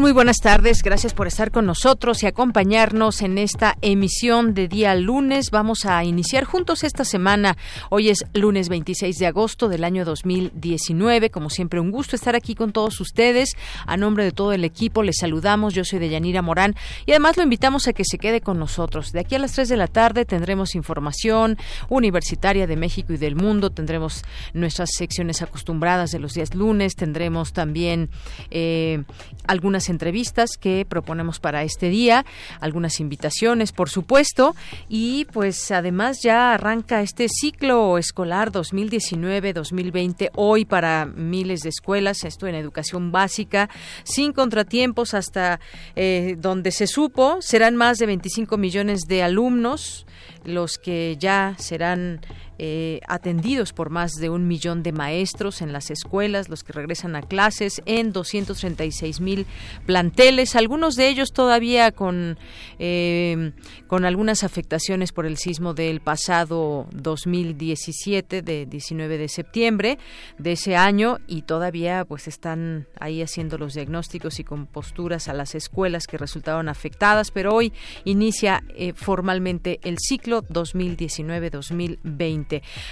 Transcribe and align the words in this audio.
Muy 0.00 0.12
buenas 0.12 0.38
tardes. 0.38 0.82
Gracias 0.82 1.14
por 1.14 1.28
estar 1.28 1.50
con 1.50 1.66
nosotros 1.66 2.22
y 2.22 2.26
acompañarnos 2.26 3.22
en 3.22 3.38
esta 3.38 3.76
emisión 3.80 4.52
de 4.52 4.66
día 4.66 4.94
lunes. 4.96 5.50
Vamos 5.50 5.86
a 5.86 6.02
iniciar 6.04 6.44
juntos 6.44 6.82
esta 6.82 7.04
semana. 7.04 7.56
Hoy 7.90 8.10
es 8.10 8.24
lunes 8.34 8.68
26 8.68 9.18
de 9.18 9.26
agosto 9.26 9.68
del 9.68 9.84
año 9.84 10.04
2019. 10.04 11.30
Como 11.30 11.48
siempre, 11.48 11.80
un 11.80 11.92
gusto 11.92 12.16
estar 12.16 12.34
aquí 12.34 12.54
con 12.54 12.72
todos 12.72 13.00
ustedes. 13.00 13.52
A 13.86 13.96
nombre 13.96 14.24
de 14.24 14.32
todo 14.32 14.52
el 14.52 14.64
equipo, 14.64 15.02
les 15.02 15.16
saludamos. 15.20 15.74
Yo 15.74 15.84
soy 15.84 16.00
Deyanira 16.00 16.42
Morán 16.42 16.74
y 17.06 17.12
además 17.12 17.36
lo 17.36 17.44
invitamos 17.44 17.86
a 17.86 17.92
que 17.92 18.04
se 18.04 18.18
quede 18.18 18.40
con 18.40 18.58
nosotros. 18.58 19.12
De 19.12 19.20
aquí 19.20 19.36
a 19.36 19.38
las 19.38 19.52
3 19.52 19.68
de 19.68 19.76
la 19.76 19.86
tarde 19.86 20.24
tendremos 20.24 20.74
información 20.74 21.56
universitaria 21.88 22.66
de 22.66 22.76
México 22.76 23.12
y 23.12 23.16
del 23.16 23.36
mundo. 23.36 23.70
Tendremos 23.70 24.24
nuestras 24.54 24.90
secciones 24.92 25.40
acostumbradas 25.40 26.10
de 26.10 26.18
los 26.18 26.34
días 26.34 26.54
lunes. 26.54 26.96
Tendremos 26.96 27.52
también 27.52 28.10
eh, 28.50 29.04
algunas 29.46 29.83
entrevistas 29.88 30.56
que 30.58 30.86
proponemos 30.88 31.40
para 31.40 31.62
este 31.62 31.88
día, 31.88 32.24
algunas 32.60 33.00
invitaciones, 33.00 33.72
por 33.72 33.90
supuesto, 33.90 34.54
y 34.88 35.26
pues 35.26 35.70
además 35.70 36.22
ya 36.22 36.54
arranca 36.54 37.02
este 37.02 37.28
ciclo 37.28 37.98
escolar 37.98 38.52
2019-2020 38.52 40.30
hoy 40.34 40.64
para 40.64 41.06
miles 41.06 41.60
de 41.60 41.70
escuelas, 41.70 42.24
esto 42.24 42.46
en 42.46 42.54
educación 42.54 43.12
básica, 43.12 43.70
sin 44.04 44.32
contratiempos 44.32 45.14
hasta 45.14 45.60
eh, 45.96 46.36
donde 46.38 46.70
se 46.70 46.86
supo, 46.86 47.40
serán 47.40 47.76
más 47.76 47.98
de 47.98 48.06
25 48.06 48.56
millones 48.56 49.02
de 49.08 49.22
alumnos 49.22 50.06
los 50.44 50.78
que 50.78 51.16
ya 51.18 51.54
serán 51.58 52.20
eh, 52.58 53.00
atendidos 53.08 53.72
por 53.72 53.90
más 53.90 54.12
de 54.12 54.30
un 54.30 54.46
millón 54.46 54.82
de 54.82 54.92
maestros 54.92 55.60
en 55.60 55.72
las 55.72 55.90
escuelas, 55.90 56.48
los 56.48 56.62
que 56.62 56.72
regresan 56.72 57.16
a 57.16 57.22
clases 57.22 57.82
en 57.86 58.12
236 58.12 59.20
mil 59.20 59.46
planteles, 59.86 60.54
algunos 60.54 60.94
de 60.94 61.08
ellos 61.08 61.32
todavía 61.32 61.90
con, 61.90 62.38
eh, 62.78 63.52
con 63.88 64.04
algunas 64.04 64.44
afectaciones 64.44 65.12
por 65.12 65.26
el 65.26 65.36
sismo 65.36 65.74
del 65.74 66.00
pasado 66.00 66.86
2017, 66.92 68.42
de 68.42 68.66
19 68.66 69.18
de 69.18 69.28
septiembre 69.28 69.98
de 70.38 70.52
ese 70.52 70.76
año, 70.76 71.18
y 71.26 71.42
todavía 71.42 72.04
pues 72.04 72.28
están 72.28 72.86
ahí 73.00 73.22
haciendo 73.22 73.58
los 73.58 73.74
diagnósticos 73.74 74.38
y 74.38 74.44
con 74.44 74.66
posturas 74.66 75.28
a 75.28 75.34
las 75.34 75.54
escuelas 75.54 76.06
que 76.06 76.18
resultaron 76.18 76.68
afectadas, 76.68 77.30
pero 77.30 77.54
hoy 77.54 77.72
inicia 78.04 78.62
eh, 78.76 78.92
formalmente 78.94 79.80
el 79.82 79.98
ciclo 79.98 80.42
2019-2020. 80.44 82.43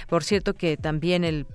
Por 0.07 0.23
cierto 0.23 0.53
que 0.53 0.77
también 0.77 1.23
el, 1.23 1.45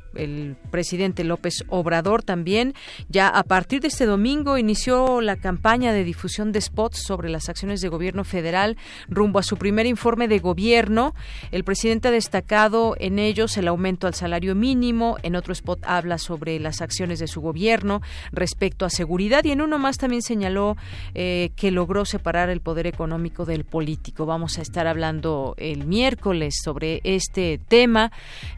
presidente 0.70 1.22
López 1.22 1.64
Obrador 1.68 2.24
también 2.24 2.74
ya 3.08 3.28
a 3.28 3.44
partir 3.44 3.80
de 3.80 3.88
este 3.88 4.04
domingo 4.04 4.58
inició 4.58 5.20
la 5.20 5.36
campaña 5.36 5.92
de 5.92 6.02
difusión 6.02 6.50
de 6.50 6.60
spots 6.60 7.04
sobre 7.06 7.28
las 7.28 7.48
acciones 7.48 7.80
de 7.80 7.88
gobierno 7.88 8.24
federal 8.24 8.76
rumbo 9.08 9.38
a 9.38 9.44
su 9.44 9.56
primer 9.56 9.86
informe 9.86 10.26
de 10.26 10.40
gobierno. 10.40 11.14
El 11.52 11.62
presidente 11.62 12.08
ha 12.08 12.10
destacado 12.10 12.96
en 12.98 13.18
ellos 13.18 13.56
el 13.56 13.68
aumento 13.68 14.06
al 14.06 14.14
salario 14.14 14.54
mínimo, 14.54 15.18
en 15.22 15.36
otro 15.36 15.52
spot 15.52 15.80
habla 15.84 16.18
sobre 16.18 16.58
las 16.58 16.80
acciones 16.80 17.18
de 17.18 17.28
su 17.28 17.40
gobierno 17.40 18.02
respecto 18.32 18.84
a 18.84 18.90
seguridad 18.90 19.44
y 19.44 19.52
en 19.52 19.60
uno 19.60 19.78
más 19.78 19.98
también 19.98 20.22
señaló 20.22 20.76
eh, 21.14 21.50
que 21.56 21.70
logró 21.70 22.04
separar 22.04 22.50
el 22.50 22.60
poder 22.60 22.86
económico 22.86 23.44
del 23.44 23.64
político. 23.64 24.26
Vamos 24.26 24.58
a 24.58 24.62
estar 24.62 24.86
hablando 24.86 25.54
el 25.58 25.86
miércoles 25.86 26.54
sobre 26.62 27.00
este 27.04 27.60
tema 27.68 27.87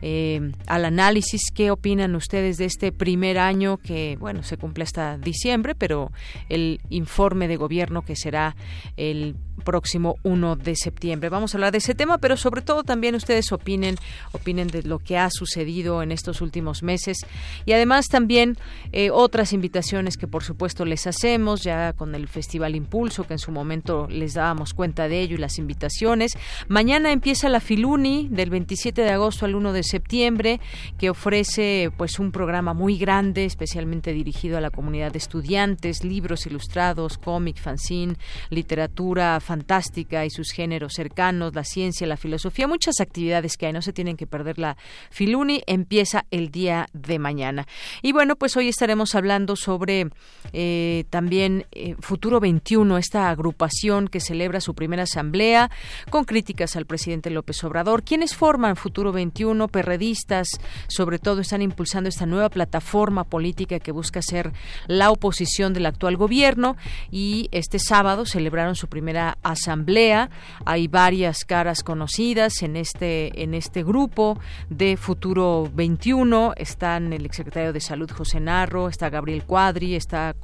eh, 0.02 0.52
al 0.66 0.84
análisis. 0.84 1.42
¿Qué 1.54 1.70
opinan 1.70 2.14
ustedes 2.14 2.56
de 2.56 2.64
este 2.64 2.92
primer 2.92 3.38
año 3.38 3.78
que, 3.78 4.16
bueno, 4.18 4.42
se 4.42 4.56
cumple 4.56 4.84
hasta 4.84 5.18
diciembre, 5.18 5.74
pero 5.74 6.12
el 6.48 6.80
informe 6.90 7.48
de 7.48 7.56
gobierno 7.56 8.02
que 8.02 8.16
será 8.16 8.56
el 8.96 9.36
próximo 9.60 10.16
1 10.22 10.56
de 10.56 10.76
septiembre. 10.76 11.28
Vamos 11.28 11.54
a 11.54 11.58
hablar 11.58 11.72
de 11.72 11.78
ese 11.78 11.94
tema, 11.94 12.18
pero 12.18 12.36
sobre 12.36 12.62
todo 12.62 12.82
también 12.82 13.14
ustedes 13.14 13.52
opinen, 13.52 13.96
opinen 14.32 14.68
de 14.68 14.82
lo 14.82 14.98
que 14.98 15.18
ha 15.18 15.30
sucedido 15.30 16.02
en 16.02 16.12
estos 16.12 16.40
últimos 16.40 16.82
meses 16.82 17.18
y 17.64 17.72
además 17.72 18.08
también 18.08 18.56
eh, 18.92 19.10
otras 19.10 19.52
invitaciones 19.52 20.16
que 20.16 20.26
por 20.26 20.44
supuesto 20.44 20.84
les 20.84 21.06
hacemos 21.06 21.62
ya 21.62 21.92
con 21.92 22.14
el 22.14 22.28
Festival 22.28 22.74
Impulso, 22.74 23.26
que 23.26 23.34
en 23.34 23.38
su 23.38 23.52
momento 23.52 24.06
les 24.08 24.34
dábamos 24.34 24.74
cuenta 24.74 25.08
de 25.08 25.20
ello 25.20 25.36
y 25.36 25.38
las 25.38 25.58
invitaciones. 25.58 26.36
Mañana 26.68 27.12
empieza 27.12 27.48
la 27.48 27.60
Filuni 27.60 28.28
del 28.30 28.50
27 28.50 29.02
de 29.02 29.10
agosto 29.10 29.46
al 29.46 29.54
1 29.54 29.72
de 29.72 29.82
septiembre, 29.82 30.60
que 30.98 31.10
ofrece 31.10 31.90
pues 31.96 32.18
un 32.18 32.32
programa 32.32 32.74
muy 32.74 32.98
grande, 32.98 33.44
especialmente 33.44 34.12
dirigido 34.12 34.58
a 34.58 34.60
la 34.60 34.70
comunidad 34.70 35.12
de 35.12 35.18
estudiantes, 35.18 36.04
libros 36.04 36.46
ilustrados, 36.46 37.18
cómic, 37.18 37.56
fanzine, 37.56 38.16
literatura 38.50 39.40
fantástica 39.50 40.24
y 40.24 40.30
sus 40.30 40.52
géneros 40.52 40.92
cercanos, 40.94 41.56
la 41.56 41.64
ciencia, 41.64 42.06
la 42.06 42.16
filosofía, 42.16 42.68
muchas 42.68 43.00
actividades 43.00 43.56
que 43.56 43.66
hay, 43.66 43.72
no 43.72 43.82
se 43.82 43.92
tienen 43.92 44.16
que 44.16 44.28
perder 44.28 44.60
la 44.60 44.76
Filuni, 45.10 45.60
empieza 45.66 46.24
el 46.30 46.52
día 46.52 46.86
de 46.92 47.18
mañana. 47.18 47.66
Y 48.00 48.12
bueno, 48.12 48.36
pues 48.36 48.56
hoy 48.56 48.68
estaremos 48.68 49.16
hablando 49.16 49.56
sobre 49.56 50.10
eh, 50.52 51.02
también 51.10 51.66
eh, 51.72 51.96
Futuro 51.98 52.38
21, 52.38 52.96
esta 52.96 53.28
agrupación 53.28 54.06
que 54.06 54.20
celebra 54.20 54.60
su 54.60 54.74
primera 54.74 55.02
asamblea 55.02 55.68
con 56.10 56.22
críticas 56.26 56.76
al 56.76 56.86
presidente 56.86 57.28
López 57.30 57.64
Obrador. 57.64 58.04
¿Quiénes 58.04 58.36
forman 58.36 58.76
Futuro 58.76 59.10
21, 59.10 59.66
perredistas, 59.66 60.46
sobre 60.86 61.18
todo 61.18 61.40
están 61.40 61.60
impulsando 61.60 62.08
esta 62.08 62.24
nueva 62.24 62.50
plataforma 62.50 63.24
política 63.24 63.80
que 63.80 63.90
busca 63.90 64.22
ser 64.22 64.52
la 64.86 65.10
oposición 65.10 65.72
del 65.72 65.86
actual 65.86 66.16
gobierno 66.16 66.76
y 67.10 67.48
este 67.50 67.80
sábado 67.80 68.26
celebraron 68.26 68.76
su 68.76 68.86
primera 68.86 69.38
asamblea. 69.42 70.30
Hay 70.64 70.88
varias 70.88 71.44
caras 71.44 71.82
conocidas 71.82 72.62
en 72.62 72.76
este 72.76 73.42
en 73.42 73.54
este 73.54 73.82
grupo 73.82 74.38
de 74.68 74.96
Futuro 74.96 75.70
21. 75.74 76.54
Están 76.56 77.12
el 77.12 77.26
exsecretario 77.26 77.72
de 77.72 77.80
Salud 77.80 78.10
José 78.10 78.40
Narro, 78.40 78.88
está 78.88 79.10
Gabriel 79.10 79.44
Cuadri, 79.44 79.94
está 79.94 80.34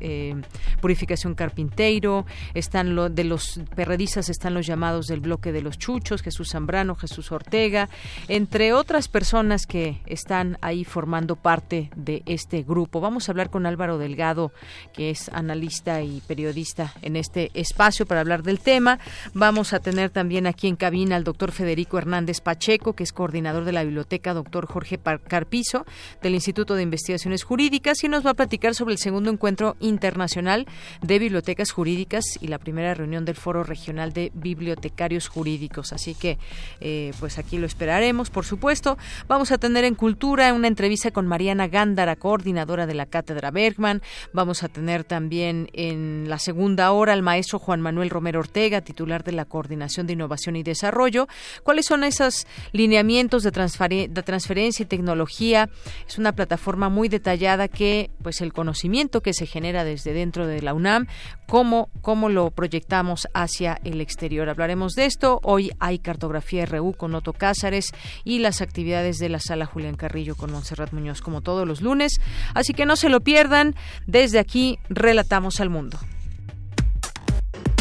eh, 0.00 0.34
Purificación 0.80 1.34
Carpinteiro, 1.34 2.26
están 2.54 2.94
lo, 2.94 3.08
de 3.08 3.24
los 3.24 3.60
perredistas 3.74 4.28
están 4.28 4.54
los 4.54 4.66
llamados 4.66 5.06
del 5.06 5.20
bloque 5.20 5.52
de 5.52 5.62
los 5.62 5.78
chuchos, 5.78 6.22
Jesús 6.22 6.50
Zambrano, 6.50 6.94
Jesús 6.94 7.32
Ortega, 7.32 7.88
entre 8.28 8.72
otras 8.72 9.08
personas 9.08 9.66
que 9.66 10.00
están 10.06 10.58
ahí 10.60 10.84
formando 10.84 11.36
parte 11.36 11.90
de 11.96 12.22
este 12.26 12.62
grupo. 12.62 13.00
Vamos 13.00 13.28
a 13.28 13.32
hablar 13.32 13.50
con 13.50 13.66
Álvaro 13.66 13.98
Delgado, 13.98 14.52
que 14.92 15.10
es 15.10 15.28
analista 15.30 16.02
y 16.02 16.20
periodista 16.26 16.92
en 17.02 17.16
este 17.16 17.50
espacio 17.54 18.06
para 18.06 18.20
hablar 18.20 18.42
del 18.46 18.60
tema. 18.60 18.98
Vamos 19.34 19.74
a 19.74 19.80
tener 19.80 20.08
también 20.08 20.46
aquí 20.46 20.66
en 20.66 20.76
cabina 20.76 21.16
al 21.16 21.24
doctor 21.24 21.52
Federico 21.52 21.98
Hernández 21.98 22.40
Pacheco, 22.40 22.94
que 22.94 23.02
es 23.02 23.12
coordinador 23.12 23.64
de 23.64 23.72
la 23.72 23.84
biblioteca, 23.84 24.32
doctor 24.32 24.66
Jorge 24.66 24.98
Carpizo, 24.98 25.84
del 26.22 26.34
Instituto 26.34 26.74
de 26.74 26.82
Investigaciones 26.82 27.44
Jurídicas, 27.44 28.02
y 28.02 28.08
nos 28.08 28.24
va 28.24 28.30
a 28.30 28.34
platicar 28.34 28.74
sobre 28.74 28.94
el 28.94 28.98
segundo 28.98 29.30
encuentro 29.30 29.76
internacional 29.80 30.66
de 31.02 31.18
bibliotecas 31.18 31.70
jurídicas 31.70 32.24
y 32.40 32.48
la 32.48 32.58
primera 32.58 32.94
reunión 32.94 33.26
del 33.26 33.36
Foro 33.36 33.62
Regional 33.62 34.14
de 34.14 34.32
Bibliotecarios 34.34 35.28
Jurídicos. 35.28 35.92
Así 35.92 36.14
que, 36.14 36.38
eh, 36.80 37.12
pues 37.20 37.38
aquí 37.38 37.58
lo 37.58 37.66
esperaré 37.66 38.06
por 38.32 38.44
supuesto. 38.44 38.98
Vamos 39.26 39.50
a 39.50 39.58
tener 39.58 39.84
en 39.84 39.96
Cultura 39.96 40.52
una 40.52 40.68
entrevista 40.68 41.10
con 41.10 41.26
Mariana 41.26 41.66
Gándara, 41.66 42.14
coordinadora 42.14 42.86
de 42.86 42.94
la 42.94 43.06
Cátedra 43.06 43.50
Bergman. 43.50 44.00
Vamos 44.32 44.62
a 44.62 44.68
tener 44.68 45.02
también 45.02 45.68
en 45.72 46.26
la 46.28 46.38
segunda 46.38 46.92
hora 46.92 47.12
al 47.14 47.22
maestro 47.22 47.58
Juan 47.58 47.80
Manuel 47.80 48.10
Romero 48.10 48.35
Ortega, 48.36 48.80
titular 48.80 49.24
de 49.24 49.32
la 49.32 49.44
Coordinación 49.44 50.06
de 50.06 50.14
Innovación 50.14 50.56
y 50.56 50.62
Desarrollo. 50.62 51.28
¿Cuáles 51.62 51.86
son 51.86 52.04
esos 52.04 52.46
lineamientos 52.72 53.42
de, 53.42 53.50
de 53.50 54.22
transferencia 54.22 54.82
y 54.82 54.86
tecnología? 54.86 55.68
Es 56.06 56.18
una 56.18 56.32
plataforma 56.32 56.88
muy 56.88 57.08
detallada 57.08 57.68
que, 57.68 58.10
pues, 58.22 58.40
el 58.40 58.52
conocimiento 58.52 59.20
que 59.20 59.34
se 59.34 59.46
genera 59.46 59.84
desde 59.84 60.12
dentro 60.12 60.46
de 60.46 60.62
la 60.62 60.74
UNAM, 60.74 61.06
cómo, 61.46 61.88
cómo 62.00 62.28
lo 62.28 62.50
proyectamos 62.50 63.28
hacia 63.34 63.78
el 63.84 64.00
exterior. 64.00 64.48
Hablaremos 64.48 64.94
de 64.94 65.06
esto. 65.06 65.40
Hoy 65.42 65.70
hay 65.78 65.98
cartografía 65.98 66.66
RU 66.66 66.94
con 66.94 67.14
Otto 67.14 67.32
Cázares 67.32 67.92
y 68.24 68.38
las 68.38 68.60
actividades 68.60 69.18
de 69.18 69.28
la 69.28 69.40
sala 69.40 69.66
Julián 69.66 69.96
Carrillo 69.96 70.34
con 70.34 70.52
Montserrat 70.52 70.92
Muñoz, 70.92 71.20
como 71.20 71.40
todos 71.40 71.66
los 71.66 71.80
lunes. 71.80 72.20
Así 72.54 72.74
que 72.74 72.86
no 72.86 72.96
se 72.96 73.08
lo 73.08 73.20
pierdan. 73.20 73.74
Desde 74.06 74.38
aquí, 74.38 74.78
relatamos 74.88 75.60
al 75.60 75.70
mundo. 75.70 75.98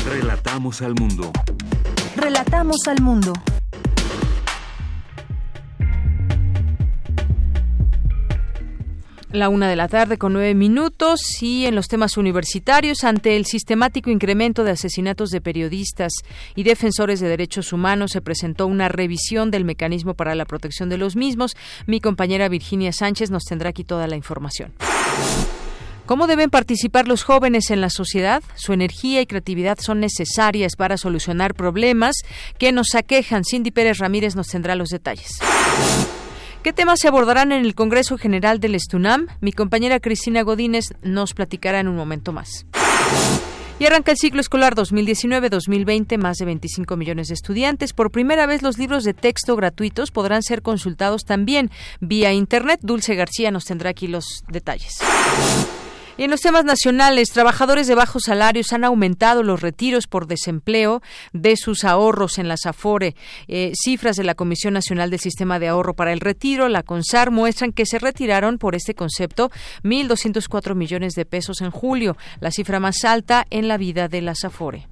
Relatamos 0.08 0.84
al 0.84 0.94
mundo. 0.94 1.32
Relatamos 2.16 2.78
al 2.88 3.02
mundo. 3.02 3.34
La 9.32 9.50
una 9.50 9.68
de 9.68 9.76
la 9.76 9.88
tarde 9.88 10.20
con 10.20 10.34
nueve 10.34 10.54
minutos 10.54 11.42
y 11.42 11.66
en 11.66 11.74
los 11.74 11.88
temas 11.88 12.18
universitarios, 12.18 13.04
ante 13.04 13.36
el 13.36 13.46
sistemático 13.46 14.12
incremento 14.12 14.64
de 14.64 14.72
asesinatos 14.72 15.32
de 15.32 15.42
periodistas 15.42 16.14
y 16.56 16.62
defensores 16.62 17.20
de 17.20 17.28
derechos 17.28 17.74
humanos, 17.74 18.12
se 18.12 18.22
presentó 18.22 18.68
una 18.68 18.90
revisión 18.90 19.50
del 19.50 19.66
mecanismo 19.66 20.14
para 20.14 20.36
la 20.36 20.46
protección 20.46 20.88
de 20.88 21.00
los 21.00 21.16
mismos. 21.16 21.58
Mi 21.88 22.00
compañera 22.00 22.48
Virginia 22.48 22.94
Sánchez 22.94 23.32
nos 23.32 23.44
tendrá 23.44 23.72
aquí 23.72 23.84
toda 23.84 24.06
la 24.06 24.16
información. 24.16 24.72
¿Cómo 26.06 26.28
deben 26.28 26.52
participar 26.52 27.08
los 27.08 27.24
jóvenes 27.24 27.72
en 27.72 27.82
la 27.82 27.90
sociedad? 27.90 28.44
Su 28.54 28.74
energía 28.74 29.22
y 29.22 29.26
creatividad 29.26 29.80
son 29.80 30.00
necesarias 30.00 30.76
para 30.78 30.98
solucionar 30.98 31.56
problemas 31.56 32.18
que 32.60 32.72
nos 32.72 32.94
aquejan. 32.94 33.44
Cindy 33.44 33.72
Pérez 33.72 33.98
Ramírez 33.98 34.36
nos 34.36 34.46
tendrá 34.48 34.76
los 34.76 34.90
detalles. 34.90 35.40
¿Qué 36.62 36.74
temas 36.74 37.00
se 37.00 37.08
abordarán 37.08 37.52
en 37.52 37.66
el 37.66 37.74
Congreso 37.74 38.20
General 38.20 38.60
del 38.60 38.76
Estunam? 38.76 39.26
Mi 39.42 39.52
compañera 39.52 40.00
Cristina 40.00 40.44
Godínez 40.44 40.94
nos 41.02 41.34
platicará 41.34 41.80
en 41.80 41.88
un 41.88 41.96
momento 41.96 42.32
más. 42.32 42.68
Y 43.80 43.86
arranca 43.88 44.12
el 44.12 44.18
ciclo 44.18 44.42
escolar 44.42 44.76
2019-2020, 44.76 46.20
más 46.20 46.38
de 46.38 46.46
25 46.46 46.98
millones 46.98 47.30
de 47.30 47.34
estudiantes. 47.34 47.94
Por 47.94 48.12
primera 48.12 48.46
vez 48.46 48.62
los 48.62 48.78
libros 48.78 49.04
de 49.06 49.16
texto 49.16 49.56
gratuitos 49.56 50.12
podrán 50.12 50.44
ser 50.44 50.62
consultados 50.62 51.24
también 51.24 51.72
vía 52.00 52.32
Internet. 52.32 52.80
Dulce 52.84 53.16
García 53.16 53.50
nos 53.50 53.66
tendrá 53.66 53.90
aquí 53.90 54.08
los 54.08 54.44
detalles. 54.48 55.00
Y 56.18 56.24
en 56.24 56.32
los 56.32 56.40
temas 56.40 56.64
nacionales, 56.64 57.30
trabajadores 57.32 57.88
de 57.88 57.96
bajos 57.96 58.24
salarios 58.26 58.72
han 58.72 58.86
aumentado 58.86 59.44
los 59.44 59.62
retiros 59.62 60.08
por 60.08 60.28
desempleo 60.28 61.02
de 61.34 61.58
sus 61.58 61.84
ahorros 61.84 62.38
en 62.38 62.48
la 62.48 62.56
SAFORE. 62.56 63.16
Eh, 63.50 63.74
cifras 63.76 64.16
de 64.16 64.24
la 64.24 64.36
Comisión 64.36 64.74
Nacional 64.74 65.10
del 65.10 65.20
Sistema 65.20 65.60
de 65.60 65.68
Ahorro 65.68 65.94
para 65.94 66.14
el 66.14 66.22
Retiro, 66.22 66.70
la 66.70 66.84
CONSAR, 66.84 67.32
muestran 67.32 67.74
que 67.74 67.86
se 67.86 68.00
retiraron 68.00 68.60
por 68.60 68.76
este 68.76 68.96
concepto 68.96 69.52
1.204 69.84 70.74
millones 70.74 71.16
de 71.16 71.26
pesos 71.26 71.60
en 71.60 71.72
julio, 71.72 72.16
la 72.40 72.52
cifra 72.52 72.80
más 72.80 73.04
alta 73.04 73.46
en 73.50 73.68
la 73.68 73.78
vida 73.78 74.08
de 74.08 74.22
la 74.22 74.36
SAFORE. 74.36 74.88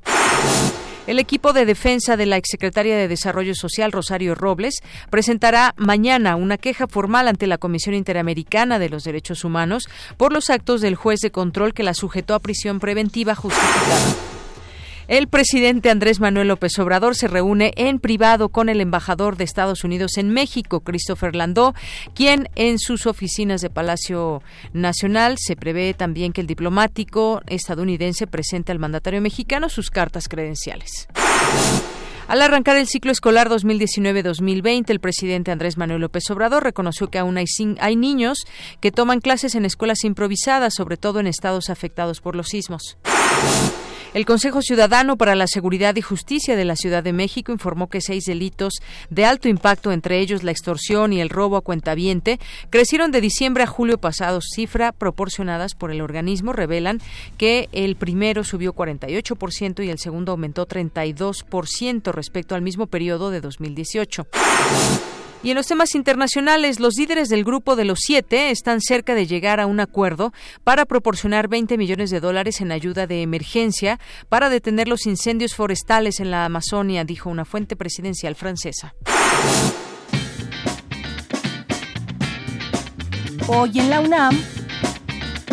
El 1.05 1.19
equipo 1.19 1.51
de 1.51 1.65
defensa 1.65 2.15
de 2.15 2.25
la 2.25 2.37
exsecretaria 2.37 2.95
de 2.95 3.09
Desarrollo 3.09 3.55
Social, 3.55 3.91
Rosario 3.91 4.35
Robles, 4.35 4.81
presentará 5.09 5.73
mañana 5.75 6.37
una 6.37 6.57
queja 6.57 6.87
formal 6.87 7.27
ante 7.27 7.45
la 7.45 7.57
Comisión 7.57 7.93
Interamericana 7.93 8.79
de 8.79 8.87
los 8.87 9.03
Derechos 9.03 9.43
Humanos 9.43 9.89
por 10.15 10.31
los 10.31 10.49
actos 10.49 10.79
del 10.79 10.95
juez 10.95 11.19
de 11.19 11.31
control 11.31 11.73
que 11.73 11.83
la 11.83 11.93
sujetó 11.93 12.35
a 12.35 12.39
prisión 12.39 12.79
preventiva 12.79 13.35
justificada. 13.35 14.42
El 15.07 15.27
presidente 15.27 15.89
Andrés 15.89 16.21
Manuel 16.21 16.47
López 16.47 16.79
Obrador 16.79 17.15
se 17.15 17.27
reúne 17.27 17.73
en 17.75 17.99
privado 17.99 18.49
con 18.49 18.69
el 18.69 18.79
embajador 18.79 19.35
de 19.35 19.43
Estados 19.43 19.83
Unidos 19.83 20.17
en 20.17 20.29
México, 20.29 20.79
Christopher 20.79 21.35
Landó, 21.35 21.73
quien 22.13 22.47
en 22.55 22.79
sus 22.79 23.05
oficinas 23.05 23.59
de 23.59 23.69
Palacio 23.69 24.41
Nacional 24.71 25.35
se 25.37 25.57
prevé 25.57 25.93
también 25.93 26.31
que 26.31 26.39
el 26.39 26.47
diplomático 26.47 27.41
estadounidense 27.47 28.27
presente 28.27 28.71
al 28.71 28.79
mandatario 28.79 29.21
mexicano 29.21 29.67
sus 29.67 29.91
cartas 29.91 30.29
credenciales. 30.29 31.07
Al 32.29 32.41
arrancar 32.41 32.77
el 32.77 32.87
ciclo 32.87 33.11
escolar 33.11 33.49
2019-2020, 33.49 34.89
el 34.89 35.01
presidente 35.01 35.51
Andrés 35.51 35.77
Manuel 35.77 35.99
López 35.99 36.23
Obrador 36.31 36.63
reconoció 36.63 37.09
que 37.09 37.19
aún 37.19 37.37
hay, 37.37 37.45
hay, 37.79 37.95
niños 37.97 38.45
que 38.79 38.93
toman 38.93 39.19
clases 39.19 39.55
en 39.55 39.65
escuelas 39.65 40.05
improvisadas, 40.05 40.73
sobre 40.73 40.95
todo 40.95 41.19
en 41.19 41.27
estados 41.27 41.69
afectados 41.69 42.21
por 42.21 42.37
los 42.37 42.47
sismos. 42.47 42.97
El 44.13 44.27
Consejo 44.27 44.61
Ciudadano 44.61 45.17
para 45.17 45.33
la 45.33 45.47
Seguridad 45.47 45.95
y 45.95 46.01
Justicia 46.01 46.55
de 46.55 46.65
la 46.65 46.75
Ciudad 46.75 47.03
de 47.03 47.13
México 47.13 47.51
informó 47.51 47.89
que 47.89 47.99
seis 47.99 48.25
delitos 48.25 48.73
de 49.09 49.25
alto 49.25 49.47
impacto, 49.47 49.91
entre 49.91 50.19
ellos 50.19 50.43
la 50.43 50.51
extorsión 50.51 51.13
y 51.13 51.19
el 51.19 51.29
robo 51.29 51.57
a 51.57 51.61
cuentaviente, 51.61 52.39
crecieron 52.69 53.11
de 53.11 53.21
diciembre 53.21 53.63
a 53.63 53.67
julio 53.67 53.97
pasado. 53.97 54.39
Cifra 54.39 54.91
proporcionadas 54.91 55.73
por 55.73 55.89
el 55.89 55.99
organismo 55.99 56.53
revelan 56.53 57.01
que 57.39 57.69
el 57.71 57.95
primero 57.95 58.43
subió 58.43 58.75
48% 58.75 59.83
y 59.83 59.89
el 59.89 59.97
segundo 59.97 60.33
aumentó 60.33 60.67
32% 60.67 62.11
respecto 62.11 62.53
al 62.53 62.61
mismo 62.61 62.85
periodo 62.85 63.31
de 63.31 63.41
2018. 63.41 64.27
Y 65.43 65.49
en 65.49 65.55
los 65.55 65.67
temas 65.67 65.93
internacionales, 65.93 66.79
los 66.79 66.95
líderes 66.95 67.27
del 67.27 67.43
grupo 67.43 67.75
de 67.75 67.83
los 67.83 67.99
siete 67.99 68.49
están 68.49 68.79
cerca 68.79 69.13
de 69.13 69.27
llegar 69.27 69.59
a 69.59 69.65
un 69.65 69.81
acuerdo 69.81 70.31
para 70.63 70.85
proporcionar 70.85 71.49
20 71.49 71.77
millones 71.77 72.11
de 72.11 72.21
dólares 72.21 72.61
en 72.61 72.71
ayuda 72.71 73.07
de 73.07 73.21
emergencia 73.21 73.99
para 74.29 74.49
detener 74.49 74.87
los 74.87 75.05
incendios 75.05 75.53
forestales 75.53 76.21
en 76.21 76.31
la 76.31 76.45
Amazonia, 76.45 77.03
dijo 77.03 77.29
una 77.29 77.43
fuente 77.43 77.75
presidencial 77.75 78.35
francesa. 78.35 78.95
Hoy 83.47 83.79
en 83.79 83.89
la 83.89 83.99
UNAM, 83.99 84.41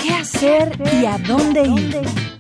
¿qué 0.01 0.11
hacer 0.11 0.81
y 1.01 1.07
a 1.07 1.19
dónde 1.19 1.65
ir? 1.65 2.40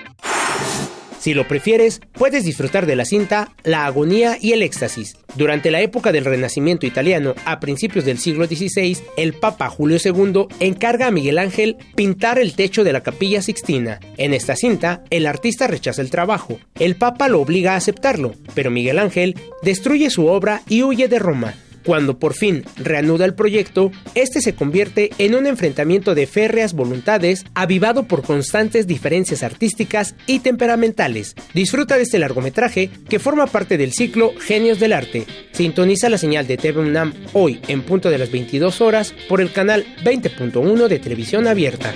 Si 1.19 1.35
lo 1.35 1.49
prefieres, 1.49 2.01
puedes 2.13 2.45
disfrutar 2.45 2.87
de 2.87 2.97
la 2.97 3.05
cinta 3.05 3.53
La 3.65 3.87
agonía 3.87 4.39
y 4.41 4.53
el 4.53 4.63
éxtasis. 4.63 5.17
Durante 5.35 5.71
la 5.71 5.81
época 5.81 6.13
del 6.13 6.25
Renacimiento 6.25 6.87
italiano, 6.87 7.35
a 7.45 7.61
principios 7.61 8.05
del 8.05 8.19
siglo 8.19 8.47
XVI, 8.47 8.99
el 9.17 9.35
Papa 9.35 9.69
Julio 9.69 9.99
II 10.03 10.47
encarga 10.61 11.09
a 11.09 11.11
Miguel 11.11 11.39
Ángel 11.39 11.77
pintar 11.95 12.39
el 12.39 12.55
techo 12.55 12.85
de 12.85 12.93
la 12.93 13.03
capilla 13.03 13.43
Sixtina. 13.43 14.01
En 14.17 14.33
esta 14.33 14.57
cinta, 14.57 15.03
el 15.11 15.27
artista 15.27 15.67
rechaza 15.67 16.03
el 16.03 16.11
trabajo. 16.11 16.59
El 16.79 16.97
Papa 16.97 17.29
lo 17.29 17.41
obliga 17.41 17.75
a 17.75 17.77
aceptarlo, 17.77 18.35
pero 18.55 18.71
Miguel 18.71 18.99
Ángel 18.99 19.37
destruye 19.63 20.11
su 20.11 20.27
obra 20.27 20.63
y 20.69 20.83
huye 20.83 21.09
de 21.09 21.19
Roma. 21.19 21.55
Cuando 21.85 22.19
por 22.19 22.35
fin 22.35 22.65
reanuda 22.77 23.25
el 23.25 23.35
proyecto, 23.35 23.91
este 24.15 24.41
se 24.41 24.55
convierte 24.55 25.11
en 25.19 25.35
un 25.35 25.47
enfrentamiento 25.47 26.15
de 26.15 26.27
férreas 26.27 26.75
voluntades 26.75 27.45
avivado 27.55 28.05
por 28.05 28.23
constantes 28.23 28.87
diferencias 28.87 29.43
artísticas 29.43 30.15
y 30.27 30.41
temperamentales. 30.41 31.35
Disfruta 31.55 31.97
de 31.97 32.03
este 32.03 32.19
largometraje 32.19 32.91
que 33.09 33.19
forma 33.19 33.47
parte 33.47 33.79
del 33.79 33.93
ciclo 33.93 34.33
Genios 34.39 34.81
del 34.81 34.93
Arte. 34.93 35.27
Sintoniza 35.53 36.09
la 36.09 36.19
señal 36.19 36.47
de 36.47 36.57
TV 36.57 36.81
UNAM 36.81 37.15
hoy 37.33 37.61
en 37.69 37.83
punto 37.83 38.11
de 38.11 38.19
las 38.19 38.31
22 38.31 38.81
horas 38.81 39.15
por 39.29 39.41
el 39.41 39.53
canal 39.53 39.87
20.1 40.05 40.89
de 40.89 40.99
televisión 40.99 41.47
abierta. 41.47 41.93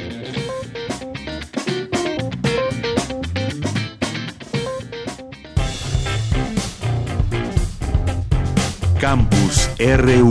Campus 9.03 9.69
RU. 9.81 10.31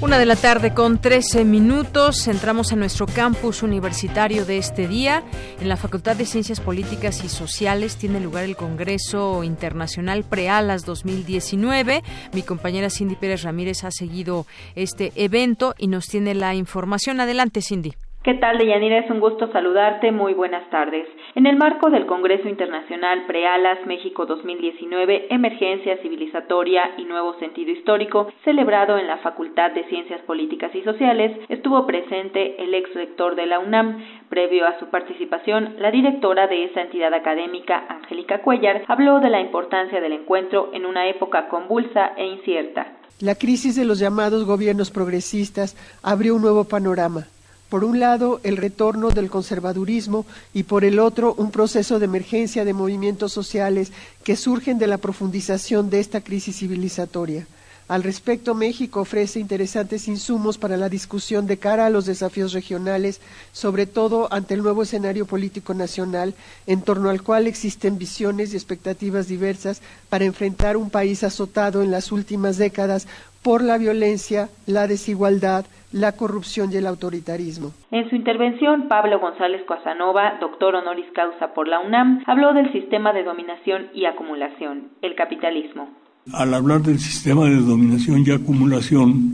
Una 0.00 0.20
de 0.20 0.24
la 0.24 0.36
tarde 0.36 0.72
con 0.72 1.00
13 1.00 1.44
minutos, 1.44 2.28
entramos 2.28 2.72
a 2.72 2.76
nuestro 2.76 3.06
campus 3.06 3.64
universitario 3.64 4.44
de 4.44 4.58
este 4.58 4.86
día. 4.86 5.24
En 5.60 5.68
la 5.68 5.76
Facultad 5.76 6.14
de 6.14 6.26
Ciencias 6.26 6.60
Políticas 6.60 7.24
y 7.24 7.28
Sociales 7.28 7.98
tiene 7.98 8.20
lugar 8.20 8.44
el 8.44 8.54
Congreso 8.54 9.42
Internacional 9.42 10.22
Prealas 10.22 10.86
2019. 10.86 12.02
Mi 12.32 12.42
compañera 12.42 12.88
Cindy 12.88 13.16
Pérez 13.16 13.42
Ramírez 13.42 13.82
ha 13.82 13.90
seguido 13.90 14.44
este 14.76 15.10
evento 15.16 15.74
y 15.76 15.88
nos 15.88 16.06
tiene 16.06 16.36
la 16.36 16.54
información. 16.54 17.18
Adelante, 17.18 17.62
Cindy. 17.62 17.94
¿Qué 18.22 18.34
tal, 18.34 18.58
Deyanira? 18.58 18.98
Es 18.98 19.10
un 19.10 19.20
gusto 19.20 19.50
saludarte. 19.52 20.12
Muy 20.12 20.34
buenas 20.34 20.68
tardes. 20.70 21.06
En 21.38 21.46
el 21.46 21.54
marco 21.54 21.88
del 21.88 22.04
Congreso 22.06 22.48
Internacional 22.48 23.24
Prealas 23.28 23.78
México 23.86 24.26
2019, 24.26 25.28
Emergencia 25.30 25.96
Civilizatoria 26.02 26.94
y 26.98 27.04
Nuevo 27.04 27.38
Sentido 27.38 27.70
Histórico, 27.70 28.26
celebrado 28.42 28.98
en 28.98 29.06
la 29.06 29.18
Facultad 29.18 29.70
de 29.70 29.84
Ciencias 29.84 30.20
Políticas 30.22 30.74
y 30.74 30.82
Sociales, 30.82 31.38
estuvo 31.48 31.86
presente 31.86 32.60
el 32.60 32.74
ex 32.74 32.92
rector 32.92 33.36
de 33.36 33.46
la 33.46 33.60
UNAM. 33.60 34.04
Previo 34.28 34.66
a 34.66 34.80
su 34.80 34.86
participación, 34.86 35.76
la 35.78 35.92
directora 35.92 36.48
de 36.48 36.64
esa 36.64 36.82
entidad 36.82 37.14
académica, 37.14 37.86
Angélica 37.88 38.42
Cuellar, 38.42 38.82
habló 38.88 39.20
de 39.20 39.30
la 39.30 39.40
importancia 39.40 40.00
del 40.00 40.14
encuentro 40.14 40.70
en 40.72 40.86
una 40.86 41.06
época 41.06 41.46
convulsa 41.46 42.14
e 42.16 42.26
incierta. 42.26 42.96
La 43.20 43.36
crisis 43.36 43.76
de 43.76 43.84
los 43.84 44.00
llamados 44.00 44.44
gobiernos 44.44 44.90
progresistas 44.90 45.76
abrió 46.02 46.34
un 46.34 46.42
nuevo 46.42 46.64
panorama 46.64 47.28
por 47.68 47.84
un 47.84 48.00
lado, 48.00 48.40
el 48.44 48.56
retorno 48.56 49.10
del 49.10 49.30
conservadurismo 49.30 50.24
y 50.54 50.62
por 50.62 50.84
el 50.84 50.98
otro, 50.98 51.34
un 51.36 51.50
proceso 51.50 51.98
de 51.98 52.06
emergencia 52.06 52.64
de 52.64 52.72
movimientos 52.72 53.32
sociales 53.32 53.92
que 54.24 54.36
surgen 54.36 54.78
de 54.78 54.86
la 54.86 54.98
profundización 54.98 55.90
de 55.90 56.00
esta 56.00 56.22
crisis 56.22 56.58
civilizatoria. 56.58 57.46
Al 57.88 58.02
respecto, 58.02 58.54
México 58.54 59.00
ofrece 59.00 59.40
interesantes 59.40 60.08
insumos 60.08 60.58
para 60.58 60.76
la 60.76 60.90
discusión 60.90 61.46
de 61.46 61.56
cara 61.56 61.86
a 61.86 61.90
los 61.90 62.04
desafíos 62.04 62.52
regionales, 62.52 63.22
sobre 63.52 63.86
todo 63.86 64.30
ante 64.30 64.52
el 64.52 64.62
nuevo 64.62 64.82
escenario 64.82 65.24
político 65.24 65.72
nacional, 65.72 66.34
en 66.66 66.82
torno 66.82 67.08
al 67.08 67.22
cual 67.22 67.46
existen 67.46 67.96
visiones 67.96 68.52
y 68.52 68.56
expectativas 68.56 69.26
diversas 69.26 69.80
para 70.10 70.26
enfrentar 70.26 70.76
un 70.76 70.90
país 70.90 71.24
azotado 71.24 71.82
en 71.82 71.90
las 71.90 72.12
últimas 72.12 72.58
décadas 72.58 73.06
por 73.48 73.64
la 73.64 73.78
violencia, 73.78 74.50
la 74.66 74.86
desigualdad, 74.86 75.64
la 75.90 76.12
corrupción 76.12 76.70
y 76.70 76.76
el 76.76 76.86
autoritarismo. 76.86 77.72
En 77.90 78.06
su 78.10 78.14
intervención, 78.14 78.88
Pablo 78.88 79.18
González 79.20 79.62
Coazanova, 79.66 80.36
doctor 80.38 80.74
honoris 80.74 81.06
causa 81.14 81.54
por 81.54 81.66
la 81.66 81.80
UNAM, 81.80 82.22
habló 82.26 82.52
del 82.52 82.70
sistema 82.72 83.14
de 83.14 83.24
dominación 83.24 83.86
y 83.94 84.04
acumulación, 84.04 84.88
el 85.00 85.14
capitalismo. 85.14 85.88
Al 86.30 86.52
hablar 86.52 86.82
del 86.82 86.98
sistema 86.98 87.46
de 87.46 87.56
dominación 87.62 88.22
y 88.26 88.30
acumulación, 88.32 89.32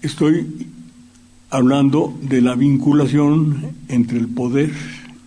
estoy 0.00 0.46
hablando 1.50 2.14
de 2.22 2.40
la 2.40 2.54
vinculación 2.54 3.74
entre 3.90 4.16
el 4.16 4.28
poder 4.32 4.70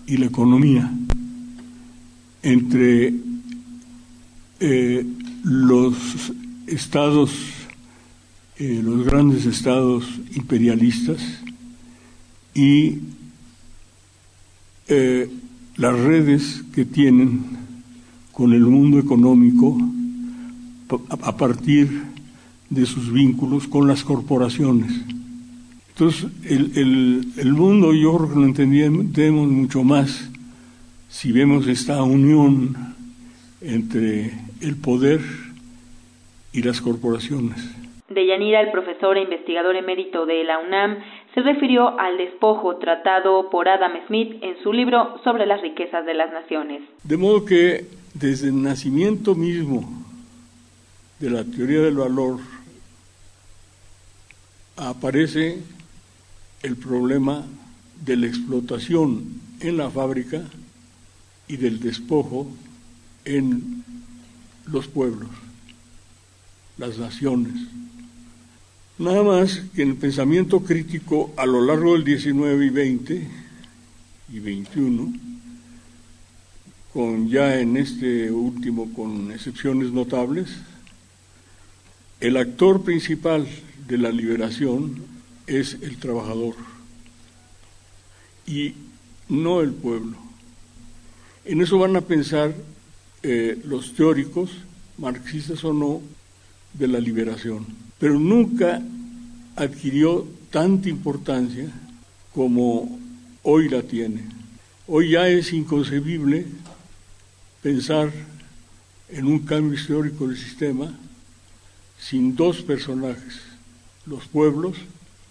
y 0.07 0.17
la 0.17 0.25
economía, 0.25 0.89
entre 2.41 3.13
eh, 4.59 5.05
los 5.43 6.33
estados 6.67 7.31
eh, 8.59 8.81
los 8.83 9.03
grandes 9.03 9.47
estados 9.47 10.05
imperialistas 10.35 11.19
y 12.53 12.99
eh, 14.87 15.27
las 15.75 15.99
redes 15.99 16.63
que 16.71 16.85
tienen 16.85 17.41
con 18.31 18.53
el 18.53 18.61
mundo 18.61 18.99
económico 18.99 19.75
a 21.09 21.35
partir 21.35 22.03
de 22.69 22.85
sus 22.85 23.11
vínculos 23.11 23.67
con 23.67 23.87
las 23.87 24.03
corporaciones. 24.03 24.93
Entonces, 25.89 26.27
el, 26.43 27.33
el, 27.35 27.53
mundo 27.53 27.91
yo 27.93 28.17
creo 28.17 28.39
lo 28.39 28.45
entendemos 28.45 29.47
mucho 29.49 29.83
más 29.83 30.29
si 31.09 31.31
vemos 31.31 31.65
esta 31.67 32.03
unión 32.03 32.77
entre 33.61 34.31
el 34.61 34.75
poder 34.75 35.42
y 36.53 36.61
las 36.61 36.79
corporaciones. 36.81 37.57
Deyanira, 38.09 38.61
el 38.61 38.71
profesor 38.71 39.17
e 39.17 39.23
investigador 39.23 39.75
emérito 39.75 40.25
de 40.25 40.43
la 40.43 40.59
UNAM, 40.59 40.99
se 41.33 41.41
refirió 41.41 41.99
al 41.99 42.17
despojo 42.17 42.77
tratado 42.77 43.49
por 43.49 43.67
Adam 43.67 43.93
Smith 44.07 44.37
en 44.41 44.61
su 44.61 44.71
libro 44.71 45.19
sobre 45.23 45.45
las 45.45 45.61
riquezas 45.61 46.05
de 46.05 46.13
las 46.13 46.31
naciones. 46.31 46.83
De 47.03 47.17
modo 47.17 47.43
que 47.43 47.87
desde 48.13 48.49
el 48.49 48.61
nacimiento 48.61 49.33
mismo 49.33 49.83
de 51.19 51.29
la 51.31 51.43
teoría 51.43 51.81
del 51.81 51.95
valor 51.95 52.39
aparece 54.77 55.59
el 56.61 56.75
problema 56.77 57.43
de 58.05 58.17
la 58.17 58.27
explotación 58.27 59.41
en 59.59 59.77
la 59.77 59.89
fábrica 59.89 60.43
y 61.47 61.57
del 61.57 61.79
despojo 61.79 62.47
en 63.25 63.83
los 64.67 64.87
pueblos, 64.87 65.29
las 66.77 66.97
naciones. 66.97 67.53
Nada 68.97 69.23
más 69.23 69.61
que 69.75 69.81
en 69.81 69.89
el 69.89 69.95
pensamiento 69.95 70.61
crítico 70.61 71.33
a 71.35 71.45
lo 71.45 71.61
largo 71.65 71.93
del 71.93 72.03
19 72.03 72.65
y 72.65 72.69
20 72.69 73.27
y 74.33 74.39
21, 74.39 75.13
con 76.93 77.27
ya 77.27 77.59
en 77.59 77.77
este 77.77 78.31
último 78.31 78.93
con 78.93 79.31
excepciones 79.31 79.91
notables, 79.91 80.49
el 82.19 82.37
actor 82.37 82.83
principal 82.83 83.47
de 83.87 83.97
la 83.97 84.11
liberación 84.11 85.03
es 85.47 85.77
el 85.81 85.97
trabajador 85.97 86.55
y 88.45 88.75
no 89.27 89.61
el 89.61 89.73
pueblo. 89.73 90.17
En 91.45 91.61
eso 91.61 91.77
van 91.79 91.95
a 91.95 92.01
pensar 92.01 92.53
eh, 93.23 93.59
los 93.65 93.93
teóricos, 93.93 94.51
marxistas 94.97 95.63
o 95.63 95.73
no, 95.73 96.01
de 96.73 96.87
la 96.87 96.99
liberación 96.99 97.83
pero 98.03 98.19
nunca 98.19 98.81
adquirió 99.55 100.25
tanta 100.51 100.89
importancia 100.89 101.67
como 102.35 102.99
hoy 103.43 103.69
la 103.69 103.81
tiene. 103.81 104.23
Hoy 104.87 105.11
ya 105.11 105.29
es 105.29 105.53
inconcebible 105.53 106.45
pensar 107.61 108.09
en 109.07 109.25
un 109.25 109.45
cambio 109.45 109.73
histórico 109.73 110.27
del 110.27 110.35
sistema 110.35 110.91
sin 111.97 112.35
dos 112.35 112.61
personajes, 112.61 113.57
los 114.05 114.27
pueblos 114.27 114.77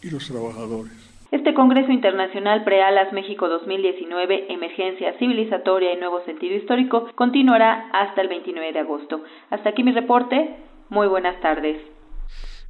y 0.02 0.08
los 0.08 0.26
trabajadores. 0.26 0.92
Este 1.30 1.52
Congreso 1.52 1.92
Internacional 1.92 2.64
Prealas 2.64 3.12
México 3.12 3.48
2019, 3.48 4.50
Emergencia 4.50 5.12
Civilizatoria 5.18 5.92
y 5.92 5.98
Nuevo 5.98 6.24
Sentido 6.24 6.56
Histórico, 6.56 7.08
continuará 7.16 7.90
hasta 7.92 8.22
el 8.22 8.28
29 8.28 8.72
de 8.72 8.78
agosto. 8.78 9.22
Hasta 9.50 9.68
aquí 9.68 9.82
mi 9.82 9.92
reporte. 9.92 10.56
Muy 10.92 11.08
buenas 11.08 11.40
tardes. 11.40 11.78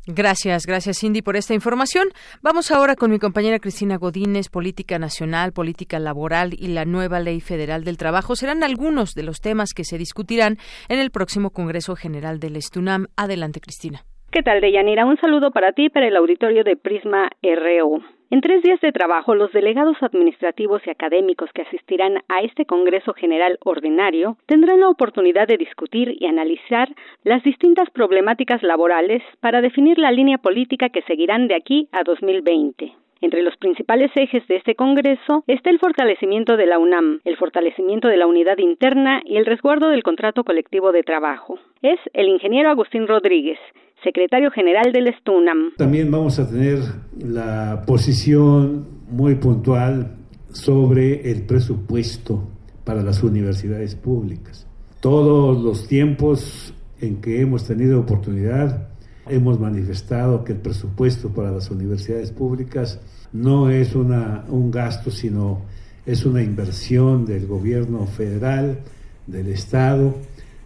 Gracias, 0.06 0.64
gracias 0.64 1.00
Cindy 1.00 1.22
por 1.22 1.34
esta 1.34 1.54
información. 1.54 2.08
Vamos 2.40 2.70
ahora 2.70 2.94
con 2.94 3.10
mi 3.10 3.18
compañera 3.18 3.58
Cristina 3.58 3.96
Godínez, 3.98 4.48
Política 4.48 5.00
Nacional, 5.00 5.52
Política 5.52 5.98
Laboral 5.98 6.50
y 6.56 6.68
la 6.68 6.84
nueva 6.84 7.18
Ley 7.18 7.40
Federal 7.40 7.82
del 7.82 7.98
Trabajo 7.98 8.36
serán 8.36 8.62
algunos 8.62 9.14
de 9.14 9.24
los 9.24 9.40
temas 9.40 9.74
que 9.74 9.82
se 9.82 9.98
discutirán 9.98 10.58
en 10.88 11.00
el 11.00 11.10
próximo 11.10 11.50
Congreso 11.50 11.96
General 11.96 12.38
del 12.38 12.54
Estunam. 12.54 13.06
Adelante, 13.16 13.60
Cristina. 13.60 14.02
¿Qué 14.30 14.42
tal, 14.42 14.60
Deyanira? 14.60 15.04
Un 15.04 15.16
saludo 15.16 15.50
para 15.50 15.72
ti 15.72 15.86
y 15.86 15.90
para 15.90 16.06
el 16.06 16.16
auditorio 16.16 16.62
de 16.62 16.76
Prisma 16.76 17.28
RU. 17.42 18.02
En 18.32 18.40
tres 18.40 18.62
días 18.62 18.80
de 18.80 18.92
trabajo, 18.92 19.34
los 19.34 19.52
delegados 19.52 20.02
administrativos 20.02 20.80
y 20.86 20.90
académicos 20.90 21.50
que 21.52 21.60
asistirán 21.60 22.20
a 22.30 22.40
este 22.40 22.64
Congreso 22.64 23.12
General 23.12 23.58
Ordinario 23.62 24.38
tendrán 24.46 24.80
la 24.80 24.88
oportunidad 24.88 25.46
de 25.46 25.58
discutir 25.58 26.16
y 26.18 26.24
analizar 26.24 26.88
las 27.24 27.42
distintas 27.42 27.90
problemáticas 27.90 28.62
laborales 28.62 29.22
para 29.40 29.60
definir 29.60 29.98
la 29.98 30.12
línea 30.12 30.38
política 30.38 30.88
que 30.88 31.02
seguirán 31.02 31.46
de 31.46 31.56
aquí 31.56 31.88
a 31.92 32.04
2020. 32.04 32.94
Entre 33.20 33.42
los 33.42 33.54
principales 33.58 34.10
ejes 34.14 34.48
de 34.48 34.56
este 34.56 34.76
Congreso 34.76 35.44
está 35.46 35.68
el 35.68 35.78
fortalecimiento 35.78 36.56
de 36.56 36.64
la 36.64 36.78
UNAM, 36.78 37.20
el 37.26 37.36
fortalecimiento 37.36 38.08
de 38.08 38.16
la 38.16 38.26
unidad 38.26 38.56
interna 38.56 39.20
y 39.26 39.36
el 39.36 39.44
resguardo 39.44 39.90
del 39.90 40.02
contrato 40.02 40.42
colectivo 40.42 40.90
de 40.90 41.02
trabajo. 41.02 41.58
Es 41.82 42.00
el 42.14 42.28
ingeniero 42.28 42.70
Agustín 42.70 43.06
Rodríguez, 43.06 43.58
secretario 44.02 44.50
general 44.50 44.92
del 44.92 45.14
STUNAM. 45.18 45.72
También 45.76 46.10
vamos 46.10 46.38
a 46.38 46.48
tener 46.48 46.80
la 47.18 47.84
posición 47.86 48.86
muy 49.08 49.36
puntual 49.36 50.16
sobre 50.50 51.30
el 51.30 51.42
presupuesto 51.42 52.48
para 52.84 53.02
las 53.02 53.22
universidades 53.22 53.94
públicas. 53.94 54.66
Todos 55.00 55.62
los 55.62 55.88
tiempos 55.88 56.74
en 57.00 57.20
que 57.20 57.40
hemos 57.40 57.66
tenido 57.66 58.00
oportunidad, 58.00 58.88
hemos 59.28 59.58
manifestado 59.58 60.44
que 60.44 60.52
el 60.52 60.58
presupuesto 60.58 61.30
para 61.30 61.50
las 61.50 61.70
universidades 61.70 62.30
públicas 62.30 63.00
no 63.32 63.70
es 63.70 63.94
una, 63.94 64.44
un 64.48 64.70
gasto, 64.70 65.10
sino 65.10 65.62
es 66.06 66.24
una 66.26 66.42
inversión 66.42 67.24
del 67.24 67.46
gobierno 67.46 68.06
federal, 68.06 68.78
del 69.26 69.48
Estado, 69.48 70.14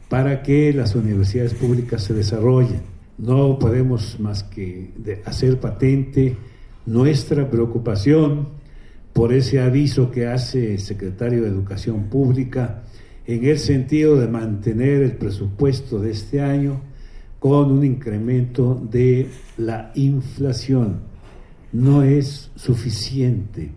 para 0.09 0.43
que 0.43 0.73
las 0.73 0.95
universidades 0.95 1.55
públicas 1.55 2.03
se 2.03 2.15
desarrollen 2.15 2.96
no 3.19 3.59
podemos 3.59 4.21
más 4.21 4.43
que 4.43 4.91
hacer 5.25 5.59
patente 5.59 6.37
nuestra 6.85 7.51
preocupación 7.51 8.49
por 9.13 9.33
ese 9.33 9.61
aviso 9.61 10.11
que 10.11 10.27
hace 10.27 10.75
el 10.75 10.81
secretario 10.81 11.43
de 11.43 11.49
Educación 11.49 12.05
Pública 12.05 12.83
en 13.27 13.45
el 13.45 13.59
sentido 13.59 14.17
de 14.17 14.29
mantener 14.29 15.03
el 15.03 15.17
presupuesto 15.17 15.99
de 16.01 16.11
este 16.11 16.41
año 16.41 16.83
con 17.39 17.71
un 17.73 17.85
incremento 17.85 18.81
de 18.91 19.29
la 19.57 19.91
inflación. 19.95 21.01
No 21.73 22.03
es 22.03 22.51
suficiente. 22.55 23.71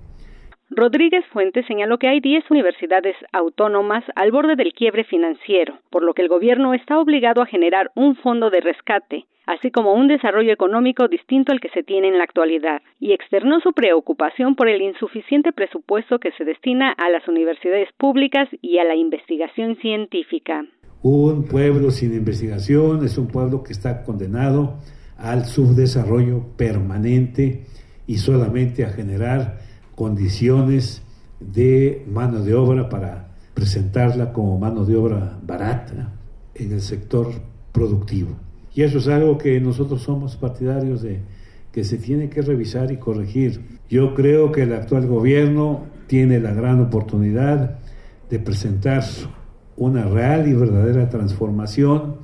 Rodríguez 0.71 1.25
Fuentes 1.33 1.65
señaló 1.65 1.97
que 1.97 2.07
hay 2.07 2.19
10 2.19 2.51
universidades 2.51 3.15
autónomas 3.31 4.03
al 4.15 4.31
borde 4.31 4.55
del 4.55 4.73
quiebre 4.73 5.03
financiero, 5.03 5.79
por 5.89 6.03
lo 6.03 6.13
que 6.13 6.21
el 6.21 6.27
gobierno 6.27 6.75
está 6.75 6.99
obligado 6.99 7.41
a 7.41 7.47
generar 7.47 7.89
un 7.95 8.15
fondo 8.15 8.51
de 8.51 8.61
rescate, 8.61 9.25
así 9.47 9.71
como 9.71 9.93
un 9.93 10.07
desarrollo 10.07 10.53
económico 10.53 11.07
distinto 11.07 11.51
al 11.51 11.59
que 11.59 11.69
se 11.69 11.81
tiene 11.81 12.09
en 12.09 12.19
la 12.19 12.23
actualidad, 12.23 12.83
y 12.99 13.13
externó 13.13 13.59
su 13.61 13.73
preocupación 13.73 14.55
por 14.55 14.69
el 14.69 14.83
insuficiente 14.83 15.51
presupuesto 15.51 16.19
que 16.19 16.31
se 16.33 16.45
destina 16.45 16.91
a 16.91 17.09
las 17.09 17.27
universidades 17.27 17.89
públicas 17.97 18.47
y 18.61 18.77
a 18.77 18.83
la 18.83 18.95
investigación 18.95 19.75
científica. 19.77 20.65
Un 21.01 21.47
pueblo 21.47 21.89
sin 21.89 22.13
investigación 22.13 23.03
es 23.03 23.17
un 23.17 23.27
pueblo 23.27 23.63
que 23.63 23.73
está 23.73 24.03
condenado 24.03 24.77
al 25.17 25.45
subdesarrollo 25.45 26.55
permanente 26.55 27.65
y 28.05 28.17
solamente 28.17 28.85
a 28.85 28.89
generar 28.89 29.68
condiciones 29.99 31.01
de 31.41 32.05
mano 32.09 32.41
de 32.41 32.55
obra 32.55 32.87
para 32.87 33.35
presentarla 33.53 34.31
como 34.31 34.57
mano 34.57 34.85
de 34.85 34.95
obra 34.95 35.37
barata 35.45 36.13
en 36.55 36.71
el 36.71 36.79
sector 36.79 37.33
productivo. 37.73 38.29
Y 38.73 38.83
eso 38.83 38.99
es 38.99 39.09
algo 39.09 39.37
que 39.37 39.59
nosotros 39.59 40.01
somos 40.03 40.37
partidarios 40.37 41.01
de 41.01 41.19
que 41.73 41.83
se 41.83 41.97
tiene 41.97 42.29
que 42.29 42.41
revisar 42.41 42.93
y 42.93 42.95
corregir. 42.95 43.59
Yo 43.89 44.15
creo 44.15 44.53
que 44.53 44.61
el 44.61 44.71
actual 44.71 45.05
gobierno 45.05 45.83
tiene 46.07 46.39
la 46.39 46.53
gran 46.53 46.79
oportunidad 46.79 47.79
de 48.29 48.39
presentar 48.39 49.03
una 49.75 50.05
real 50.05 50.47
y 50.47 50.53
verdadera 50.53 51.09
transformación 51.09 52.15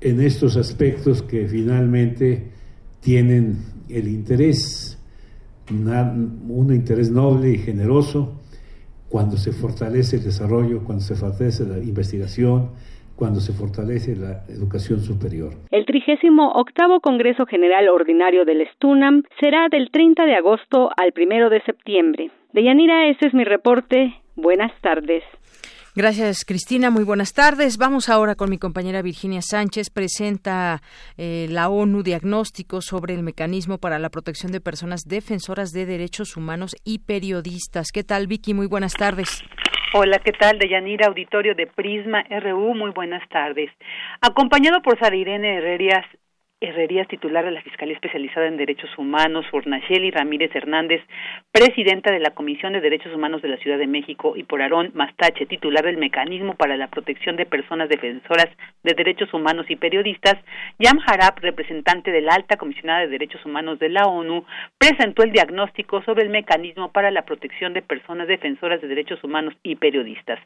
en 0.00 0.20
estos 0.20 0.56
aspectos 0.56 1.20
que 1.22 1.48
finalmente 1.48 2.52
tienen 3.00 3.58
el 3.88 4.06
interés 4.06 4.93
un 5.70 6.72
interés 6.74 7.10
noble 7.10 7.50
y 7.50 7.58
generoso 7.58 8.40
cuando 9.08 9.36
se 9.36 9.52
fortalece 9.52 10.16
el 10.16 10.24
desarrollo, 10.24 10.82
cuando 10.84 11.02
se 11.02 11.14
fortalece 11.14 11.64
la 11.64 11.78
investigación, 11.78 12.70
cuando 13.16 13.40
se 13.40 13.52
fortalece 13.52 14.16
la 14.16 14.44
educación 14.48 15.00
superior. 15.00 15.52
El 15.70 15.86
trigésimo 15.86 16.52
octavo 16.52 17.00
Congreso 17.00 17.46
General 17.46 17.88
Ordinario 17.88 18.44
del 18.44 18.62
Estunam 18.62 19.22
será 19.40 19.68
del 19.68 19.90
30 19.90 20.26
de 20.26 20.34
agosto 20.34 20.90
al 20.96 21.12
1 21.16 21.48
de 21.48 21.62
septiembre. 21.62 22.30
Deyanira, 22.52 23.08
ese 23.08 23.26
es 23.28 23.34
mi 23.34 23.44
reporte. 23.44 24.14
Buenas 24.36 24.72
tardes. 24.80 25.22
Gracias, 25.96 26.44
Cristina. 26.44 26.90
Muy 26.90 27.04
buenas 27.04 27.32
tardes. 27.34 27.78
Vamos 27.78 28.08
ahora 28.08 28.34
con 28.34 28.50
mi 28.50 28.58
compañera 28.58 29.00
Virginia 29.00 29.42
Sánchez. 29.42 29.90
Presenta 29.90 30.80
eh, 31.16 31.46
la 31.48 31.68
ONU 31.68 32.02
diagnóstico 32.02 32.80
sobre 32.80 33.14
el 33.14 33.22
mecanismo 33.22 33.78
para 33.78 34.00
la 34.00 34.10
protección 34.10 34.50
de 34.50 34.60
personas 34.60 35.02
defensoras 35.06 35.70
de 35.70 35.86
derechos 35.86 36.36
humanos 36.36 36.74
y 36.84 36.98
periodistas. 36.98 37.92
¿Qué 37.92 38.02
tal, 38.02 38.26
Vicky? 38.26 38.54
Muy 38.54 38.66
buenas 38.66 38.94
tardes. 38.94 39.44
Hola, 39.92 40.18
¿qué 40.18 40.32
tal? 40.32 40.58
Deyanira, 40.58 41.06
auditorio 41.06 41.54
de 41.54 41.68
Prisma 41.68 42.24
RU, 42.28 42.74
muy 42.74 42.90
buenas 42.90 43.22
tardes. 43.28 43.70
Acompañado 44.20 44.82
por 44.82 44.98
Sara 44.98 45.14
Irene 45.14 45.58
Herrerías, 45.58 46.04
Herrerías, 46.60 47.08
titular 47.08 47.44
de 47.44 47.50
la 47.50 47.60
Fiscalía 47.62 47.94
Especializada 47.94 48.46
en 48.46 48.56
Derechos 48.56 48.90
Humanos, 48.96 49.44
Urnacheli 49.52 50.10
Ramírez 50.10 50.54
Hernández, 50.54 51.02
presidenta 51.52 52.12
de 52.12 52.20
la 52.20 52.30
Comisión 52.30 52.72
de 52.72 52.80
Derechos 52.80 53.12
Humanos 53.14 53.42
de 53.42 53.48
la 53.48 53.58
Ciudad 53.58 53.76
de 53.76 53.86
México, 53.86 54.34
y 54.36 54.44
por 54.44 54.62
Aarón 54.62 54.90
Mastache, 54.94 55.46
titular 55.46 55.84
del 55.84 55.98
Mecanismo 55.98 56.54
para 56.54 56.76
la 56.76 56.88
Protección 56.88 57.36
de 57.36 57.44
Personas 57.44 57.88
Defensoras 57.88 58.48
de 58.82 58.94
Derechos 58.94 59.34
Humanos 59.34 59.66
y 59.68 59.76
Periodistas, 59.76 60.36
Yam 60.78 61.00
Harap, 61.06 61.38
representante 61.40 62.10
de 62.10 62.22
la 62.22 62.34
Alta 62.34 62.56
Comisionada 62.56 63.00
de 63.00 63.08
Derechos 63.08 63.44
Humanos 63.44 63.78
de 63.78 63.90
la 63.90 64.04
ONU, 64.04 64.44
presentó 64.78 65.22
el 65.22 65.32
diagnóstico 65.32 66.02
sobre 66.04 66.22
el 66.22 66.30
Mecanismo 66.30 66.92
para 66.92 67.10
la 67.10 67.22
Protección 67.22 67.74
de 67.74 67.82
Personas 67.82 68.26
Defensoras 68.26 68.80
de 68.80 68.88
Derechos 68.88 69.22
Humanos 69.22 69.54
y 69.62 69.76
Periodistas. 69.76 70.38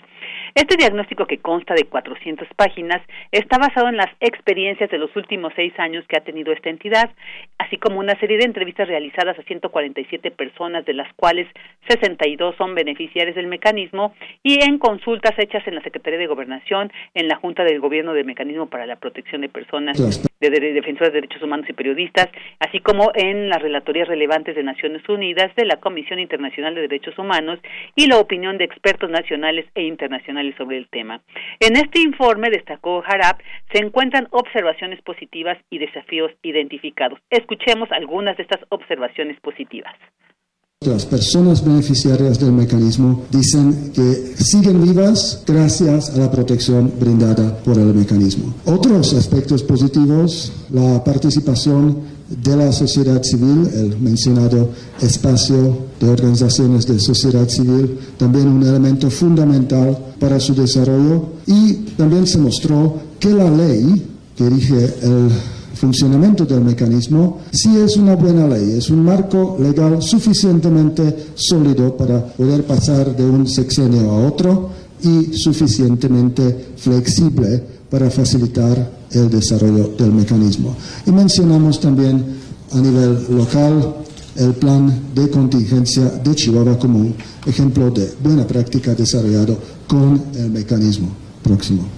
Este 0.55 0.77
diagnóstico, 0.77 1.27
que 1.27 1.39
consta 1.39 1.75
de 1.75 1.85
400 1.85 2.49
páginas, 2.57 3.03
está 3.31 3.59
basado 3.59 3.89
en 3.89 3.97
las 3.97 4.11
experiencias 4.21 4.91
de 4.91 4.99
los 4.99 5.15
últimos 5.15 5.53
seis 5.55 5.73
años 5.79 5.98
que 6.07 6.17
ha 6.17 6.21
tenido 6.25 6.53
esta 6.53 6.71
entidad, 6.71 7.11
así 7.59 7.77
como 7.77 7.99
una 7.99 8.19
serie 8.21 8.39
de 8.39 8.45
entrevistas 8.45 8.89
realizadas 8.89 9.39
a 9.39 9.43
147 9.43 10.31
personas, 10.31 10.85
de 10.85 10.95
las 10.95 11.13
cuales 11.15 11.47
62 11.89 12.57
son 12.57 12.75
beneficiarios 12.75 13.37
del 13.37 13.47
mecanismo, 13.47 14.15
y 14.43 14.63
en 14.63 14.79
consultas 14.79 15.33
hechas 15.39 15.67
en 15.67 15.75
la 15.75 15.83
Secretaría 15.83 16.19
de 16.19 16.27
Gobernación, 16.27 16.93
en 17.15 17.29
la 17.29 17.37
Junta 17.37 17.65
del 17.65 17.81
Gobierno 17.81 18.13
del 18.15 18.27
Mecanismo 18.27 18.67
para 18.67 18.87
la 18.87 18.97
Protección 18.97 19.41
de 19.41 19.49
Personas, 19.49 19.99
de, 20.41 20.51
de, 20.51 20.73
Defensoras 20.73 21.13
de 21.13 21.21
Derechos 21.21 21.43
Humanos 21.43 21.67
y 21.69 21.73
Periodistas, 21.75 22.29
así 22.59 22.81
como 22.81 23.11
en 23.15 23.49
las 23.49 23.61
relatorías 23.61 24.09
relevantes 24.09 24.57
de 24.57 24.63
Naciones 24.63 25.07
Unidas, 25.09 25.55
de 25.57 25.67
la 25.67 25.77
Comisión 25.77 26.19
Internacional 26.19 26.75
de 26.75 26.83
Derechos 26.83 27.19
Humanos 27.19 27.59
y 27.95 28.07
la 28.07 28.19
opinión 28.19 28.57
de 28.57 28.65
expertos 28.65 29.11
nacionales 29.11 29.67
e 29.75 29.83
internacionales 29.83 30.55
sobre 30.57 30.79
el 30.79 30.89
tema. 30.89 31.21
En 31.61 31.77
este 31.77 32.01
informe, 32.01 32.51
destacó 32.51 33.03
Harap, 33.07 33.41
se 33.73 33.83
encuentran 33.83 34.29
observaciones 34.31 35.03
positivas 35.03 35.59
y 35.71 35.79
desafíos 35.79 35.99
desafíos 35.99 36.33
identificados. 36.43 37.19
Escuchemos 37.31 37.91
algunas 37.93 38.37
de 38.37 38.45
estas 38.45 38.65
observaciones 38.71 39.39
positivas. 39.41 39.95
Las 40.87 41.07
personas 41.07 41.65
beneficiarias 41.65 42.39
del 42.39 42.53
mecanismo 42.53 43.25
dicen 43.33 43.91
que 43.93 44.35
siguen 44.39 44.81
vivas 44.81 45.43
gracias 45.45 46.11
a 46.11 46.19
la 46.19 46.31
protección 46.31 46.93
brindada 47.01 47.59
por 47.65 47.77
el 47.79 47.93
mecanismo. 47.93 48.55
Otros 48.65 49.13
aspectos 49.15 49.65
positivos, 49.65 50.53
la 50.71 51.03
participación 51.03 51.97
de 52.29 52.57
la 52.57 52.71
sociedad 52.71 53.21
civil, 53.25 53.69
el 53.75 53.99
mencionado 53.99 54.71
espacio 55.01 55.79
de 55.99 56.11
organizaciones 56.11 56.87
de 56.87 57.01
sociedad 57.01 57.49
civil, 57.49 57.99
también 58.17 58.47
un 58.47 58.63
elemento 58.63 59.11
fundamental 59.11 59.99
para 60.21 60.39
su 60.39 60.55
desarrollo 60.55 61.25
y 61.45 61.73
también 61.97 62.25
se 62.25 62.39
mostró 62.39 63.01
que 63.19 63.31
la 63.31 63.51
ley 63.51 64.07
que 64.37 64.49
rige 64.49 64.95
el 65.03 65.29
funcionamiento 65.79 66.45
del 66.45 66.61
mecanismo, 66.61 67.39
si 67.53 67.77
es 67.77 67.97
una 67.97 68.17
buena 68.17 68.47
ley, 68.49 68.73
es 68.77 68.91
un 68.91 69.05
marco 69.05 69.57
legal 69.61 70.03
suficientemente 70.03 71.31
sólido 71.35 71.97
para 71.97 72.25
poder 72.27 72.65
pasar 72.65 73.17
de 73.17 73.25
un 73.25 73.47
sexenio 73.47 74.11
a 74.11 74.27
otro 74.27 74.71
y 75.03 75.33
suficientemente 75.33 76.73
flexible 76.77 77.63
para 77.89 78.11
facilitar 78.11 78.91
el 79.13 79.31
desarrollo 79.31 79.95
del 79.97 80.13
mecanismo. 80.13 80.75
Y 81.07 81.13
mencionamos 81.13 81.81
también 81.81 82.25
a 82.73 82.79
nivel 82.79 83.27
local 83.31 83.95
el 84.37 84.55
plan 84.55 84.93
de 85.15 85.31
contingencia 85.31 86.05
de 86.05 86.35
Chihuahua 86.35 86.79
como 86.79 87.13
ejemplo 87.47 87.91
de 87.91 88.13
buena 88.23 88.47
práctica 88.47 88.95
desarrollado 88.95 89.57
con 89.87 90.21
el 90.35 90.51
mecanismo 90.51 91.09
próximo. 91.43 91.98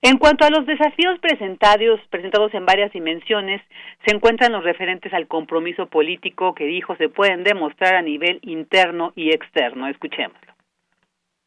En 0.00 0.18
cuanto 0.18 0.44
a 0.44 0.50
los 0.50 0.64
desafíos 0.64 1.18
presentados, 1.18 2.00
presentados 2.08 2.54
en 2.54 2.64
varias 2.64 2.92
dimensiones, 2.92 3.60
se 4.06 4.14
encuentran 4.14 4.52
los 4.52 4.62
referentes 4.62 5.12
al 5.12 5.26
compromiso 5.26 5.86
político 5.86 6.54
que 6.54 6.64
dijo 6.64 6.94
se 6.96 7.08
pueden 7.08 7.42
demostrar 7.42 7.96
a 7.96 8.02
nivel 8.02 8.38
interno 8.42 9.12
y 9.16 9.30
externo. 9.30 9.88
Escuchémoslo. 9.88 10.47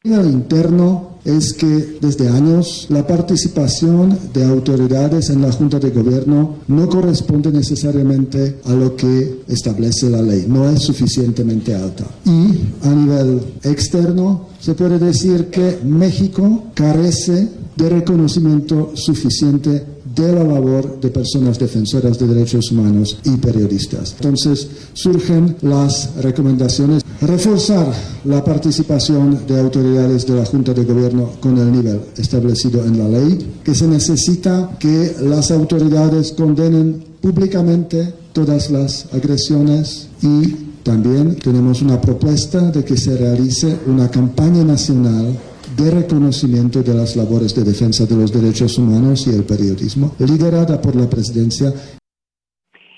El 0.03 0.31
interno 0.31 1.19
es 1.23 1.53
que 1.53 1.99
desde 2.01 2.27
años 2.27 2.87
la 2.89 3.05
participación 3.05 4.17
de 4.33 4.43
autoridades 4.43 5.29
en 5.29 5.43
la 5.43 5.51
Junta 5.51 5.77
de 5.77 5.91
Gobierno 5.91 6.55
no 6.67 6.89
corresponde 6.89 7.51
necesariamente 7.51 8.61
a 8.65 8.73
lo 8.73 8.95
que 8.95 9.41
establece 9.47 10.09
la 10.09 10.23
ley, 10.23 10.45
no 10.47 10.67
es 10.67 10.81
suficientemente 10.81 11.75
alta. 11.75 12.05
Y 12.25 12.87
a 12.87 12.95
nivel 12.95 13.41
externo 13.61 14.47
se 14.59 14.73
puede 14.73 14.97
decir 14.97 15.51
que 15.51 15.77
México 15.85 16.63
carece 16.73 17.49
de 17.75 17.89
reconocimiento 17.89 18.93
suficiente 18.95 19.85
de 20.15 20.33
la 20.33 20.43
labor 20.43 20.99
de 20.99 21.09
personas 21.09 21.59
defensoras 21.59 22.17
de 22.19 22.27
derechos 22.27 22.71
humanos 22.71 23.17
y 23.23 23.37
periodistas. 23.37 24.15
Entonces 24.17 24.67
surgen 24.93 25.55
las 25.61 26.15
recomendaciones, 26.17 27.03
reforzar 27.21 27.91
la 28.25 28.43
participación 28.43 29.45
de 29.47 29.59
autoridades 29.59 30.25
de 30.25 30.35
la 30.35 30.45
Junta 30.45 30.73
de 30.73 30.83
Gobierno 30.83 31.31
con 31.39 31.57
el 31.57 31.71
nivel 31.71 32.01
establecido 32.17 32.83
en 32.85 32.97
la 32.97 33.07
ley, 33.07 33.53
que 33.63 33.75
se 33.75 33.87
necesita 33.87 34.77
que 34.79 35.15
las 35.21 35.51
autoridades 35.51 36.31
condenen 36.31 37.03
públicamente 37.21 38.13
todas 38.33 38.71
las 38.71 39.07
agresiones 39.13 40.07
y 40.21 40.71
también 40.83 41.35
tenemos 41.35 41.81
una 41.81 42.01
propuesta 42.01 42.71
de 42.71 42.83
que 42.83 42.97
se 42.97 43.15
realice 43.15 43.77
una 43.85 44.09
campaña 44.09 44.63
nacional 44.63 45.37
de 45.83 45.91
reconocimiento 45.91 46.83
de 46.83 46.93
las 46.93 47.15
labores 47.15 47.55
de 47.55 47.63
defensa 47.63 48.05
de 48.05 48.15
los 48.15 48.31
derechos 48.31 48.77
humanos 48.77 49.25
y 49.27 49.31
el 49.31 49.43
periodismo, 49.43 50.15
liderada 50.19 50.79
por 50.79 50.95
la 50.95 51.09
presidencia 51.09 51.73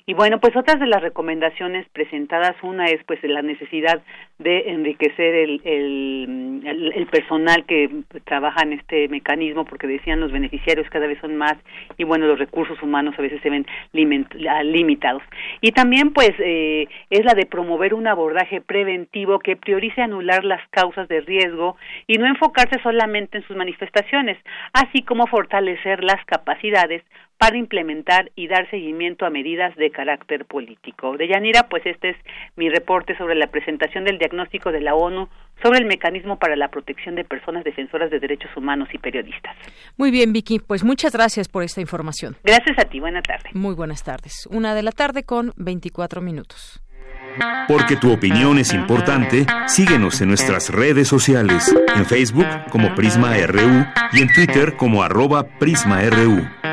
y 0.06 0.13
bueno, 0.13 0.39
pues 0.42 0.54
otras 0.58 0.82
de 0.82 0.88
las 0.88 1.02
recomendaciones 1.02 1.88
presentadas, 1.94 2.56
una 2.62 2.88
es 2.88 3.02
pues 3.06 3.24
la 3.24 3.42
necesidad 3.42 4.02
de 4.38 4.72
enriquecer 4.72 5.34
el, 5.34 5.62
el, 5.63 6.92
el, 6.94 7.08
personal 7.08 7.66
que 7.66 7.89
trabaja 8.26 8.63
en 8.63 8.74
este 8.74 9.08
mecanismo, 9.08 9.63
porque 9.63 9.88
decían 9.88 10.20
los 10.20 10.34
beneficiarios 10.34 10.89
cada 10.89 11.08
vez 11.08 11.20
son 11.22 11.38
más 11.38 11.56
y 11.98 12.04
bueno, 12.04 12.28
los 12.28 12.38
recursos 12.38 12.82
humanos 12.84 13.16
a 13.18 13.22
veces 13.22 13.42
se 13.42 13.50
ven 13.50 13.66
limitados. 13.94 15.24
Y 15.62 15.72
también 15.72 16.12
pues 16.12 16.32
eh, 16.39 16.88
es 17.10 17.24
la 17.24 17.34
de 17.34 17.46
promover 17.46 17.94
un 17.94 18.08
abordaje 18.08 18.60
preventivo 18.60 19.39
que 19.39 19.56
priorice 19.56 20.02
anular 20.02 20.44
las 20.44 20.68
causas 20.72 21.08
de 21.08 21.22
riesgo 21.22 21.78
y 22.08 22.18
no 22.18 22.28
enfocarse 22.28 22.78
solamente 22.84 23.38
en 23.38 23.48
sus 23.48 23.56
manifestaciones, 23.56 24.38
así 24.74 25.02
como 25.04 25.28
fortalecer 25.28 26.04
las 26.04 26.24
capacidades 26.26 27.04
para 27.38 27.58
implementar 27.58 28.32
y 28.36 28.48
dar 28.48 28.69
seguimiento 28.69 29.26
a 29.26 29.30
medidas 29.30 29.76
de 29.76 29.91
carácter 29.91 30.46
político. 30.46 31.17
De 31.17 31.28
Yanira, 31.28 31.67
pues 31.69 31.86
este 31.86 32.12
es 32.12 32.17
mi 32.56 32.69
reporte 32.69 33.17
sobre 33.17 33.36
la 33.36 33.48
presentación 33.48 34.06
del 34.06 34.17
diagnóstico 34.17 34.72
de 34.72 34.82
la 34.82 34.96
ONU 34.96 35.28
sobre 35.62 35.80
el 35.80 35.86
mecanismo 35.86 36.38
para 36.38 36.56
la 36.56 36.69
protección 36.69 37.15
de 37.15 37.24
personas 37.24 37.63
defensoras 37.63 38.12
de 38.12 38.19
derechos 38.19 38.50
humanos 38.56 38.89
y 38.93 38.98
periodistas. 38.98 39.56
Muy 39.98 40.12
bien, 40.12 40.34
Vicky, 40.34 40.60
pues 40.60 40.84
muchas 40.84 41.13
gracias 41.13 41.48
por 41.48 41.63
esta 41.63 41.82
información. 41.82 42.36
Gracias 42.43 42.78
a 42.80 42.86
ti, 42.89 43.00
buena 43.00 43.22
tarde. 43.22 43.50
Muy 43.54 43.76
buenas 43.76 44.04
tardes. 44.04 44.48
Una 44.50 44.74
de 44.74 44.84
la 44.84 44.91
tarde 44.91 45.24
con 45.24 45.54
24 45.58 46.22
minutos. 46.22 46.82
Porque 47.67 47.96
tu 47.96 48.12
opinión 48.12 48.60
es 48.60 48.74
importante, 48.74 49.46
síguenos 49.67 50.22
en 50.22 50.28
nuestras 50.28 50.69
redes 50.69 51.08
sociales, 51.08 51.74
en 51.96 52.06
Facebook 52.06 52.48
como 52.69 52.93
Prisma 52.93 53.36
RU 53.48 53.86
y 54.12 54.22
en 54.22 54.34
Twitter 54.34 54.76
como 54.76 55.04
arroba 55.04 55.43
PrismaRU. 55.60 56.73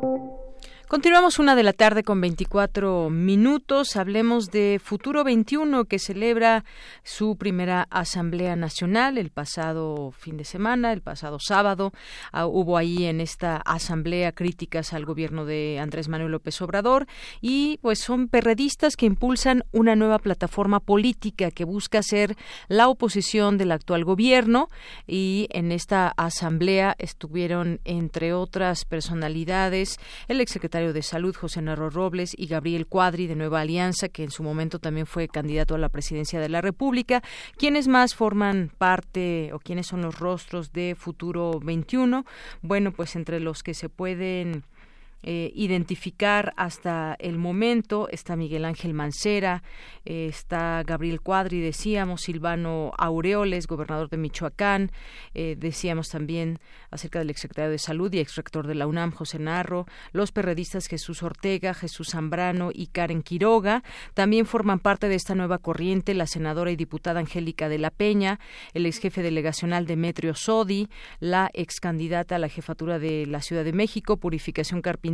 Continuamos 0.91 1.39
una 1.39 1.55
de 1.55 1.63
la 1.63 1.71
tarde 1.71 2.03
con 2.03 2.19
24 2.19 3.09
minutos. 3.09 3.95
Hablemos 3.95 4.51
de 4.51 4.77
Futuro 4.83 5.23
21 5.23 5.85
que 5.85 5.99
celebra 5.99 6.65
su 7.01 7.37
primera 7.37 7.87
Asamblea 7.89 8.57
Nacional 8.57 9.17
el 9.17 9.29
pasado 9.29 10.11
fin 10.11 10.35
de 10.35 10.43
semana, 10.43 10.91
el 10.91 10.99
pasado 10.99 11.37
sábado. 11.39 11.93
Ah, 12.33 12.45
hubo 12.45 12.75
ahí 12.77 13.05
en 13.05 13.21
esta 13.21 13.55
Asamblea 13.55 14.33
críticas 14.33 14.91
al 14.91 15.05
gobierno 15.05 15.45
de 15.45 15.79
Andrés 15.79 16.09
Manuel 16.09 16.33
López 16.33 16.61
Obrador 16.61 17.07
y 17.39 17.79
pues 17.81 17.99
son 17.99 18.27
perredistas 18.27 18.97
que 18.97 19.05
impulsan 19.05 19.63
una 19.71 19.95
nueva 19.95 20.19
plataforma 20.19 20.81
política 20.81 21.51
que 21.51 21.63
busca 21.63 22.03
ser 22.03 22.35
la 22.67 22.89
oposición 22.89 23.57
del 23.57 23.71
actual 23.71 24.03
gobierno 24.03 24.67
y 25.07 25.47
en 25.51 25.71
esta 25.71 26.09
Asamblea 26.17 26.97
estuvieron 26.99 27.79
entre 27.85 28.33
otras 28.33 28.83
personalidades 28.83 29.97
el 30.27 30.41
exsecretario 30.41 30.80
de 30.81 31.01
Salud, 31.01 31.35
José 31.35 31.61
Narro 31.61 31.89
Robles, 31.89 32.33
y 32.37 32.47
Gabriel 32.47 32.87
Cuadri, 32.87 33.27
de 33.27 33.35
Nueva 33.35 33.61
Alianza, 33.61 34.09
que 34.09 34.23
en 34.23 34.31
su 34.31 34.43
momento 34.43 34.79
también 34.79 35.05
fue 35.05 35.27
candidato 35.27 35.75
a 35.75 35.77
la 35.77 35.89
presidencia 35.89 36.39
de 36.39 36.49
la 36.49 36.61
República. 36.61 37.21
¿Quiénes 37.57 37.87
más 37.87 38.15
forman 38.15 38.71
parte 38.77 39.51
o 39.53 39.59
quiénes 39.59 39.87
son 39.87 40.01
los 40.01 40.19
rostros 40.19 40.73
de 40.73 40.95
Futuro 40.97 41.59
21? 41.59 42.25
Bueno, 42.61 42.91
pues 42.91 43.15
entre 43.15 43.39
los 43.39 43.63
que 43.63 43.73
se 43.73 43.89
pueden 43.89 44.63
eh, 45.23 45.51
identificar 45.53 46.53
hasta 46.57 47.15
el 47.19 47.37
momento. 47.37 48.09
Está 48.09 48.35
Miguel 48.35 48.65
Ángel 48.65 48.93
Mancera, 48.93 49.61
eh, 50.03 50.25
está 50.27 50.81
Gabriel 50.83 51.21
Cuadri, 51.21 51.61
decíamos, 51.61 52.21
Silvano 52.21 52.91
Aureoles, 52.97 53.67
gobernador 53.67 54.09
de 54.09 54.17
Michoacán, 54.17 54.91
eh, 55.35 55.55
decíamos 55.57 56.09
también 56.09 56.57
acerca 56.89 57.19
del 57.19 57.29
exsecretario 57.29 57.71
de 57.71 57.77
Salud 57.77 58.11
y 58.13 58.19
exrector 58.19 58.65
de 58.65 58.75
la 58.75 58.87
UNAM, 58.87 59.11
José 59.11 59.37
Narro, 59.37 59.85
los 60.11 60.31
perredistas 60.31 60.87
Jesús 60.87 61.21
Ortega, 61.21 61.73
Jesús 61.73 62.09
Zambrano 62.11 62.71
y 62.73 62.87
Karen 62.87 63.21
Quiroga. 63.21 63.83
También 64.15 64.47
forman 64.47 64.79
parte 64.79 65.07
de 65.07 65.15
esta 65.15 65.35
nueva 65.35 65.59
corriente 65.59 66.15
la 66.15 66.25
senadora 66.25 66.71
y 66.71 66.75
diputada 66.75 67.19
Angélica 67.19 67.69
de 67.69 67.77
la 67.77 67.91
Peña, 67.91 68.39
el 68.73 68.87
ex 68.87 68.99
jefe 68.99 69.21
delegacional 69.21 69.85
Demetrio 69.85 70.33
Sodi, 70.33 70.89
la 71.19 71.49
ex 71.53 71.79
candidata 71.79 72.37
a 72.37 72.39
la 72.39 72.49
jefatura 72.49 72.97
de 72.97 73.27
la 73.27 73.41
Ciudad 73.41 73.63
de 73.63 73.73
México, 73.73 74.17
Purificación 74.17 74.81
Carpintero, 74.81 75.10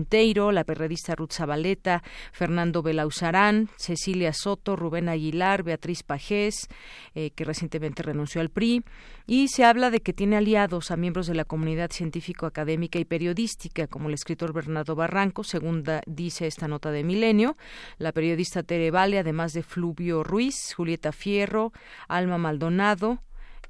la 0.52 0.64
periodista 0.64 1.16
Ruth 1.16 1.34
Zabaleta, 1.34 2.04
Fernando 2.32 2.82
Belauzarán, 2.82 3.70
Cecilia 3.78 4.34
Soto, 4.34 4.76
Rubén 4.76 5.10
Aguilar, 5.10 5.64
Beatriz 5.64 6.04
Pajés, 6.04 6.68
eh, 7.16 7.32
que 7.32 7.44
recientemente 7.44 8.04
renunció 8.04 8.42
al 8.42 8.50
PRI, 8.50 8.84
y 9.26 9.48
se 9.48 9.66
habla 9.66 9.90
de 9.90 10.02
que 10.02 10.14
tiene 10.14 10.38
aliados 10.38 10.92
a 10.92 10.98
miembros 10.98 11.28
de 11.28 11.36
la 11.36 11.46
comunidad 11.46 11.92
científico-académica 11.92 13.00
y 13.00 13.06
periodística, 13.06 13.88
como 13.88 14.10
el 14.10 14.14
escritor 14.14 14.54
Bernardo 14.54 14.96
Barranco, 14.96 15.44
según 15.44 15.84
dice 16.06 16.48
esta 16.48 16.68
nota 16.68 16.92
de 16.92 17.04
Milenio, 17.04 17.58
la 17.98 18.12
periodista 18.12 18.64
Tere 18.64 18.92
Vale, 18.92 19.20
además 19.20 19.54
de 19.54 19.64
Fluvio 19.64 20.24
Ruiz, 20.24 20.74
Julieta 20.76 21.12
Fierro, 21.12 21.72
Alma 22.08 22.38
Maldonado, 22.38 23.20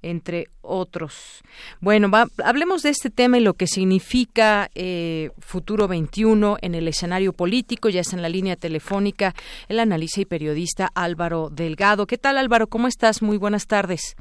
entre 0.02 0.48
otros. 0.62 1.42
Bueno, 1.82 2.10
hablemos 2.44 2.84
de 2.84 2.90
este 2.90 3.10
tema 3.10 3.38
y 3.38 3.42
lo 3.42 3.54
que 3.54 3.68
significa 3.68 4.70
eh, 4.76 5.32
Futuro 5.40 5.88
21 5.88 6.58
en 6.62 6.76
el 6.76 6.88
escenario 6.88 7.34
político. 7.34 7.90
Ya 7.90 8.02
está 8.02 8.16
en 8.16 8.22
la 8.22 8.30
línea 8.30 8.56
telefónica 8.56 9.34
el 9.68 9.80
analista 9.80 10.22
y 10.22 10.26
periodista 10.26 10.90
Álvaro 10.96 11.50
Delgado. 11.50 12.08
¿Qué 12.08 12.18
tal 12.18 12.38
Álvaro? 12.38 12.68
¿Cómo 12.68 12.88
estás? 12.88 13.22
Muy 13.22 13.38
buenas 13.38 13.68
tardes. 13.68 14.16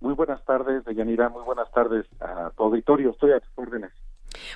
Muy 0.00 0.14
buenas 0.14 0.44
tardes, 0.44 0.84
Deyanira. 0.84 1.28
Muy 1.28 1.42
buenas 1.42 1.70
tardes 1.72 2.06
a 2.20 2.50
tu 2.56 2.64
auditorio. 2.64 3.10
Estoy 3.10 3.32
a 3.32 3.40
tus 3.40 3.50
órdenes. 3.56 3.90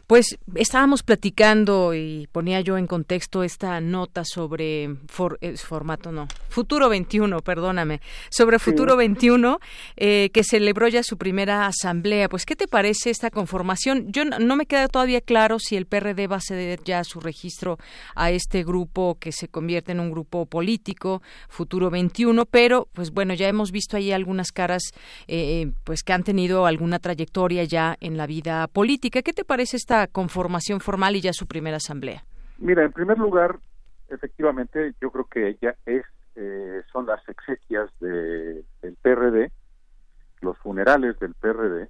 Pues 0.06 0.38
estábamos 0.54 1.02
platicando 1.02 1.94
y 1.94 2.28
ponía 2.32 2.60
yo 2.60 2.76
en 2.76 2.86
contexto 2.86 3.42
esta 3.42 3.80
nota 3.80 4.24
sobre 4.24 4.90
formato, 5.06 6.12
no, 6.12 6.28
Futuro 6.48 6.88
21, 6.88 7.40
perdóname, 7.40 8.00
sobre 8.30 8.58
Futuro 8.58 8.96
21, 8.96 9.58
eh, 9.96 10.30
que 10.32 10.44
celebró 10.44 10.88
ya 10.88 11.02
su 11.02 11.16
primera 11.16 11.66
asamblea. 11.66 12.28
Pues, 12.28 12.44
¿qué 12.44 12.56
te 12.56 12.68
parece 12.68 13.10
esta 13.10 13.30
conformación? 13.30 14.12
Yo 14.12 14.24
no, 14.24 14.56
me 14.56 14.66
queda 14.66 14.88
todavía 14.88 15.20
claro 15.20 15.58
si 15.58 15.76
el 15.76 15.86
PRD 15.86 16.26
va 16.26 16.36
a 16.36 16.40
ceder 16.40 16.80
ya 16.84 17.04
su 17.04 17.20
registro 17.20 17.78
a 18.14 18.30
este 18.30 18.64
grupo 18.64 19.16
que 19.18 19.32
se 19.32 19.48
convierte 19.48 19.92
en 19.92 20.00
un 20.00 20.10
grupo 20.10 20.46
político, 20.46 21.22
Futuro 21.48 21.90
21, 21.90 22.46
pero, 22.46 22.88
pues 22.92 23.12
bueno, 23.12 23.34
ya 23.34 23.48
hemos 23.48 23.72
visto 23.72 23.96
ahí 23.96 24.12
algunas 24.12 24.52
caras, 24.52 24.82
eh, 25.28 25.72
pues 25.84 26.02
que 26.02 26.12
han 26.12 26.22
tenido 26.22 26.66
alguna 26.66 26.98
trayectoria 26.98 27.64
ya 27.64 27.96
en 28.00 28.16
la 28.16 28.26
vida 28.26 28.66
política. 28.68 29.22
¿Qué 29.22 29.32
te 29.32 29.44
parece? 29.44 29.61
Esta 29.62 30.06
conformación 30.06 30.80
formal 30.80 31.16
y 31.16 31.20
ya 31.20 31.32
su 31.32 31.46
primera 31.46 31.76
asamblea? 31.76 32.24
Mira, 32.58 32.84
en 32.84 32.92
primer 32.92 33.18
lugar, 33.18 33.58
efectivamente, 34.08 34.94
yo 35.00 35.10
creo 35.10 35.24
que 35.24 35.56
ya 35.60 35.74
es 35.86 36.04
eh, 36.34 36.82
son 36.90 37.06
las 37.06 37.26
exequias 37.28 37.90
de, 38.00 38.64
del 38.80 38.96
PRD, 39.02 39.52
los 40.40 40.56
funerales 40.58 41.18
del 41.18 41.34
PRD, 41.34 41.88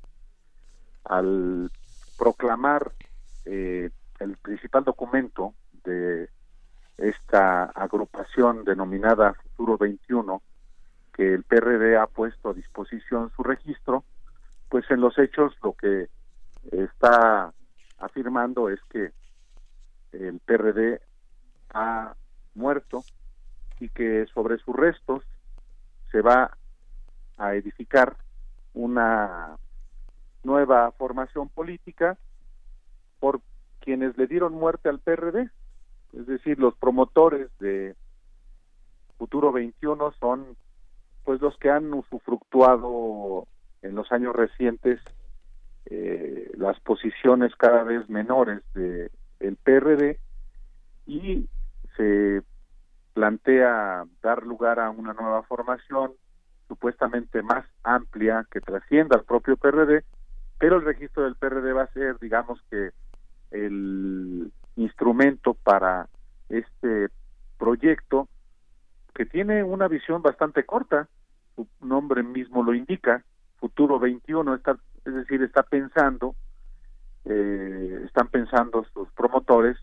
al 1.05 1.71
proclamar 2.19 2.91
eh, 3.45 3.91
el 4.19 4.37
principal 4.39 4.85
documento 4.85 5.55
de 5.85 6.29
esta 6.99 7.65
agrupación 7.65 8.65
denominada 8.65 9.35
Futuro 9.35 9.79
21, 9.79 10.43
que 11.13 11.35
el 11.35 11.45
PRD 11.45 11.97
ha 11.97 12.07
puesto 12.07 12.51
a 12.51 12.55
disposición 12.55 13.31
su 13.37 13.43
registro, 13.45 14.05
pues 14.69 14.91
en 14.91 15.01
los 15.01 15.19
hechos 15.19 15.55
lo 15.63 15.75
que 15.75 16.09
está 16.71 17.53
afirmando 18.03 18.69
es 18.69 18.81
que 18.91 19.13
el 20.13 20.41
PRD 20.41 21.01
ha 21.71 22.15
muerto 22.55 23.05
y 23.81 23.89
que 23.89 24.27
sobre 24.35 24.59
sus 24.59 24.77
restos 24.77 25.23
se 26.11 26.21
va 26.21 26.57
a 27.39 27.55
edificar 27.55 28.17
una 28.75 29.57
nueva 30.45 30.93
formación 30.93 31.49
política 31.49 32.19
por 33.21 33.41
quienes 33.81 34.17
le 34.19 34.27
dieron 34.27 34.55
muerte 34.55 34.89
al 34.89 35.01
PRD, 35.01 35.51
es 36.13 36.27
decir, 36.27 36.59
los 36.59 36.75
promotores 36.77 37.49
de 37.59 37.97
Futuro 39.19 39.53
21 39.53 40.13
son 40.19 40.57
pues 41.25 41.41
los 41.41 41.57
que 41.59 41.71
han 41.71 41.93
usufructuado 41.95 43.47
en 43.83 43.95
los 43.95 44.11
años 44.11 44.35
recientes 44.35 45.01
eh, 45.87 46.51
las 46.57 46.79
posiciones 46.81 47.55
cada 47.57 47.83
vez 47.83 48.09
menores 48.09 48.63
de 48.75 49.11
el 49.41 49.57
PRD 49.57 50.19
y 51.07 51.49
se 51.97 52.43
plantea 53.15 54.05
dar 54.23 54.47
lugar 54.47 54.79
a 54.81 54.91
una 54.91 55.13
nueva 55.13 55.43
formación 55.43 56.13
supuestamente 56.69 57.43
más 57.43 57.67
amplia 57.83 58.47
que 58.51 58.61
trascienda 58.61 59.17
al 59.17 59.25
propio 59.25 59.57
PRD, 59.57 60.05
pero 60.59 60.77
el 60.77 60.85
registro 60.85 61.25
del 61.25 61.37
PRD 61.37 61.73
va 61.73 61.83
a 61.83 61.93
ser, 61.93 62.19
digamos 62.19 62.63
que, 62.71 62.91
el 63.51 64.51
instrumento 64.77 65.53
para 65.53 66.09
este 66.49 67.09
proyecto 67.59 68.29
que 69.15 69.27
tiene 69.27 69.63
una 69.63 69.89
visión 69.89 70.23
bastante 70.23 70.65
corta, 70.65 71.09
su 71.55 71.69
nombre 71.83 72.23
mismo 72.23 72.63
lo 72.63 72.75
indica, 72.75 73.23
Futuro 73.59 73.99
21, 73.99 74.55
está, 74.55 74.77
es 75.05 75.15
decir, 75.15 75.43
está 75.43 75.63
pensando, 75.63 76.35
eh, 77.25 78.03
están 78.05 78.29
pensando 78.29 78.85
sus 78.93 79.11
promotores 79.13 79.77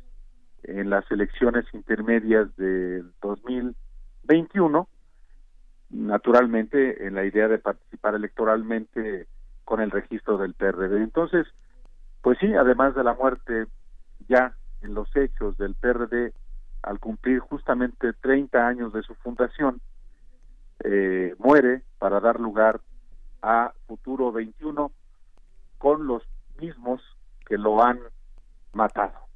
en 0.64 0.90
las 0.90 1.10
elecciones 1.12 1.66
intermedias 1.74 2.56
del 2.58 3.12
2021, 3.22 4.88
naturalmente 5.90 7.08
en 7.08 7.16
la 7.16 7.26
idea 7.26 7.48
de 7.48 7.60
participar 7.60 8.16
electoralmente 8.16 9.28
con 9.66 9.82
el 9.82 9.92
registro 9.92 10.38
del 10.38 10.54
PRD. 10.54 11.02
Entonces, 11.02 11.48
pues 12.22 12.38
sí, 12.40 12.54
además 12.54 12.96
de 12.96 13.04
la 13.04 13.14
muerte 13.14 13.66
ya 14.28 14.56
en 14.82 14.94
los 14.94 15.14
hechos 15.16 15.58
del 15.58 15.76
PRD 15.76 16.34
al 16.82 17.00
cumplir 17.00 17.40
justamente 17.40 18.14
30 18.14 18.68
años 18.68 18.94
de 18.94 19.02
su 19.04 19.14
fundación, 19.16 19.82
eh, 20.84 21.36
muere 21.38 21.84
para 21.98 22.20
dar 22.20 22.40
lugar 22.40 22.80
a 23.42 23.74
Futuro 23.88 24.32
21 24.32 24.92
con 25.80 26.06
los 26.06 26.22
mismos 26.60 27.02
que 27.48 27.58
lo 27.58 27.84
han 27.84 28.00
matado. 28.74 29.30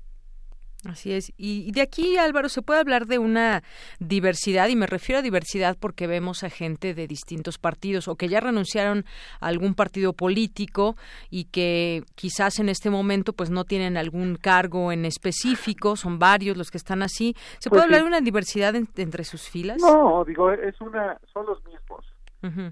Así 0.88 1.14
es. 1.14 1.32
Y, 1.38 1.72
de 1.72 1.82
aquí, 1.82 2.18
Álvaro, 2.18 2.50
se 2.50 2.62
puede 2.62 2.82
hablar 2.82 3.06
de 3.06 3.18
una 3.18 3.64
diversidad, 4.00 4.68
y 4.68 4.76
me 4.76 4.86
refiero 4.86 5.20
a 5.20 5.22
diversidad 5.22 5.78
porque 5.80 6.08
vemos 6.08 6.44
a 6.44 6.50
gente 6.50 6.94
de 6.94 7.08
distintos 7.08 7.58
partidos 7.58 8.10
o 8.10 8.16
que 8.16 8.28
ya 8.28 8.42
renunciaron 8.42 9.06
a 9.40 9.48
algún 9.48 9.76
partido 9.76 10.12
político 10.12 10.98
y 11.30 11.46
que 11.46 12.04
quizás 12.16 12.60
en 12.60 12.68
este 12.68 12.90
momento 12.90 13.32
pues 13.32 13.50
no 13.50 13.64
tienen 13.64 13.96
algún 13.96 14.36
cargo 14.36 14.92
en 14.92 15.06
específico, 15.06 15.96
son 15.96 16.20
varios 16.20 16.58
los 16.58 16.70
que 16.70 16.78
están 16.78 17.02
así. 17.02 17.34
¿Se 17.60 17.70
puede 17.70 17.84
pues 17.84 17.86
hablar 17.86 18.02
de 18.02 18.08
una 18.08 18.22
diversidad 18.22 18.76
entre 18.76 19.24
sus 19.24 19.50
filas? 19.50 19.78
No, 19.80 20.26
digo, 20.26 20.52
es 20.52 20.80
una, 20.82 21.18
son 21.32 21.46
los 21.46 21.64
mismos. 21.64 22.06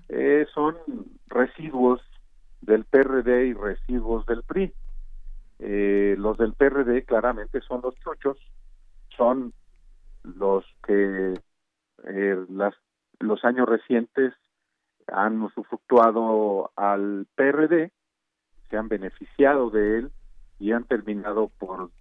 Eh, 0.09 0.45
son 0.53 0.75
residuos 1.27 2.01
del 2.61 2.85
PRD 2.85 3.47
y 3.47 3.53
residuos 3.53 4.25
del 4.25 4.43
PRI. 4.43 4.73
Eh, 5.59 6.15
los 6.17 6.37
del 6.37 6.53
PRD 6.53 7.03
claramente 7.03 7.61
son 7.61 7.81
los 7.81 7.95
chuchos, 7.95 8.37
son 9.15 9.53
los 10.23 10.65
que 10.85 11.33
eh, 12.03 12.45
las, 12.49 12.73
los 13.19 13.43
años 13.45 13.67
recientes 13.67 14.33
han 15.07 15.41
usufructuado 15.41 16.71
al 16.75 17.27
PRD, 17.35 17.91
se 18.69 18.77
han 18.77 18.87
beneficiado 18.87 19.69
de 19.69 19.99
él 19.99 20.11
y 20.59 20.71
han 20.71 20.85
terminado 20.85 21.51
por 21.59 21.91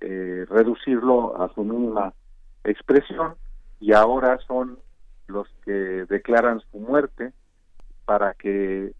eh, 0.00 0.44
reducirlo 0.48 1.40
a 1.40 1.52
su 1.54 1.64
mínima 1.64 2.12
expresión 2.64 3.36
y 3.80 3.92
ahora 3.92 4.38
son 4.46 4.78
los 5.26 5.48
que 5.64 5.72
declaran 6.08 6.60
su 6.70 6.78
muerte 6.78 7.32
para 8.04 8.34
que 8.34 8.92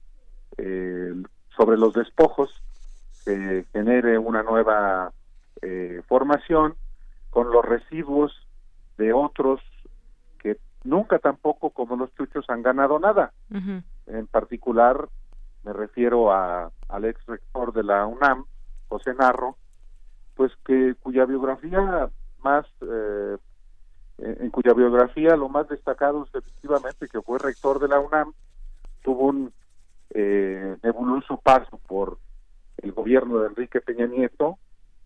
sobre 0.56 1.76
los 1.76 1.94
despojos 1.94 2.62
se 3.10 3.64
genere 3.72 4.18
una 4.18 4.42
nueva 4.42 5.12
eh, 5.60 6.02
formación 6.08 6.74
con 7.30 7.50
los 7.50 7.64
residuos 7.64 8.32
de 8.98 9.12
otros 9.12 9.60
que 10.38 10.58
nunca 10.84 11.18
tampoco 11.18 11.70
como 11.70 11.96
los 11.96 12.14
chuchos 12.14 12.44
han 12.48 12.62
ganado 12.62 12.98
nada. 12.98 13.32
En 14.06 14.26
particular 14.26 15.08
me 15.62 15.72
refiero 15.72 16.32
a, 16.32 16.70
al 16.88 17.04
ex 17.04 17.24
rector 17.26 17.72
de 17.72 17.84
la 17.84 18.06
UNAM, 18.06 18.44
José 18.88 19.14
Narro, 19.14 19.56
pues 20.34 20.52
que 20.64 20.94
cuya 21.00 21.24
biografía 21.24 22.10
más 22.42 22.66
eh, 22.80 23.36
en 24.18 24.50
cuya 24.50 24.74
biografía 24.74 25.36
lo 25.36 25.48
más 25.48 25.68
destacado 25.68 26.24
es 26.24 26.34
efectivamente 26.34 27.08
que 27.08 27.22
fue 27.22 27.38
rector 27.38 27.78
de 27.78 27.88
la 27.88 28.00
UNAM, 28.00 28.32
tuvo 29.02 29.26
un 29.26 29.52
eh, 30.14 30.76
nebuloso 30.82 31.38
paso 31.38 31.78
por 31.86 32.18
el 32.78 32.92
gobierno 32.92 33.38
de 33.38 33.48
Enrique 33.48 33.80
Peña 33.80 34.06
Nieto, 34.06 34.58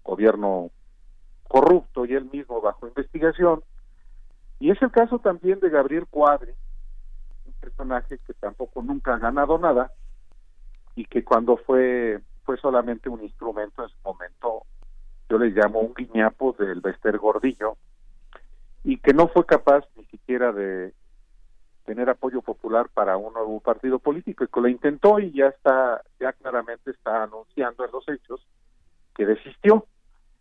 gobierno 0.05 0.71
corrupto 1.49 2.05
y 2.05 2.15
él 2.15 2.29
mismo 2.33 2.61
bajo 2.61 2.87
investigación, 2.87 3.63
y 4.59 4.71
es 4.71 4.81
el 4.83 4.91
caso 4.91 5.19
también 5.19 5.61
de 5.61 5.71
Gabriel 5.71 6.07
Cuadri, 6.09 6.53
un 7.45 7.53
personaje 7.61 8.19
que 8.27 8.35
tampoco 8.35 8.83
nunca 8.83 9.15
ha 9.15 9.19
ganado 9.19 9.59
nada 9.59 9.93
y 10.95 11.05
que 11.05 11.25
cuando 11.25 11.57
fue 11.57 12.21
fue 12.45 12.57
solamente 12.59 13.09
un 13.09 13.23
instrumento 13.23 13.83
en 13.83 13.89
su 13.89 13.97
momento, 14.05 14.63
yo 15.29 15.37
le 15.37 15.51
llamo 15.51 15.81
un 15.81 15.93
guiñapo 15.93 16.55
del 16.57 16.81
Bester 16.81 17.19
Gordillo, 17.19 17.77
y 18.85 18.99
que 18.99 19.13
no 19.13 19.27
fue 19.27 19.45
capaz 19.45 19.85
ni 19.97 20.05
siquiera 20.05 20.53
de 20.53 20.95
tener 21.87 22.11
apoyo 22.11 22.43
popular 22.43 22.89
para 22.93 23.17
un 23.17 23.33
nuevo 23.33 23.61
partido 23.61 23.99
político 23.99 24.45
y 24.45 24.49
que 24.49 24.61
lo 24.61 24.69
intentó 24.69 25.19
y 25.21 25.33
ya 25.33 25.47
está, 25.47 26.03
ya 26.21 26.33
claramente 26.33 26.91
está 26.91 27.23
anunciando 27.23 27.85
en 27.85 27.93
los 27.93 28.07
hechos 28.09 28.47
que 29.15 29.25
desistió. 29.25 29.87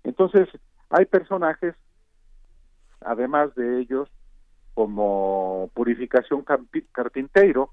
Entonces, 0.03 0.49
hay 0.89 1.05
personajes, 1.05 1.75
además 3.01 3.53
de 3.55 3.79
ellos, 3.79 4.09
como 4.73 5.69
Purificación 5.73 6.43
Carpinteiro, 6.91 7.71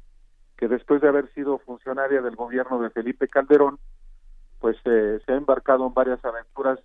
que 0.56 0.68
después 0.68 1.00
de 1.00 1.08
haber 1.08 1.32
sido 1.32 1.58
funcionaria 1.58 2.22
del 2.22 2.36
gobierno 2.36 2.78
de 2.78 2.90
Felipe 2.90 3.26
Calderón, 3.26 3.78
pues 4.60 4.76
eh, 4.84 5.18
se 5.26 5.32
ha 5.32 5.36
embarcado 5.36 5.86
en 5.86 5.94
varias 5.94 6.24
aventuras 6.24 6.78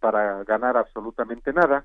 para 0.00 0.42
ganar 0.42 0.76
absolutamente 0.76 1.52
nada. 1.52 1.84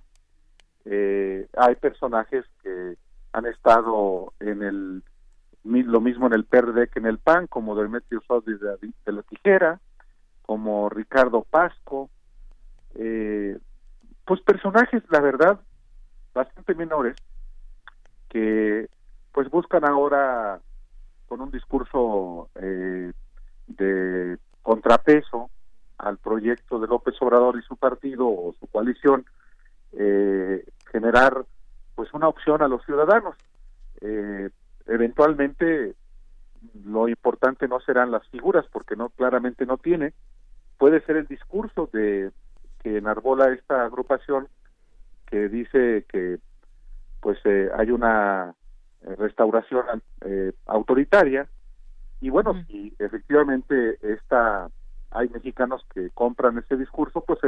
Eh, 0.85 1.47
hay 1.55 1.75
personajes 1.75 2.45
que 2.63 2.97
han 3.37 3.45
estado 3.45 4.33
en 4.39 4.63
el 4.63 5.03
lo 5.63 6.01
mismo 6.01 6.27
en 6.27 6.33
el 6.33 6.45
PRD 6.45 6.87
que 6.87 6.99
en 6.99 7.05
el 7.05 7.19
PAN, 7.19 7.47
como 7.47 7.75
Demetrio 7.75 8.21
Sodis 8.25 8.59
de, 8.59 8.77
de, 9.05 9.11
la 9.11 9.21
Tijera, 9.21 9.79
como 10.43 10.87
Ricardo 10.89 11.43
Pasco, 11.43 12.09
eh, 12.95 13.59
pues 14.25 14.41
personajes, 14.41 15.03
la 15.09 15.19
verdad, 15.19 15.59
bastante 16.33 16.73
menores, 16.73 17.17
que 18.29 18.87
pues 19.33 19.49
buscan 19.49 19.83
ahora 19.83 20.61
con 21.27 21.41
un 21.41 21.51
discurso 21.51 22.49
eh, 22.55 23.11
de 23.67 24.37
contrapeso 24.63 25.49
al 25.97 26.17
proyecto 26.17 26.79
de 26.79 26.87
López 26.87 27.15
Obrador 27.21 27.59
y 27.59 27.61
su 27.63 27.75
partido 27.75 28.25
o 28.25 28.55
su 28.57 28.67
coalición, 28.67 29.25
eh, 29.91 30.65
generar 30.91 31.45
pues 31.97 32.13
una 32.13 32.27
opción 32.27 32.61
a 32.61 32.67
los 32.67 32.85
ciudadanos. 32.85 33.35
Eh, 34.01 34.51
eventualmente 34.85 35.95
lo 36.85 37.09
importante 37.09 37.67
no 37.67 37.79
serán 37.79 38.11
las 38.11 38.25
figuras 38.27 38.67
porque 38.71 38.95
no 38.95 39.09
claramente 39.09 39.65
no 39.65 39.79
tiene. 39.79 40.13
Puede 40.77 41.01
ser 41.07 41.17
el 41.17 41.25
discurso 41.25 41.89
de 41.91 42.29
que 42.83 42.97
enarbola 42.97 43.51
esta 43.51 43.83
agrupación 43.83 44.47
que 45.25 45.49
dice 45.49 46.05
que 46.07 46.37
pues 47.19 47.39
eh, 47.45 47.71
hay 47.75 47.89
una 47.89 48.53
eh, 49.01 49.15
restauración 49.15 49.85
autoritaria. 50.67 51.47
Y 52.21 52.29
bueno 52.29 52.63
si 52.67 52.95
efectivamente 52.99 53.97
esta 54.03 54.69
hay 55.09 55.29
mexicanos 55.29 55.83
que 55.95 56.11
compran 56.11 56.59
ese 56.59 56.77
discurso 56.77 57.21
pues 57.21 57.39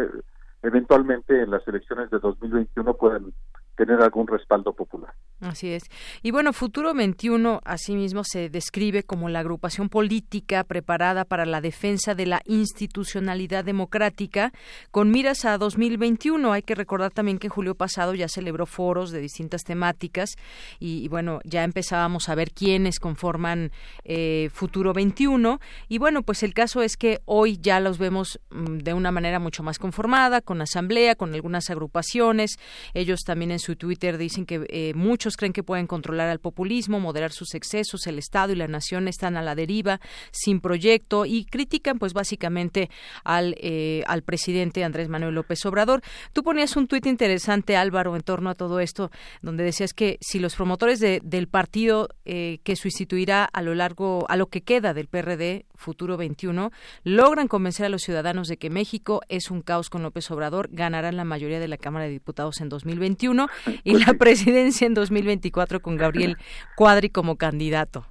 eventualmente 0.63 1.39
en 1.39 1.51
las 1.51 1.67
elecciones 1.67 2.09
de 2.09 2.17
2021 2.17 2.95
pueden 2.95 3.31
tener 3.79 4.01
algún 4.01 4.27
respaldo 4.27 4.73
popular. 4.73 5.13
Así 5.39 5.69
es. 5.69 5.83
Y 6.21 6.31
bueno, 6.31 6.51
Futuro 6.51 6.93
21 6.93 7.61
asimismo 7.63 8.25
se 8.25 8.49
describe 8.49 9.03
como 9.03 9.29
la 9.29 9.39
agrupación 9.39 9.87
política 9.87 10.65
preparada 10.65 11.23
para 11.23 11.45
la 11.45 11.61
defensa 11.61 12.13
de 12.13 12.25
la 12.25 12.41
institucionalidad 12.43 13.63
democrática 13.63 14.51
con 14.91 15.11
miras 15.11 15.45
a 15.45 15.57
2021. 15.57 16.51
Hay 16.51 16.61
que 16.63 16.75
recordar 16.75 17.11
también 17.11 17.39
que 17.39 17.47
julio 17.47 17.73
pasado 17.75 18.15
ya 18.15 18.27
celebró 18.27 18.65
foros 18.65 19.11
de 19.11 19.21
distintas 19.21 19.63
temáticas 19.63 20.35
y, 20.77 21.07
bueno, 21.07 21.39
ya 21.45 21.63
empezábamos 21.63 22.27
a 22.27 22.35
ver 22.35 22.51
quiénes 22.51 22.99
conforman 22.99 23.71
eh, 24.03 24.49
Futuro 24.51 24.91
21. 24.91 25.61
Y 25.87 25.99
bueno, 25.99 26.23
pues 26.23 26.43
el 26.43 26.53
caso 26.53 26.81
es 26.81 26.97
que 26.97 27.21
hoy 27.23 27.57
ya 27.61 27.79
los 27.79 27.97
vemos 27.97 28.41
mm, 28.49 28.79
de 28.79 28.93
una 28.93 29.13
manera 29.13 29.39
mucho 29.39 29.63
más 29.63 29.79
conformada, 29.79 30.41
con 30.41 30.61
asamblea, 30.61 31.15
con 31.15 31.33
algunas 31.33 31.69
agrupaciones. 31.69 32.59
Ellos 32.93 33.21
también 33.21 33.51
en 33.51 33.59
su 33.59 33.68
Twitter 33.75 34.17
dicen 34.17 34.45
que 34.45 34.65
eh, 34.69 34.93
muchos 34.95 35.37
creen 35.37 35.53
que 35.53 35.63
pueden 35.63 35.87
controlar 35.87 36.29
al 36.29 36.39
populismo, 36.39 36.99
moderar 36.99 37.31
sus 37.31 37.53
excesos, 37.55 38.07
el 38.07 38.19
Estado 38.19 38.53
y 38.53 38.55
la 38.55 38.67
nación 38.67 39.07
están 39.07 39.37
a 39.37 39.41
la 39.41 39.55
deriva, 39.55 39.99
sin 40.31 40.61
proyecto 40.61 41.25
y 41.25 41.45
critican 41.45 41.99
pues 41.99 42.13
básicamente 42.13 42.89
al, 43.23 43.55
eh, 43.59 44.03
al 44.07 44.23
presidente 44.23 44.83
Andrés 44.83 45.09
Manuel 45.09 45.35
López 45.35 45.65
Obrador. 45.65 46.01
Tú 46.33 46.43
ponías 46.43 46.75
un 46.75 46.87
tuit 46.87 47.05
interesante, 47.05 47.75
Álvaro, 47.75 48.15
en 48.15 48.21
torno 48.21 48.49
a 48.49 48.55
todo 48.55 48.79
esto, 48.79 49.11
donde 49.41 49.63
decías 49.63 49.93
que 49.93 50.17
si 50.21 50.39
los 50.39 50.55
promotores 50.55 50.99
del 50.99 51.47
partido 51.47 52.09
eh, 52.25 52.59
que 52.63 52.75
sustituirá 52.75 53.45
a 53.45 53.61
lo 53.61 53.75
largo, 53.75 54.25
a 54.29 54.35
lo 54.35 54.47
que 54.47 54.61
queda 54.61 54.93
del 54.93 55.07
PRD, 55.07 55.65
Futuro 55.75 56.17
21, 56.17 56.71
logran 57.03 57.47
convencer 57.47 57.85
a 57.85 57.89
los 57.89 58.01
ciudadanos 58.01 58.47
de 58.47 58.57
que 58.57 58.69
México 58.69 59.21
es 59.29 59.49
un 59.49 59.61
caos 59.61 59.89
con 59.89 60.03
López 60.03 60.29
Obrador, 60.29 60.69
ganarán 60.71 61.15
la 61.15 61.23
mayoría 61.23 61.59
de 61.59 61.67
la 61.67 61.77
Cámara 61.77 62.05
de 62.05 62.11
Diputados 62.11 62.59
en 62.59 62.69
2021 62.69 63.47
y 63.83 63.97
la 63.97 64.13
presidencia 64.13 64.87
en 64.87 64.93
2024 64.93 65.81
con 65.81 65.97
Gabriel 65.97 66.37
Cuadri 66.75 67.09
como 67.09 67.37
candidato. 67.37 68.05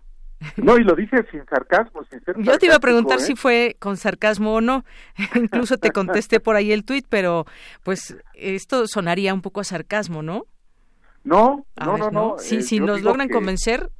No, 0.57 0.79
y 0.79 0.85
lo 0.85 0.95
dije 0.95 1.27
sin 1.31 1.45
sarcasmo, 1.47 2.05
sin 2.05 2.23
ser 2.25 2.37
Yo 2.39 2.59
te 2.59 2.67
iba 2.67 2.77
a 2.77 2.81
preguntar 2.81 3.19
¿eh? 3.19 3.23
si 3.23 3.35
fue 3.35 3.77
con 3.81 3.97
sarcasmo 3.97 4.55
o 4.55 4.61
no. 4.61 4.85
Incluso 5.35 5.79
te 5.79 5.91
contesté 5.91 6.39
por 6.39 6.55
ahí 6.55 6.73
el 6.73 6.85
tuit, 6.85 7.07
pero 7.09 7.45
pues 7.83 8.17
esto 8.35 8.87
sonaría 8.87 9.35
un 9.35 9.43
poco 9.43 9.61
a 9.61 9.65
sarcasmo, 9.65 10.23
¿no? 10.23 10.45
No, 11.25 11.67
no, 11.77 11.99
no, 11.99 12.11
no, 12.11 12.39
Sí, 12.39 12.57
eh, 12.57 12.63
si 12.63 12.81
nos 12.81 13.03
logran 13.03 13.29
convencer. 13.29 13.91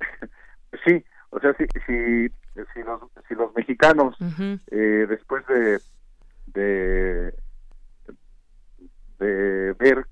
Sí, 0.84 1.02
o 1.30 1.38
sea, 1.38 1.54
si, 1.56 1.64
si, 1.86 2.28
si, 2.74 2.82
los, 2.82 3.00
si 3.28 3.34
los 3.34 3.54
mexicanos, 3.54 4.16
eh, 4.72 5.06
después 5.08 5.46
de, 5.46 5.80
de, 6.46 7.34
de 9.20 9.72
ver 9.74 10.04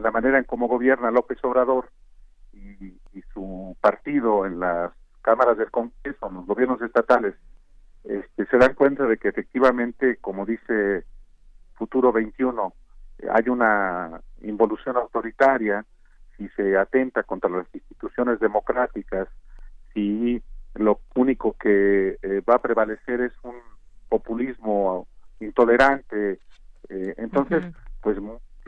la 0.00 0.10
manera 0.10 0.38
en 0.38 0.44
cómo 0.44 0.68
gobierna 0.68 1.10
López 1.10 1.38
Obrador 1.42 1.90
y, 2.52 2.98
y 3.12 3.22
su 3.32 3.76
partido 3.80 4.46
en 4.46 4.60
las 4.60 4.92
cámaras 5.22 5.58
del 5.58 5.70
Congreso, 5.70 6.28
en 6.28 6.34
los 6.34 6.46
gobiernos 6.46 6.80
estatales, 6.82 7.34
este, 8.04 8.46
se 8.46 8.56
dan 8.56 8.74
cuenta 8.74 9.04
de 9.06 9.18
que 9.18 9.28
efectivamente, 9.28 10.16
como 10.16 10.46
dice 10.46 11.04
Futuro 11.74 12.12
21, 12.12 12.72
hay 13.30 13.48
una 13.48 14.20
involución 14.42 14.96
autoritaria, 14.96 15.84
si 16.36 16.48
se 16.50 16.76
atenta 16.76 17.24
contra 17.24 17.50
las 17.50 17.66
instituciones 17.74 18.40
democráticas, 18.40 19.28
si 19.92 20.42
lo 20.74 21.00
único 21.16 21.54
que 21.54 22.16
eh, 22.22 22.42
va 22.48 22.54
a 22.54 22.62
prevalecer 22.62 23.20
es 23.20 23.32
un 23.42 23.56
populismo 24.08 25.06
intolerante, 25.40 26.38
eh, 26.88 27.14
entonces, 27.18 27.64
pues 28.00 28.16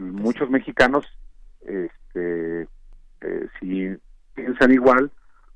muchos 0.00 0.50
mexicanos, 0.50 1.06
este, 1.60 2.62
eh, 3.20 3.48
si 3.58 3.96
piensan 4.34 4.72
igual, 4.72 5.10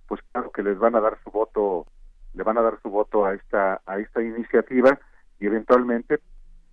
pues 0.07 0.20
claro 0.33 0.50
que 0.50 0.62
les 0.62 0.78
van 0.78 0.94
a 0.94 1.00
dar 1.00 1.18
su 1.24 1.30
voto, 1.30 1.87
le 2.35 2.42
van 2.42 2.59
a 2.59 2.62
dar 2.62 2.78
su 2.83 2.90
voto 2.90 3.24
a 3.24 3.35
esta 3.35 3.80
a 3.87 3.98
esta 3.98 4.22
iniciativa 4.22 4.98
y 5.40 5.46
eventualmente 5.46 6.20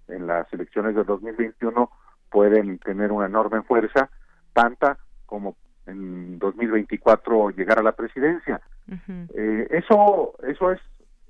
en 0.07 0.27
las 0.27 0.51
elecciones 0.53 0.95
del 0.95 1.05
2021 1.05 1.89
pueden 2.29 2.79
tener 2.79 3.11
una 3.11 3.27
enorme 3.27 3.61
fuerza, 3.63 4.09
tanta 4.53 4.97
como 5.25 5.55
en 5.85 6.39
2024 6.39 7.51
llegar 7.51 7.79
a 7.79 7.83
la 7.83 7.93
presidencia. 7.93 8.61
eh, 9.33 9.67
eso 9.69 10.33
eso 10.43 10.71
es 10.71 10.79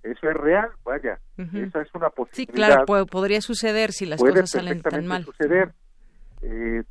eso 0.03 0.29
es 0.29 0.35
real, 0.35 0.69
vaya, 0.83 1.19
esa 1.37 1.81
es 1.81 1.93
una 1.93 2.09
posibilidad. 2.09 2.33
Sí, 2.33 2.47
claro, 2.47 3.05
podría 3.05 3.39
suceder 3.41 3.91
si 3.91 4.07
las 4.07 4.19
cosas 4.19 4.49
salen 4.49 4.81
tan 4.81 5.05
mal. 5.05 5.23
suceder. 5.23 5.73
Eh, 6.41 6.83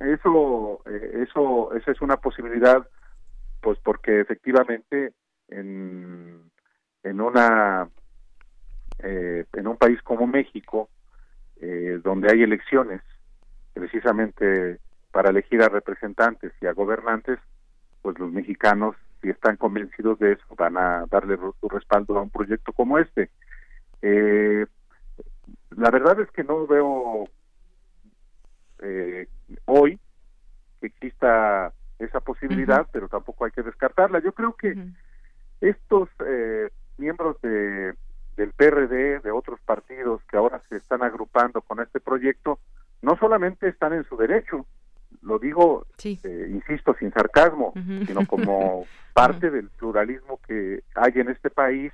eso, 0.00 0.80
eh, 0.86 1.24
eso, 1.28 1.74
esa 1.74 1.90
es 1.90 2.00
una 2.00 2.16
posibilidad, 2.16 2.86
pues 3.60 3.78
porque 3.82 4.20
efectivamente 4.20 5.12
en, 5.48 6.50
en 7.02 7.20
una 7.20 7.88
eh, 9.00 9.44
en 9.52 9.66
un 9.66 9.76
país 9.76 10.00
como 10.02 10.26
México, 10.26 10.88
eh, 11.60 12.00
donde 12.02 12.30
hay 12.32 12.42
elecciones, 12.42 13.02
precisamente 13.72 14.78
para 15.10 15.30
elegir 15.30 15.62
a 15.62 15.68
representantes 15.68 16.52
y 16.60 16.66
a 16.66 16.72
gobernantes, 16.72 17.38
pues 18.02 18.18
los 18.18 18.30
mexicanos, 18.32 18.96
si 19.20 19.30
están 19.30 19.56
convencidos 19.56 20.18
de 20.18 20.32
eso, 20.32 20.44
van 20.56 20.76
a 20.76 21.06
darle 21.10 21.36
su 21.60 21.68
respaldo 21.68 22.18
a 22.18 22.22
un 22.22 22.30
proyecto 22.30 22.72
como 22.72 22.98
este. 22.98 23.30
Eh, 24.02 24.66
la 25.76 25.90
verdad 25.90 26.20
es 26.20 26.30
que 26.30 26.44
no 26.44 26.66
veo 26.66 27.28
eh, 28.80 29.28
hoy 29.66 29.98
que 30.80 30.86
exista 30.88 31.72
esa 31.98 32.20
posibilidad, 32.20 32.86
pero 32.92 33.08
tampoco 33.08 33.44
hay 33.44 33.50
que 33.52 33.62
descartarla. 33.62 34.20
Yo 34.20 34.32
creo 34.32 34.54
que 34.54 34.74
estos 35.60 36.08
eh, 36.26 36.70
miembros 36.98 37.40
de, 37.42 37.94
del 38.36 38.52
PRD, 38.52 39.20
de 39.20 39.30
otros 39.30 39.60
partidos 39.60 40.22
que 40.30 40.36
ahora 40.36 40.60
se 40.68 40.76
están 40.76 41.02
agrupando 41.02 41.62
con 41.62 41.80
este 41.80 42.00
proyecto, 42.00 42.58
no 43.02 43.16
solamente 43.16 43.68
están 43.68 43.92
en 43.92 44.04
su 44.04 44.16
derecho, 44.16 44.66
lo 45.22 45.38
digo, 45.38 45.86
eh, 46.04 46.48
insisto, 46.50 46.94
sin 46.98 47.12
sarcasmo, 47.12 47.72
sino 48.06 48.26
como 48.26 48.86
parte 49.14 49.50
del 49.50 49.68
pluralismo 49.70 50.40
que 50.46 50.82
hay 50.94 51.12
en 51.14 51.30
este 51.30 51.50
país. 51.50 51.92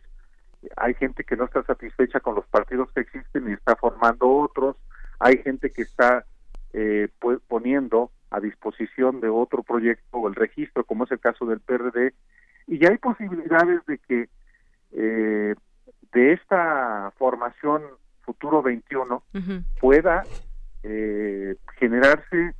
Hay 0.77 0.95
gente 0.95 1.25
que 1.25 1.37
no 1.37 1.45
está 1.45 1.63
satisfecha 1.63 2.21
con 2.21 2.35
los 2.35 2.47
partidos 2.47 2.91
que 2.93 3.01
existen 3.01 3.49
y 3.49 3.53
está 3.53 3.77
formando 3.77 4.29
otros. 4.29 4.77
Hay 5.19 5.39
gente 5.39 5.71
que 5.71 5.83
está 5.83 6.25
eh, 6.73 7.09
poniendo 7.49 8.11
a 8.31 8.41
disposición 8.41 9.21
de 9.21 9.29
otro 9.29 9.63
proyecto 9.63 10.19
o 10.19 10.29
el 10.29 10.35
registro, 10.35 10.85
como 10.85 11.05
es 11.05 11.13
el 11.13 11.21
caso 11.21 11.47
del 11.47 11.61
PRD. 11.61 12.15
Y 12.67 12.79
ya 12.79 12.91
hay 12.91 12.99
posibilidades 12.99 13.85
de 13.87 13.99
que 13.99 14.29
eh, 14.93 15.55
de 16.13 16.33
esta 16.33 17.13
formación 17.19 17.83
Futuro 18.23 18.63
21 18.63 19.23
pueda 19.81 20.23
eh, 20.85 21.57
generarse 21.79 22.55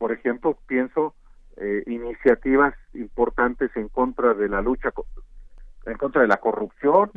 por 0.00 0.12
ejemplo, 0.12 0.56
pienso 0.66 1.14
eh, 1.58 1.82
iniciativas 1.86 2.74
importantes 2.94 3.70
en 3.76 3.90
contra 3.90 4.32
de 4.32 4.48
la 4.48 4.62
lucha 4.62 4.94
en 5.84 5.98
contra 5.98 6.22
de 6.22 6.28
la 6.28 6.38
corrupción, 6.38 7.10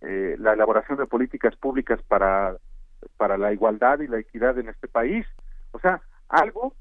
eh, 0.00 0.36
la 0.38 0.52
elaboración 0.52 0.96
de 0.98 1.06
políticas 1.06 1.56
públicas 1.56 2.00
para 2.06 2.56
para 3.16 3.36
la 3.38 3.52
igualdad 3.52 4.00
y 4.00 4.06
la 4.06 4.18
equidad 4.18 4.58
en 4.58 4.68
este 4.68 4.88
país. 4.88 5.26
O 5.72 5.78
sea, 5.78 6.00
algo 6.28 6.74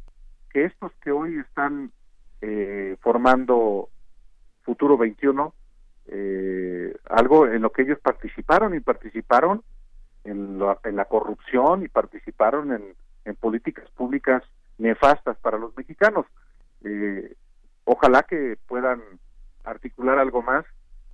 que 0.52 0.66
estos 0.66 0.92
que 1.04 1.12
hoy 1.12 1.38
están 1.40 1.92
eh, 2.42 2.98
formando 3.02 3.90
Futuro 4.64 4.98
21, 4.98 5.54
eh, 6.08 6.96
algo 7.10 7.48
en 7.48 7.62
lo 7.62 7.72
que 7.72 7.84
ellos 7.84 8.00
participaron 8.00 8.76
y 8.76 8.80
participaron 8.80 9.64
en, 10.24 10.60
en 10.84 10.96
la 10.96 11.06
corrupción 11.06 11.84
y 11.84 11.88
participaron 11.88 12.74
en, 12.74 12.96
en 13.26 13.36
políticas 13.36 13.90
públicas 13.92 14.44
nefastas 14.78 15.38
para 15.38 15.58
los 15.58 15.76
mexicanos. 15.78 16.26
Eh, 16.84 17.36
ojalá 17.86 18.24
que 18.24 18.58
puedan 18.68 19.02
articular 19.64 20.18
algo 20.18 20.42
más 20.42 20.66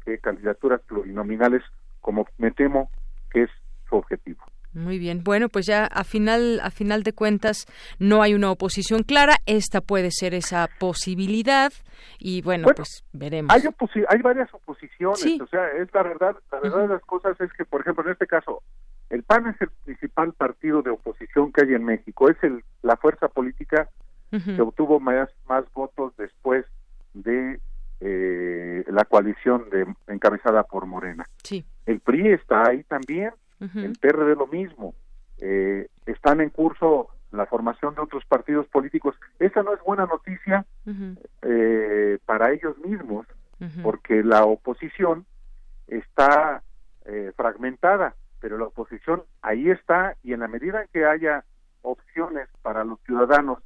que 0.03 0.19
candidaturas 0.19 0.81
plurinominales, 0.81 1.63
como 1.99 2.27
me 2.37 2.51
temo 2.51 2.89
que 3.31 3.43
es 3.43 3.49
su 3.89 3.95
objetivo. 3.95 4.43
Muy 4.75 4.99
bien. 4.99 5.23
Bueno, 5.23 5.49
pues 5.49 5.65
ya 5.65 5.85
a 5.85 6.03
final 6.03 6.59
a 6.61 6.69
final 6.69 7.03
de 7.03 7.13
cuentas 7.13 7.65
no 7.97 8.21
hay 8.21 8.33
una 8.33 8.51
oposición 8.51 9.03
clara. 9.03 9.37
Esta 9.45 9.81
puede 9.81 10.11
ser 10.11 10.33
esa 10.33 10.69
posibilidad 10.79 11.71
y 12.19 12.41
bueno, 12.41 12.67
pues 12.75 13.03
veremos. 13.13 13.53
Hay, 13.53 13.63
hay 14.09 14.21
varias 14.21 14.53
oposiciones. 14.53 15.41
O 15.41 15.47
sea, 15.47 15.67
es 15.71 15.93
la 15.93 16.03
verdad. 16.03 16.35
La 16.51 16.59
verdad 16.59 16.81
de 16.81 16.87
las 16.89 17.01
cosas 17.03 17.39
es 17.39 17.51
que, 17.53 17.65
por 17.65 17.81
ejemplo, 17.81 18.03
en 18.05 18.11
este 18.11 18.27
caso, 18.27 18.61
el 19.09 19.23
PAN 19.23 19.47
es 19.47 19.61
el 19.61 19.69
principal 19.85 20.33
partido 20.33 20.81
de 20.81 20.91
oposición 20.91 21.51
que 21.51 21.61
hay 21.61 21.73
en 21.73 21.85
México. 21.85 22.29
Es 22.29 22.37
el, 22.43 22.63
la 22.81 22.97
fuerza 22.97 23.27
política 23.27 23.89
que 24.31 24.61
obtuvo 24.61 24.99
más, 24.99 25.29
más 25.47 25.63
votos 25.73 26.13
después 26.17 26.65
de 27.13 27.57
eh, 28.01 28.83
la 28.87 29.05
coalición 29.05 29.69
de, 29.69 29.85
encabezada 30.07 30.63
por 30.63 30.85
Morena. 30.85 31.25
Sí. 31.43 31.63
El 31.85 32.01
PRI 32.01 32.33
está 32.33 32.67
ahí 32.67 32.83
también, 32.83 33.31
el 33.59 33.97
PRD 33.99 34.35
lo 34.35 34.47
mismo. 34.47 34.93
Eh, 35.39 35.87
están 36.05 36.41
en 36.41 36.49
curso 36.49 37.09
la 37.31 37.45
formación 37.45 37.95
de 37.95 38.01
otros 38.01 38.23
partidos 38.25 38.67
políticos. 38.67 39.15
Esa 39.39 39.63
no 39.63 39.73
es 39.73 39.81
buena 39.83 40.05
noticia 40.05 40.65
eh, 41.41 42.17
para 42.25 42.51
ellos 42.51 42.77
mismos, 42.79 43.25
porque 43.83 44.23
la 44.23 44.45
oposición 44.45 45.25
está 45.87 46.61
fragmentada 47.35 48.15
pero 48.45 48.59
la 48.59 48.65
oposición 48.65 49.23
ahí 49.41 49.71
está 49.71 50.15
y 50.21 50.33
en 50.33 50.41
la 50.41 50.47
medida 50.47 50.83
en 50.83 50.87
que 50.93 51.03
haya 51.03 51.43
opciones 51.81 52.47
para 52.61 52.83
los 52.83 52.99
ciudadanos 53.01 53.57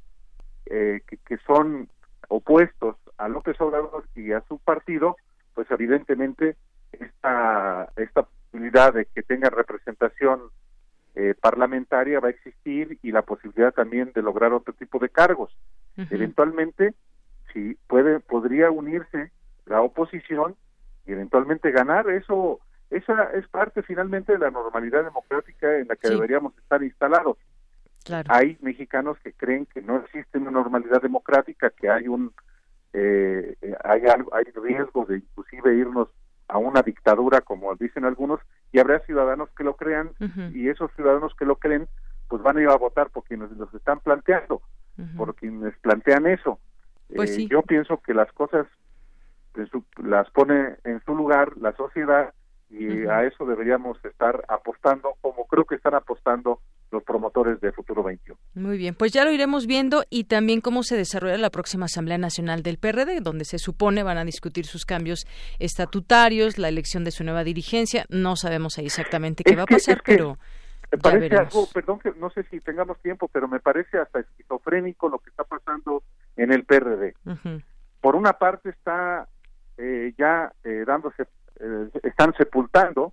eh, 0.64 1.02
que, 1.06 1.36
son 1.46 1.86
opuestos 2.28 2.96
a 3.18 3.28
López 3.28 3.60
Obrador 3.60 4.06
y 4.14 4.32
a 4.32 4.40
su 4.48 4.58
partido, 4.58 5.16
pues 5.52 5.70
evidentemente 5.70 6.56
esta, 6.92 7.92
esta 7.96 8.26
posibilidad 8.50 8.92
de 8.92 9.06
que 9.06 9.22
tenga 9.22 9.48
representación 9.50 10.40
eh, 11.14 11.34
parlamentaria 11.40 12.20
va 12.20 12.28
a 12.28 12.32
existir 12.32 12.98
y 13.02 13.12
la 13.12 13.22
posibilidad 13.22 13.72
también 13.72 14.12
de 14.14 14.22
lograr 14.22 14.52
otro 14.52 14.74
tipo 14.74 14.98
de 14.98 15.08
cargos. 15.08 15.56
Eventualmente, 16.10 16.94
si 17.52 17.74
puede, 17.86 18.20
podría 18.20 18.70
unirse 18.70 19.30
la 19.66 19.82
oposición 19.82 20.56
y 21.06 21.12
eventualmente 21.12 21.70
ganar. 21.72 22.08
Eso, 22.08 22.60
esa 22.88 23.24
es 23.34 23.46
parte 23.48 23.82
finalmente 23.82 24.32
de 24.32 24.38
la 24.38 24.50
normalidad 24.50 25.04
democrática 25.04 25.76
en 25.76 25.88
la 25.88 25.96
que 25.96 26.08
deberíamos 26.08 26.56
estar 26.56 26.82
instalados. 26.82 27.36
Hay 28.28 28.56
mexicanos 28.62 29.18
que 29.22 29.34
creen 29.34 29.66
que 29.66 29.82
no 29.82 29.98
existe 29.98 30.38
una 30.38 30.50
normalidad 30.50 31.02
democrática, 31.02 31.68
que 31.68 31.90
hay 31.90 32.08
un 32.08 32.32
eh, 32.92 33.56
hay 33.84 34.02
hay 34.32 34.44
riesgo 34.54 35.04
de 35.04 35.18
inclusive 35.18 35.76
irnos 35.76 36.08
a 36.50 36.58
una 36.58 36.82
dictadura 36.82 37.40
como 37.40 37.74
dicen 37.76 38.04
algunos 38.04 38.40
y 38.72 38.78
habrá 38.78 39.00
ciudadanos 39.00 39.48
que 39.56 39.64
lo 39.64 39.76
crean 39.76 40.10
y 40.52 40.68
esos 40.68 40.90
ciudadanos 40.96 41.34
que 41.34 41.44
lo 41.44 41.56
creen 41.56 41.88
pues 42.28 42.42
van 42.42 42.58
a 42.58 42.62
ir 42.62 42.68
a 42.68 42.76
votar 42.76 43.10
por 43.10 43.24
quienes 43.24 43.50
los 43.52 43.72
están 43.74 44.00
planteando 44.00 44.62
por 45.16 45.34
quienes 45.34 45.74
plantean 45.78 46.26
eso. 46.26 46.58
Pues 47.14 47.38
eh, 47.38 47.46
yo 47.48 47.62
pienso 47.62 48.00
que 48.02 48.14
las 48.14 48.30
cosas 48.32 48.66
las 50.02 50.30
pone 50.30 50.76
en 50.84 51.02
su 51.04 51.14
lugar 51.14 51.56
la 51.56 51.74
sociedad 51.74 52.32
y 52.70 53.06
a 53.06 53.24
eso 53.24 53.44
deberíamos 53.46 54.02
estar 54.04 54.44
apostando 54.48 55.14
como 55.20 55.46
creo 55.46 55.64
que 55.64 55.74
están 55.74 55.94
apostando 55.94 56.60
los 56.90 57.02
promotores 57.04 57.60
de 57.60 57.72
Futuro 57.72 58.02
21. 58.02 58.38
Muy 58.54 58.78
bien, 58.78 58.94
pues 58.94 59.12
ya 59.12 59.24
lo 59.24 59.32
iremos 59.32 59.66
viendo 59.66 60.04
y 60.10 60.24
también 60.24 60.60
cómo 60.60 60.82
se 60.82 60.96
desarrolla 60.96 61.38
la 61.38 61.50
próxima 61.50 61.86
Asamblea 61.86 62.18
Nacional 62.18 62.62
del 62.62 62.78
PRD, 62.78 63.20
donde 63.20 63.44
se 63.44 63.58
supone 63.58 64.02
van 64.02 64.18
a 64.18 64.24
discutir 64.24 64.66
sus 64.66 64.84
cambios 64.84 65.26
estatutarios, 65.58 66.58
la 66.58 66.68
elección 66.68 67.04
de 67.04 67.10
su 67.10 67.24
nueva 67.24 67.44
dirigencia. 67.44 68.04
No 68.08 68.36
sabemos 68.36 68.78
ahí 68.78 68.86
exactamente 68.86 69.44
qué 69.44 69.56
va 69.56 69.62
a 69.62 69.66
pasar, 69.66 70.02
pero 70.04 70.36
me 70.90 70.98
parece 70.98 71.36
algo, 71.36 71.68
perdón 71.72 72.00
que 72.00 72.12
no 72.18 72.30
sé 72.30 72.42
si 72.44 72.58
tengamos 72.60 72.98
tiempo, 73.00 73.28
pero 73.28 73.46
me 73.46 73.60
parece 73.60 73.98
hasta 73.98 74.20
esquizofrénico 74.20 75.08
lo 75.08 75.18
que 75.18 75.30
está 75.30 75.44
pasando 75.44 76.02
en 76.36 76.52
el 76.52 76.64
PRD. 76.64 77.14
Por 78.00 78.16
una 78.16 78.32
parte 78.32 78.70
está 78.70 79.28
eh, 79.78 80.12
ya 80.18 80.52
eh, 80.64 80.84
dándose, 80.86 81.22
eh, 81.60 81.88
están 82.02 82.34
sepultando 82.34 83.12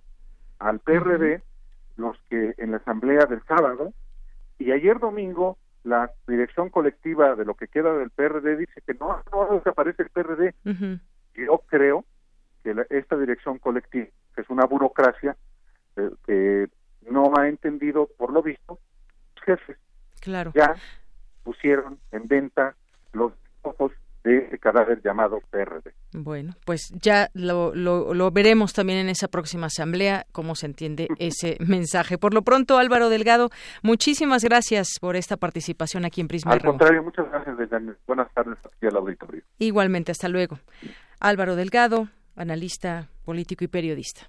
al 0.58 0.80
PRD 0.80 1.42
los 1.98 2.16
que 2.30 2.54
en 2.56 2.70
la 2.70 2.78
asamblea 2.78 3.26
del 3.26 3.42
sábado 3.44 3.92
y 4.58 4.72
ayer 4.72 4.98
domingo 4.98 5.58
la 5.84 6.10
dirección 6.26 6.70
colectiva 6.70 7.34
de 7.34 7.44
lo 7.44 7.54
que 7.54 7.68
queda 7.68 7.92
del 7.94 8.10
PRD 8.10 8.56
dice 8.56 8.82
que 8.86 8.94
no, 8.94 9.22
no 9.32 9.54
desaparece 9.56 10.02
el 10.02 10.10
PRD. 10.10 10.54
Yo 11.34 11.62
creo 11.66 12.04
que 12.62 12.74
esta 12.90 13.16
dirección 13.16 13.58
colectiva, 13.58 14.08
que 14.34 14.40
es 14.40 14.50
una 14.50 14.66
burocracia, 14.66 15.36
eh, 15.96 16.10
que 16.26 16.68
no 17.10 17.32
ha 17.36 17.48
entendido, 17.48 18.08
por 18.16 18.32
lo 18.32 18.42
visto, 18.42 18.78
los 19.36 19.44
jefes 19.44 19.78
claro. 20.20 20.52
ya 20.54 20.74
pusieron 21.42 21.98
en 22.12 22.28
venta 22.28 22.74
los 23.12 23.32
ojos 23.62 23.92
de 24.24 24.38
ese 24.38 24.58
cadáver 24.58 25.00
llamado 25.02 25.40
PRD. 25.50 25.92
Bueno, 26.12 26.54
pues 26.64 26.92
ya 27.00 27.28
lo, 27.34 27.74
lo, 27.74 28.30
veremos 28.30 28.72
también 28.72 28.98
en 28.98 29.08
esa 29.08 29.28
próxima 29.28 29.66
asamblea, 29.66 30.26
cómo 30.32 30.54
se 30.54 30.66
entiende 30.66 31.08
ese 31.18 31.56
mensaje. 31.60 32.18
Por 32.18 32.34
lo 32.34 32.42
pronto, 32.42 32.78
Álvaro 32.78 33.08
Delgado, 33.08 33.50
muchísimas 33.82 34.44
gracias 34.44 34.98
por 35.00 35.16
esta 35.16 35.36
participación 35.36 36.04
aquí 36.04 36.20
en 36.20 36.28
Prisma. 36.28 36.52
Al 36.52 36.62
contrario, 36.62 37.02
muchas 37.02 37.30
gracias, 37.30 37.56
Buenas 38.06 38.32
tardes 38.32 38.58
aquí 38.64 38.86
al 38.86 38.96
auditorio. 38.96 39.42
Igualmente, 39.58 40.12
hasta 40.12 40.28
luego. 40.28 40.58
Álvaro 41.20 41.56
Delgado, 41.56 42.08
analista 42.36 43.08
político 43.24 43.64
y 43.64 43.68
periodista. 43.68 44.28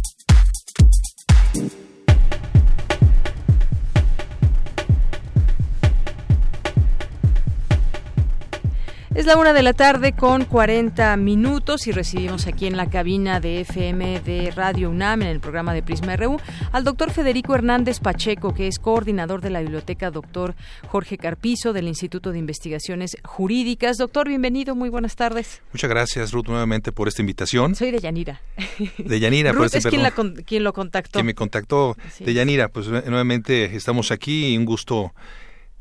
Es 9.13 9.25
la 9.25 9.37
una 9.37 9.51
de 9.51 9.61
la 9.61 9.73
tarde 9.73 10.13
con 10.13 10.45
40 10.45 11.17
minutos 11.17 11.85
y 11.85 11.91
recibimos 11.91 12.47
aquí 12.47 12.65
en 12.65 12.77
la 12.77 12.89
cabina 12.89 13.41
de 13.41 13.59
FM 13.59 14.21
de 14.21 14.51
Radio 14.51 14.89
UNAM 14.89 15.23
en 15.23 15.27
el 15.27 15.41
programa 15.41 15.73
de 15.73 15.83
Prisma 15.83 16.15
RU 16.15 16.39
al 16.71 16.85
doctor 16.85 17.11
Federico 17.11 17.53
Hernández 17.53 17.99
Pacheco, 17.99 18.53
que 18.53 18.67
es 18.67 18.79
coordinador 18.79 19.41
de 19.41 19.49
la 19.49 19.59
biblioteca 19.59 20.11
doctor 20.11 20.55
Jorge 20.87 21.17
Carpizo 21.17 21.73
del 21.73 21.89
Instituto 21.89 22.31
de 22.31 22.39
Investigaciones 22.39 23.17
Jurídicas. 23.21 23.97
Doctor, 23.97 24.29
bienvenido, 24.29 24.75
muy 24.75 24.87
buenas 24.87 25.17
tardes. 25.17 25.61
Muchas 25.73 25.89
gracias, 25.89 26.31
Ruth, 26.31 26.47
nuevamente 26.47 26.93
por 26.93 27.09
esta 27.09 27.21
invitación. 27.21 27.75
Soy 27.75 27.91
de 27.91 27.99
Yanira. 27.99 28.39
De 28.97 29.19
Yanira, 29.19 29.51
Ruth 29.53 29.73
es 29.73 29.87
quien, 29.87 30.03
la, 30.03 30.11
quien, 30.11 30.63
lo 30.63 30.71
contactó. 30.71 31.19
Quien 31.19 31.25
me 31.25 31.35
contactó 31.35 31.97
de 32.17 32.33
Yanira, 32.33 32.69
pues 32.69 32.87
nuevamente 32.87 33.75
estamos 33.75 34.09
aquí 34.11 34.53
y 34.53 34.57
un 34.57 34.63
gusto 34.63 35.13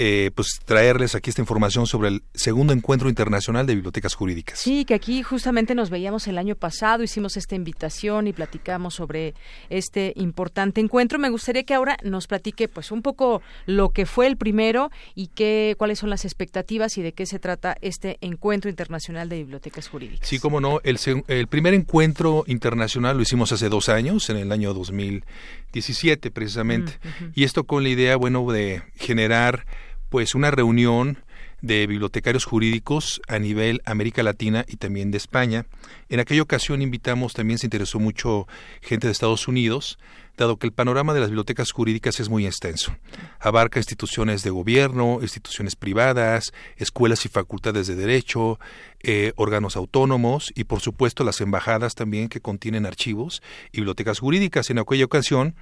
eh, 0.03 0.31
pues 0.35 0.61
traerles 0.65 1.15
aquí 1.15 1.29
esta 1.29 1.43
información 1.43 1.87
sobre 1.87 2.09
el 2.09 2.23
segundo 2.33 2.73
encuentro 2.73 3.11
internacional 3.11 3.67
de 3.67 3.75
bibliotecas 3.75 4.15
jurídicas. 4.15 4.59
Sí, 4.59 4.87
que 4.87 4.95
aquí 4.95 5.23
justamente 5.23 5.75
nos 5.75 5.91
veíamos 5.91 6.27
el 6.27 6.39
año 6.39 6.55
pasado, 6.55 7.03
hicimos 7.03 7.37
esta 7.37 7.55
invitación 7.55 8.27
y 8.27 8.33
platicamos 8.33 8.95
sobre 8.95 9.35
este 9.69 10.15
importante 10.17 10.81
encuentro. 10.81 11.19
Me 11.19 11.29
gustaría 11.29 11.65
que 11.65 11.75
ahora 11.75 11.99
nos 12.03 12.29
platique 12.29 12.67
pues 12.67 12.93
un 12.93 13.03
poco 13.03 13.43
lo 13.67 13.91
que 13.91 14.07
fue 14.07 14.27
el 14.27 14.39
primero 14.39 14.91
y 15.15 15.27
qué 15.27 15.75
cuáles 15.77 15.99
son 15.99 16.09
las 16.09 16.25
expectativas 16.25 16.97
y 16.97 17.03
de 17.03 17.13
qué 17.13 17.27
se 17.27 17.39
trata 17.39 17.77
este 17.83 18.17
encuentro 18.23 18.71
internacional 18.71 19.29
de 19.29 19.37
bibliotecas 19.37 19.87
jurídicas. 19.89 20.27
Sí, 20.27 20.39
como 20.39 20.63
no, 20.63 20.81
el, 20.83 20.99
el 21.29 21.47
primer 21.47 21.75
encuentro 21.75 22.45
internacional 22.47 23.19
lo 23.19 23.23
hicimos 23.23 23.53
hace 23.53 23.69
dos 23.69 23.91
años, 23.91 24.31
en 24.31 24.39
el 24.39 24.51
año 24.51 24.73
2017 24.73 26.31
precisamente, 26.31 26.93
mm, 27.05 27.25
y 27.35 27.45
esto 27.45 27.65
con 27.65 27.83
la 27.83 27.91
idea, 27.91 28.17
bueno, 28.17 28.51
de 28.51 28.83
generar 28.97 29.67
pues 30.11 30.35
una 30.35 30.51
reunión 30.51 31.19
de 31.63 31.87
bibliotecarios 31.87 32.45
jurídicos 32.45 33.21
a 33.29 33.39
nivel 33.39 33.81
América 33.85 34.23
Latina 34.23 34.65
y 34.69 34.77
también 34.77 35.11
de 35.11 35.19
España. 35.19 35.67
En 36.09 36.21
aquella 36.21 36.43
ocasión 36.43 36.83
invitamos, 36.83 37.35
también 37.35 37.59
se 37.59 37.67
interesó 37.67 37.99
mucho 37.99 38.47
gente 38.81 39.07
de 39.07 39.13
Estados 39.13 39.47
Unidos, 39.49 39.99
dado 40.41 40.57
que 40.57 40.67
el 40.67 40.73
panorama 40.73 41.13
de 41.13 41.21
las 41.21 41.29
bibliotecas 41.29 41.71
jurídicas 41.71 42.19
es 42.19 42.31
muy 42.31 42.47
extenso. 42.47 42.97
Abarca 43.39 43.79
instituciones 43.79 44.43
de 44.43 44.49
gobierno, 44.49 45.19
instituciones 45.21 45.77
privadas, 45.77 46.53
escuelas 46.77 47.27
y 47.27 47.29
facultades 47.29 47.87
de 47.87 47.95
derecho, 47.95 48.59
eh, 49.03 49.33
órganos 49.37 49.77
autónomos 49.77 50.51
y, 50.55 50.65
por 50.65 50.81
supuesto, 50.81 51.25
las 51.25 51.43
embajadas 51.43 51.95
también 51.95 52.29
que 52.31 52.41
contienen 52.41 52.87
archivos 52.87 53.43
y 53.71 53.79
bibliotecas 53.79 54.19
jurídicas. 54.19 54.71
En 54.71 54.79
aquella 54.79 55.05
ocasión, 55.05 55.55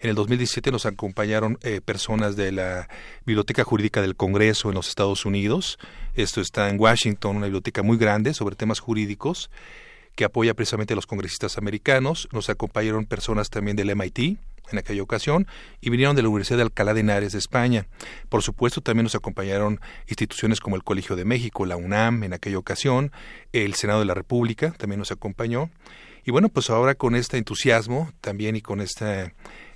en 0.00 0.10
el 0.10 0.16
2017 0.16 0.72
nos 0.72 0.86
acompañaron 0.86 1.58
eh, 1.62 1.82
personas 1.84 2.34
de 2.34 2.52
la 2.52 2.88
Biblioteca 3.26 3.64
Jurídica 3.64 4.00
del 4.00 4.16
Congreso 4.16 4.70
en 4.70 4.76
los 4.76 4.88
Estados 4.88 5.26
Unidos. 5.26 5.78
Esto 6.14 6.40
está 6.40 6.70
en 6.70 6.80
Washington, 6.80 7.36
una 7.36 7.46
biblioteca 7.46 7.82
muy 7.82 7.98
grande 7.98 8.32
sobre 8.32 8.56
temas 8.56 8.80
jurídicos 8.80 9.50
que 10.14 10.24
apoya 10.24 10.54
precisamente 10.54 10.92
a 10.94 10.96
los 10.96 11.06
congresistas 11.06 11.58
americanos. 11.58 12.28
Nos 12.32 12.50
acompañaron 12.50 13.06
personas 13.06 13.50
también 13.50 13.76
del 13.76 13.94
MIT 13.94 14.38
en 14.70 14.78
aquella 14.78 15.02
ocasión 15.02 15.46
y 15.80 15.90
vinieron 15.90 16.16
de 16.16 16.22
la 16.22 16.28
Universidad 16.28 16.58
de 16.58 16.64
Alcalá 16.64 16.94
de 16.94 17.00
Henares 17.00 17.32
de 17.32 17.38
España. 17.38 17.86
Por 18.28 18.42
supuesto, 18.42 18.80
también 18.80 19.04
nos 19.04 19.14
acompañaron 19.14 19.80
instituciones 20.08 20.60
como 20.60 20.76
el 20.76 20.84
Colegio 20.84 21.16
de 21.16 21.24
México, 21.24 21.66
la 21.66 21.76
UNAM 21.76 22.24
en 22.24 22.32
aquella 22.32 22.58
ocasión, 22.58 23.12
el 23.52 23.74
Senado 23.74 24.00
de 24.00 24.06
la 24.06 24.14
República 24.14 24.72
también 24.72 24.98
nos 24.98 25.12
acompañó. 25.12 25.70
Y 26.24 26.30
bueno, 26.30 26.48
pues 26.48 26.70
ahora 26.70 26.94
con 26.94 27.16
este 27.16 27.36
entusiasmo 27.36 28.12
también 28.20 28.54
y 28.54 28.60
con 28.60 28.80
este 28.80 29.34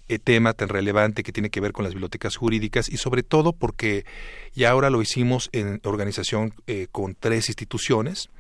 eh, 0.09 0.21
tema 0.21 0.53
tan 0.53 0.69
relevante 0.69 1.25
que 1.25 1.33
tiene 1.33 1.51
que 1.51 1.61
ver 1.61 1.73
con 1.73 1.83
las 1.83 1.93
bibliotecas 1.93 2.37
jurídicas 2.37 2.89
y 2.89 2.97
sobre 2.99 3.25
todo 3.25 3.53
porque 3.53 4.05
ya 4.55 4.71
ahora 4.71 4.89
lo 4.89 5.03
hicimos 5.03 5.49
en 5.51 5.81
organización 5.83 6.55
eh, 6.69 6.87
con 6.93 7.17
tres 7.19 7.49
instituciones, 7.49 8.31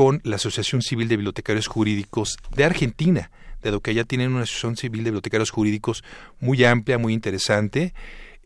con 0.00 0.22
la 0.24 0.36
Asociación 0.36 0.80
Civil 0.80 1.08
de 1.08 1.18
Bibliotecarios 1.18 1.66
Jurídicos 1.66 2.38
de 2.56 2.64
Argentina, 2.64 3.30
dado 3.62 3.80
que 3.80 3.92
ya 3.92 4.04
tienen 4.04 4.32
una 4.32 4.44
Asociación 4.44 4.78
Civil 4.78 5.04
de 5.04 5.10
Bibliotecarios 5.10 5.50
Jurídicos 5.50 6.04
muy 6.38 6.64
amplia, 6.64 6.96
muy 6.96 7.12
interesante. 7.12 7.92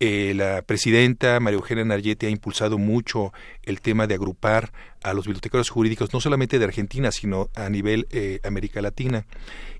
Eh, 0.00 0.32
la 0.34 0.62
presidenta 0.62 1.38
María 1.38 1.58
Eugenia 1.58 1.84
Nargete 1.84 2.26
ha 2.26 2.30
impulsado 2.30 2.76
mucho 2.76 3.32
el 3.66 3.80
tema 3.80 4.06
de 4.06 4.14
agrupar 4.14 4.72
a 5.02 5.12
los 5.12 5.26
bibliotecarios 5.26 5.70
jurídicos, 5.70 6.12
no 6.12 6.20
solamente 6.20 6.58
de 6.58 6.64
Argentina, 6.64 7.12
sino 7.12 7.50
a 7.54 7.68
nivel 7.68 8.06
eh, 8.10 8.40
América 8.44 8.80
Latina. 8.80 9.26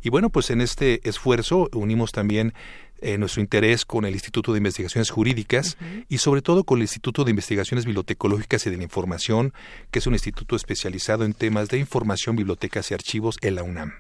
Y 0.03 0.11
bueno, 0.11 0.31
pues 0.31 0.51
en 0.51 0.61
este 0.61 1.07
esfuerzo 1.09 1.69
unimos 1.73 2.13
también 2.13 2.53
eh, 3.05 3.19
nuestro 3.19 3.43
interés 3.43 3.85
con 3.85 4.07
el 4.07 4.15
Instituto 4.15 4.53
de 4.53 4.59
Investigaciones 4.59 5.11
Jurídicas 5.11 5.77
y 6.09 6.19
sobre 6.19 6.41
todo 6.41 6.65
con 6.65 6.79
el 6.79 6.85
Instituto 6.85 7.25
de 7.25 7.33
Investigaciones 7.33 7.85
Bibliotecológicas 7.85 8.67
y 8.67 8.71
de 8.71 8.79
la 8.79 8.83
Información, 8.83 9.53
que 9.91 9.99
es 9.99 10.07
un 10.07 10.15
instituto 10.15 10.57
especializado 10.57 11.25
en 11.25 11.35
temas 11.35 11.69
de 11.69 11.79
información, 11.79 12.35
bibliotecas 12.35 12.91
y 12.91 12.95
archivos 12.95 13.37
en 13.43 13.57
la 13.57 13.63
UNAM. 13.63 13.93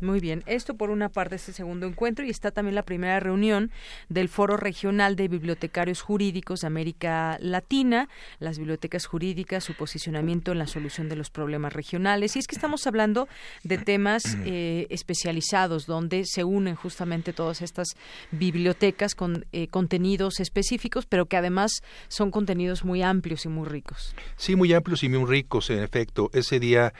Muy 0.00 0.20
bien, 0.20 0.44
esto 0.46 0.76
por 0.76 0.90
una 0.90 1.08
parte 1.08 1.34
es 1.34 1.48
el 1.48 1.54
segundo 1.54 1.86
encuentro 1.86 2.24
y 2.24 2.30
está 2.30 2.52
también 2.52 2.76
la 2.76 2.84
primera 2.84 3.18
reunión 3.18 3.72
del 4.08 4.28
Foro 4.28 4.56
Regional 4.56 5.16
de 5.16 5.26
Bibliotecarios 5.26 6.00
Jurídicos 6.02 6.60
de 6.60 6.68
América 6.68 7.38
Latina, 7.40 8.08
las 8.38 8.58
bibliotecas 8.58 9.06
jurídicas, 9.06 9.23
su 9.60 9.74
posicionamiento 9.74 10.52
en 10.52 10.58
la 10.58 10.66
solución 10.66 11.08
de 11.08 11.16
los 11.16 11.30
problemas 11.30 11.72
regionales. 11.72 12.36
Y 12.36 12.38
es 12.38 12.46
que 12.46 12.54
estamos 12.54 12.86
hablando 12.86 13.28
de 13.62 13.78
temas 13.78 14.22
eh, 14.44 14.86
especializados 14.90 15.86
donde 15.86 16.24
se 16.24 16.44
unen 16.44 16.74
justamente 16.74 17.32
todas 17.32 17.62
estas 17.62 17.88
bibliotecas 18.30 19.14
con 19.14 19.46
eh, 19.52 19.68
contenidos 19.68 20.40
específicos, 20.40 21.06
pero 21.06 21.26
que 21.26 21.36
además 21.36 21.82
son 22.08 22.30
contenidos 22.30 22.84
muy 22.84 23.02
amplios 23.02 23.44
y 23.44 23.48
muy 23.48 23.68
ricos. 23.68 24.14
Sí, 24.36 24.56
muy 24.56 24.72
amplios 24.72 25.02
y 25.02 25.08
muy 25.08 25.28
ricos, 25.28 25.70
en 25.70 25.82
efecto. 25.82 26.30
Ese 26.32 26.60
día, 26.60 26.92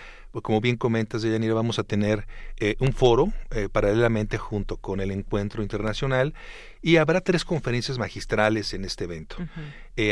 como 0.43 0.61
bien 0.61 0.77
comentas, 0.77 1.23
Yanira, 1.23 1.55
vamos 1.55 1.79
a 1.79 1.85
tener 1.85 2.27
eh, 2.59 2.77
un 2.81 2.93
foro 2.93 3.33
eh, 3.51 3.69
paralelamente 3.71 4.39
junto 4.39 4.77
con 4.77 5.01
el 5.01 5.11
encuentro 5.11 5.63
internacional 5.63 6.35
y 6.83 6.97
habrá 6.97 7.21
tres 7.21 7.45
conferencias 7.45 7.99
magistrales 7.99 8.75
en 8.75 8.85
este 8.85 9.05
evento. 9.05 9.37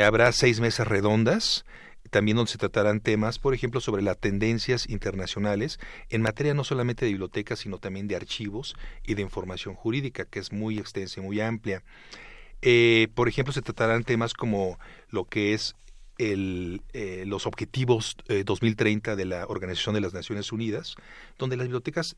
habrá 0.02 0.32
seis 0.32 0.60
mesas 0.60 0.86
redondas 0.86 1.64
también 2.10 2.36
donde 2.36 2.52
se 2.52 2.58
tratarán 2.58 3.00
temas, 3.00 3.38
por 3.38 3.54
ejemplo, 3.54 3.80
sobre 3.80 4.02
las 4.02 4.18
tendencias 4.18 4.88
internacionales 4.88 5.78
en 6.10 6.20
materia 6.20 6.52
no 6.52 6.62
solamente 6.62 7.04
de 7.04 7.12
bibliotecas, 7.12 7.60
sino 7.60 7.78
también 7.78 8.06
de 8.06 8.16
archivos 8.16 8.76
y 9.02 9.14
de 9.14 9.22
información 9.22 9.74
jurídica, 9.74 10.26
que 10.26 10.38
es 10.38 10.52
muy 10.52 10.78
extensa 10.78 11.20
y 11.20 11.22
muy 11.22 11.40
amplia. 11.40 11.82
Eh, 12.60 13.08
por 13.14 13.28
ejemplo, 13.28 13.52
se 13.52 13.62
tratarán 13.62 14.04
temas 14.04 14.34
como 14.34 14.78
lo 15.08 15.24
que 15.24 15.54
es 15.54 15.74
el, 16.18 16.82
eh, 16.92 17.24
los 17.26 17.46
objetivos 17.46 18.16
2030 18.44 19.12
eh, 19.12 19.16
de 19.16 19.24
la 19.24 19.46
Organización 19.46 19.94
de 19.94 20.00
las 20.00 20.14
Naciones 20.14 20.52
Unidas, 20.52 20.96
donde 21.38 21.56
las 21.56 21.66
bibliotecas 21.66 22.16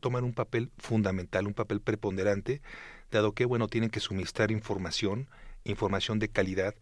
toman 0.00 0.24
un 0.24 0.32
papel 0.32 0.70
fundamental, 0.78 1.46
un 1.46 1.54
papel 1.54 1.80
preponderante, 1.80 2.62
dado 3.10 3.32
que, 3.32 3.44
bueno, 3.44 3.68
tienen 3.68 3.90
que 3.90 4.00
suministrar 4.00 4.50
información, 4.50 5.28
información 5.64 6.18
de 6.18 6.28
calidad 6.28 6.74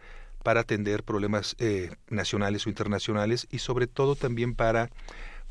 para 0.42 0.60
atender 0.60 1.02
problemas 1.02 1.56
eh, 1.58 1.90
nacionales 2.08 2.66
o 2.66 2.68
internacionales 2.68 3.46
y 3.50 3.58
sobre 3.58 3.86
todo 3.86 4.16
también 4.16 4.54
para 4.54 4.90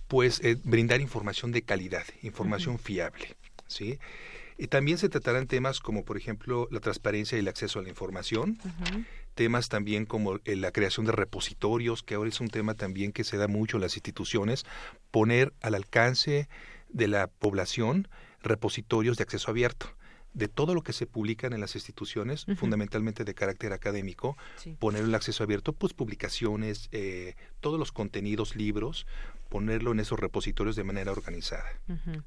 pues 0.08 0.42
eh, 0.44 0.58
brindar 0.64 1.00
información 1.00 1.52
de 1.52 1.62
calidad, 1.62 2.04
información 2.22 2.78
fiable, 2.78 3.36
¿sí? 3.68 4.00
Y 4.58 4.68
también 4.68 4.98
se 4.98 5.10
tratarán 5.10 5.48
temas 5.48 5.80
como, 5.80 6.04
por 6.04 6.18
ejemplo, 6.18 6.68
la 6.70 6.82
transparencia 6.82 7.38
y 7.38 7.40
el 7.40 7.48
acceso 7.48 7.80
a 7.80 7.82
la 7.82 7.90
información, 7.90 8.60
temas 9.34 9.70
también 9.70 10.06
como 10.06 10.36
eh, 10.46 10.56
la 10.56 10.72
creación 10.72 11.06
de 11.06 11.12
repositorios, 11.12 12.04
que 12.04 12.16
ahora 12.16 12.30
es 12.30 12.40
un 12.40 12.50
tema 12.50 12.76
también 12.76 13.12
que 13.12 13.24
se 13.24 13.38
da 13.38 13.48
mucho 13.48 13.78
en 13.78 13.82
las 13.82 13.96
instituciones, 13.96 14.66
poner 15.12 15.54
al 15.62 15.76
alcance 15.76 16.48
de 16.90 17.08
la 17.08 17.28
población 17.28 18.08
repositorios 18.44 19.18
de 19.18 19.24
acceso 19.24 19.52
abierto 19.52 19.88
de 20.34 20.48
todo 20.48 20.74
lo 20.74 20.82
que 20.82 20.94
se 20.94 21.08
publica 21.08 21.48
en 21.48 21.60
las 21.60 21.76
instituciones, 21.76 22.46
fundamentalmente 22.56 23.26
de 23.26 23.34
carácter 23.34 23.74
académico, 23.74 24.38
poner 24.80 25.04
el 25.04 25.14
acceso 25.14 25.44
abierto, 25.44 25.74
pues 25.74 25.94
publicaciones, 25.94 26.88
eh, 26.92 27.36
todos 27.60 27.78
los 27.78 27.92
contenidos, 27.92 28.56
libros, 28.56 29.06
ponerlo 29.52 29.92
en 29.92 30.00
esos 30.00 30.18
repositorios 30.18 30.78
de 30.78 30.86
manera 30.86 31.12
organizada. 31.12 31.66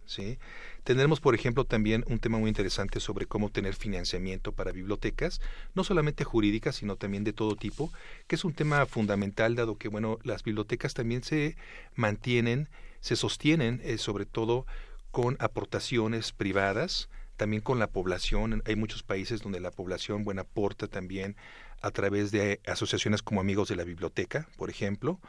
¿sí? 0.04 0.38
Tendremos, 0.84 1.20
por 1.20 1.34
ejemplo, 1.34 1.64
también 1.64 2.04
un 2.06 2.18
tema 2.18 2.38
muy 2.38 2.48
interesante 2.48 3.00
sobre 3.00 3.24
cómo 3.24 3.50
tener 3.50 3.74
financiamiento 3.74 4.52
para 4.52 4.72
bibliotecas, 4.72 5.40
no 5.74 5.84
solamente 5.84 6.22
jurídicas, 6.22 6.76
sino 6.76 6.96
también 6.96 7.24
de 7.24 7.32
todo 7.32 7.56
tipo, 7.56 7.90
que 8.26 8.36
es 8.36 8.44
un 8.44 8.52
tema 8.52 8.84
fundamental, 8.84 9.56
dado 9.56 9.78
que, 9.78 9.88
bueno, 9.88 10.18
las 10.22 10.44
bibliotecas 10.44 10.92
también 10.92 11.24
se 11.24 11.56
mantienen, 11.94 12.68
se 13.00 13.16
sostienen, 13.16 13.80
eh, 13.82 13.96
sobre 13.96 14.26
todo 14.26 14.66
con 15.10 15.38
aportaciones 15.40 16.32
privadas, 16.32 17.08
también 17.38 17.62
con 17.62 17.78
la 17.78 17.86
población. 17.86 18.62
Hay 18.66 18.76
muchos 18.76 19.02
países 19.02 19.40
donde 19.40 19.60
la 19.60 19.70
población 19.70 20.24
aporta 20.38 20.88
también 20.88 21.36
a 21.80 21.90
través 21.90 22.32
de 22.32 22.60
asociaciones 22.66 23.22
como 23.22 23.40
Amigos 23.40 23.68
de 23.68 23.76
la 23.76 23.84
Biblioteca, 23.84 24.46
por 24.58 24.68
ejemplo, 24.68 25.20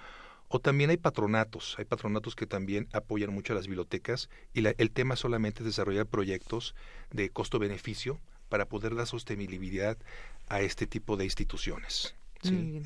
o 0.48 0.60
también 0.60 0.89
hay 0.89 0.98
patronatos, 0.98 1.76
hay 1.78 1.86
patronatos 1.86 2.36
que 2.36 2.46
también 2.46 2.88
apoyan 2.93 3.34
mucho 3.34 3.54
a 3.54 3.56
las 3.56 3.68
bibliotecas 3.68 4.30
y 4.54 4.66
el 4.66 4.91
tema 4.91 5.16
solamente 5.16 5.60
es 5.60 5.66
desarrollar 5.66 6.06
proyectos 6.06 6.76
de 7.12 7.30
costo-beneficio 7.30 8.20
para 8.50 8.66
poder 8.66 8.96
dar 8.96 9.08
sostenibilidad 9.08 9.98
a 10.48 10.62
este 10.62 10.88
tipo 10.88 11.18
de 11.18 11.26
instituciones. 11.26 12.16
¿sí, 12.41 12.82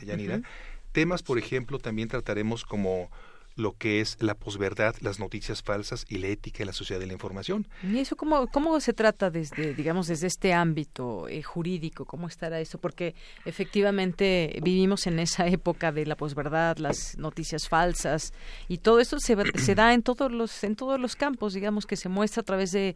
Temas, 0.91 1.21
por 1.21 1.37
ejemplo, 1.37 1.77
también 1.77 2.07
trataremos 2.07 2.65
como 2.65 3.11
lo 3.55 3.77
que 3.77 4.01
es 4.01 4.17
la 4.21 4.35
posverdad, 4.35 4.95
las 5.01 5.19
noticias 5.19 5.61
falsas 5.61 6.05
y 6.07 6.19
la 6.19 6.27
ética 6.27 6.63
en 6.63 6.67
la 6.67 6.73
sociedad 6.73 6.99
de 6.99 7.07
la 7.07 7.13
información. 7.13 7.67
¿Y 7.83 7.99
eso 7.99 8.15
cómo, 8.15 8.47
cómo 8.47 8.79
se 8.79 8.93
trata 8.93 9.29
desde, 9.29 9.73
digamos, 9.73 10.07
desde 10.07 10.27
este 10.27 10.53
ámbito 10.53 11.27
eh, 11.27 11.43
jurídico? 11.43 12.05
¿Cómo 12.05 12.27
estará 12.27 12.59
eso? 12.59 12.77
Porque 12.77 13.15
efectivamente 13.45 14.59
vivimos 14.63 15.07
en 15.07 15.19
esa 15.19 15.47
época 15.47 15.91
de 15.91 16.05
la 16.05 16.15
posverdad, 16.15 16.77
las 16.77 17.17
noticias 17.17 17.67
falsas 17.67 18.33
y 18.67 18.77
todo 18.77 18.99
esto 18.99 19.19
se, 19.19 19.35
se 19.55 19.75
da 19.75 19.93
en 19.93 20.03
todos 20.03 20.31
los 20.31 20.63
en 20.63 20.75
todos 20.75 20.99
los 20.99 21.15
campos, 21.15 21.53
digamos, 21.53 21.85
que 21.85 21.95
se 21.95 22.09
muestra 22.09 22.41
a 22.41 22.45
través 22.45 22.71
de, 22.71 22.95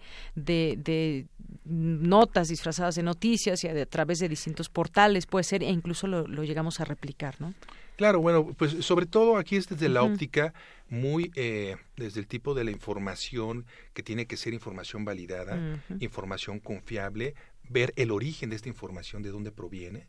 notas 1.65 2.47
disfrazadas 2.49 2.95
de 2.95 3.03
noticias 3.03 3.63
y 3.63 3.67
a, 3.67 3.85
través 3.85 4.19
de 4.19 4.29
distintos 4.29 4.69
portales, 4.69 5.25
puede 5.25 5.43
ser, 5.43 5.63
e 5.63 5.69
incluso 5.69 6.07
lo 6.07 6.43
llegamos 6.43 6.79
a 6.79 6.85
replicar, 6.85 7.39
¿no? 7.39 7.53
Claro, 7.95 8.21
bueno, 8.21 8.53
pues 8.57 8.71
sobre 8.85 9.05
todo 9.05 9.37
aquí 9.37 9.55
es 9.55 9.67
desde 9.67 9.87
la 9.87 10.03
óptica, 10.03 10.53
muy 10.89 11.31
eh, 11.35 11.75
desde 11.95 12.19
el 12.19 12.27
tipo 12.27 12.53
de 12.53 12.63
la 12.63 12.71
información 12.71 13.65
que 13.93 14.03
tiene 14.03 14.25
que 14.25 14.37
ser 14.37 14.53
información 14.53 15.05
validada, 15.05 15.79
información 15.99 16.59
confiable, 16.59 17.35
ver 17.69 17.93
el 17.95 18.11
origen 18.11 18.49
de 18.49 18.55
esta 18.55 18.69
información, 18.69 19.21
de 19.21 19.29
dónde 19.29 19.51
proviene, 19.51 20.07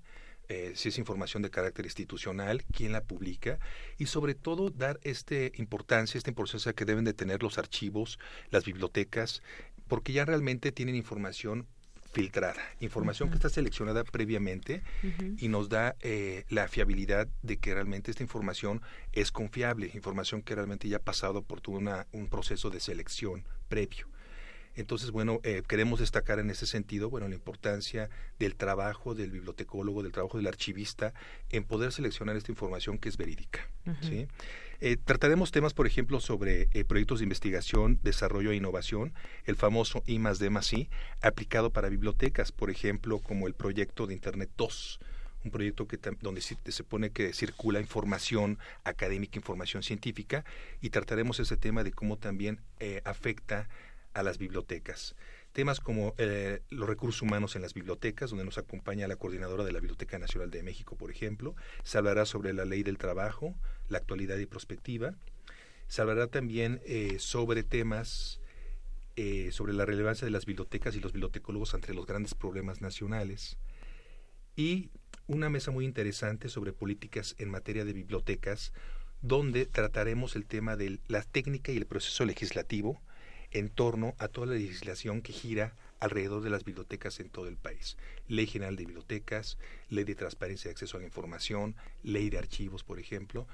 eh, 0.49 0.72
si 0.74 0.91
es 0.91 0.99
información 0.99 1.43
de 1.43 1.51
carácter 1.51 1.87
institucional, 1.87 2.64
quién 2.70 2.93
la 2.93 3.03
publica 3.03 3.59
y 3.97 4.07
sobre 4.07 4.35
todo 4.35 4.68
dar 4.68 5.01
este 5.03 5.53
importancia, 5.57 6.18
esta 6.18 6.30
importancia 6.30 6.74
que 6.74 6.85
deben 6.85 7.05
de 7.05 7.14
tener 7.14 7.43
los 7.43 7.57
archivos, 7.57 8.18
las 8.51 8.64
bibliotecas, 8.64 9.43
porque 9.89 10.12
ya 10.12 10.26
realmente 10.26 10.70
tienen 10.70 10.97
información 10.97 11.66
filtrada, 12.14 12.62
información 12.80 13.28
que 13.28 13.34
está 13.34 13.48
seleccionada 13.48 14.04
previamente 14.04 14.82
y 15.36 15.48
nos 15.48 15.68
da 15.68 15.96
eh, 16.00 16.44
la 16.48 16.68
fiabilidad 16.68 17.28
de 17.42 17.58
que 17.58 17.74
realmente 17.74 18.10
esta 18.10 18.22
información 18.22 18.80
es 19.12 19.32
confiable, 19.32 19.90
información 19.94 20.40
que 20.40 20.54
realmente 20.54 20.88
ya 20.88 20.98
ha 20.98 21.02
pasado 21.02 21.42
por 21.42 21.60
todo 21.60 21.74
un 21.74 22.28
proceso 22.28 22.70
de 22.70 22.78
selección 22.78 23.44
previo. 23.68 24.08
Entonces, 24.76 25.10
bueno, 25.10 25.40
eh, 25.44 25.62
queremos 25.66 26.00
destacar 26.00 26.38
en 26.38 26.50
ese 26.50 26.66
sentido, 26.66 27.08
bueno, 27.08 27.28
la 27.28 27.34
importancia 27.34 28.10
del 28.38 28.56
trabajo 28.56 29.14
del 29.14 29.30
bibliotecólogo, 29.30 30.02
del 30.02 30.12
trabajo 30.12 30.36
del 30.36 30.46
archivista 30.46 31.14
en 31.50 31.64
poder 31.64 31.92
seleccionar 31.92 32.36
esta 32.36 32.50
información 32.50 32.98
que 32.98 33.08
es 33.08 33.16
verídica. 33.16 33.68
¿sí? 34.00 34.26
Eh, 34.87 34.99
trataremos 34.99 35.51
temas, 35.51 35.72
por 35.72 35.87
ejemplo, 35.87 36.20
sobre 36.20 36.68
eh, 36.74 36.85
proyectos 36.85 37.20
de 37.20 37.22
investigación, 37.22 37.99
desarrollo 38.03 38.51
e 38.51 38.57
innovación, 38.57 39.14
el 39.47 39.57
famoso 39.57 40.03
I 40.05 40.18
más 40.18 40.39
D 40.39 40.51
más 40.51 40.74
I, 40.74 40.91
aplicado 41.22 41.70
para 41.70 41.89
bibliotecas, 41.89 42.53
por 42.53 42.68
ejemplo, 42.68 43.18
como 43.18 43.47
el 43.47 43.55
proyecto 43.55 44.07
de 44.07 44.12
Internet 44.12 44.51
2, 44.59 45.01
un 45.47 45.51
proyecto 45.51 45.89
que 45.89 45.99
donde 46.20 46.43
se, 46.43 46.85
pone 46.85 47.09
que 47.09 47.32
circula 47.32 47.80
información 47.80 48.59
académica, 48.85 49.39
información 49.39 49.82
científica, 49.82 50.45
y 50.82 50.91
trataremos 50.91 51.41
ese 51.41 51.57
tema 51.57 51.82
de 51.82 51.91
cómo 51.91 52.18
también 52.18 52.61
eh, 52.78 53.01
afecta 53.07 53.70
a 54.12 54.22
las 54.22 54.37
bibliotecas 54.37 55.16
temas 55.55 55.78
como 55.78 56.14
eh, 56.18 56.61
los 56.68 56.89
recursos 56.89 57.22
humanos 57.22 57.55
en 57.55 57.62
las 57.62 57.74
bibliotecas, 57.74 58.28
donde 58.30 58.45
nos 58.45 58.59
acompaña 58.59 59.07
la 59.07 59.14
coordinadora 59.14 59.64
de 59.64 59.70
la 59.70 59.78
Biblioteca 59.78 60.18
Nacional 60.18 60.51
de 60.51 60.64
México, 60.64 60.97
por 60.97 61.12
ejemplo. 61.12 61.55
Se 61.85 61.97
hablará 61.97 62.26
sobre 62.26 62.53
la 62.53 62.64
ley 62.64 62.82
del 62.82 62.99
trabajo, 62.99 63.55
la 63.89 63.99
actualidad 63.99 64.39
y 64.39 64.47
prospectiva. 64.47 65.14
Se 65.87 66.01
hablará 66.01 66.26
también 66.28 66.80
eh, 66.87 67.16
sobre 67.18 67.62
temas 67.62 68.41
eh, 69.16 69.51
sobre 69.53 69.72
la 69.74 69.85
relevancia 69.85 70.24
de 70.24 70.32
las 70.32 70.45
bibliotecas 70.45 70.97
y 70.97 71.01
los 71.01 71.12
bibliotecólogos 71.12 71.72
ante 71.74 71.95
los 71.95 72.05
grandes 72.05 72.35
problemas 72.35 72.80
nacionales. 72.80 73.59
Y 74.57 74.91
una 75.28 75.49
mesa 75.49 75.70
muy 75.70 75.85
interesante 75.85 76.49
sobre 76.49 76.72
políticas 76.72 77.37
en 77.39 77.49
materia 77.49 77.85
de 77.85 77.93
bibliotecas, 77.93 78.72
donde 79.22 79.66
trataremos 79.66 80.35
el 80.35 80.47
tema 80.47 80.74
de 80.74 80.99
la 81.07 81.22
técnica 81.22 81.70
y 81.70 81.76
el 81.76 81.87
proceso 81.87 82.24
legislativo, 82.24 83.01
en 83.53 83.68
torno 83.68 84.16
a 84.18 84.26
toda 84.26 84.49
la 84.49 84.55
legislación 84.55 85.22
que 85.22 85.32
gira 85.32 85.76
alrededor 86.05 86.42
de 86.42 86.50
las 86.50 86.64
bibliotecas 86.64 87.18
en 87.20 87.30
todo 87.30 87.48
el 87.48 87.57
país. 87.57 87.96
Ley 88.28 88.46
General 88.46 88.76
de 88.76 88.84
Bibliotecas, 88.84 89.59
Ley 89.88 90.05
de 90.05 90.14
Transparencia 90.14 90.68
y 90.68 90.72
Acceso 90.72 90.96
a 90.96 91.00
la 91.00 91.07
Información, 91.07 91.74
Ley 92.02 92.30
de 92.30 92.38
Archivos, 92.38 92.84
por 92.84 92.98
ejemplo. 92.98 93.46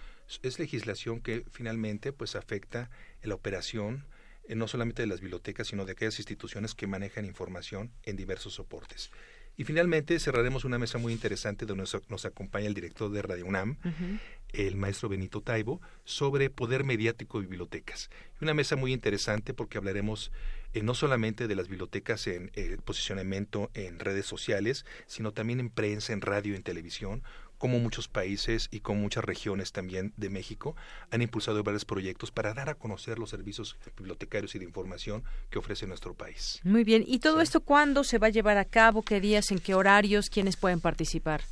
Es 0.42 0.58
legislación 0.58 1.20
que 1.20 1.44
finalmente 1.50 2.12
pues 2.12 2.34
afecta 2.34 2.90
la 3.22 3.34
operación 3.34 4.04
eh, 4.48 4.56
no 4.56 4.66
solamente 4.66 5.02
de 5.02 5.06
las 5.06 5.20
bibliotecas, 5.20 5.68
sino 5.68 5.84
de 5.84 5.92
aquellas 5.92 6.18
instituciones 6.18 6.74
que 6.74 6.88
manejan 6.88 7.24
información 7.24 7.92
en 8.02 8.16
diversos 8.16 8.54
soportes. 8.54 9.10
Y 9.56 9.64
finalmente 9.64 10.18
cerraremos 10.18 10.64
una 10.64 10.78
mesa 10.78 10.98
muy 10.98 11.12
interesante 11.12 11.66
donde 11.66 11.84
nos, 12.08 12.24
acompaña 12.24 12.66
el 12.66 12.74
director 12.74 13.10
de 13.10 13.20
Radio 13.20 13.46
UNAM, 13.46 13.76
el 14.52 14.76
maestro 14.76 15.08
Benito 15.08 15.42
Taibo, 15.42 15.82
sobre 16.04 16.48
poder 16.48 16.82
mediático 16.82 17.40
de 17.40 17.46
bibliotecas. 17.46 18.10
Una 18.40 18.54
mesa 18.54 18.76
muy 18.76 18.92
interesante 18.92 19.52
porque 19.52 19.76
hablaremos 19.76 20.32
eh, 20.72 20.82
no 20.82 20.94
solamente 20.94 21.48
de 21.48 21.56
las 21.56 21.68
bibliotecas 21.68 22.26
en 22.26 22.50
eh, 22.54 22.76
posicionamiento 22.84 23.70
en 23.74 23.98
redes 23.98 24.26
sociales, 24.26 24.84
sino 25.06 25.32
también 25.32 25.60
en 25.60 25.70
prensa, 25.70 26.12
en 26.12 26.20
radio, 26.20 26.54
en 26.54 26.62
televisión, 26.62 27.22
como 27.60 27.78
muchos 27.78 28.08
países 28.08 28.68
y 28.72 28.80
como 28.80 29.02
muchas 29.02 29.22
regiones 29.22 29.70
también 29.70 30.14
de 30.16 30.30
México 30.30 30.76
han 31.10 31.20
impulsado 31.20 31.62
varios 31.62 31.84
proyectos 31.84 32.30
para 32.30 32.54
dar 32.54 32.70
a 32.70 32.74
conocer 32.74 33.18
los 33.18 33.28
servicios 33.28 33.76
bibliotecarios 33.98 34.54
y 34.54 34.58
de 34.58 34.64
información 34.64 35.24
que 35.50 35.58
ofrece 35.58 35.86
nuestro 35.86 36.14
país. 36.14 36.58
Muy 36.64 36.84
bien. 36.84 37.04
¿Y 37.06 37.18
todo 37.18 37.42
esto 37.42 37.60
cuándo 37.60 38.02
se 38.02 38.16
va 38.16 38.28
a 38.28 38.30
llevar 38.30 38.56
a 38.56 38.64
cabo? 38.64 39.02
¿Qué 39.02 39.20
días? 39.20 39.50
¿En 39.50 39.58
qué 39.58 39.74
horarios? 39.74 40.30
¿Quiénes 40.30 40.56
pueden 40.56 40.80
participar? 40.80 41.42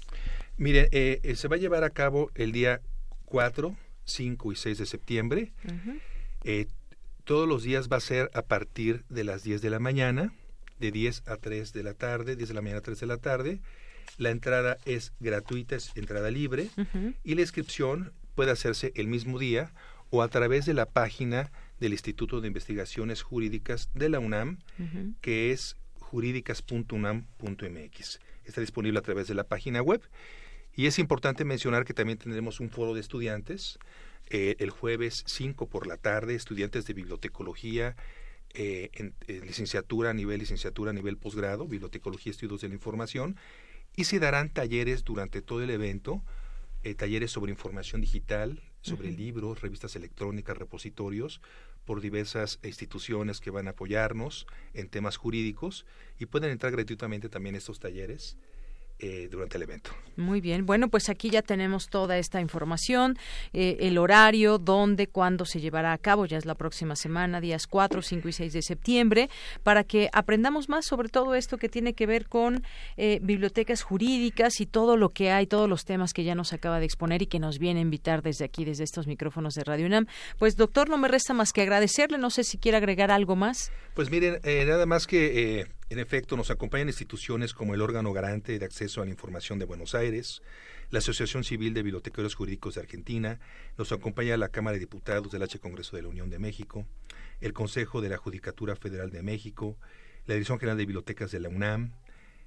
Mire, 0.57 0.89
eh, 0.93 1.21
eh, 1.23 1.37
se 1.37 1.47
va 1.47 1.57
a 1.57 1.59
llevar 1.59 1.85
a 1.85 1.91
cabo 1.91 2.31
el 2.35 2.53
día 2.53 2.81
4, 3.27 3.77
5 4.05 4.53
y 4.53 4.57
6 4.57 4.79
de 4.79 4.87
septiembre. 4.87 5.53
Eh, 6.43 6.69
todos 7.29 7.47
los 7.47 7.63
días 7.63 7.89
va 7.89 7.99
a 7.99 8.01
ser 8.01 8.29
a 8.35 8.43
partir 8.43 9.05
de 9.09 9.23
las 9.23 9.45
10 9.45 9.63
de 9.63 9.71
la 9.71 9.79
mañana, 9.79 10.33
de 10.81 10.91
10 10.91 11.23
a 11.27 11.37
3 11.37 11.73
de 11.73 11.83
la 11.85 11.95
tarde, 11.95 12.35
10 12.35 12.49
de 12.49 12.55
la 12.55 12.63
mañana 12.63 12.79
a 12.79 12.83
3 12.83 12.99
de 12.99 13.07
la 13.07 13.19
tarde 13.19 13.61
la 14.17 14.31
entrada 14.31 14.79
es 14.85 15.13
gratuita, 15.21 15.77
es 15.77 15.93
entrada 15.95 16.29
libre 16.31 16.69
y 17.25 17.35
la 17.35 17.41
inscripción 17.43 18.13
puede 18.35 18.51
hacerse 18.51 18.93
el 18.97 19.07
mismo 19.07 19.39
día 19.39 19.73
o 20.11 20.23
a 20.23 20.29
través 20.29 20.65
de 20.67 20.75
la 20.75 20.87
página 20.87 21.53
del 21.79 21.93
Instituto 21.93 22.41
de 22.41 22.49
Investigaciones 22.49 23.23
Jurídicas 23.23 23.91
de 23.95 24.09
la 24.09 24.19
UNAM, 24.19 24.59
que 25.21 25.53
es 25.53 25.77
jurídicas.unam.mx. 26.01 28.21
Está 28.45 28.61
disponible 28.61 28.99
a 28.99 29.03
través 29.03 29.29
de 29.29 29.35
la 29.35 29.45
página 29.45 29.81
web. 29.83 30.03
Y 30.75 30.87
es 30.87 30.99
importante 30.99 31.45
mencionar 31.45 31.85
que 31.85 31.95
también 31.95 32.19
tendremos 32.19 32.59
un 32.61 32.71
foro 32.71 32.95
de 32.95 33.01
estudiantes 33.01 33.79
eh, 34.31 34.57
el 34.59 34.71
jueves 34.71 35.25
5 35.27 35.69
por 35.69 35.87
la 35.87 35.97
tarde, 35.97 36.35
estudiantes 36.35 36.87
de 36.87 36.95
bibliotecología, 36.95 37.97
eh, 38.55 38.91
en, 38.95 39.15
eh, 39.27 39.43
licenciatura 39.45 40.11
a 40.11 40.15
nivel 40.15 40.41
licenciatura 40.41 40.91
a 40.91 40.95
nivel 40.95 41.19
posgrado, 41.19 41.67
bibliotecología 41.67 42.31
y 42.31 42.33
estudios 42.33 42.63
de 42.63 42.69
la 42.69 42.75
información, 42.75 43.37
y 43.95 44.05
se 44.05 44.19
darán 44.19 44.49
talleres 44.49 45.05
durante 45.05 45.43
todo 45.43 45.63
el 45.63 45.71
evento, 45.71 46.23
eh, 46.83 46.95
talleres 46.95 47.31
sobre 47.31 47.53
información 47.53 48.01
digital, 48.01 48.63
sobre 48.81 49.11
libros, 49.11 49.61
revistas 49.61 49.97
electrónicas, 49.97 50.57
repositorios, 50.57 51.43
por 51.85 52.01
diversas 52.01 52.59
instituciones 52.63 53.41
que 53.41 53.51
van 53.51 53.67
a 53.67 53.71
apoyarnos 53.71 54.47
en 54.73 54.89
temas 54.89 55.17
jurídicos 55.17 55.85
y 56.19 56.27
pueden 56.27 56.51
entrar 56.51 56.73
gratuitamente 56.73 57.29
también 57.29 57.55
a 57.55 57.59
estos 57.59 57.81
talleres 57.81 58.39
eh, 59.01 59.29
durante 59.31 59.57
el 59.57 59.63
evento. 59.63 59.91
Muy 60.17 60.41
bien, 60.41 60.67
bueno, 60.67 60.89
pues 60.89 61.09
aquí 61.09 61.31
ya 61.31 61.43
tenemos 61.43 61.89
toda 61.89 62.19
esta 62.19 62.41
información, 62.41 63.17
eh, 63.53 63.77
el 63.79 63.97
horario, 63.97 64.59
dónde, 64.59 65.07
cuándo 65.07 65.45
se 65.45 65.61
llevará 65.61 65.93
a 65.93 65.99
cabo, 65.99 66.27
ya 66.27 66.37
es 66.37 66.45
la 66.45 66.57
próxima 66.57 66.97
semana, 66.97 67.41
días 67.41 67.69
4, 67.69 68.03
5 68.03 68.29
y 68.29 68.33
6 68.33 68.53
de 68.53 68.63
septiembre, 68.63 69.31
para 69.63 69.85
que 69.85 70.11
aprendamos 70.13 70.69
más 70.69 70.85
sobre 70.85 71.09
todo 71.11 71.37
esto 71.37 71.59
que 71.59 71.69
tiene 71.69 71.95
que 71.95 72.07
ver 72.07 72.27
con 72.27 72.65
eh, 72.97 73.21
bibliotecas 73.23 73.83
jurídicas 73.83 74.61
y 74.61 74.67
todo 74.67 74.97
lo 74.97 75.11
que 75.11 75.31
hay, 75.31 75.47
todos 75.47 75.69
los 75.69 75.85
temas 75.85 76.13
que 76.13 76.25
ya 76.25 76.35
nos 76.35 76.53
acaba 76.53 76.81
de 76.81 76.87
exponer 76.87 77.23
y 77.23 77.27
que 77.27 77.39
nos 77.39 77.61
viene 77.61 77.79
a 77.79 77.83
invitar 77.83 78.23
desde 78.23 78.45
aquí, 78.45 78.65
desde 78.65 78.83
estos 78.83 79.07
micrófonos 79.07 79.55
de 79.55 79.63
Radio 79.63 79.87
UNAM. 79.87 80.07
Pues 80.41 80.57
doctor, 80.57 80.89
no 80.89 80.99
me 80.99 81.07
resta 81.07 81.35
más 81.35 81.53
que 81.53 81.63
agradecerle, 81.63 82.19
no 82.19 82.31
sé 82.31 82.43
si 82.43 82.59
quiere 82.59 82.79
agregar 82.79 83.13
algo 83.13 83.37
más. 83.37 83.71
Pues 83.95 84.11
miren, 84.11 84.41
nada 84.67 84.87
más 84.87 85.07
que 85.07 85.69
en 85.91 85.99
efecto, 85.99 86.37
nos 86.37 86.51
acompañan 86.51 86.89
instituciones 86.89 87.55
como 87.55 87.75
el 87.75 87.81
órgano 87.81 88.13
garante 88.13 88.59
de 88.59 88.65
acceso 88.65 89.01
a 89.01 89.05
la 89.05 89.11
información 89.11 89.59
de 89.59 89.65
Buenos 89.65 89.95
Aires, 89.95 90.43
la 90.91 90.99
Asociación 90.99 91.45
Civil 91.45 91.73
de 91.73 91.83
Bibliotecarios 91.83 92.35
Jurídicos 92.35 92.75
de 92.75 92.83
Argentina, 92.83 93.41
nos 93.79 93.93
acompaña 93.93 94.37
la 94.37 94.51
Cámara 94.51 94.75
de 94.75 94.81
Diputados 94.81 95.33
del 95.33 95.43
H 95.43 95.59
Congreso 95.59 95.97
de 95.97 96.03
la 96.03 96.09
Unión 96.09 96.29
de 96.29 96.39
México, 96.39 96.87
el 97.41 97.55
Consejo 97.55 98.03
de 98.03 98.11
la 98.11 98.19
Judicatura 98.19 98.77
Federal 98.77 99.11
de 99.11 99.23
México, 99.23 99.79
la 100.27 100.35
Dirección 100.35 100.59
General 100.59 100.77
de 100.77 100.85
Bibliotecas 100.85 101.31
de 101.31 101.41
la 101.41 101.49
UNAM, 101.49 101.93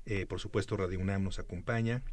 eh, 0.06 0.26
por 0.28 0.40
supuesto 0.40 0.78
Radio 0.78 1.00
UNAM 1.00 1.24
nos 1.24 1.40
acompaña, 1.40 2.04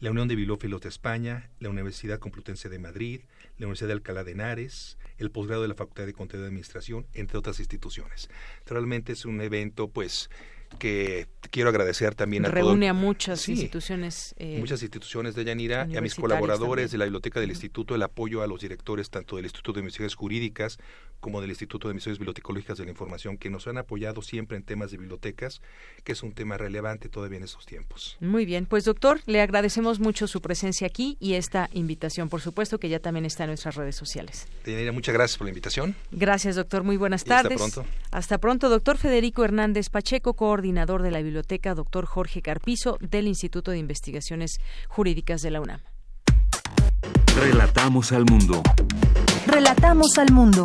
la 0.00 0.12
Unión 0.12 0.28
de 0.28 0.36
Bibliófilos 0.36 0.80
de 0.80 0.90
España, 0.90 1.50
la 1.58 1.70
Universidad 1.70 2.20
Complutense 2.20 2.68
de 2.68 2.78
Madrid, 2.78 3.22
la 3.56 3.66
Universidad 3.66 3.88
de 3.88 3.94
Alcalá 3.94 4.22
de 4.22 4.30
Henares, 4.30 4.96
el 5.18 5.32
posgrado 5.32 5.62
de 5.62 5.68
la 5.68 5.74
Facultad 5.74 6.06
de 6.06 6.12
Contabilidad 6.12 6.44
de 6.44 6.50
Administración, 6.50 7.06
entre 7.14 7.36
otras 7.36 7.58
instituciones. 7.58 8.30
Realmente 8.64 9.12
es 9.12 9.24
un 9.24 9.40
evento, 9.40 9.88
pues, 9.88 10.30
que 10.78 11.26
quiero 11.50 11.70
agradecer 11.70 12.14
también 12.14 12.46
a 12.46 12.50
reúne 12.50 12.88
a 12.88 12.92
muchas 12.92 13.48
instituciones 13.48 14.34
eh, 14.38 14.58
muchas 14.58 14.82
instituciones 14.82 15.34
de 15.34 15.44
Yanira 15.44 15.86
y 15.90 15.96
a 15.96 16.00
mis 16.00 16.14
colaboradores 16.14 16.90
de 16.90 16.98
la 16.98 17.04
biblioteca 17.04 17.40
del 17.40 17.50
instituto 17.50 17.94
el 17.94 18.02
apoyo 18.02 18.42
a 18.42 18.46
los 18.46 18.60
directores 18.60 19.10
tanto 19.10 19.36
del 19.36 19.46
instituto 19.46 19.74
de 19.74 19.80
investigaciones 19.80 20.14
jurídicas 20.14 20.78
como 21.20 21.40
del 21.40 21.50
instituto 21.50 21.88
de 21.88 21.92
investigaciones 21.92 22.18
bibliotecológicas 22.18 22.78
de 22.78 22.84
la 22.84 22.90
información 22.90 23.38
que 23.38 23.50
nos 23.50 23.66
han 23.66 23.78
apoyado 23.78 24.22
siempre 24.22 24.56
en 24.56 24.62
temas 24.62 24.90
de 24.90 24.98
bibliotecas 24.98 25.60
que 26.04 26.12
es 26.12 26.22
un 26.22 26.32
tema 26.32 26.56
relevante 26.56 27.08
todavía 27.08 27.38
en 27.38 27.44
estos 27.44 27.66
tiempos 27.66 28.16
muy 28.20 28.44
bien 28.44 28.66
pues 28.66 28.84
doctor 28.84 29.20
le 29.26 29.40
agradecemos 29.40 30.00
mucho 30.00 30.26
su 30.26 30.40
presencia 30.40 30.86
aquí 30.86 31.16
y 31.20 31.34
esta 31.34 31.68
invitación 31.72 32.28
por 32.28 32.40
supuesto 32.40 32.78
que 32.78 32.88
ya 32.88 33.00
también 33.00 33.24
está 33.24 33.44
en 33.44 33.50
nuestras 33.50 33.74
redes 33.74 33.96
sociales 33.96 34.46
Yanira 34.64 34.92
muchas 34.92 35.14
gracias 35.14 35.38
por 35.38 35.46
la 35.46 35.50
invitación 35.50 35.94
gracias 36.10 36.56
doctor 36.56 36.84
muy 36.84 36.96
buenas 36.96 37.24
tardes 37.24 37.60
hasta 37.60 37.82
pronto 37.82 37.90
hasta 38.10 38.38
pronto 38.38 38.68
doctor 38.68 38.96
Federico 38.96 39.44
Hernández 39.44 39.90
Pacheco 39.90 40.34
coordinador 40.34 41.02
de 41.02 41.10
la 41.10 41.22
biblioteca, 41.22 41.74
doctor 41.74 42.06
Jorge 42.06 42.42
Carpizo, 42.42 42.98
del 43.00 43.28
Instituto 43.28 43.70
de 43.70 43.78
Investigaciones 43.78 44.58
Jurídicas 44.88 45.42
de 45.42 45.50
la 45.50 45.60
UNAM. 45.60 45.80
Relatamos 47.36 48.12
al 48.12 48.24
mundo. 48.24 48.62
Relatamos 49.46 50.18
al 50.18 50.32
mundo. 50.32 50.64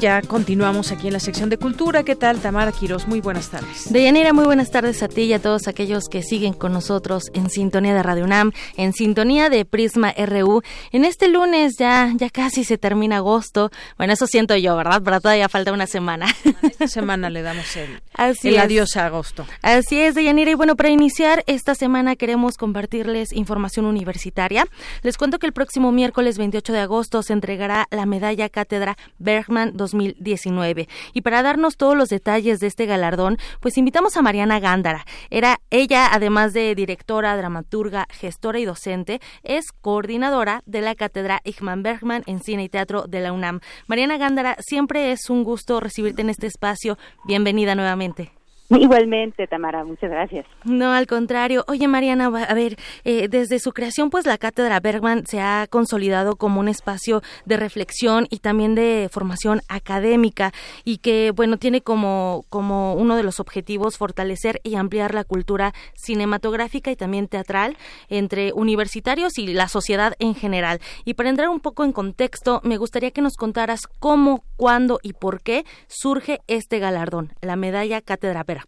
Ya 0.00 0.22
continuamos 0.22 0.92
aquí 0.92 1.08
en 1.08 1.12
la 1.12 1.20
sección 1.20 1.50
de 1.50 1.58
cultura. 1.58 2.02
¿Qué 2.04 2.16
tal, 2.16 2.40
Tamara 2.40 2.72
Quiroz? 2.72 3.06
Muy 3.06 3.20
buenas 3.20 3.50
tardes. 3.50 3.92
Deyanira, 3.92 4.32
muy 4.32 4.46
buenas 4.46 4.70
tardes 4.70 5.02
a 5.02 5.08
ti 5.08 5.22
y 5.24 5.34
a 5.34 5.42
todos 5.42 5.68
aquellos 5.68 6.08
que 6.08 6.22
siguen 6.22 6.54
con 6.54 6.72
nosotros 6.72 7.24
en 7.34 7.50
sintonía 7.50 7.94
de 7.94 8.02
Radio 8.02 8.24
UNAM, 8.24 8.52
en 8.78 8.94
sintonía 8.94 9.50
de 9.50 9.66
Prisma 9.66 10.14
RU. 10.16 10.62
En 10.90 11.04
este 11.04 11.28
lunes 11.28 11.74
ya, 11.78 12.14
ya 12.16 12.30
casi 12.30 12.64
se 12.64 12.78
termina 12.78 13.18
agosto. 13.18 13.70
Bueno, 13.98 14.14
eso 14.14 14.26
siento 14.26 14.56
yo, 14.56 14.74
¿verdad? 14.74 15.02
Pero 15.04 15.20
todavía 15.20 15.50
falta 15.50 15.70
una 15.70 15.86
semana. 15.86 16.34
Esta 16.62 16.88
semana 16.88 17.28
le 17.28 17.42
damos 17.42 17.76
el, 17.76 18.00
el 18.42 18.58
adiós 18.58 18.96
a 18.96 19.04
agosto. 19.04 19.44
Así 19.60 20.00
es, 20.00 20.14
Deyanira. 20.14 20.50
Y 20.50 20.54
bueno, 20.54 20.76
para 20.76 20.88
iniciar 20.88 21.44
esta 21.46 21.74
semana 21.74 22.16
queremos 22.16 22.56
compartirles 22.56 23.32
información 23.34 23.84
universitaria. 23.84 24.66
Les 25.02 25.18
cuento 25.18 25.38
que 25.38 25.46
el 25.46 25.52
próximo 25.52 25.92
miércoles 25.92 26.38
28 26.38 26.72
de 26.72 26.80
agosto 26.80 27.22
se 27.22 27.34
entregará 27.34 27.86
la 27.90 28.06
medalla 28.06 28.48
cátedra 28.48 28.96
Berg 29.18 29.50
2019. 29.90 30.88
Y 31.12 31.20
para 31.22 31.42
darnos 31.42 31.76
todos 31.76 31.96
los 31.96 32.08
detalles 32.08 32.60
de 32.60 32.66
este 32.66 32.86
galardón, 32.86 33.38
pues 33.60 33.78
invitamos 33.78 34.16
a 34.16 34.22
Mariana 34.22 34.60
Gándara. 34.60 35.04
Era 35.30 35.60
ella, 35.70 36.08
además 36.12 36.52
de 36.52 36.74
directora, 36.74 37.36
dramaturga, 37.36 38.06
gestora 38.10 38.58
y 38.58 38.64
docente, 38.64 39.20
es 39.42 39.72
coordinadora 39.72 40.62
de 40.66 40.80
la 40.80 40.94
cátedra 40.94 41.40
Igman 41.44 41.82
Bergman 41.82 42.22
en 42.26 42.40
cine 42.40 42.64
y 42.64 42.68
teatro 42.68 43.04
de 43.08 43.20
la 43.20 43.32
UNAM. 43.32 43.60
Mariana 43.86 44.18
Gándara, 44.18 44.56
siempre 44.60 45.12
es 45.12 45.30
un 45.30 45.44
gusto 45.44 45.80
recibirte 45.80 46.22
en 46.22 46.30
este 46.30 46.46
espacio. 46.46 46.98
Bienvenida 47.24 47.74
nuevamente. 47.74 48.39
Igualmente, 48.78 49.48
Tamara, 49.48 49.84
muchas 49.84 50.10
gracias. 50.10 50.46
No, 50.64 50.92
al 50.92 51.08
contrario. 51.08 51.64
Oye, 51.66 51.88
Mariana, 51.88 52.26
a 52.26 52.54
ver, 52.54 52.76
eh, 53.04 53.26
desde 53.28 53.58
su 53.58 53.72
creación, 53.72 54.10
pues 54.10 54.26
la 54.26 54.38
Cátedra 54.38 54.78
Bergman 54.78 55.26
se 55.26 55.40
ha 55.40 55.66
consolidado 55.68 56.36
como 56.36 56.60
un 56.60 56.68
espacio 56.68 57.20
de 57.44 57.56
reflexión 57.56 58.28
y 58.30 58.38
también 58.38 58.76
de 58.76 59.08
formación 59.10 59.60
académica 59.68 60.52
y 60.84 60.98
que, 60.98 61.32
bueno, 61.34 61.56
tiene 61.56 61.80
como, 61.80 62.44
como 62.48 62.94
uno 62.94 63.16
de 63.16 63.24
los 63.24 63.40
objetivos 63.40 63.98
fortalecer 63.98 64.60
y 64.62 64.76
ampliar 64.76 65.14
la 65.14 65.24
cultura 65.24 65.72
cinematográfica 65.96 66.92
y 66.92 66.96
también 66.96 67.26
teatral 67.26 67.76
entre 68.08 68.52
universitarios 68.52 69.36
y 69.38 69.48
la 69.48 69.66
sociedad 69.66 70.14
en 70.20 70.36
general. 70.36 70.78
Y 71.04 71.14
para 71.14 71.30
entrar 71.30 71.48
un 71.48 71.60
poco 71.60 71.82
en 71.82 71.92
contexto, 71.92 72.60
me 72.62 72.76
gustaría 72.76 73.10
que 73.10 73.20
nos 73.20 73.34
contaras 73.34 73.80
cómo, 73.98 74.44
cuándo 74.56 75.00
y 75.02 75.14
por 75.14 75.42
qué 75.42 75.64
surge 75.88 76.38
este 76.46 76.78
galardón, 76.78 77.32
la 77.40 77.56
medalla 77.56 78.00
Cátedra 78.00 78.44
Bergman. 78.44 78.59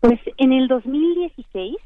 Pues 0.00 0.20
en 0.36 0.52
el 0.52 0.68
2016 0.68 1.76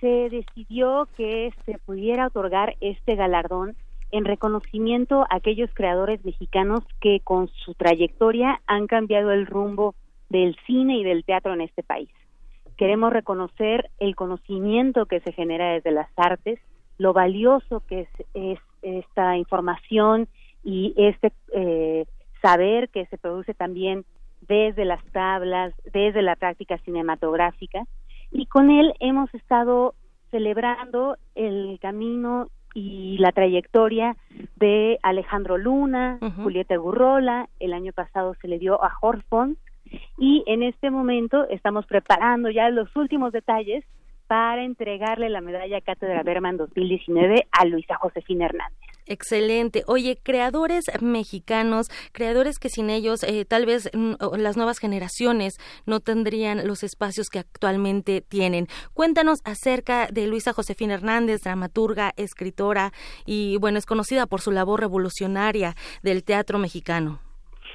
se 0.00 0.28
decidió 0.30 1.08
que 1.16 1.52
se 1.64 1.78
pudiera 1.78 2.26
otorgar 2.26 2.76
este 2.80 3.14
galardón 3.14 3.76
en 4.10 4.24
reconocimiento 4.24 5.22
a 5.22 5.36
aquellos 5.36 5.70
creadores 5.74 6.24
mexicanos 6.24 6.84
que 7.00 7.20
con 7.20 7.48
su 7.48 7.74
trayectoria 7.74 8.60
han 8.66 8.86
cambiado 8.86 9.32
el 9.32 9.46
rumbo 9.46 9.94
del 10.28 10.56
cine 10.66 10.98
y 10.98 11.04
del 11.04 11.24
teatro 11.24 11.54
en 11.54 11.62
este 11.62 11.82
país. 11.82 12.10
Queremos 12.76 13.12
reconocer 13.12 13.90
el 13.98 14.16
conocimiento 14.16 15.06
que 15.06 15.20
se 15.20 15.32
genera 15.32 15.72
desde 15.72 15.92
las 15.92 16.08
artes, 16.16 16.58
lo 16.98 17.12
valioso 17.12 17.80
que 17.86 18.08
es, 18.34 18.58
esta 18.82 19.36
información 19.36 20.28
y 20.64 20.94
este 20.96 21.32
eh, 21.54 22.06
saber 22.40 22.88
que 22.88 23.06
se 23.06 23.18
produce 23.18 23.54
también 23.54 24.04
desde 24.52 24.84
las 24.84 25.02
tablas, 25.12 25.72
desde 25.94 26.20
la 26.20 26.36
práctica 26.36 26.76
cinematográfica, 26.84 27.84
y 28.30 28.44
con 28.44 28.70
él 28.70 28.92
hemos 29.00 29.32
estado 29.34 29.94
celebrando 30.30 31.16
el 31.34 31.78
camino 31.80 32.48
y 32.74 33.16
la 33.18 33.32
trayectoria 33.32 34.14
de 34.56 34.98
Alejandro 35.02 35.56
Luna, 35.56 36.18
Julieta 36.42 36.76
Gurrola, 36.76 37.48
el 37.60 37.72
año 37.72 37.92
pasado 37.94 38.34
se 38.42 38.48
le 38.48 38.58
dio 38.58 38.84
a 38.84 38.90
Jorge 38.90 39.22
Fons, 39.30 39.56
y 40.18 40.44
en 40.46 40.62
este 40.62 40.90
momento 40.90 41.48
estamos 41.48 41.86
preparando 41.86 42.50
ya 42.50 42.68
los 42.68 42.94
últimos 42.94 43.32
detalles 43.32 43.84
para 44.26 44.64
entregarle 44.64 45.30
la 45.30 45.40
medalla 45.40 45.80
Cátedra 45.80 46.22
Berman 46.22 46.58
2019 46.58 47.46
a 47.52 47.64
Luisa 47.64 47.96
Josefina 47.96 48.44
Hernández. 48.46 48.91
Excelente. 49.06 49.82
Oye, 49.86 50.18
creadores 50.22 50.84
mexicanos, 51.00 51.88
creadores 52.12 52.58
que 52.58 52.68
sin 52.68 52.88
ellos 52.90 53.22
eh, 53.24 53.44
tal 53.44 53.66
vez 53.66 53.90
las 54.38 54.56
nuevas 54.56 54.78
generaciones 54.78 55.58
no 55.86 56.00
tendrían 56.00 56.66
los 56.66 56.82
espacios 56.82 57.28
que 57.28 57.40
actualmente 57.40 58.20
tienen. 58.20 58.68
Cuéntanos 58.94 59.40
acerca 59.44 60.06
de 60.06 60.26
Luisa 60.26 60.52
Josefina 60.52 60.94
Hernández, 60.94 61.42
dramaturga, 61.42 62.12
escritora 62.16 62.92
y 63.26 63.58
bueno, 63.58 63.78
es 63.78 63.86
conocida 63.86 64.26
por 64.26 64.40
su 64.40 64.52
labor 64.52 64.80
revolucionaria 64.80 65.74
del 66.02 66.24
teatro 66.24 66.58
mexicano. 66.58 67.20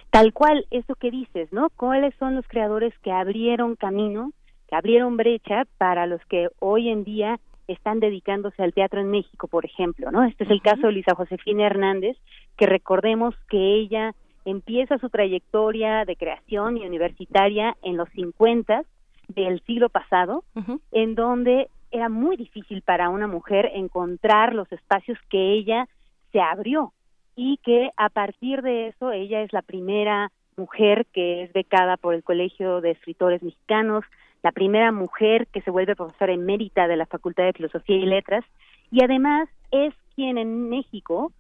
Tal 0.10 0.32
cual, 0.32 0.66
eso 0.72 0.96
que 0.96 1.12
dices, 1.12 1.52
¿no? 1.52 1.70
¿Cuáles 1.76 2.16
son 2.18 2.36
los 2.36 2.48
creadores 2.48 2.94
que 3.04 3.12
abrieron 3.12 3.76
camino 3.76 4.32
que 4.68 4.76
abrieron 4.76 5.18
brecha 5.18 5.64
para 5.78 6.06
los 6.06 6.24
que 6.26 6.50
hoy 6.60 6.90
en 6.90 7.04
día 7.04 7.40
están 7.68 8.00
dedicándose 8.00 8.64
al 8.64 8.74
teatro 8.74 9.02
en 9.02 9.12
México, 9.12 9.48
por 9.48 9.66
ejemplo, 9.66 10.12
¿no? 10.12 10.24
Este 10.24 10.44
es 10.44 10.50
el 10.50 10.62
caso 10.62 10.88
de 10.88 10.94
Luisa 10.94 11.16
Josefina 11.16 11.66
Hernández, 11.66 12.18
que 12.58 12.66
recordemos 12.66 13.36
que 13.50 13.76
ella 13.76 14.14
empieza 14.46 14.98
su 14.98 15.10
trayectoria 15.10 16.06
de 16.06 16.16
creación 16.16 16.78
y 16.78 16.86
universitaria 16.86 17.76
en 17.84 17.98
los 17.98 18.10
50 18.10 18.84
del 19.28 19.62
siglo 19.66 19.90
pasado, 19.90 20.46
en 20.92 21.16
donde 21.16 21.70
era 21.92 22.08
muy 22.10 22.38
difícil 22.38 22.82
para 22.82 23.10
una 23.10 23.28
mujer 23.28 23.70
encontrar 23.74 24.56
los 24.56 24.72
espacios 24.72 25.18
que 25.30 25.54
ella 25.54 25.88
se 26.32 26.40
abrió 26.40 26.94
y 27.36 27.58
que 27.58 27.92
a 27.98 28.10
partir 28.10 28.62
de 28.62 28.88
eso 28.88 29.12
ella 29.12 29.42
es 29.42 29.52
la 29.54 29.62
primera 29.62 30.32
mujer 30.56 31.06
que 31.14 31.44
es 31.44 31.54
becada 31.54 31.98
por 31.98 32.14
el 32.14 32.24
Colegio 32.24 32.82
de 32.82 32.92
Escritores 32.92 33.44
Mexicanos, 33.44 34.04
la 34.44 34.52
primera 34.52 34.92
mujer 34.92 35.48
que 35.48 35.62
se 35.62 35.72
vuelve 35.72 35.96
profesora 35.96 36.34
emérita 36.34 36.88
de 36.88 36.98
la 36.98 37.06
Facultad 37.06 37.46
de 37.46 37.54
Filosofía 37.54 37.98
y 37.98 38.06
Letras, 38.06 38.46
y 38.92 39.04
además 39.04 39.50
es 39.72 39.94
quien 40.16 40.38
en 40.38 40.70
México 40.70 41.32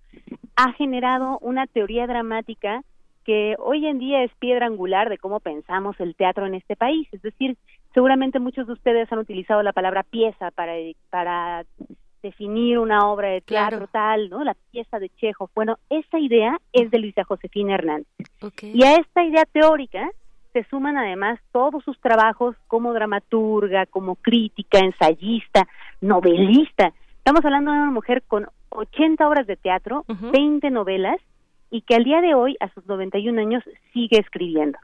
ha 0.55 0.73
generado 0.73 1.37
una 1.39 1.67
teoría 1.67 2.07
dramática 2.07 2.81
que 3.23 3.55
hoy 3.59 3.85
en 3.85 3.99
día 3.99 4.23
es 4.23 4.31
piedra 4.39 4.65
angular 4.67 5.09
de 5.09 5.17
cómo 5.17 5.39
pensamos 5.39 5.99
el 5.99 6.15
teatro 6.15 6.45
en 6.45 6.55
este 6.55 6.75
país. 6.75 7.07
Es 7.11 7.21
decir, 7.21 7.57
seguramente 7.93 8.39
muchos 8.39 8.67
de 8.67 8.73
ustedes 8.73 9.11
han 9.11 9.19
utilizado 9.19 9.61
la 9.63 9.73
palabra 9.73 10.03
pieza 10.03 10.49
para, 10.51 10.73
para 11.09 11.65
definir 12.23 12.79
una 12.79 13.09
obra 13.09 13.29
de 13.29 13.41
teatro 13.41 13.87
tal, 13.87 14.29
¿no? 14.29 14.43
La 14.43 14.55
pieza 14.71 14.99
de 14.99 15.09
Chejo. 15.09 15.49
Bueno, 15.53 15.77
esa 15.89 16.19
idea 16.19 16.57
es 16.71 16.89
de 16.89 16.99
Luisa 16.99 17.23
Josefina 17.23 17.75
Hernández. 17.75 18.07
Y 18.61 18.83
a 18.83 18.95
esta 18.95 19.23
idea 19.23 19.43
teórica 19.45 20.09
se 20.57 20.67
suman 20.69 20.97
además 20.97 21.39
todos 21.51 21.83
sus 21.83 21.99
trabajos 21.99 22.55
como 22.65 22.91
dramaturga, 22.91 23.85
como 23.85 24.15
crítica, 24.15 24.79
ensayista, 24.79 25.67
novelista. 26.01 26.93
Estamos 27.19 27.45
hablando 27.45 27.71
de 27.71 27.77
una 27.77 27.91
mujer 27.91 28.23
con 28.27 28.47
80 28.69 29.27
obras 29.27 29.45
de 29.45 29.55
teatro, 29.55 30.03
20 30.07 30.71
novelas 30.71 31.17
y 31.69 31.81
que 31.81 31.93
al 31.93 32.05
día 32.05 32.21
de 32.21 32.33
hoy, 32.33 32.57
a 32.59 32.69
sus 32.69 32.87
91 32.87 33.39
años, 33.39 33.63
sigue 33.93 34.17
escribiendo. 34.17 34.79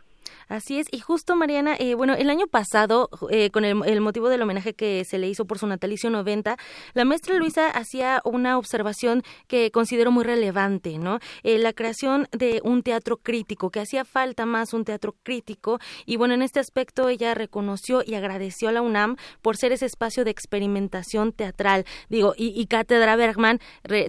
Así 0.53 0.77
es, 0.77 0.85
y 0.91 0.99
justo 0.99 1.35
Mariana, 1.35 1.75
eh, 1.79 1.95
bueno, 1.95 2.13
el 2.13 2.29
año 2.29 2.45
pasado, 2.45 3.09
eh, 3.31 3.49
con 3.49 3.65
el, 3.65 4.01
motivo 4.01 4.29
del 4.29 4.43
homenaje 4.43 4.75
que 4.75 5.03
se 5.03 5.17
le 5.17 5.27
hizo 5.27 5.45
por 5.45 5.57
su 5.57 5.65
natalicio 5.65 6.11
90, 6.11 6.57
la 6.93 7.05
maestra 7.05 7.33
Luisa 7.39 7.71
hacía 7.71 8.21
una 8.23 8.59
observación 8.59 9.23
que 9.47 9.71
considero 9.71 10.11
muy 10.11 10.23
relevante, 10.23 10.99
¿no? 10.99 11.17
Eh, 11.41 11.57
la 11.57 11.73
creación 11.73 12.27
de 12.31 12.61
un 12.63 12.83
teatro 12.83 13.17
crítico, 13.17 13.71
que 13.71 13.79
hacía 13.79 14.05
falta 14.05 14.45
más 14.45 14.73
un 14.73 14.85
teatro 14.85 15.15
crítico, 15.23 15.79
y 16.05 16.17
bueno, 16.17 16.35
en 16.35 16.43
este 16.43 16.59
aspecto 16.59 17.09
ella 17.09 17.33
reconoció 17.33 18.03
y 18.05 18.13
agradeció 18.13 18.69
a 18.69 18.73
la 18.73 18.83
UNAM 18.83 19.15
por 19.41 19.57
ser 19.57 19.71
ese 19.71 19.87
espacio 19.87 20.23
de 20.23 20.29
experimentación 20.29 21.31
teatral. 21.31 21.83
Digo, 22.09 22.35
y, 22.37 22.63
Cátedra 22.67 23.15
Bergman 23.15 23.59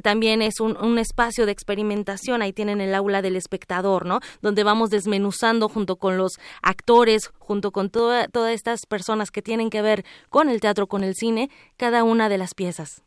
también 0.03 0.42
es 0.42 0.61
un, 0.61 0.76
un 0.76 0.99
espacio 0.99 1.47
de 1.47 1.53
experimentación, 1.53 2.42
ahí 2.42 2.53
tienen 2.53 2.82
el 2.82 2.95
aula 2.95 3.22
del 3.22 3.36
espectador, 3.36 4.05
¿no? 4.05 4.20
Donde 4.42 4.62
vamos 4.62 4.90
desmenuzando 4.90 5.70
junto 5.70 5.97
con 5.97 6.18
los 6.18 6.34
actores, 6.62 7.28
junto 7.39 7.70
con 7.70 7.91
todas 7.91 8.28
estas 8.51 8.87
personas 8.87 9.30
que 9.30 9.43
tienen 9.43 9.70
que 9.70 9.82
ver 9.82 10.05
con 10.30 10.49
el 10.49 10.61
teatro, 10.61 10.87
con 10.87 11.05
el 11.05 11.14
cine, 11.14 11.51
cada 11.76 12.05
una 12.05 12.28
de 12.28 12.39
las 12.39 12.55
piezas. 12.55 13.03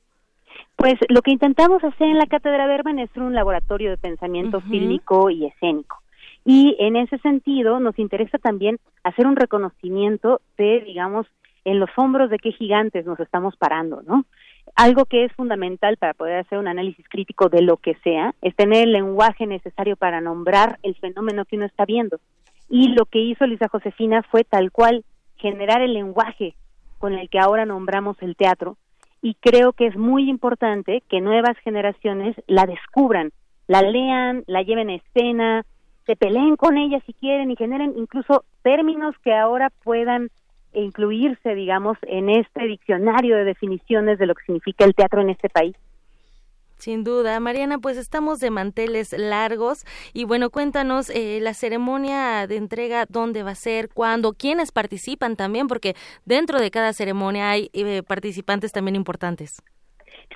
Pues 0.75 0.95
lo 1.09 1.21
que 1.21 1.31
intentamos 1.31 1.83
hacer 1.83 2.07
en 2.07 2.17
la 2.17 2.27
Cátedra 2.27 2.67
Berman 2.67 2.99
es 2.99 3.09
un 3.15 3.33
laboratorio 3.33 3.89
de 3.89 3.97
pensamiento 3.97 4.61
fílmico 4.61 5.29
y 5.29 5.45
escénico. 5.45 5.97
Y 6.45 6.75
en 6.79 6.95
ese 6.95 7.17
sentido 7.17 7.79
nos 7.79 7.97
interesa 7.99 8.37
también 8.37 8.77
hacer 9.03 9.27
un 9.27 9.35
reconocimiento 9.35 10.39
de, 10.57 10.81
digamos, 10.81 11.25
en 11.65 11.79
los 11.79 11.89
hombros 11.97 12.29
de 12.29 12.37
qué 12.37 12.51
gigantes 12.53 13.05
nos 13.05 13.19
estamos 13.19 13.57
parando, 13.57 14.01
¿no? 14.07 14.23
Algo 14.75 15.05
que 15.05 15.25
es 15.25 15.33
fundamental 15.33 15.97
para 15.97 16.13
poder 16.13 16.39
hacer 16.39 16.57
un 16.59 16.67
análisis 16.67 17.05
crítico 17.09 17.49
de 17.49 17.61
lo 17.61 17.77
que 17.77 17.95
sea 18.03 18.33
es 18.41 18.55
tener 18.55 18.83
el 18.83 18.93
lenguaje 18.93 19.45
necesario 19.45 19.97
para 19.97 20.21
nombrar 20.21 20.79
el 20.83 20.95
fenómeno 20.95 21.45
que 21.45 21.57
uno 21.57 21.65
está 21.65 21.85
viendo 21.85 22.19
y 22.69 22.89
lo 22.89 23.05
que 23.05 23.19
hizo 23.19 23.47
Luisa 23.47 23.67
Josefina 23.69 24.23
fue 24.23 24.43
tal 24.43 24.71
cual 24.71 25.05
generar 25.37 25.81
el 25.81 25.93
lenguaje 25.93 26.55
con 26.97 27.13
el 27.13 27.29
que 27.29 27.39
ahora 27.39 27.65
nombramos 27.65 28.17
el 28.21 28.35
teatro 28.35 28.77
y 29.21 29.35
creo 29.35 29.73
que 29.73 29.87
es 29.87 29.97
muy 29.97 30.29
importante 30.29 31.03
que 31.09 31.21
nuevas 31.21 31.57
generaciones 31.63 32.35
la 32.47 32.65
descubran, 32.65 33.31
la 33.67 33.81
lean, 33.81 34.43
la 34.47 34.61
lleven 34.61 34.89
a 34.89 34.95
escena, 34.95 35.65
se 36.05 36.15
peleen 36.15 36.55
con 36.55 36.77
ella 36.77 36.99
si 37.05 37.13
quieren 37.13 37.51
y 37.51 37.55
generen 37.55 37.93
incluso 37.97 38.45
términos 38.63 39.15
que 39.23 39.33
ahora 39.33 39.71
puedan 39.83 40.29
incluirse, 40.73 41.55
digamos, 41.55 41.97
en 42.03 42.29
este 42.29 42.65
diccionario 42.65 43.35
de 43.35 43.43
definiciones 43.43 44.19
de 44.19 44.27
lo 44.27 44.35
que 44.35 44.45
significa 44.45 44.85
el 44.85 44.93
teatro 44.93 45.21
en 45.21 45.29
este 45.29 45.49
país. 45.49 45.75
Sin 46.77 47.03
duda, 47.03 47.39
Mariana, 47.39 47.79
pues 47.79 47.97
estamos 47.97 48.39
de 48.39 48.51
manteles 48.51 49.11
largos 49.17 49.83
y 50.13 50.25
bueno, 50.25 50.51
cuéntanos 50.51 51.09
eh, 51.09 51.39
la 51.41 51.55
ceremonia 51.55 52.45
de 52.45 52.57
entrega, 52.57 53.05
dónde 53.09 53.41
va 53.41 53.51
a 53.51 53.55
ser, 53.55 53.89
cuándo, 53.89 54.33
quiénes 54.33 54.71
participan 54.71 55.35
también, 55.35 55.67
porque 55.67 55.95
dentro 56.25 56.59
de 56.59 56.69
cada 56.69 56.93
ceremonia 56.93 57.49
hay 57.49 57.71
eh, 57.73 58.03
participantes 58.03 58.71
también 58.71 58.95
importantes. 58.95 59.63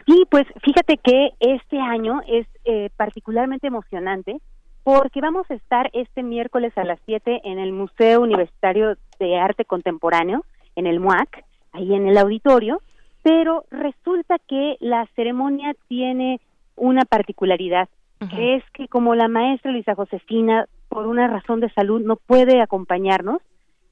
Sí, 0.07 0.25
pues 0.31 0.47
fíjate 0.63 0.97
que 0.97 1.29
este 1.39 1.79
año 1.79 2.21
es 2.27 2.47
eh, 2.65 2.89
particularmente 2.97 3.67
emocionante 3.67 4.37
porque 4.83 5.21
vamos 5.21 5.45
a 5.51 5.53
estar 5.53 5.91
este 5.93 6.23
miércoles 6.23 6.75
a 6.75 6.83
las 6.83 6.99
7 7.05 7.41
en 7.43 7.59
el 7.59 7.71
Museo 7.71 8.21
Universitario 8.21 8.97
de 9.19 9.37
Arte 9.37 9.63
Contemporáneo, 9.63 10.43
en 10.75 10.87
el 10.87 10.99
MUAC, 10.99 11.43
ahí 11.71 11.93
en 11.93 12.07
el 12.07 12.17
auditorio, 12.17 12.81
pero 13.21 13.65
resulta 13.69 14.37
que 14.47 14.77
la 14.79 15.07
ceremonia 15.15 15.75
tiene 15.87 16.39
una 16.75 17.05
particularidad, 17.05 17.89
que 18.29 18.55
es 18.55 18.63
que 18.73 18.87
como 18.87 19.15
la 19.15 19.27
maestra 19.27 19.71
Luisa 19.71 19.95
Josefina, 19.95 20.67
por 20.89 21.07
una 21.07 21.27
razón 21.27 21.59
de 21.59 21.71
salud, 21.71 22.01
no 22.01 22.17
puede 22.17 22.61
acompañarnos, 22.61 23.41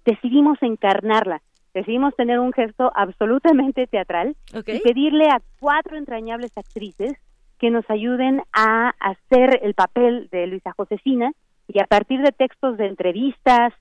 decidimos 0.05 0.61
encarnarla, 0.61 1.41
decidimos 1.73 2.15
tener 2.15 2.39
un 2.39 2.53
gesto 2.53 2.91
absolutamente 2.95 3.87
teatral 3.87 4.35
y 4.53 4.79
pedirle 4.79 5.29
a 5.29 5.41
cuatro 5.59 5.97
entrañables 5.97 6.55
actrices 6.57 7.13
que 7.57 7.71
nos 7.71 7.89
ayuden 7.89 8.41
a 8.53 8.93
hacer 8.99 9.59
el 9.63 9.73
papel 9.73 10.29
de 10.31 10.47
Luisa 10.47 10.73
Josefina 10.73 11.31
y 11.67 11.79
a 11.79 11.85
partir 11.85 12.21
de 12.21 12.31
textos 12.31 12.77
de 12.77 12.87
entrevistas, 12.87 13.73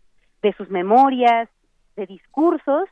de 0.42 0.52
sus 0.54 0.68
memorias, 0.70 1.48
de 1.96 2.06
discursos, 2.06 2.88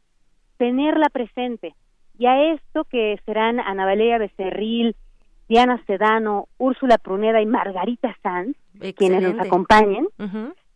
tenerla 0.57 1.09
presente. 1.09 1.75
Y 2.19 2.27
a 2.27 2.53
esto 2.53 2.85
que 2.85 3.21
serán 3.27 3.61
Ana 3.61 3.85
Valeria 3.85 4.19
Becerril, 4.19 4.97
Diana 5.49 5.83
Sedano, 5.87 6.49
Úrsula 6.59 6.99
Pruneda 6.99 7.41
y 7.41 7.47
Margarita 7.47 8.17
Sanz, 8.23 8.57
quienes 8.97 9.23
nos 9.23 9.39
acompañen, 9.41 10.09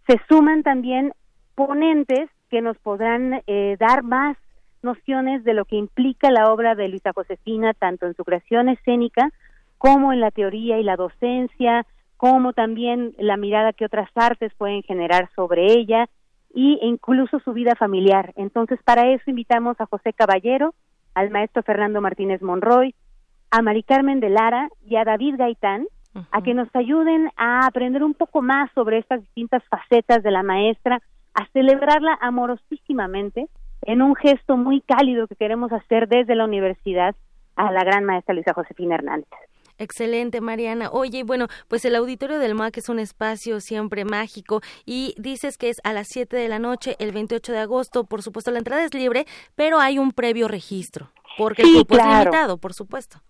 se 0.06 0.20
suman 0.28 0.62
también 0.62 1.12
ponentes 1.54 2.30
que 2.50 2.60
nos 2.60 2.78
podrán 2.78 3.42
eh, 3.46 3.76
dar 3.78 4.02
más 4.02 4.36
nociones 4.82 5.44
de 5.44 5.54
lo 5.54 5.64
que 5.64 5.76
implica 5.76 6.30
la 6.30 6.52
obra 6.52 6.74
de 6.74 6.88
Luisa 6.88 7.12
Josefina, 7.14 7.74
tanto 7.74 8.06
en 8.06 8.14
su 8.14 8.24
creación 8.24 8.68
escénica 8.68 9.30
como 9.78 10.12
en 10.12 10.20
la 10.20 10.30
teoría 10.30 10.78
y 10.78 10.82
la 10.82 10.96
docencia, 10.96 11.86
como 12.16 12.52
también 12.52 13.14
la 13.18 13.36
mirada 13.36 13.72
que 13.72 13.86
otras 13.86 14.10
artes 14.14 14.52
pueden 14.58 14.82
generar 14.82 15.30
sobre 15.34 15.72
ella 15.72 16.06
y 16.52 16.78
incluso 16.82 17.40
su 17.40 17.52
vida 17.52 17.74
familiar. 17.76 18.32
Entonces, 18.36 18.78
para 18.84 19.10
eso 19.10 19.22
invitamos 19.26 19.80
a 19.80 19.86
José 19.86 20.12
Caballero, 20.12 20.74
al 21.14 21.30
maestro 21.30 21.62
Fernando 21.62 22.00
Martínez 22.00 22.42
Monroy, 22.42 22.94
a 23.50 23.62
Mari 23.62 23.82
Carmen 23.82 24.20
de 24.20 24.30
Lara 24.30 24.68
y 24.86 24.96
a 24.96 25.04
David 25.04 25.36
Gaitán, 25.38 25.86
a 26.32 26.42
que 26.42 26.54
nos 26.54 26.68
ayuden 26.74 27.30
a 27.36 27.66
aprender 27.66 28.02
un 28.02 28.14
poco 28.14 28.42
más 28.42 28.70
sobre 28.74 28.98
estas 28.98 29.20
distintas 29.20 29.62
facetas 29.68 30.22
de 30.22 30.30
la 30.30 30.42
maestra, 30.42 31.00
a 31.34 31.46
celebrarla 31.52 32.18
amorosísimamente 32.20 33.48
en 33.82 34.02
un 34.02 34.14
gesto 34.16 34.56
muy 34.56 34.80
cálido 34.80 35.26
que 35.26 35.36
queremos 35.36 35.72
hacer 35.72 36.08
desde 36.08 36.34
la 36.34 36.44
universidad 36.44 37.14
a 37.56 37.70
la 37.70 37.84
gran 37.84 38.04
maestra 38.04 38.34
Luisa 38.34 38.54
Josefina 38.54 38.96
Hernández. 38.96 39.49
Excelente, 39.80 40.42
Mariana. 40.42 40.90
Oye, 40.92 41.24
bueno, 41.24 41.46
pues 41.66 41.86
el 41.86 41.96
auditorio 41.96 42.38
del 42.38 42.54
MAC 42.54 42.76
es 42.76 42.90
un 42.90 42.98
espacio 42.98 43.60
siempre 43.60 44.04
mágico 44.04 44.60
y 44.84 45.14
dices 45.16 45.56
que 45.56 45.70
es 45.70 45.80
a 45.84 45.94
las 45.94 46.08
7 46.08 46.36
de 46.36 46.48
la 46.48 46.58
noche, 46.58 46.96
el 46.98 47.12
28 47.12 47.50
de 47.50 47.60
agosto. 47.60 48.04
Por 48.04 48.20
supuesto, 48.20 48.50
la 48.50 48.58
entrada 48.58 48.84
es 48.84 48.92
libre, 48.92 49.24
pero 49.56 49.80
hay 49.80 49.98
un 49.98 50.12
previo 50.12 50.48
registro, 50.48 51.08
porque 51.38 51.62
el 51.62 51.78
cupo 51.78 51.96
es 51.96 52.04
limitado, 52.04 52.58
por 52.58 52.74
supuesto. 52.74 53.22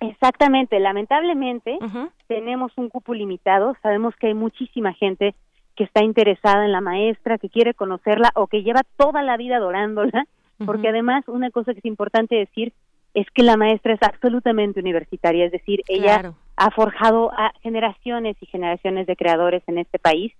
Exactamente. 0.00 0.78
Lamentablemente, 0.78 1.78
tenemos 2.26 2.70
un 2.76 2.90
cupo 2.90 3.14
limitado. 3.14 3.74
Sabemos 3.82 4.14
que 4.16 4.26
hay 4.26 4.34
muchísima 4.34 4.92
gente 4.92 5.34
que 5.74 5.84
está 5.84 6.04
interesada 6.04 6.66
en 6.66 6.72
la 6.72 6.82
maestra, 6.82 7.38
que 7.38 7.48
quiere 7.48 7.72
conocerla 7.72 8.30
o 8.34 8.46
que 8.46 8.62
lleva 8.62 8.82
toda 8.98 9.22
la 9.22 9.38
vida 9.38 9.56
adorándola, 9.56 10.26
porque 10.66 10.88
además 10.88 11.26
una 11.28 11.50
cosa 11.50 11.72
que 11.72 11.78
es 11.78 11.86
importante 11.86 12.36
decir 12.36 12.74
es 13.14 13.26
que 13.34 13.42
la 13.42 13.56
maestra 13.56 13.94
es 13.94 14.02
absolutamente 14.02 14.80
universitaria, 14.80 15.46
es 15.46 15.52
decir, 15.52 15.82
ella 15.88 16.34
ha 16.56 16.70
forjado 16.70 17.32
a 17.32 17.52
generaciones 17.62 18.36
y 18.40 18.46
generaciones 18.46 19.06
de 19.06 19.16
creadores 19.16 19.62
en 19.66 19.78
este 19.78 19.98
país, 19.98 20.32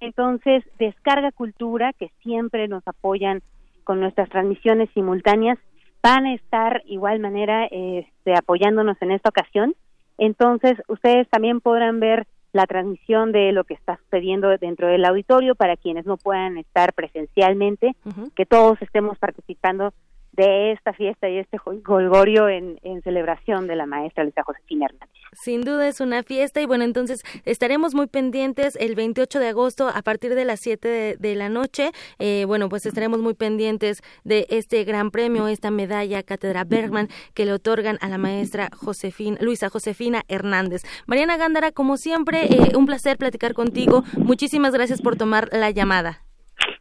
Entonces, 0.00 0.64
Descarga 0.78 1.30
Cultura, 1.30 1.92
que 1.92 2.10
siempre 2.22 2.66
nos 2.66 2.86
apoyan 2.88 3.40
con 3.84 4.00
nuestras 4.00 4.28
transmisiones 4.30 4.90
simultáneas 4.94 5.58
van 6.02 6.26
a 6.26 6.34
estar 6.34 6.82
igual 6.86 7.20
manera 7.20 7.66
este, 7.66 8.34
apoyándonos 8.34 9.00
en 9.00 9.12
esta 9.12 9.28
ocasión. 9.28 9.74
Entonces, 10.18 10.78
ustedes 10.88 11.28
también 11.28 11.60
podrán 11.60 12.00
ver 12.00 12.26
la 12.52 12.66
transmisión 12.66 13.32
de 13.32 13.52
lo 13.52 13.64
que 13.64 13.74
está 13.74 13.96
sucediendo 14.04 14.48
dentro 14.58 14.88
del 14.88 15.04
auditorio 15.04 15.54
para 15.54 15.76
quienes 15.76 16.04
no 16.04 16.16
puedan 16.16 16.58
estar 16.58 16.92
presencialmente, 16.92 17.94
que 18.34 18.44
todos 18.44 18.80
estemos 18.82 19.18
participando 19.18 19.92
de 20.32 20.72
esta 20.72 20.92
fiesta 20.92 21.28
y 21.28 21.38
este 21.38 21.58
golgorio 21.84 22.48
en, 22.48 22.78
celebración 23.02 23.66
de 23.66 23.76
la 23.76 23.86
maestra 23.86 24.24
Luisa 24.24 24.42
Josefina 24.42 24.86
Hernández. 24.86 25.08
Sin 25.32 25.62
duda 25.62 25.88
es 25.88 26.00
una 26.00 26.22
fiesta 26.22 26.60
y 26.60 26.66
bueno, 26.66 26.84
entonces 26.84 27.22
estaremos 27.44 27.94
muy 27.94 28.06
pendientes 28.06 28.76
el 28.76 28.94
28 28.94 29.38
de 29.38 29.48
agosto 29.48 29.88
a 29.88 30.02
partir 30.02 30.34
de 30.34 30.44
las 30.44 30.60
7 30.60 31.16
de, 31.18 31.34
la 31.34 31.48
noche. 31.48 31.90
Eh, 32.18 32.44
bueno, 32.46 32.68
pues 32.68 32.84
estaremos 32.84 33.20
muy 33.20 33.34
pendientes 33.34 34.02
de 34.24 34.46
este 34.50 34.84
gran 34.84 35.10
premio, 35.10 35.48
esta 35.48 35.70
medalla 35.70 36.22
Cátedra 36.22 36.64
Bergman 36.64 37.08
que 37.34 37.46
le 37.46 37.52
otorgan 37.52 37.98
a 38.00 38.08
la 38.08 38.18
maestra 38.18 38.68
Josefina, 38.76 39.38
Luisa 39.40 39.70
Josefina 39.70 40.22
Hernández. 40.28 40.82
Mariana 41.06 41.36
Gándara, 41.36 41.72
como 41.72 41.96
siempre, 41.96 42.46
eh, 42.46 42.76
un 42.76 42.86
placer 42.86 43.16
platicar 43.16 43.54
contigo. 43.54 44.02
Muchísimas 44.18 44.74
gracias 44.74 45.00
por 45.00 45.16
tomar 45.16 45.48
la 45.52 45.70
llamada. 45.70 46.22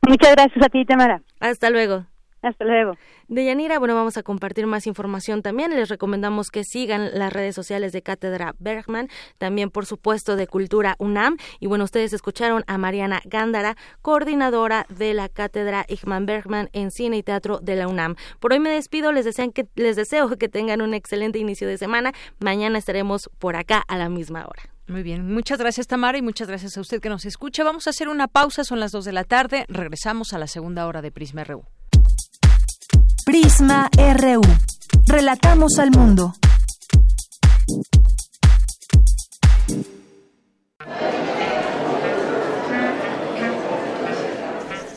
Muchas 0.07 0.31
gracias 0.35 0.65
a 0.65 0.69
ti, 0.69 0.85
Tamara. 0.85 1.21
Hasta 1.39 1.69
luego. 1.69 2.05
Hasta 2.41 2.63
luego. 2.63 2.93
Deyanira, 3.27 3.79
bueno, 3.79 3.95
vamos 3.95 4.17
a 4.17 4.23
compartir 4.23 4.65
más 4.65 4.87
información 4.87 5.41
también. 5.41 5.75
Les 5.75 5.89
recomendamos 5.89 6.49
que 6.51 6.63
sigan 6.63 7.11
las 7.13 7.33
redes 7.33 7.53
sociales 7.53 7.91
de 7.91 8.01
Cátedra 8.01 8.55
Bergman, 8.59 9.09
también 9.37 9.69
por 9.69 9.85
supuesto 9.85 10.35
de 10.37 10.47
Cultura 10.47 10.95
UNAM. 10.99 11.37
Y 11.59 11.67
bueno, 11.67 11.83
ustedes 11.83 12.13
escucharon 12.13 12.63
a 12.67 12.77
Mariana 12.77 13.21
Gándara, 13.25 13.75
coordinadora 14.01 14.85
de 14.89 15.13
la 15.13 15.27
Cátedra 15.27 15.85
Igman 15.89 16.25
Bergman 16.25 16.69
en 16.71 16.91
Cine 16.91 17.17
y 17.17 17.23
Teatro 17.23 17.59
de 17.59 17.75
la 17.75 17.87
UNAM. 17.87 18.15
Por 18.39 18.53
hoy 18.53 18.59
me 18.59 18.69
despido, 18.69 19.11
les, 19.11 19.25
desean 19.25 19.51
que, 19.51 19.67
les 19.75 19.95
deseo 19.97 20.29
que 20.37 20.47
tengan 20.47 20.81
un 20.81 20.93
excelente 20.93 21.39
inicio 21.39 21.67
de 21.67 21.77
semana. 21.77 22.13
Mañana 22.39 22.77
estaremos 22.77 23.29
por 23.39 23.57
acá 23.57 23.83
a 23.87 23.97
la 23.97 24.07
misma 24.07 24.45
hora. 24.45 24.63
Muy 24.87 25.03
bien, 25.03 25.31
muchas 25.31 25.59
gracias 25.59 25.85
Tamara 25.85 26.17
y 26.17 26.23
muchas 26.23 26.47
gracias 26.47 26.75
a 26.75 26.81
usted 26.81 26.99
que 26.99 27.09
nos 27.09 27.25
escucha. 27.25 27.63
Vamos 27.63 27.85
a 27.85 27.91
hacer 27.91 28.09
una 28.09 28.27
pausa, 28.27 28.63
son 28.63 28.79
las 28.79 28.91
dos 28.91 29.05
de 29.05 29.11
la 29.11 29.23
tarde, 29.23 29.65
regresamos 29.67 30.33
a 30.33 30.39
la 30.39 30.47
segunda 30.47 30.87
hora 30.87 31.03
de 31.03 31.11
Prisma 31.11 31.43
RU. 31.43 31.63
Prisma 33.29 33.91
RU. 33.95 34.41
Relatamos 35.05 35.77
al 35.77 35.91
mundo. 35.91 36.33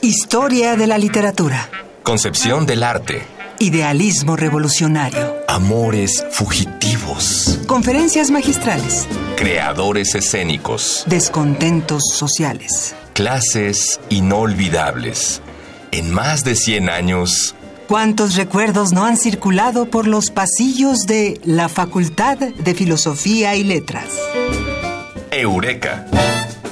Historia 0.01 0.77
de 0.77 0.87
la 0.87 0.97
literatura. 0.97 1.69
Concepción 2.03 2.65
del 2.65 2.85
arte. 2.85 3.23
Idealismo 3.59 4.37
revolucionario. 4.37 5.37
Amores 5.47 6.25
fugitivos. 6.31 7.61
Conferencias 7.67 8.31
magistrales. 8.31 9.09
Creadores 9.37 10.15
escénicos. 10.15 11.05
Descontentos 11.07 12.05
sociales. 12.15 12.95
Clases 13.13 14.01
inolvidables. 14.09 15.43
En 15.91 16.11
más 16.11 16.45
de 16.45 16.57
100 16.57 16.89
años, 16.89 17.55
¿Cuántos 17.89 18.37
recuerdos 18.37 18.93
no 18.93 19.05
han 19.05 19.17
circulado 19.17 19.87
por 19.87 20.07
los 20.07 20.31
pasillos 20.31 21.01
de 21.07 21.41
la 21.45 21.69
Facultad 21.69 22.39
de 22.39 22.75
Filosofía 22.75 23.55
y 23.57 23.65
Letras? 23.65 24.07
Eureka, 25.31 26.07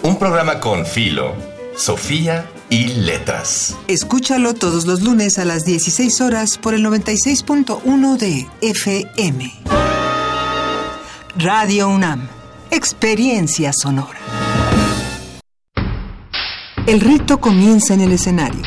un 0.03 0.17
programa 0.19 0.61
con 0.61 0.87
Filo, 0.87 1.35
Sofía 1.77 2.49
y 2.71 2.89
Letras. 2.89 3.77
Escúchalo 3.89 4.55
todos 4.55 4.87
los 4.87 5.03
lunes 5.03 5.39
a 5.39 5.45
las 5.45 5.65
16 5.65 6.21
horas 6.21 6.59
por 6.59 6.75
el 6.75 6.85
96.1 6.85 8.17
de 8.17 8.47
FM. 8.63 9.53
Radio 11.37 11.89
UNAM, 11.89 12.29
experiencia 12.71 13.73
sonora. 13.73 14.19
El 16.87 17.01
rito 17.01 17.41
comienza 17.41 17.95
en 17.95 18.01
el 18.01 18.13
escenario. 18.13 18.63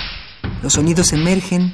Los 0.62 0.74
sonidos 0.74 1.12
emergen 1.14 1.74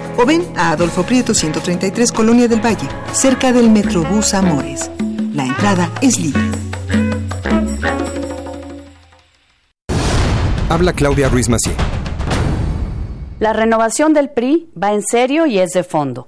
o 0.21 0.25
ven 0.25 0.45
a 0.55 0.71
Adolfo 0.71 1.03
Prieto 1.03 1.33
133 1.33 2.11
Colonia 2.11 2.47
del 2.47 2.63
Valle, 2.63 2.87
cerca 3.11 3.51
del 3.51 3.69
Metrobús 3.69 4.33
Amores. 4.33 4.91
La 5.33 5.45
entrada 5.45 5.89
es 6.01 6.19
libre. 6.19 6.41
Habla 10.69 10.93
Claudia 10.93 11.27
Ruiz 11.27 11.49
Macié. 11.49 11.73
La 13.39 13.53
renovación 13.53 14.13
del 14.13 14.29
PRI 14.29 14.69
va 14.81 14.93
en 14.93 15.01
serio 15.01 15.47
y 15.47 15.57
es 15.57 15.71
de 15.71 15.83
fondo. 15.83 16.27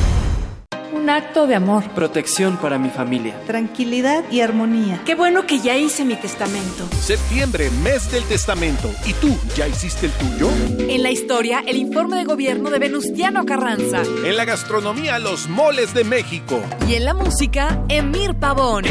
un 1.01 1.09
acto 1.09 1.47
de 1.47 1.55
amor. 1.55 1.83
Protección 1.95 2.57
para 2.57 2.77
mi 2.77 2.89
familia. 2.89 3.35
Tranquilidad 3.47 4.23
y 4.29 4.41
armonía. 4.41 5.01
Qué 5.03 5.15
bueno 5.15 5.47
que 5.47 5.59
ya 5.59 5.75
hice 5.75 6.05
mi 6.05 6.15
testamento. 6.15 6.87
Septiembre, 6.99 7.71
mes 7.83 8.11
del 8.11 8.23
testamento. 8.25 8.91
¿Y 9.05 9.13
tú, 9.13 9.35
ya 9.55 9.67
hiciste 9.67 10.05
el 10.05 10.11
tuyo? 10.11 10.49
En 10.77 11.01
la 11.01 11.09
historia, 11.09 11.63
el 11.65 11.77
informe 11.77 12.17
de 12.17 12.25
gobierno 12.25 12.69
de 12.69 12.77
Venustiano 12.77 13.45
Carranza. 13.45 14.03
En 14.23 14.37
la 14.37 14.45
gastronomía, 14.45 15.17
los 15.17 15.47
moles 15.47 15.95
de 15.95 16.03
México. 16.03 16.61
Y 16.87 16.93
en 16.93 17.05
la 17.05 17.15
música, 17.15 17.83
Emir 17.89 18.35
Pavón. 18.35 18.83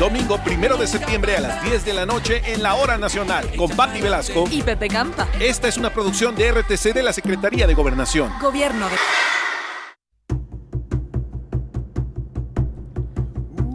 Domingo 0.00 0.38
primero 0.38 0.76
de 0.76 0.88
septiembre 0.88 1.36
a 1.36 1.40
las 1.40 1.62
10 1.62 1.84
de 1.84 1.94
la 1.94 2.04
noche 2.04 2.42
en 2.52 2.64
la 2.64 2.74
Hora 2.74 2.98
Nacional 2.98 3.48
con 3.56 3.70
Patti 3.70 4.02
Velasco 4.02 4.44
y 4.50 4.60
Pepe 4.62 4.88
Campa. 4.88 5.28
Esta 5.40 5.68
es 5.68 5.78
una 5.78 5.90
producción 5.90 6.34
de 6.34 6.50
RTC 6.50 6.92
de 6.92 7.02
la 7.02 7.12
Secretaría 7.12 7.66
de 7.66 7.74
Gobernación. 7.74 8.30
Gobierno 8.40 8.88
de. 8.88 8.96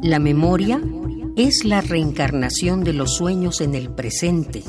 La 0.02 0.18
memoria 0.18 0.82
es 1.36 1.64
la 1.64 1.80
reencarnación 1.80 2.84
de 2.84 2.92
los 2.92 3.18
sueños 3.18 3.62
en 3.62 3.76
el 3.76 3.92
presente. 3.92 4.64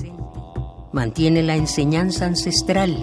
Mantiene 0.93 1.43
la 1.43 1.57
enseñanza 1.57 2.26
ancestral 2.26 2.95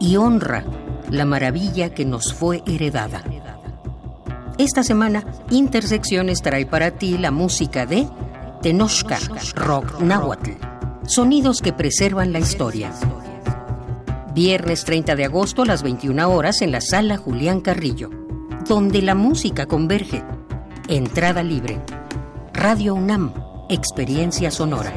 y 0.00 0.16
honra 0.16 0.64
la 1.10 1.26
maravilla 1.26 1.92
que 1.92 2.06
nos 2.06 2.32
fue 2.32 2.62
heredada. 2.66 3.22
Esta 4.56 4.82
semana, 4.82 5.22
Intersecciones 5.50 6.40
trae 6.40 6.64
para 6.64 6.92
ti 6.92 7.18
la 7.18 7.30
música 7.30 7.84
de 7.84 8.08
Tenochca, 8.62 9.18
Rock 9.54 10.00
Nahuatl, 10.00 10.52
sonidos 11.06 11.60
que 11.60 11.74
preservan 11.74 12.32
la 12.32 12.38
historia. 12.38 12.90
Viernes 14.34 14.86
30 14.86 15.14
de 15.14 15.26
agosto 15.26 15.60
a 15.60 15.66
las 15.66 15.82
21 15.82 16.26
horas 16.26 16.62
en 16.62 16.72
la 16.72 16.80
sala 16.80 17.18
Julián 17.18 17.60
Carrillo, 17.60 18.08
donde 18.66 19.02
la 19.02 19.14
música 19.14 19.66
converge 19.66 20.24
Entrada 20.90 21.44
libre. 21.44 21.80
Radio 22.52 22.96
UNAM, 22.96 23.32
Experiencia 23.68 24.50
Sonora. 24.50 24.92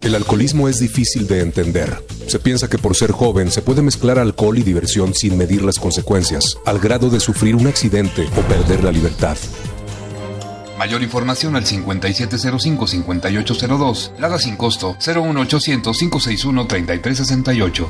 El 0.00 0.16
alcoholismo 0.16 0.68
es 0.68 0.80
difícil 0.80 1.28
de 1.28 1.40
entender. 1.40 2.02
Se 2.26 2.40
piensa 2.40 2.68
que 2.68 2.78
por 2.78 2.96
ser 2.96 3.12
joven 3.12 3.52
se 3.52 3.62
puede 3.62 3.80
mezclar 3.80 4.18
alcohol 4.18 4.58
y 4.58 4.64
diversión 4.64 5.14
sin 5.14 5.38
medir 5.38 5.62
las 5.62 5.76
consecuencias, 5.76 6.58
al 6.64 6.80
grado 6.80 7.10
de 7.10 7.20
sufrir 7.20 7.54
un 7.54 7.68
accidente 7.68 8.26
o 8.36 8.40
perder 8.48 8.82
la 8.82 8.90
libertad. 8.90 9.36
Mayor 10.78 11.02
información 11.02 11.56
al 11.56 11.64
5705-5802. 11.64 14.12
Lada 14.18 14.38
sin 14.38 14.56
costo 14.56 14.94
01800-561-3368. 15.00 17.86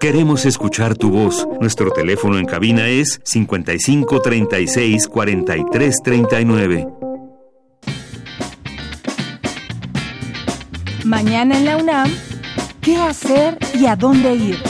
Queremos 0.00 0.46
escuchar 0.46 0.96
tu 0.96 1.10
voz. 1.10 1.46
Nuestro 1.60 1.90
teléfono 1.90 2.38
en 2.38 2.46
cabina 2.46 2.88
es 2.88 3.20
5536 3.24 5.06
4339. 5.08 6.86
Mañana 11.04 11.58
en 11.58 11.66
la 11.66 11.76
UNAM, 11.76 12.10
¿qué 12.80 12.96
hacer 12.96 13.58
y 13.74 13.84
a 13.86 13.96
dónde 13.96 14.34
ir? 14.34 14.69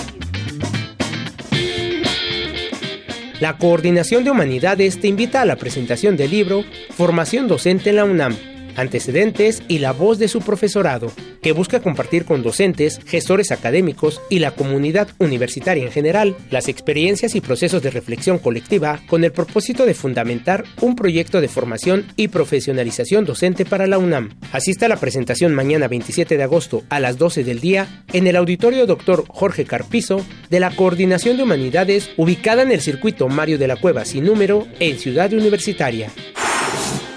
La 3.41 3.57
Coordinación 3.57 4.22
de 4.22 4.30
Humanidades 4.30 5.01
te 5.01 5.09
invita 5.09 5.41
a 5.41 5.47
la 5.47 5.57
presentación 5.57 6.14
del 6.14 6.30
libro 6.30 6.62
Formación 6.91 7.49
Docente 7.49 7.88
en 7.88 7.97
la 7.97 8.05
UNAM 8.05 8.36
antecedentes 8.80 9.62
y 9.68 9.78
la 9.78 9.92
voz 9.92 10.18
de 10.18 10.28
su 10.28 10.40
profesorado, 10.40 11.12
que 11.42 11.52
busca 11.52 11.80
compartir 11.80 12.24
con 12.24 12.42
docentes, 12.42 13.00
gestores 13.06 13.52
académicos 13.52 14.20
y 14.28 14.40
la 14.40 14.52
comunidad 14.52 15.08
universitaria 15.18 15.84
en 15.84 15.92
general 15.92 16.36
las 16.50 16.68
experiencias 16.68 17.34
y 17.34 17.40
procesos 17.40 17.82
de 17.82 17.90
reflexión 17.90 18.38
colectiva 18.38 19.00
con 19.06 19.24
el 19.24 19.32
propósito 19.32 19.86
de 19.86 19.94
fundamentar 19.94 20.64
un 20.80 20.96
proyecto 20.96 21.40
de 21.40 21.48
formación 21.48 22.06
y 22.16 22.28
profesionalización 22.28 23.24
docente 23.24 23.64
para 23.64 23.86
la 23.86 23.98
UNAM. 23.98 24.30
Asista 24.52 24.86
a 24.86 24.88
la 24.88 24.98
presentación 24.98 25.54
mañana 25.54 25.88
27 25.88 26.36
de 26.36 26.42
agosto 26.42 26.82
a 26.88 27.00
las 27.00 27.18
12 27.18 27.44
del 27.44 27.60
día 27.60 28.04
en 28.12 28.26
el 28.26 28.36
auditorio 28.36 28.86
Dr. 28.86 29.24
Jorge 29.28 29.64
Carpizo 29.64 30.24
de 30.48 30.60
la 30.60 30.70
Coordinación 30.70 31.36
de 31.36 31.42
Humanidades 31.42 32.10
ubicada 32.16 32.62
en 32.62 32.72
el 32.72 32.80
circuito 32.80 33.28
Mario 33.28 33.58
de 33.58 33.68
la 33.68 33.76
Cueva 33.76 34.04
sin 34.04 34.24
número 34.24 34.66
en 34.78 34.98
Ciudad 34.98 35.32
Universitaria. 35.32 36.10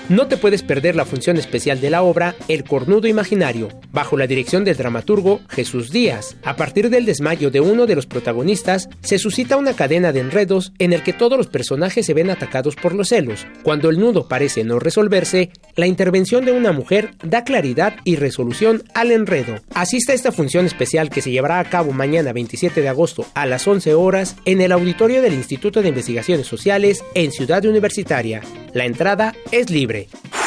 No 0.10 0.28
te 0.28 0.36
puedes 0.36 0.64
perder 0.64 0.98
la 0.98 1.06
función 1.06 1.38
especial 1.38 1.80
de 1.80 1.90
la 1.90 2.04
obra 2.04 2.36
El 2.50 2.66
Cornudo 2.66 3.08
Imaginario, 3.08 3.70
bajo 3.94 4.18
la 4.18 4.28
dirección 4.28 4.66
del 4.66 4.76
dramaturgo 4.76 5.40
Jesús 5.48 5.92
Díaz. 5.92 6.36
A 6.44 6.58
partir 6.58 6.90
del 6.90 7.06
desmayo 7.06 7.52
de 7.52 7.62
uno 7.62 7.86
de 7.86 7.96
los 7.96 8.06
protagonistas, 8.06 8.90
se 9.02 9.18
suscita 9.18 9.56
una 9.56 9.78
cadena 9.78 10.12
de 10.12 10.20
enredos 10.20 10.74
en 10.78 10.92
el 10.92 11.04
que 11.04 11.14
todos 11.14 11.38
los 11.38 11.48
personajes 11.48 12.06
se 12.06 12.14
ven 12.14 12.30
atacados 12.30 12.76
por 12.76 12.94
los 12.94 13.10
celos. 13.10 13.48
Cuando 13.64 13.90
el 13.90 13.98
nudo 13.98 14.28
parece 14.28 14.66
no 14.66 14.78
resolverse, 14.78 15.52
la 15.78 15.88
intervención 15.88 16.44
de 16.44 16.52
una 16.52 16.74
mujer 16.74 17.12
da 17.24 17.46
claridad 17.46 17.96
y 18.04 18.18
resolución 18.18 18.84
al 18.94 19.10
enredo. 19.10 19.56
Asista 19.74 20.12
a 20.12 20.16
esta 20.16 20.34
función 20.34 20.66
especial 20.66 21.10
que 21.10 21.22
se 21.22 21.32
llevará 21.32 21.60
a 21.60 21.70
cabo 21.70 21.94
mañana 21.94 22.34
27 22.34 22.82
de 22.82 22.90
agosto 22.90 23.26
a 23.36 23.46
las 23.46 23.66
11 23.66 23.94
horas 23.94 24.36
en 24.44 24.60
el 24.60 24.74
auditorio 24.74 25.22
del 25.22 25.34
Instituto 25.34 25.82
de 25.82 25.90
Investigaciones 25.90 26.46
Sociales 26.46 27.06
en 27.16 27.32
Ciudad 27.32 27.64
Universitaria. 27.64 28.42
La 28.74 28.86
entrada 28.86 29.34
es 29.52 29.70
libre. 29.70 29.93
septiembre. 29.94 30.43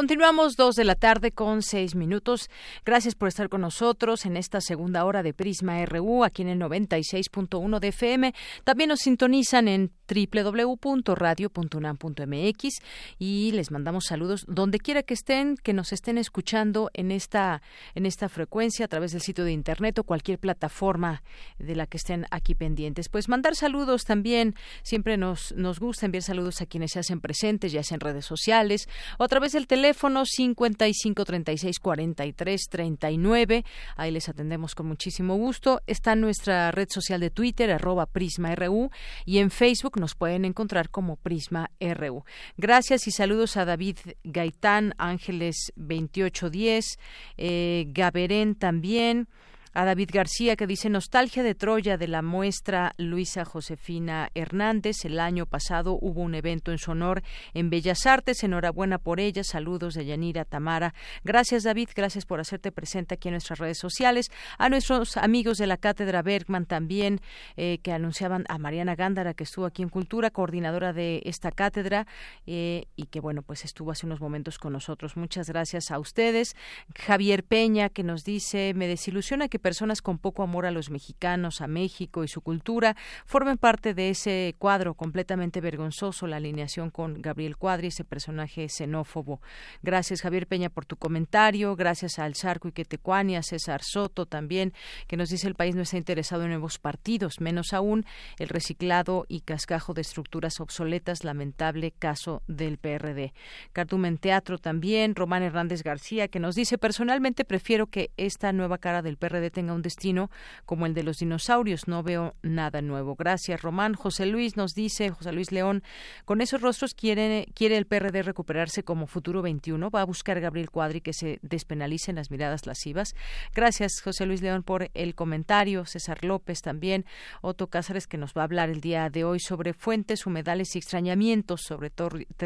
Continuamos 0.00 0.56
dos 0.56 0.76
de 0.76 0.84
la 0.84 0.94
tarde 0.94 1.30
con 1.30 1.60
seis 1.60 1.94
minutos. 1.94 2.48
Gracias 2.86 3.14
por 3.14 3.28
estar 3.28 3.50
con 3.50 3.60
nosotros 3.60 4.24
en 4.24 4.38
esta 4.38 4.62
segunda 4.62 5.04
hora 5.04 5.22
de 5.22 5.34
Prisma 5.34 5.84
RU, 5.84 6.24
aquí 6.24 6.40
en 6.40 6.48
el 6.48 6.58
96.1 6.58 7.78
de 7.78 7.88
FM. 7.88 8.34
También 8.64 8.88
nos 8.88 9.00
sintonizan 9.00 9.68
en 9.68 9.92
www.radio.unam.mx 10.08 12.82
y 13.18 13.52
les 13.52 13.70
mandamos 13.70 14.06
saludos 14.06 14.46
donde 14.48 14.78
quiera 14.78 15.02
que 15.02 15.12
estén, 15.12 15.56
que 15.56 15.74
nos 15.74 15.92
estén 15.92 16.16
escuchando 16.16 16.88
en 16.94 17.10
esta, 17.10 17.60
en 17.94 18.06
esta 18.06 18.30
frecuencia 18.30 18.86
a 18.86 18.88
través 18.88 19.12
del 19.12 19.20
sitio 19.20 19.44
de 19.44 19.52
internet 19.52 19.98
o 19.98 20.04
cualquier 20.04 20.38
plataforma 20.38 21.22
de 21.58 21.76
la 21.76 21.86
que 21.86 21.98
estén 21.98 22.24
aquí 22.30 22.54
pendientes. 22.54 23.10
Pues 23.10 23.28
mandar 23.28 23.54
saludos 23.54 24.04
también, 24.04 24.54
siempre 24.82 25.18
nos, 25.18 25.52
nos 25.52 25.78
gusta 25.78 26.06
enviar 26.06 26.22
saludos 26.22 26.62
a 26.62 26.66
quienes 26.66 26.92
se 26.92 27.00
hacen 27.00 27.20
presentes, 27.20 27.70
ya 27.70 27.82
sea 27.82 27.96
en 27.96 28.00
redes 28.00 28.24
sociales 28.24 28.88
o 29.18 29.24
a 29.24 29.28
través 29.28 29.52
del 29.52 29.66
teléfono 29.66 29.89
55 29.94 31.24
36 31.24 31.78
43 31.78 32.60
39. 32.68 33.64
Ahí 33.96 34.10
les 34.10 34.28
atendemos 34.28 34.74
con 34.74 34.86
muchísimo 34.86 35.36
gusto. 35.36 35.80
Está 35.86 36.12
en 36.12 36.20
nuestra 36.20 36.70
red 36.70 36.88
social 36.90 37.20
de 37.20 37.30
Twitter, 37.30 37.70
arroba 37.70 38.06
PrismaRU, 38.06 38.90
y 39.24 39.38
en 39.38 39.50
Facebook 39.50 39.98
nos 39.98 40.14
pueden 40.14 40.44
encontrar 40.44 40.90
como 40.90 41.16
Prisma 41.16 41.70
RU. 41.80 42.24
Gracias 42.56 43.06
y 43.06 43.10
saludos 43.10 43.56
a 43.56 43.64
David 43.64 43.98
Gaitán, 44.24 44.94
Ángeles 44.98 45.72
2810, 45.76 46.98
eh, 47.36 47.84
Gaberén 47.88 48.54
también 48.54 49.28
a 49.72 49.84
David 49.84 50.10
García 50.12 50.56
que 50.56 50.66
dice 50.66 50.88
nostalgia 50.88 51.42
de 51.42 51.54
Troya 51.54 51.96
de 51.96 52.08
la 52.08 52.22
muestra 52.22 52.92
Luisa 52.96 53.44
Josefina 53.44 54.28
Hernández. 54.34 55.04
El 55.04 55.20
año 55.20 55.46
pasado 55.46 55.96
hubo 56.00 56.22
un 56.22 56.34
evento 56.34 56.72
en 56.72 56.78
su 56.78 56.90
honor 56.90 57.22
en 57.54 57.70
Bellas 57.70 58.06
Artes. 58.06 58.42
Enhorabuena 58.42 58.98
por 58.98 59.20
ella. 59.20 59.44
Saludos 59.44 59.94
de 59.94 60.06
Yanira 60.06 60.44
Tamara. 60.44 60.92
Gracias 61.22 61.62
David, 61.62 61.90
gracias 61.94 62.26
por 62.26 62.40
hacerte 62.40 62.72
presente 62.72 63.14
aquí 63.14 63.28
en 63.28 63.34
nuestras 63.34 63.60
redes 63.60 63.78
sociales. 63.78 64.30
A 64.58 64.68
nuestros 64.68 65.16
amigos 65.16 65.58
de 65.58 65.68
la 65.68 65.76
Cátedra 65.76 66.22
Bergman 66.22 66.66
también 66.66 67.20
eh, 67.56 67.78
que 67.82 67.92
anunciaban 67.92 68.44
a 68.48 68.58
Mariana 68.58 68.96
Gándara 68.96 69.34
que 69.34 69.44
estuvo 69.44 69.66
aquí 69.66 69.82
en 69.82 69.88
Cultura, 69.88 70.30
coordinadora 70.30 70.92
de 70.92 71.22
esta 71.24 71.52
cátedra 71.52 72.06
eh, 72.46 72.86
y 72.96 73.06
que 73.06 73.20
bueno 73.20 73.42
pues 73.42 73.64
estuvo 73.64 73.92
hace 73.92 74.06
unos 74.06 74.20
momentos 74.20 74.58
con 74.58 74.72
nosotros. 74.72 75.16
Muchas 75.16 75.48
gracias 75.48 75.92
a 75.92 75.98
ustedes. 76.00 76.56
Javier 76.96 77.44
Peña 77.44 77.88
que 77.88 78.02
nos 78.02 78.24
dice 78.24 78.72
me 78.74 78.88
desilusiona 78.88 79.48
que 79.48 79.59
personas 79.60 80.02
con 80.02 80.18
poco 80.18 80.42
amor 80.42 80.66
a 80.66 80.70
los 80.70 80.90
mexicanos, 80.90 81.60
a 81.60 81.66
México 81.66 82.24
y 82.24 82.28
su 82.28 82.40
cultura 82.40 82.96
formen 83.24 83.58
parte 83.58 83.94
de 83.94 84.10
ese 84.10 84.54
cuadro 84.58 84.94
completamente 84.94 85.60
vergonzoso, 85.60 86.26
la 86.26 86.36
alineación 86.36 86.90
con 86.90 87.22
Gabriel 87.22 87.56
Cuadri, 87.56 87.88
ese 87.88 88.04
personaje 88.04 88.68
xenófobo. 88.68 89.40
Gracias, 89.82 90.22
Javier 90.22 90.46
Peña, 90.46 90.70
por 90.70 90.86
tu 90.86 90.96
comentario. 90.96 91.76
Gracias 91.76 92.18
al 92.18 92.34
Zarco 92.34 92.68
y 92.68 92.72
Quetecuani, 92.72 93.36
a 93.36 93.42
César 93.42 93.82
Soto 93.82 94.26
también, 94.26 94.72
que 95.06 95.16
nos 95.16 95.28
dice 95.28 95.46
el 95.46 95.54
país 95.54 95.74
no 95.74 95.82
está 95.82 95.96
interesado 95.96 96.42
en 96.42 96.50
nuevos 96.50 96.78
partidos, 96.78 97.40
menos 97.40 97.72
aún 97.72 98.04
el 98.38 98.48
reciclado 98.48 99.26
y 99.28 99.40
cascajo 99.40 99.94
de 99.94 100.00
estructuras 100.00 100.60
obsoletas, 100.60 101.24
lamentable 101.24 101.92
caso 101.92 102.42
del 102.46 102.78
PRD. 102.78 103.32
Cartumen 103.72 104.18
Teatro 104.18 104.58
también, 104.58 105.14
Román 105.14 105.42
Hernández 105.42 105.82
García, 105.82 106.28
que 106.28 106.40
nos 106.40 106.54
dice 106.54 106.78
personalmente 106.78 107.44
prefiero 107.44 107.86
que 107.86 108.10
esta 108.16 108.52
nueva 108.52 108.78
cara 108.78 109.02
del 109.02 109.16
PRD 109.16 109.49
tenga 109.50 109.72
un 109.72 109.82
destino 109.82 110.30
como 110.66 110.86
el 110.86 110.94
de 110.94 111.02
los 111.02 111.18
dinosaurios. 111.18 111.88
No 111.88 112.02
veo 112.02 112.34
nada 112.42 112.82
nuevo. 112.82 113.16
Gracias, 113.16 113.62
Román. 113.62 113.94
José 113.94 114.26
Luis 114.26 114.56
nos 114.56 114.74
dice, 114.74 115.10
José 115.10 115.32
Luis 115.32 115.52
León, 115.52 115.82
con 116.24 116.40
esos 116.40 116.60
rostros 116.60 116.94
quiere, 116.94 117.48
quiere 117.54 117.76
el 117.76 117.86
PRD 117.86 118.22
recuperarse 118.22 118.82
como 118.82 119.06
futuro 119.06 119.42
21. 119.42 119.90
Va 119.90 120.02
a 120.02 120.06
buscar 120.06 120.40
Gabriel 120.40 120.70
Cuadri 120.70 121.00
que 121.00 121.12
se 121.12 121.38
despenalicen 121.42 122.16
las 122.16 122.30
miradas 122.30 122.66
lascivas. 122.66 123.14
Gracias, 123.54 124.00
José 124.02 124.26
Luis 124.26 124.42
León, 124.42 124.62
por 124.62 124.90
el 124.94 125.14
comentario. 125.14 125.86
César 125.86 126.24
López 126.24 126.62
también. 126.62 127.04
Otto 127.42 127.68
Cázares 127.68 128.06
que 128.06 128.18
nos 128.18 128.34
va 128.34 128.42
a 128.42 128.44
hablar 128.44 128.70
el 128.70 128.80
día 128.80 129.10
de 129.10 129.24
hoy 129.24 129.40
sobre 129.40 129.72
fuentes, 129.72 130.26
humedales 130.26 130.74
y 130.74 130.78
extrañamientos 130.78 131.62
sobre, 131.62 131.92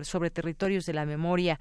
sobre 0.03 0.31
territorios 0.31 0.87
de 0.87 0.93
la 0.93 1.07
memoria 1.07 1.59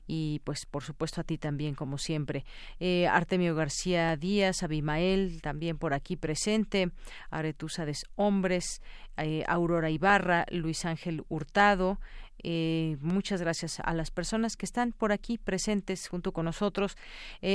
y 0.07 0.41
pues 0.43 0.65
por 0.65 0.83
supuesto 0.83 1.21
a 1.21 1.23
ti 1.23 1.37
también 1.37 1.75
como 1.75 1.97
siempre. 1.97 2.45
Eh, 2.79 3.07
Artemio 3.07 3.55
García 3.55 4.15
Díaz, 4.15 4.63
Abimael 4.63 5.41
también 5.41 5.77
por 5.77 5.93
aquí 5.93 6.15
presente, 6.15 6.91
Aretusa 7.29 7.85
de 7.85 7.95
Hombres, 8.15 8.81
eh, 9.17 9.43
Aurora 9.47 9.89
Ibarra, 9.89 10.45
Luis 10.51 10.85
Ángel 10.85 11.23
Hurtado, 11.29 11.99
eh, 12.43 12.97
muchas 12.99 13.41
gracias 13.41 13.79
a 13.79 13.93
las 13.93 14.11
personas 14.11 14.55
que 14.55 14.65
están 14.65 14.91
por 14.91 15.11
aquí 15.11 15.37
presentes 15.37 16.07
junto 16.07 16.31
con 16.31 16.45
nosotros. 16.45 16.97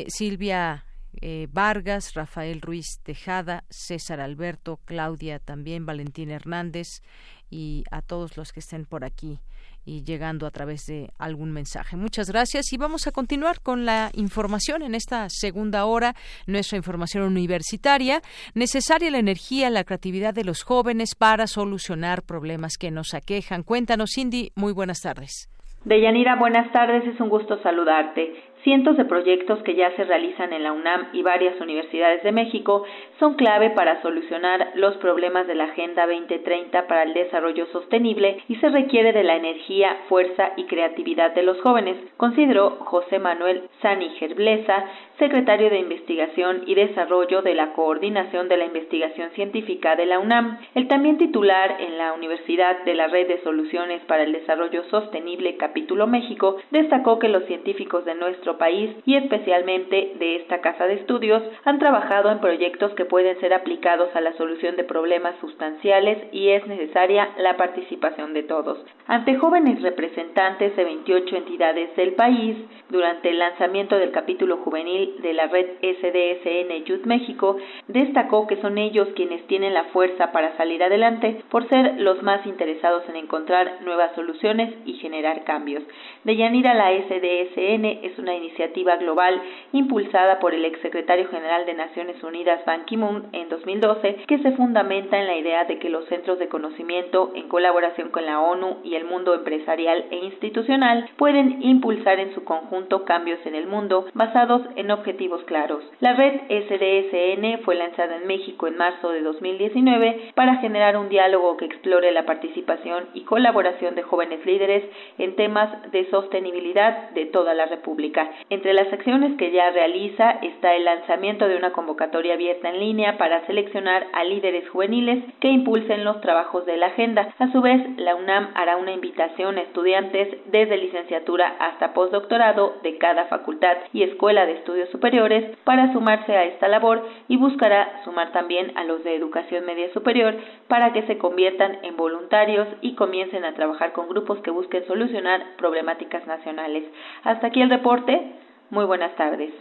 Silvia 0.08 0.84
eh, 1.20 1.48
Vargas, 1.50 2.14
Rafael 2.14 2.61
Ruiz 2.61 3.00
Tejada, 3.02 3.64
César 3.68 4.20
Alberto, 4.20 4.78
Claudia 4.84 5.38
también, 5.38 5.86
Valentín 5.86 6.30
Hernández 6.30 7.02
y 7.50 7.84
a 7.90 8.02
todos 8.02 8.36
los 8.36 8.52
que 8.52 8.61
estén 8.61 8.86
por 8.86 9.04
aquí 9.04 9.40
y 9.84 10.04
llegando 10.04 10.46
a 10.46 10.50
través 10.50 10.86
de 10.86 11.11
algún 11.18 11.52
mensaje. 11.52 11.96
Muchas 11.96 12.30
gracias 12.30 12.72
y 12.72 12.76
vamos 12.76 13.06
a 13.06 13.12
continuar 13.12 13.61
con 13.61 13.84
la 13.84 14.11
información 14.14 14.82
en 14.82 14.94
esta 14.94 15.28
segunda 15.28 15.84
hora, 15.84 16.14
nuestra 16.46 16.76
información 16.76 17.24
universitaria. 17.24 18.20
Necesaria 18.54 19.11
la 19.11 19.18
energía, 19.18 19.70
la 19.70 19.84
creatividad 19.84 20.34
de 20.34 20.44
los 20.44 20.62
jóvenes 20.62 21.14
para 21.16 21.46
solucionar 21.46 22.22
problemas 22.22 22.76
que 22.78 22.90
nos 22.90 23.14
aquejan. 23.14 23.62
Cuéntanos, 23.62 24.11
Cindy, 24.14 24.52
muy 24.54 24.72
buenas 24.72 25.00
tardes. 25.00 25.48
Deyanira, 25.84 26.36
buenas 26.36 26.70
tardes, 26.72 27.06
es 27.06 27.18
un 27.20 27.30
gusto 27.30 27.61
saludarte. 27.62 28.34
Cientos 28.62 28.98
de 28.98 29.06
proyectos 29.06 29.62
que 29.62 29.74
ya 29.74 29.90
se 29.96 30.04
realizan 30.04 30.52
en 30.52 30.64
la 30.64 30.72
UNAM 30.72 31.08
y 31.14 31.22
varias 31.22 31.58
universidades 31.61 32.22
de 32.22 32.30
México 32.30 32.84
son 33.18 33.34
clave 33.34 33.70
para 33.70 34.02
solucionar 34.02 34.72
los 34.74 34.96
problemas 34.98 35.46
de 35.46 35.54
la 35.54 35.64
Agenda 35.64 36.06
2030 36.06 36.86
para 36.86 37.04
el 37.04 37.14
Desarrollo 37.14 37.66
Sostenible 37.72 38.42
y 38.48 38.56
se 38.56 38.68
requiere 38.68 39.14
de 39.14 39.22
la 39.22 39.36
energía, 39.36 39.96
fuerza 40.11 40.52
y 40.56 40.64
creatividad 40.64 41.34
de 41.34 41.42
los 41.42 41.58
jóvenes, 41.62 41.96
consideró 42.18 42.76
José 42.80 43.18
Manuel 43.18 43.62
Sániger 43.80 44.34
Blesa, 44.34 44.84
secretario 45.20 45.68
de 45.70 45.78
Investigación 45.78 46.62
y 46.66 46.74
Desarrollo 46.74 47.42
de 47.42 47.54
la 47.54 47.74
Coordinación 47.74 48.48
de 48.48 48.56
la 48.56 48.64
Investigación 48.64 49.30
Científica 49.32 49.94
de 49.94 50.06
la 50.06 50.18
UNAM. 50.18 50.58
El 50.74 50.88
también 50.88 51.18
titular 51.18 51.76
en 51.78 51.98
la 51.98 52.14
Universidad 52.14 52.82
de 52.84 52.94
la 52.94 53.06
Red 53.06 53.28
de 53.28 53.42
Soluciones 53.42 54.02
para 54.06 54.24
el 54.24 54.32
Desarrollo 54.32 54.82
Sostenible 54.84 55.58
Capítulo 55.58 56.06
México 56.06 56.56
destacó 56.70 57.18
que 57.18 57.28
los 57.28 57.44
científicos 57.44 58.04
de 58.06 58.14
nuestro 58.14 58.56
país 58.56 58.90
y 59.04 59.16
especialmente 59.16 60.14
de 60.18 60.36
esta 60.36 60.62
casa 60.62 60.86
de 60.86 60.94
estudios 60.94 61.42
han 61.64 61.78
trabajado 61.78 62.30
en 62.30 62.40
proyectos 62.40 62.92
que 62.94 63.04
pueden 63.04 63.38
ser 63.40 63.52
aplicados 63.52 64.08
a 64.16 64.22
la 64.22 64.32
solución 64.38 64.76
de 64.76 64.84
problemas 64.84 65.34
sustanciales 65.40 66.18
y 66.32 66.48
es 66.48 66.66
necesaria 66.66 67.28
la 67.36 67.58
participación 67.58 68.32
de 68.32 68.42
todos. 68.42 68.82
Ante 69.06 69.36
jóvenes 69.36 69.82
representantes 69.82 70.74
de 70.74 70.84
28 70.84 71.36
entidades 71.36 71.94
del 71.94 72.14
país, 72.14 72.56
durante 72.88 73.30
el 73.30 73.38
lanzamiento 73.38 73.98
del 73.98 74.10
capítulo 74.10 74.58
juvenil 74.58 75.09
de 75.22 75.32
la 75.32 75.46
red 75.46 75.66
SDSN 75.82 76.84
Youth 76.84 77.04
México, 77.04 77.56
destacó 77.88 78.46
que 78.46 78.61
son 78.61 78.78
ellos 78.78 79.08
quienes 79.14 79.46
tienen 79.46 79.74
la 79.74 79.84
fuerza 79.84 80.32
para 80.32 80.56
salir 80.56 80.82
adelante 80.82 81.42
por 81.50 81.68
ser 81.68 82.00
los 82.00 82.22
más 82.22 82.46
interesados 82.46 83.08
en 83.08 83.16
encontrar 83.16 83.82
nuevas 83.82 84.14
soluciones 84.14 84.74
y 84.84 84.94
generar 84.94 85.44
cambios. 85.44 85.82
Deyanira, 86.24 86.74
la 86.74 86.92
SDSN 86.92 87.84
es 88.04 88.18
una 88.18 88.34
iniciativa 88.34 88.96
global 88.96 89.40
impulsada 89.72 90.38
por 90.38 90.54
el 90.54 90.64
exsecretario 90.64 91.28
general 91.28 91.66
de 91.66 91.74
Naciones 91.74 92.22
Unidas 92.22 92.64
Ban 92.64 92.84
Ki-moon 92.84 93.28
en 93.32 93.48
2012 93.48 94.24
que 94.26 94.38
se 94.38 94.52
fundamenta 94.52 95.18
en 95.18 95.26
la 95.26 95.36
idea 95.36 95.64
de 95.64 95.78
que 95.78 95.88
los 95.88 96.06
centros 96.06 96.38
de 96.38 96.48
conocimiento 96.48 97.32
en 97.34 97.48
colaboración 97.48 98.11
con 98.11 98.26
la 98.26 98.40
ONU 98.40 98.78
y 98.84 98.94
el 98.94 99.04
mundo 99.04 99.34
empresarial 99.34 100.04
e 100.11 100.16
institucional 100.16 101.08
pueden 101.16 101.62
impulsar 101.62 102.20
en 102.20 102.34
su 102.34 102.44
conjunto 102.44 103.04
cambios 103.04 103.44
en 103.46 103.54
el 103.54 103.66
mundo 103.66 104.06
basados 104.14 104.62
en 104.76 104.90
objetivos 105.01 105.42
claros. 105.44 105.82
La 106.01 106.14
red 106.14 106.40
SDSN 106.48 107.62
fue 107.64 107.74
lanzada 107.74 108.16
en 108.16 108.26
México 108.26 108.66
en 108.66 108.76
marzo 108.76 109.11
de 109.11 109.22
2019 109.22 110.32
para 110.34 110.57
generar 110.57 110.96
un 110.96 111.09
diálogo 111.09 111.57
que 111.57 111.64
explore 111.64 112.12
la 112.12 112.26
participación 112.26 113.09
y 113.14 113.22
colaboración 113.22 113.94
de 113.94 114.03
jóvenes 114.03 114.44
líderes 114.44 114.84
en 115.18 115.36
temas 115.36 115.90
de 115.90 116.09
sostenibilidad 116.11 117.11
de 117.11 117.26
toda 117.26 117.55
la 117.55 117.66
República. 117.66 118.30
Entre 118.51 118.74
las 118.74 118.92
acciones 118.92 119.36
que 119.38 119.51
ya 119.51 119.70
realiza 119.70 120.30
está 120.42 120.74
el 120.74 120.84
lanzamiento 120.84 121.48
de 121.48 121.57
una 121.57 121.72
convocatoria 121.72 122.34
abierta 122.34 122.68
en 122.68 122.80
línea 122.80 123.18
para 123.18 123.46
seleccionar 123.46 124.07
a 124.12 124.24
líderes 124.24 124.68
juveniles 124.68 125.24
que 125.40 125.48
impulsen 125.48 126.05
los 126.05 126.20
trabajos 126.20 126.66
de 126.66 126.76
la 126.76 126.86
agenda. 126.86 127.34
A 127.38 127.51
su 127.53 127.61
vez, 127.62 127.80
la 127.96 128.14
UNAM 128.14 128.51
hará 128.55 128.76
una 128.76 128.92
invitación 128.92 129.59
a 129.59 129.62
estudiantes 129.62 130.36
desde 130.46 130.76
licenciatura 130.76 131.57
hasta 131.59 131.94
postdoctorado 131.94 132.74
de 132.82 132.98
cada 132.98 133.26
facultad 133.26 133.76
y 133.92 134.03
escuela 134.03 134.46
de 134.46 134.53
estudios 134.53 134.89
superiores 134.91 135.57
para 135.64 135.93
sumarse 135.93 136.32
a 136.32 136.45
esta 136.45 136.68
labor 136.68 137.07
y 137.28 137.36
buscará 137.36 138.03
sumar 138.05 138.32
también 138.32 138.76
a 138.76 138.84
los 138.84 139.03
de 139.05 139.14
educación 139.14 139.64
media 139.64 139.93
superior 139.93 140.36
para 140.68 140.93
que 140.93 141.07
se 141.07 141.18
conviertan 141.18 141.78
en 141.82 141.97
voluntarios 141.97 142.68
y 142.80 142.95
comiencen 142.95 143.45
a 143.45 143.55
trabajar 143.55 143.93
con 143.93 144.09
grupos 144.09 144.38
que 144.41 144.51
busquen 144.51 144.86
solucionar 144.86 145.57
problemáticas 145.57 146.26
nacionales. 146.26 146.84
Hasta 147.25 147.49
aquí 147.49 147.61
el 147.61 147.71
reporte. 147.71 148.33
Muy 148.71 148.84
buenas 148.84 149.14
tardes. 149.17 149.53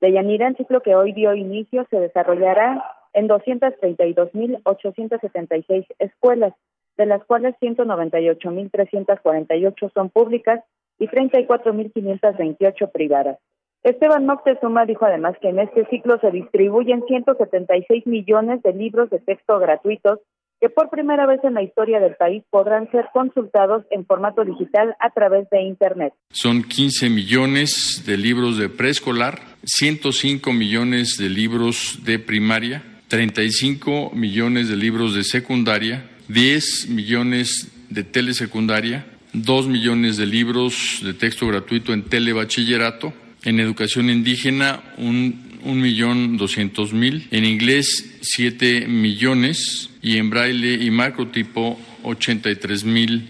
De 0.00 0.12
Yanira, 0.12 0.46
el 0.48 0.56
ciclo 0.56 0.80
que 0.80 0.94
hoy 0.94 1.12
dio 1.12 1.34
inicio 1.34 1.84
se 1.90 1.98
desarrollará 1.98 2.84
en 3.12 3.28
232.876 3.28 5.86
escuelas, 5.98 6.54
de 6.96 7.06
las 7.06 7.24
cuales 7.24 7.56
198.348 7.60 9.92
son 9.92 10.10
públicas 10.10 10.62
y 10.98 11.08
34.528 11.08 12.92
privadas. 12.92 13.40
Esteban 13.82 14.26
Moctezuma 14.26 14.86
dijo 14.86 15.04
además 15.04 15.36
que 15.40 15.48
en 15.48 15.58
este 15.60 15.84
ciclo 15.86 16.18
se 16.18 16.30
distribuyen 16.30 17.02
176 17.06 18.06
millones 18.06 18.62
de 18.62 18.72
libros 18.72 19.10
de 19.10 19.18
texto 19.20 19.58
gratuitos 19.58 20.20
que 20.60 20.68
por 20.68 20.90
primera 20.90 21.26
vez 21.26 21.40
en 21.44 21.54
la 21.54 21.62
historia 21.62 22.00
del 22.00 22.16
país 22.16 22.42
podrán 22.50 22.90
ser 22.90 23.06
consultados 23.12 23.84
en 23.90 24.04
formato 24.04 24.44
digital 24.44 24.96
a 25.00 25.10
través 25.10 25.48
de 25.50 25.62
Internet. 25.62 26.12
Son 26.30 26.62
15 26.62 27.10
millones 27.10 28.02
de 28.06 28.16
libros 28.16 28.58
de 28.58 28.68
preescolar, 28.68 29.40
105 29.64 30.52
millones 30.52 31.16
de 31.16 31.28
libros 31.28 32.00
de 32.04 32.18
primaria, 32.18 32.82
35 33.08 34.10
millones 34.14 34.68
de 34.68 34.76
libros 34.76 35.14
de 35.14 35.24
secundaria, 35.24 36.08
10 36.28 36.88
millones 36.90 37.72
de 37.88 38.04
telesecundaria, 38.04 39.06
2 39.32 39.68
millones 39.68 40.16
de 40.16 40.26
libros 40.26 41.00
de 41.02 41.14
texto 41.14 41.46
gratuito 41.46 41.92
en 41.92 42.04
telebachillerato, 42.04 43.12
en 43.44 43.60
educación 43.60 44.10
indígena 44.10 44.82
un, 44.98 45.60
un 45.64 45.80
millón 45.80 46.36
doscientos 46.36 46.92
mil, 46.92 47.28
en 47.30 47.44
inglés 47.44 48.18
siete 48.20 48.86
millones 48.86 49.90
y 50.02 50.18
en 50.18 50.30
braille 50.30 50.74
y 50.74 50.90
macrotipo 50.90 51.78
83 52.02 52.84
mil 52.84 53.28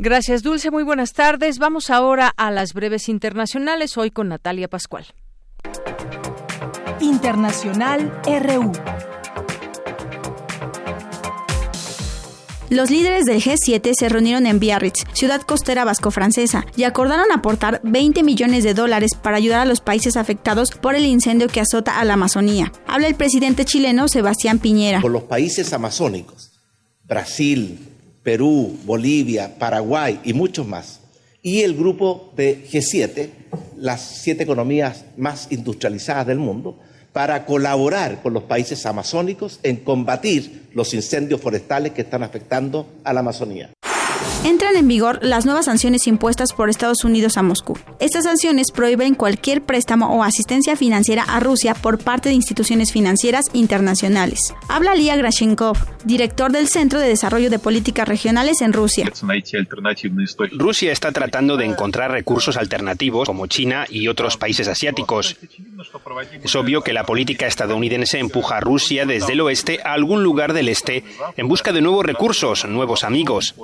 Gracias, 0.00 0.44
Dulce. 0.44 0.70
Muy 0.70 0.84
buenas 0.84 1.12
tardes. 1.12 1.58
Vamos 1.58 1.90
ahora 1.90 2.32
a 2.36 2.52
las 2.52 2.72
breves 2.72 3.08
internacionales, 3.08 3.98
hoy 3.98 4.12
con 4.12 4.28
Natalia 4.28 4.68
Pascual. 4.68 5.06
Internacional 7.00 8.12
RU. 8.24 8.72
Los 12.70 12.90
líderes 12.90 13.24
del 13.24 13.42
G7 13.42 13.92
se 13.98 14.08
reunieron 14.08 14.46
en 14.46 14.60
Biarritz, 14.60 15.04
ciudad 15.14 15.40
costera 15.40 15.84
vasco-francesa, 15.84 16.64
y 16.76 16.84
acordaron 16.84 17.32
aportar 17.32 17.80
20 17.82 18.22
millones 18.22 18.62
de 18.62 18.74
dólares 18.74 19.12
para 19.20 19.38
ayudar 19.38 19.60
a 19.60 19.64
los 19.64 19.80
países 19.80 20.16
afectados 20.16 20.70
por 20.70 20.94
el 20.94 21.06
incendio 21.06 21.48
que 21.48 21.60
azota 21.60 21.98
a 21.98 22.04
la 22.04 22.14
Amazonía. 22.14 22.70
Habla 22.86 23.08
el 23.08 23.16
presidente 23.16 23.64
chileno 23.64 24.06
Sebastián 24.06 24.60
Piñera. 24.60 25.00
Por 25.00 25.10
los 25.10 25.24
países 25.24 25.72
amazónicos, 25.72 26.52
Brasil, 27.04 27.87
Perú, 28.28 28.76
Bolivia, 28.84 29.58
Paraguay 29.58 30.20
y 30.22 30.34
muchos 30.34 30.66
más. 30.66 31.00
Y 31.40 31.62
el 31.62 31.74
grupo 31.74 32.30
de 32.36 32.62
G7, 32.70 33.30
las 33.78 34.02
siete 34.02 34.42
economías 34.42 35.06
más 35.16 35.46
industrializadas 35.48 36.26
del 36.26 36.36
mundo, 36.36 36.78
para 37.14 37.46
colaborar 37.46 38.20
con 38.20 38.34
los 38.34 38.42
países 38.42 38.84
amazónicos 38.84 39.60
en 39.62 39.76
combatir 39.76 40.68
los 40.74 40.92
incendios 40.92 41.40
forestales 41.40 41.92
que 41.92 42.02
están 42.02 42.22
afectando 42.22 42.86
a 43.02 43.14
la 43.14 43.20
Amazonía. 43.20 43.70
Entran 44.44 44.76
en 44.76 44.86
vigor 44.86 45.18
las 45.20 45.46
nuevas 45.46 45.64
sanciones 45.64 46.06
impuestas 46.06 46.52
por 46.52 46.70
Estados 46.70 47.02
Unidos 47.04 47.36
a 47.36 47.42
Moscú. 47.42 47.76
Estas 47.98 48.24
sanciones 48.24 48.70
prohíben 48.70 49.14
cualquier 49.14 49.62
préstamo 49.62 50.16
o 50.16 50.22
asistencia 50.22 50.76
financiera 50.76 51.24
a 51.24 51.40
Rusia 51.40 51.74
por 51.74 51.98
parte 51.98 52.28
de 52.28 52.36
instituciones 52.36 52.92
financieras 52.92 53.46
internacionales. 53.52 54.54
Habla 54.68 54.94
Lia 54.94 55.16
Grashenkov, 55.16 55.76
director 56.04 56.52
del 56.52 56.68
Centro 56.68 57.00
de 57.00 57.08
Desarrollo 57.08 57.50
de 57.50 57.58
Políticas 57.58 58.06
Regionales 58.06 58.60
en 58.60 58.72
Rusia. 58.72 59.10
Rusia 60.52 60.92
está 60.92 61.10
tratando 61.10 61.56
de 61.56 61.64
encontrar 61.64 62.12
recursos 62.12 62.56
alternativos 62.56 63.26
como 63.26 63.48
China 63.48 63.86
y 63.90 64.06
otros 64.06 64.36
países 64.36 64.68
asiáticos. 64.68 65.36
Es 66.44 66.54
obvio 66.54 66.82
que 66.82 66.92
la 66.92 67.04
política 67.04 67.46
estadounidense 67.46 68.20
empuja 68.20 68.58
a 68.58 68.60
Rusia 68.60 69.04
desde 69.04 69.32
el 69.32 69.40
oeste 69.40 69.80
a 69.84 69.94
algún 69.94 70.22
lugar 70.22 70.52
del 70.52 70.68
este 70.68 71.02
en 71.36 71.48
busca 71.48 71.72
de 71.72 71.80
nuevos 71.80 72.06
recursos, 72.06 72.64
nuevos 72.66 73.02
amigos. 73.02 73.54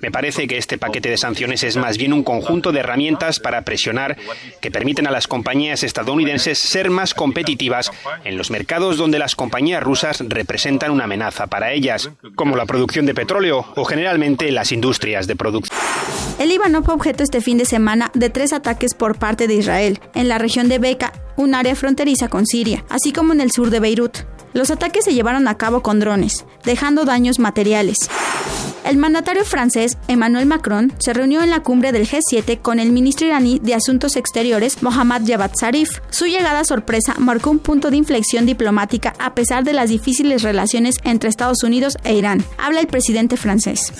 Me 0.00 0.10
parece 0.10 0.46
que 0.46 0.58
este 0.58 0.78
paquete 0.78 1.10
de 1.10 1.16
sanciones 1.16 1.62
es 1.62 1.76
más 1.76 1.98
bien 1.98 2.12
un 2.12 2.22
conjunto 2.22 2.72
de 2.72 2.80
herramientas 2.80 3.40
para 3.40 3.62
presionar 3.62 4.16
que 4.60 4.70
permiten 4.70 5.06
a 5.06 5.10
las 5.10 5.26
compañías 5.26 5.82
estadounidenses 5.82 6.58
ser 6.58 6.90
más 6.90 7.14
competitivas 7.14 7.90
en 8.24 8.36
los 8.36 8.50
mercados 8.50 8.96
donde 8.96 9.18
las 9.18 9.34
compañías 9.34 9.82
rusas 9.82 10.22
representan 10.28 10.90
una 10.90 11.04
amenaza 11.04 11.46
para 11.46 11.72
ellas, 11.72 12.10
como 12.34 12.56
la 12.56 12.66
producción 12.66 13.06
de 13.06 13.14
petróleo 13.14 13.64
o 13.76 13.84
generalmente 13.84 14.50
las 14.50 14.72
industrias 14.72 15.26
de 15.26 15.36
producción. 15.36 15.78
El 16.38 16.48
Líbano 16.48 16.82
fue 16.82 16.94
objeto 16.94 17.22
este 17.22 17.40
fin 17.40 17.58
de 17.58 17.64
semana 17.64 18.10
de 18.14 18.30
tres 18.30 18.52
ataques 18.52 18.94
por 18.94 19.18
parte 19.18 19.46
de 19.48 19.54
Israel 19.54 20.00
en 20.14 20.28
la 20.28 20.38
región 20.38 20.68
de 20.68 20.78
Beca, 20.78 21.12
un 21.36 21.54
área 21.54 21.74
fronteriza 21.74 22.28
con 22.28 22.46
Siria, 22.46 22.84
así 22.88 23.12
como 23.12 23.32
en 23.32 23.40
el 23.40 23.50
sur 23.50 23.70
de 23.70 23.80
Beirut. 23.80 24.18
Los 24.56 24.70
ataques 24.70 25.04
se 25.04 25.12
llevaron 25.12 25.48
a 25.48 25.58
cabo 25.58 25.82
con 25.82 26.00
drones, 26.00 26.46
dejando 26.64 27.04
daños 27.04 27.38
materiales. 27.38 28.08
El 28.86 28.98
mandatario 28.98 29.44
francés 29.44 29.98
Emmanuel 30.06 30.46
Macron, 30.46 30.92
se 30.98 31.12
reunió 31.12 31.42
en 31.42 31.50
la 31.50 31.60
cumbre 31.60 31.90
del 31.90 32.06
G7 32.06 32.60
con 32.62 32.78
el 32.78 32.92
ministro 32.92 33.26
iraní 33.26 33.58
de 33.58 33.74
Asuntos 33.74 34.14
Exteriores, 34.14 34.80
Mohammad 34.80 35.22
Javad 35.26 35.50
Zarif. 35.58 35.98
Su 36.10 36.26
llegada 36.26 36.62
sorpresa 36.62 37.16
marcó 37.18 37.50
un 37.50 37.58
punto 37.58 37.90
de 37.90 37.96
inflexión 37.96 38.46
diplomática 38.46 39.12
a 39.18 39.34
pesar 39.34 39.64
de 39.64 39.72
las 39.72 39.90
difíciles 39.90 40.42
relaciones 40.42 40.98
entre 41.02 41.28
Estados 41.28 41.64
Unidos 41.64 41.98
e 42.04 42.14
Irán. 42.14 42.44
Habla 42.58 42.78
el 42.78 42.86
presidente 42.86 43.36
francés. 43.36 43.92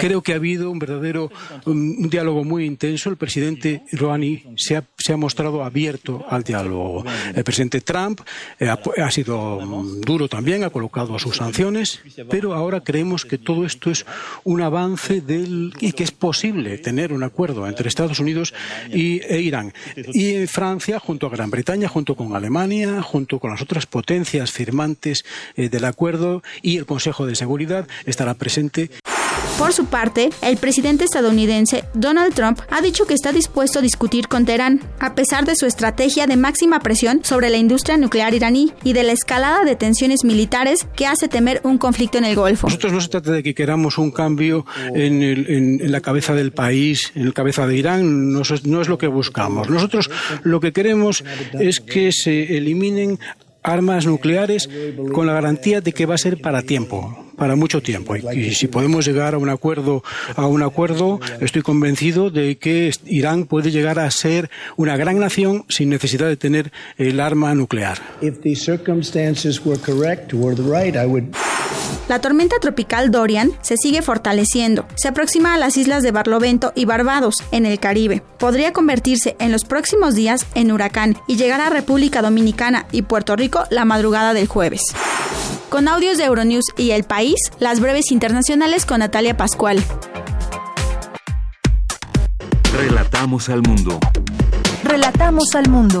Creo 0.00 0.22
que 0.22 0.32
ha 0.32 0.36
habido 0.36 0.70
un 0.70 0.78
verdadero 0.78 1.30
un, 1.66 2.08
diálogo 2.08 2.42
muy 2.42 2.64
intenso. 2.64 3.10
El 3.10 3.18
presidente 3.18 3.82
Rouhani 3.92 4.44
se 4.56 4.78
ha, 4.78 4.84
se 4.96 5.12
ha, 5.12 5.18
mostrado 5.18 5.62
abierto 5.62 6.24
al 6.26 6.42
diálogo. 6.42 7.04
El 7.34 7.44
presidente 7.44 7.82
Trump 7.82 8.22
eh, 8.58 8.70
ha, 8.70 8.80
ha, 8.96 9.10
sido 9.10 9.60
duro 10.00 10.28
también, 10.28 10.64
ha 10.64 10.70
colocado 10.70 11.18
sus 11.18 11.36
sanciones, 11.36 12.00
pero 12.30 12.54
ahora 12.54 12.80
creemos 12.80 13.24
que 13.24 13.38
todo 13.38 13.64
esto 13.64 13.90
es 13.90 14.06
un 14.44 14.62
avance 14.62 15.20
del, 15.20 15.72
y 15.80 15.92
que 15.92 16.04
es 16.04 16.10
posible 16.10 16.78
tener 16.78 17.12
un 17.12 17.22
acuerdo 17.22 17.66
entre 17.66 17.88
Estados 17.88 18.18
Unidos 18.18 18.54
y, 18.92 19.20
e 19.22 19.40
Irán. 19.40 19.72
Y 19.96 20.46
Francia, 20.46 20.98
junto 20.98 21.26
a 21.26 21.30
Gran 21.30 21.50
Bretaña, 21.50 21.88
junto 21.88 22.14
con 22.14 22.34
Alemania, 22.34 23.02
junto 23.02 23.38
con 23.38 23.50
las 23.50 23.62
otras 23.62 23.86
potencias 23.86 24.50
firmantes 24.50 25.24
eh, 25.56 25.68
del 25.68 25.84
acuerdo 25.84 26.42
y 26.62 26.78
el 26.78 26.86
Consejo 26.86 27.26
de 27.26 27.34
Seguridad, 27.34 27.86
estará 28.06 28.34
presente. 28.34 28.90
Por 29.58 29.72
su 29.72 29.86
parte, 29.86 30.30
el 30.42 30.56
presidente 30.56 31.04
estadounidense 31.04 31.84
Donald 31.94 32.34
Trump 32.34 32.58
ha 32.70 32.80
dicho 32.80 33.06
que 33.06 33.14
está 33.14 33.32
dispuesto 33.32 33.78
a 33.78 33.82
discutir 33.82 34.26
con 34.26 34.44
Teherán, 34.44 34.80
a 34.98 35.14
pesar 35.14 35.44
de 35.44 35.54
su 35.54 35.66
estrategia 35.66 36.26
de 36.26 36.36
máxima 36.36 36.80
presión 36.80 37.20
sobre 37.22 37.48
la 37.48 37.58
industria 37.58 37.96
nuclear 37.96 38.34
iraní 38.34 38.72
y 38.82 38.92
de 38.92 39.04
la 39.04 39.12
escalada 39.12 39.64
de 39.64 39.76
tensiones 39.76 40.24
militares 40.24 40.86
que 40.96 41.06
hace 41.06 41.28
temer 41.28 41.60
un 41.64 41.78
conflicto 41.78 42.18
en 42.18 42.24
el 42.24 42.34
Golfo. 42.34 42.66
Nosotros 42.66 42.92
no 42.92 43.00
se 43.00 43.08
trata 43.08 43.30
de 43.30 43.42
que 43.42 43.54
queramos 43.54 43.98
un 43.98 44.10
cambio 44.10 44.66
en, 44.94 45.92
la 45.92 46.00
cabeza 46.00 46.34
del 46.34 46.52
país, 46.52 47.12
en 47.14 47.26
la 47.26 47.32
cabeza 47.32 47.66
de 47.66 47.76
Irán, 47.76 48.32
no 48.32 48.42
es 48.42 48.88
lo 48.88 48.98
que 48.98 49.06
buscamos. 49.06 49.70
Nosotros 49.70 50.10
lo 50.42 50.60
que 50.60 50.72
queremos 50.72 51.24
es 51.52 51.80
que 51.80 52.10
se 52.10 52.56
eliminen 52.56 53.18
armas 53.62 54.06
nucleares 54.06 54.68
con 55.12 55.26
la 55.26 55.34
garantía 55.34 55.80
de 55.80 55.92
que 55.92 56.06
va 56.06 56.14
a 56.14 56.18
ser 56.18 56.40
para 56.40 56.62
tiempo, 56.62 57.26
para 57.36 57.56
mucho 57.56 57.80
tiempo. 57.82 58.16
Y, 58.16 58.26
y, 58.38 58.54
si 58.54 58.68
podemos 58.68 59.06
llegar 59.06 59.34
a 59.34 59.38
un 59.38 59.48
acuerdo, 59.48 60.02
a 60.36 60.46
un 60.46 60.62
acuerdo, 60.62 61.20
estoy 61.40 61.62
convencido 61.62 62.30
de 62.30 62.56
que 62.56 62.90
Irán 63.06 63.44
puede 63.44 63.70
llegar 63.70 63.98
a 63.98 64.10
ser 64.10 64.50
una 64.76 64.96
gran 64.96 65.18
nación 65.18 65.64
sin 65.68 65.90
necesidad 65.90 66.28
de 66.28 66.36
tener 66.36 66.72
el 66.98 67.20
arma 67.20 67.54
nuclear. 67.54 67.98
La 72.08 72.20
tormenta 72.20 72.56
tropical 72.60 73.10
Dorian 73.10 73.52
se 73.62 73.76
sigue 73.76 74.02
fortaleciendo. 74.02 74.86
Se 74.94 75.08
aproxima 75.08 75.54
a 75.54 75.58
las 75.58 75.76
islas 75.76 76.02
de 76.02 76.10
Barlovento 76.10 76.72
y 76.74 76.84
Barbados, 76.84 77.36
en 77.52 77.66
el 77.66 77.78
Caribe. 77.78 78.22
Podría 78.38 78.72
convertirse 78.72 79.36
en 79.38 79.52
los 79.52 79.64
próximos 79.64 80.14
días 80.14 80.46
en 80.54 80.72
huracán 80.72 81.16
y 81.26 81.36
llegar 81.36 81.60
a 81.60 81.70
República 81.70 82.22
Dominicana 82.22 82.86
y 82.92 83.02
Puerto 83.02 83.36
Rico 83.36 83.64
la 83.70 83.84
madrugada 83.84 84.34
del 84.34 84.48
jueves. 84.48 84.82
Con 85.68 85.88
audios 85.88 86.18
de 86.18 86.24
Euronews 86.24 86.66
y 86.76 86.90
El 86.90 87.04
País, 87.04 87.38
las 87.58 87.80
breves 87.80 88.10
internacionales 88.12 88.84
con 88.84 88.98
Natalia 88.98 89.36
Pascual. 89.36 89.82
Relatamos 92.76 93.48
al 93.48 93.62
mundo. 93.62 93.98
Relatamos 94.84 95.54
al 95.54 95.68
mundo. 95.68 96.00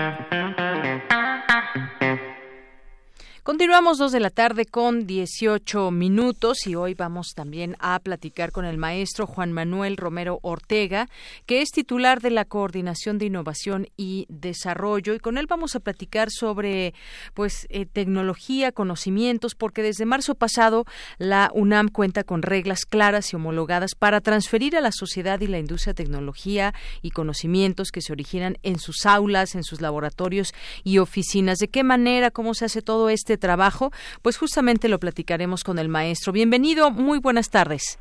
Continuamos 3.43 3.97
dos 3.97 4.11
de 4.11 4.19
la 4.19 4.29
tarde 4.29 4.65
con 4.65 5.07
18 5.07 5.89
minutos 5.89 6.67
y 6.67 6.75
hoy 6.75 6.93
vamos 6.93 7.29
también 7.35 7.75
a 7.79 7.97
platicar 7.97 8.51
con 8.51 8.65
el 8.65 8.77
maestro 8.77 9.25
Juan 9.25 9.51
Manuel 9.51 9.97
Romero 9.97 10.37
Ortega, 10.43 11.09
que 11.47 11.63
es 11.63 11.71
titular 11.71 12.21
de 12.21 12.29
la 12.29 12.45
Coordinación 12.45 13.17
de 13.17 13.25
Innovación 13.25 13.87
y 13.97 14.27
Desarrollo 14.29 15.15
y 15.15 15.19
con 15.19 15.39
él 15.39 15.47
vamos 15.47 15.75
a 15.75 15.79
platicar 15.79 16.29
sobre 16.29 16.93
pues 17.33 17.65
eh, 17.71 17.87
tecnología, 17.87 18.71
conocimientos, 18.71 19.55
porque 19.55 19.81
desde 19.81 20.05
marzo 20.05 20.35
pasado 20.35 20.85
la 21.17 21.49
UNAM 21.55 21.89
cuenta 21.89 22.23
con 22.23 22.43
reglas 22.43 22.85
claras 22.85 23.33
y 23.33 23.37
homologadas 23.37 23.95
para 23.95 24.21
transferir 24.21 24.77
a 24.77 24.81
la 24.81 24.91
sociedad 24.91 25.41
y 25.41 25.47
la 25.47 25.57
industria 25.57 25.95
tecnología 25.95 26.75
y 27.01 27.09
conocimientos 27.09 27.89
que 27.89 28.01
se 28.01 28.13
originan 28.13 28.59
en 28.61 28.77
sus 28.77 29.07
aulas, 29.07 29.55
en 29.55 29.63
sus 29.63 29.81
laboratorios 29.81 30.53
y 30.83 30.99
oficinas. 30.99 31.57
¿De 31.57 31.69
qué 31.69 31.83
manera, 31.83 32.29
cómo 32.29 32.53
se 32.53 32.65
hace 32.65 32.83
todo 32.83 33.09
este 33.09 33.30
trabajo, 33.37 33.91
pues 34.21 34.37
justamente 34.37 34.87
lo 34.87 34.99
platicaremos 34.99 35.63
con 35.63 35.79
el 35.79 35.89
maestro. 35.89 36.31
Bienvenido, 36.31 36.91
muy 36.91 37.19
buenas 37.19 37.49
tardes. 37.49 37.99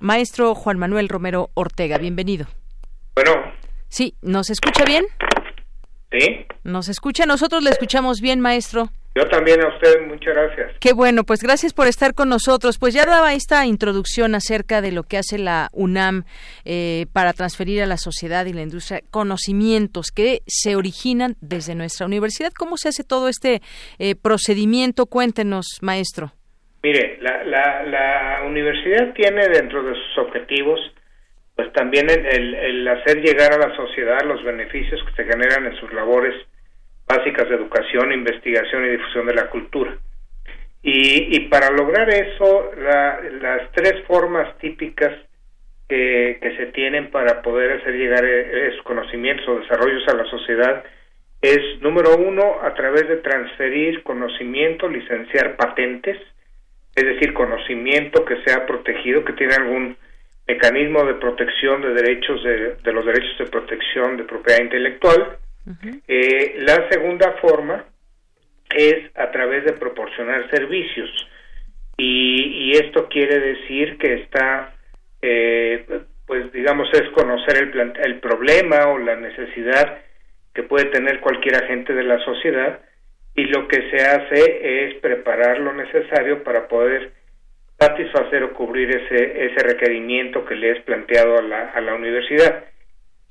Maestro 0.00 0.54
Juan 0.54 0.78
Manuel 0.78 1.08
Romero 1.08 1.50
Ortega, 1.54 1.98
bienvenido. 1.98 2.46
Bueno. 3.14 3.32
Sí, 3.88 4.14
¿nos 4.22 4.50
escucha 4.50 4.84
bien? 4.84 5.06
Sí. 6.12 6.46
¿Nos 6.62 6.88
escucha? 6.88 7.26
Nosotros 7.26 7.62
le 7.62 7.70
escuchamos 7.70 8.20
bien, 8.20 8.40
maestro. 8.40 8.90
Yo 9.18 9.26
también 9.26 9.60
a 9.60 9.68
usted, 9.74 10.00
muchas 10.06 10.32
gracias. 10.32 10.78
Qué 10.78 10.92
bueno, 10.92 11.24
pues 11.24 11.42
gracias 11.42 11.74
por 11.74 11.88
estar 11.88 12.14
con 12.14 12.28
nosotros. 12.28 12.78
Pues 12.78 12.94
ya 12.94 13.04
daba 13.04 13.34
esta 13.34 13.66
introducción 13.66 14.36
acerca 14.36 14.80
de 14.80 14.92
lo 14.92 15.02
que 15.02 15.16
hace 15.16 15.38
la 15.38 15.70
UNAM 15.72 16.22
eh, 16.64 17.06
para 17.12 17.32
transferir 17.32 17.82
a 17.82 17.86
la 17.86 17.96
sociedad 17.96 18.46
y 18.46 18.52
la 18.52 18.62
industria 18.62 19.00
conocimientos 19.10 20.12
que 20.14 20.42
se 20.46 20.76
originan 20.76 21.34
desde 21.40 21.74
nuestra 21.74 22.06
universidad. 22.06 22.52
¿Cómo 22.56 22.76
se 22.76 22.90
hace 22.90 23.02
todo 23.02 23.26
este 23.28 23.60
eh, 23.98 24.14
procedimiento? 24.14 25.06
Cuéntenos, 25.06 25.66
maestro. 25.82 26.30
Mire, 26.84 27.18
la, 27.20 27.42
la, 27.42 27.82
la, 27.82 28.42
universidad 28.46 29.12
tiene 29.14 29.48
dentro 29.48 29.82
de 29.82 29.94
sus 29.94 30.18
objetivos 30.26 30.78
pues 31.56 31.72
también 31.72 32.08
el, 32.08 32.24
el, 32.24 32.54
el 32.54 32.88
hacer 32.88 33.20
llegar 33.20 33.52
a 33.52 33.58
la 33.58 33.74
sociedad 33.74 34.20
los 34.24 34.44
beneficios 34.44 35.00
que 35.02 35.24
se 35.24 35.28
generan 35.28 35.66
en 35.66 35.74
sus 35.80 35.92
labores 35.92 36.34
básicas 37.08 37.48
de 37.48 37.56
educación, 37.56 38.12
investigación 38.12 38.84
y 38.84 38.90
difusión 38.90 39.26
de 39.26 39.34
la 39.34 39.48
cultura. 39.48 39.96
Y, 40.82 41.36
y 41.36 41.48
para 41.48 41.70
lograr 41.70 42.08
eso, 42.08 42.70
la, 42.76 43.20
las 43.40 43.72
tres 43.72 44.04
formas 44.06 44.56
típicas 44.58 45.12
que, 45.88 46.38
que, 46.40 46.56
se 46.56 46.66
tienen 46.66 47.10
para 47.10 47.42
poder 47.42 47.80
hacer 47.80 47.94
llegar 47.94 48.24
e, 48.24 48.68
esos 48.68 48.82
conocimientos 48.82 49.48
o 49.48 49.58
desarrollos 49.58 50.06
a 50.06 50.14
la 50.14 50.24
sociedad 50.26 50.84
es, 51.40 51.80
número 51.80 52.16
uno, 52.16 52.58
a 52.62 52.74
través 52.74 53.08
de 53.08 53.16
transferir 53.16 54.02
conocimiento, 54.02 54.88
licenciar 54.88 55.56
patentes, 55.56 56.18
es 56.94 57.04
decir, 57.04 57.32
conocimiento 57.32 58.24
que 58.24 58.42
sea 58.42 58.66
protegido, 58.66 59.24
que 59.24 59.32
tiene 59.32 59.54
algún 59.54 59.96
mecanismo 60.46 61.04
de 61.04 61.14
protección 61.14 61.82
de 61.82 61.94
derechos 61.94 62.42
de, 62.42 62.74
de 62.76 62.92
los 62.92 63.04
derechos 63.04 63.38
de 63.38 63.46
protección 63.46 64.16
de 64.16 64.24
propiedad 64.24 64.62
intelectual, 64.62 65.38
eh, 66.06 66.56
la 66.60 66.88
segunda 66.90 67.32
forma 67.40 67.84
es 68.74 69.10
a 69.16 69.30
través 69.30 69.64
de 69.64 69.72
proporcionar 69.72 70.48
servicios 70.50 71.10
y, 71.96 72.70
y 72.70 72.72
esto 72.72 73.08
quiere 73.08 73.40
decir 73.40 73.98
que 73.98 74.14
está, 74.14 74.74
eh, 75.20 75.84
pues 76.26 76.52
digamos, 76.52 76.88
es 76.92 77.08
conocer 77.10 77.56
el, 77.58 77.92
el 78.02 78.20
problema 78.20 78.88
o 78.88 78.98
la 78.98 79.16
necesidad 79.16 79.98
que 80.54 80.62
puede 80.62 80.86
tener 80.86 81.20
cualquier 81.20 81.56
agente 81.56 81.92
de 81.94 82.04
la 82.04 82.18
sociedad 82.24 82.80
y 83.34 83.44
lo 83.44 83.68
que 83.68 83.90
se 83.90 84.04
hace 84.04 84.86
es 84.86 84.94
preparar 84.96 85.60
lo 85.60 85.72
necesario 85.72 86.42
para 86.42 86.66
poder 86.68 87.12
satisfacer 87.78 88.42
o 88.42 88.52
cubrir 88.52 88.90
ese, 88.90 89.46
ese 89.46 89.62
requerimiento 89.62 90.44
que 90.44 90.56
le 90.56 90.72
es 90.72 90.80
planteado 90.82 91.38
a 91.38 91.42
la, 91.42 91.70
a 91.70 91.80
la 91.80 91.94
universidad. 91.94 92.64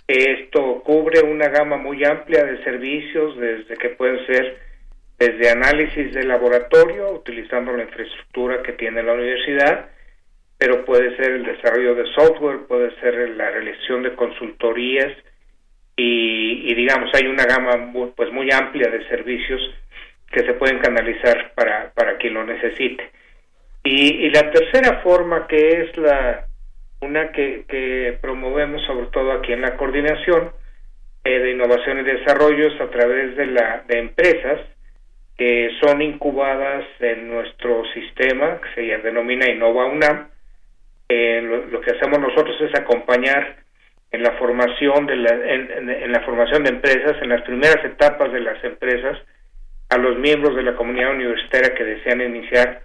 Esto 0.07 0.81
cubre 0.83 1.21
una 1.21 1.49
gama 1.49 1.75
muy 1.75 2.03
amplia 2.05 2.45
de 2.45 2.63
servicios, 2.63 3.37
desde 3.37 3.75
que 3.75 3.89
pueden 3.89 4.25
ser 4.25 4.57
desde 5.19 5.49
análisis 5.49 6.13
de 6.13 6.23
laboratorio, 6.23 7.11
utilizando 7.11 7.73
la 7.73 7.83
infraestructura 7.83 8.61
que 8.61 8.73
tiene 8.73 9.03
la 9.03 9.13
universidad, 9.13 9.89
pero 10.57 10.85
puede 10.85 11.15
ser 11.17 11.31
el 11.31 11.43
desarrollo 11.43 11.95
de 11.95 12.05
software, 12.13 12.67
puede 12.67 12.95
ser 13.01 13.15
la 13.31 13.49
realización 13.49 14.03
de 14.03 14.15
consultorías 14.15 15.11
y, 15.95 16.71
y 16.71 16.75
digamos 16.75 17.09
hay 17.13 17.27
una 17.27 17.45
gama 17.45 17.77
muy, 17.77 18.11
pues 18.15 18.31
muy 18.31 18.49
amplia 18.51 18.89
de 18.89 19.07
servicios 19.09 19.59
que 20.31 20.41
se 20.41 20.53
pueden 20.53 20.79
canalizar 20.79 21.53
para, 21.55 21.91
para 21.93 22.17
quien 22.17 22.35
lo 22.35 22.45
necesite. 22.45 23.11
Y, 23.83 24.25
y 24.25 24.29
la 24.29 24.51
tercera 24.51 25.01
forma 25.01 25.47
que 25.47 25.81
es 25.81 25.97
la 25.97 26.46
una 27.01 27.31
que, 27.31 27.65
que 27.67 28.17
promovemos 28.21 28.83
sobre 28.85 29.07
todo 29.07 29.31
aquí 29.31 29.53
en 29.53 29.61
la 29.61 29.77
coordinación 29.77 30.51
eh, 31.23 31.39
de 31.39 31.51
innovación 31.51 31.99
y 31.99 32.03
desarrollo 32.03 32.67
es 32.67 32.81
a 32.81 32.89
través 32.89 33.35
de 33.35 33.47
la 33.47 33.83
de 33.87 33.99
empresas 33.99 34.61
que 35.37 35.69
son 35.81 36.01
incubadas 36.01 36.85
en 36.99 37.27
nuestro 37.27 37.83
sistema 37.93 38.59
que 38.61 38.73
se 38.73 38.97
denomina 38.97 39.49
Innova 39.49 39.85
UNAM. 39.85 40.29
Eh, 41.09 41.41
lo, 41.43 41.65
lo, 41.67 41.79
que 41.81 41.91
hacemos 41.91 42.19
nosotros 42.19 42.59
es 42.59 42.73
acompañar 42.79 43.57
en 44.11 44.23
la 44.23 44.31
formación 44.33 45.05
de 45.05 45.15
la, 45.15 45.29
en, 45.29 46.11
la 46.11 46.21
formación 46.21 46.63
de 46.63 46.69
empresas, 46.69 47.21
en 47.21 47.29
las 47.29 47.41
primeras 47.43 47.83
etapas 47.83 48.31
de 48.31 48.39
las 48.39 48.61
empresas, 48.63 49.17
a 49.89 49.97
los 49.97 50.17
miembros 50.17 50.55
de 50.55 50.63
la 50.63 50.75
comunidad 50.75 51.11
universitaria 51.11 51.75
que 51.75 51.83
desean 51.83 52.21
iniciar 52.21 52.81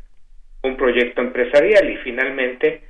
un 0.63 0.77
proyecto 0.77 1.21
empresarial 1.21 1.89
y 1.91 1.97
finalmente 1.99 2.83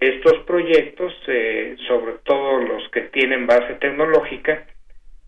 estos 0.00 0.38
proyectos, 0.46 1.12
eh, 1.28 1.76
sobre 1.86 2.14
todo 2.24 2.58
los 2.60 2.88
que 2.90 3.02
tienen 3.02 3.46
base 3.46 3.74
tecnológica, 3.74 4.66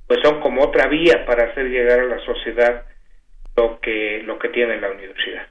pues 0.06 0.20
son 0.22 0.40
como 0.40 0.62
otra 0.64 0.88
vía 0.88 1.24
para 1.26 1.44
hacer 1.44 1.66
llegar 1.66 2.00
a 2.00 2.04
la 2.04 2.18
sociedad 2.24 2.86
lo 3.56 3.78
que 3.80 4.22
lo 4.24 4.38
que 4.38 4.48
tiene 4.48 4.80
la 4.80 4.90
universidad. 4.90 5.46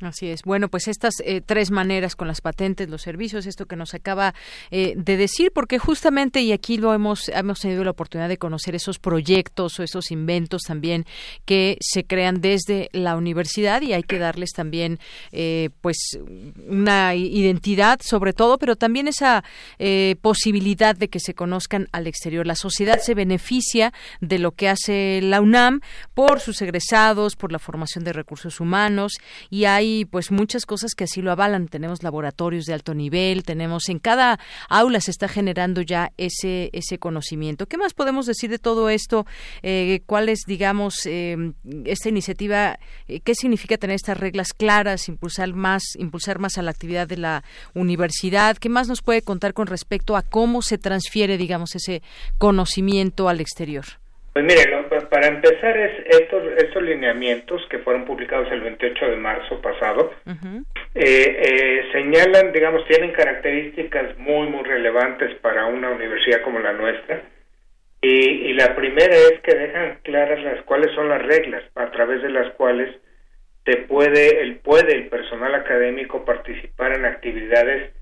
Así 0.00 0.28
es. 0.28 0.42
Bueno, 0.44 0.68
pues 0.68 0.88
estas 0.88 1.20
eh, 1.24 1.42
tres 1.44 1.70
maneras 1.70 2.16
con 2.16 2.26
las 2.26 2.40
patentes, 2.40 2.88
los 2.88 3.02
servicios, 3.02 3.44
esto 3.44 3.66
que 3.66 3.76
nos 3.76 3.92
acaba 3.92 4.34
eh, 4.70 4.94
de 4.96 5.18
decir, 5.18 5.52
porque 5.52 5.78
justamente, 5.78 6.40
y 6.40 6.52
aquí 6.52 6.78
lo 6.78 6.94
hemos, 6.94 7.28
hemos 7.28 7.60
tenido 7.60 7.84
la 7.84 7.90
oportunidad 7.90 8.30
de 8.30 8.38
conocer 8.38 8.74
esos 8.74 8.98
proyectos 8.98 9.78
o 9.78 9.82
esos 9.82 10.10
inventos 10.10 10.62
también 10.62 11.04
que 11.44 11.76
se 11.80 12.04
crean 12.04 12.40
desde 12.40 12.88
la 12.92 13.14
universidad 13.14 13.82
y 13.82 13.92
hay 13.92 14.02
que 14.02 14.18
darles 14.18 14.52
también, 14.52 14.98
eh, 15.32 15.68
pues, 15.82 16.18
una 16.66 17.14
identidad 17.14 18.00
sobre 18.02 18.32
todo, 18.32 18.56
pero 18.56 18.76
también 18.76 19.06
esa 19.06 19.44
posibilidad 20.22 20.96
de 20.96 21.08
que 21.08 21.20
se 21.20 21.34
conozcan 21.34 21.88
al 21.92 22.06
exterior. 22.06 22.46
La 22.46 22.54
sociedad 22.54 23.00
se 23.00 23.14
beneficia 23.14 23.92
de 24.20 24.38
lo 24.38 24.52
que 24.52 24.68
hace 24.68 25.20
la 25.22 25.40
UNAM 25.40 25.80
por 26.14 26.40
sus 26.40 26.62
egresados, 26.62 27.36
por 27.36 27.52
la 27.52 27.58
formación 27.58 28.04
de 28.04 28.12
recursos 28.12 28.60
humanos 28.60 29.14
y 29.50 29.64
hay 29.64 29.89
pues 30.10 30.30
muchas 30.30 30.66
cosas 30.66 30.94
que 30.94 31.04
así 31.04 31.22
lo 31.22 31.32
avalan. 31.32 31.68
Tenemos 31.68 32.02
laboratorios 32.02 32.64
de 32.64 32.74
alto 32.74 32.94
nivel, 32.94 33.42
tenemos 33.42 33.88
en 33.88 33.98
cada 33.98 34.38
aula 34.68 35.00
se 35.00 35.10
está 35.10 35.28
generando 35.28 35.82
ya 35.82 36.12
ese 36.16 36.70
ese 36.72 36.98
conocimiento. 36.98 37.66
¿Qué 37.66 37.76
más 37.76 37.94
podemos 37.94 38.26
decir 38.26 38.50
de 38.50 38.58
todo 38.58 38.88
esto? 38.88 39.26
Eh, 39.62 40.02
¿Cuál 40.06 40.28
es, 40.28 40.40
digamos, 40.46 41.06
eh, 41.06 41.52
esta 41.84 42.08
iniciativa? 42.08 42.78
Eh, 43.08 43.20
¿Qué 43.20 43.34
significa 43.34 43.76
tener 43.76 43.96
estas 43.96 44.18
reglas 44.18 44.52
claras, 44.52 45.08
impulsar 45.08 45.52
más, 45.54 45.82
impulsar 45.96 46.38
más 46.38 46.58
a 46.58 46.62
la 46.62 46.70
actividad 46.70 47.06
de 47.06 47.16
la 47.16 47.44
universidad? 47.74 48.56
¿Qué 48.56 48.68
más 48.68 48.88
nos 48.88 49.02
puede 49.02 49.22
contar 49.22 49.54
con 49.54 49.66
respecto 49.66 50.16
a 50.16 50.22
cómo 50.22 50.62
se 50.62 50.78
transfiere, 50.78 51.38
digamos, 51.38 51.74
ese 51.74 52.02
conocimiento 52.38 53.28
al 53.28 53.40
exterior? 53.40 53.99
Pues 54.32 54.44
mire, 54.44 54.64
para 55.10 55.26
empezar, 55.26 55.76
es 55.76 56.06
estos, 56.06 56.44
estos 56.56 56.82
lineamientos 56.82 57.66
que 57.68 57.80
fueron 57.80 58.04
publicados 58.04 58.46
el 58.52 58.60
28 58.60 59.06
de 59.06 59.16
marzo 59.16 59.60
pasado, 59.60 60.14
eh, 60.24 60.94
eh, 60.94 61.88
señalan, 61.92 62.52
digamos, 62.52 62.86
tienen 62.86 63.10
características 63.10 64.16
muy, 64.18 64.48
muy 64.48 64.62
relevantes 64.62 65.34
para 65.40 65.66
una 65.66 65.90
universidad 65.90 66.42
como 66.42 66.60
la 66.60 66.72
nuestra. 66.72 67.22
Y, 68.02 68.52
la 68.54 68.74
primera 68.76 69.14
es 69.14 69.40
que 69.42 69.54
dejan 69.54 69.98
claras 70.02 70.42
las 70.42 70.62
cuáles 70.64 70.94
son 70.94 71.08
las 71.08 71.22
reglas 71.22 71.64
a 71.74 71.90
través 71.90 72.22
de 72.22 72.30
las 72.30 72.52
cuales 72.54 72.94
se 73.64 73.76
puede, 73.78 74.42
el, 74.42 74.56
puede 74.56 74.94
el 74.94 75.08
personal 75.08 75.54
académico 75.54 76.24
participar 76.24 76.94
en 76.94 77.04
actividades 77.04 77.92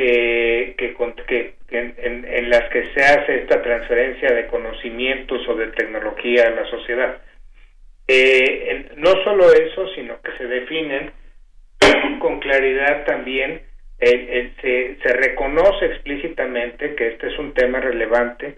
que, 0.00 0.94
que, 1.26 1.54
en, 1.70 2.50
las 2.50 2.68
que 2.70 2.86
se 2.94 3.04
hace 3.04 3.42
esta 3.42 3.62
transferencia 3.62 4.34
de 4.34 4.46
conocimientos 4.46 5.46
o 5.48 5.54
de 5.54 5.68
tecnología 5.68 6.46
a 6.46 6.50
la 6.50 6.64
sociedad. 6.66 7.18
Eh, 8.08 8.90
no 8.96 9.10
solo 9.24 9.52
eso, 9.52 9.86
sino 9.94 10.20
que 10.22 10.32
se 10.38 10.46
definen 10.46 11.12
con 12.18 12.40
claridad 12.40 13.04
también, 13.04 13.62
se, 13.98 14.96
se 15.02 15.12
reconoce 15.12 15.84
explícitamente 15.84 16.94
que 16.94 17.08
este 17.08 17.28
es 17.28 17.38
un 17.38 17.52
tema 17.52 17.80
relevante 17.80 18.56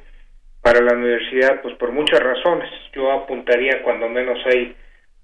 para 0.62 0.81
la 0.81 0.94
universidad, 0.94 1.60
pues 1.60 1.74
por 1.74 1.90
muchas 1.90 2.20
razones. 2.20 2.70
Yo 2.94 3.10
apuntaría 3.10 3.82
cuando 3.82 4.09
menos 4.09 4.39
hay 4.47 4.77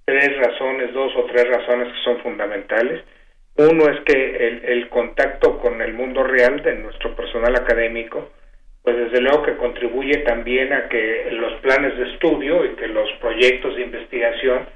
tres 0.05 0.37
razones, 0.39 0.93
dos 0.93 1.15
o 1.17 1.25
tres 1.27 1.49
razones 1.49 1.93
que 1.93 2.03
son 2.03 2.19
fundamentales. 2.23 3.05
Uno 3.59 3.91
es 3.91 4.01
que 4.03 4.61
el, 4.67 4.89
contacto 4.89 5.59
con 5.59 5.83
el 5.83 5.93
mundo 5.93 6.23
real 6.23 6.63
de 6.63 6.77
nuestro 6.77 7.17
personal 7.17 7.57
académico, 7.57 8.31
pues 8.85 8.97
desde 8.97 9.21
luego 9.21 9.43
que 9.43 9.57
contribuye 9.57 10.19
también 10.19 10.73
a 10.73 10.89
que 10.89 11.27
los 11.33 11.55
planes 11.61 11.99
de 11.99 12.13
estudio 12.13 12.65
y 12.65 12.77
que 12.77 12.87
los 12.87 13.11
proyectos 13.21 13.75
de 13.75 13.83
investigación 13.83 14.69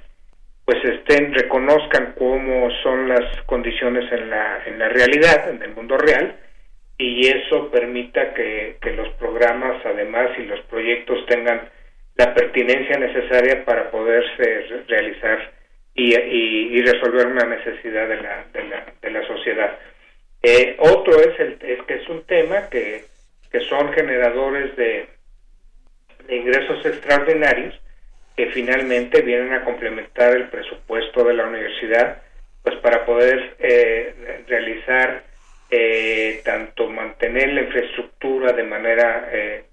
pues 0.64 0.84
estén, 0.84 1.32
reconozcan 1.32 2.14
cómo 2.18 2.70
son 2.82 3.09
las 3.09 3.40
condiciones 3.46 4.10
en 4.10 4.30
la, 4.30 4.64
en 4.66 4.80
la 4.80 4.88
realidad, 4.88 5.48
en 5.48 5.62
el 5.62 5.74
mundo 5.76 5.96
real, 5.96 6.34
y 6.98 7.28
eso 7.28 7.70
permita 7.70 8.34
que, 8.34 8.78
que 8.82 8.92
los 8.94 9.10
programas 9.10 9.76
además 9.86 10.30
y 10.38 10.42
los 10.42 10.60
proyectos 10.62 11.24
tengan 11.26 11.68
la 12.16 12.34
pertinencia 12.34 12.98
necesaria 12.98 13.64
para 13.64 13.92
poderse 13.92 14.82
realizar 14.88 15.61
y, 15.94 16.82
resolver 16.82 17.27
una 17.27 17.44
necesidad 17.44 18.09
de 18.09 18.16
la, 18.16 18.44
de 18.52 18.64
la, 18.64 18.86
de 19.01 19.10
la 19.10 19.27
sociedad. 19.27 19.78
Eh, 20.43 20.77
otro 20.78 21.20
es, 21.20 21.39
el, 21.39 21.59
es 21.60 21.82
que 21.85 21.94
es 21.94 22.09
un 22.09 22.24
tema 22.24 22.69
que, 22.69 23.05
que 23.51 23.60
son 23.60 23.93
generadores 23.93 24.74
de, 24.77 25.06
ingresos 26.28 26.85
extraordinarios 26.85 27.74
que 28.36 28.47
finalmente 28.47 29.20
vienen 29.23 29.52
a 29.52 29.64
complementar 29.64 30.35
el 30.35 30.48
presupuesto 30.48 31.24
de 31.24 31.35
la 31.35 31.47
universidad 31.47 32.23
pues 32.62 32.77
para 32.77 33.05
poder 33.05 33.56
eh, 33.59 34.44
realizar 34.47 35.24
eh, 35.70 36.40
tanto 36.44 36.89
mantener 36.89 37.52
la 37.52 37.62
infraestructura 37.62 38.52
de 38.52 38.62
manera 38.62 39.28
eh, 39.32 39.64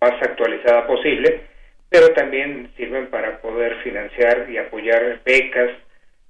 más 0.00 0.20
actualizada 0.22 0.86
posible 0.86 1.51
pero 1.92 2.12
también 2.14 2.72
sirven 2.76 3.08
para 3.08 3.40
poder 3.40 3.76
financiar 3.82 4.48
y 4.50 4.56
apoyar 4.56 5.20
becas 5.24 5.70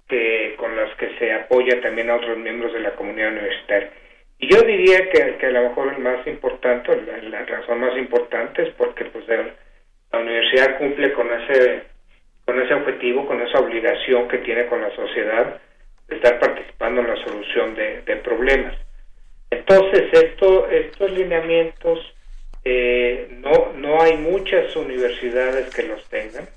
que, 0.08 0.54
con 0.58 0.76
las 0.76 0.94
que 0.96 1.16
se 1.18 1.32
apoya 1.32 1.80
también 1.80 2.10
a 2.10 2.16
otros 2.16 2.36
miembros 2.36 2.72
de 2.72 2.80
la 2.80 2.90
comunidad 2.96 3.32
universitaria. 3.32 3.90
Y 4.38 4.52
yo 4.52 4.60
diría 4.62 5.08
que, 5.08 5.36
que 5.36 5.46
a 5.46 5.50
lo 5.50 5.68
mejor 5.68 5.94
el 5.94 6.02
más 6.02 6.26
importante, 6.26 7.00
la, 7.00 7.44
razón 7.44 7.80
más 7.80 7.96
importante 7.96 8.62
es 8.62 8.70
porque 8.70 9.04
pues 9.04 9.24
la 9.28 10.18
universidad 10.18 10.78
cumple 10.78 11.12
con 11.12 11.28
ese 11.32 11.92
con 12.44 12.60
ese 12.60 12.74
objetivo, 12.74 13.26
con 13.26 13.40
esa 13.40 13.60
obligación 13.60 14.28
que 14.28 14.38
tiene 14.38 14.66
con 14.66 14.80
la 14.82 14.94
sociedad 14.96 15.60
de 16.08 16.16
estar 16.16 16.40
participando 16.40 17.00
en 17.00 17.06
la 17.06 17.16
solución 17.24 17.74
de, 17.74 18.16
problemas. 18.16 18.74
Entonces, 19.50 20.08
esto, 20.12 20.68
estos 20.68 21.10
lineamientos 21.12 21.98
eh, 22.64 23.28
no, 23.40 23.72
no 23.76 24.00
hay 24.00 24.16
muchas 24.18 24.74
universidades 24.76 25.74
que 25.74 25.82
los 25.82 26.08
tengan 26.08 26.48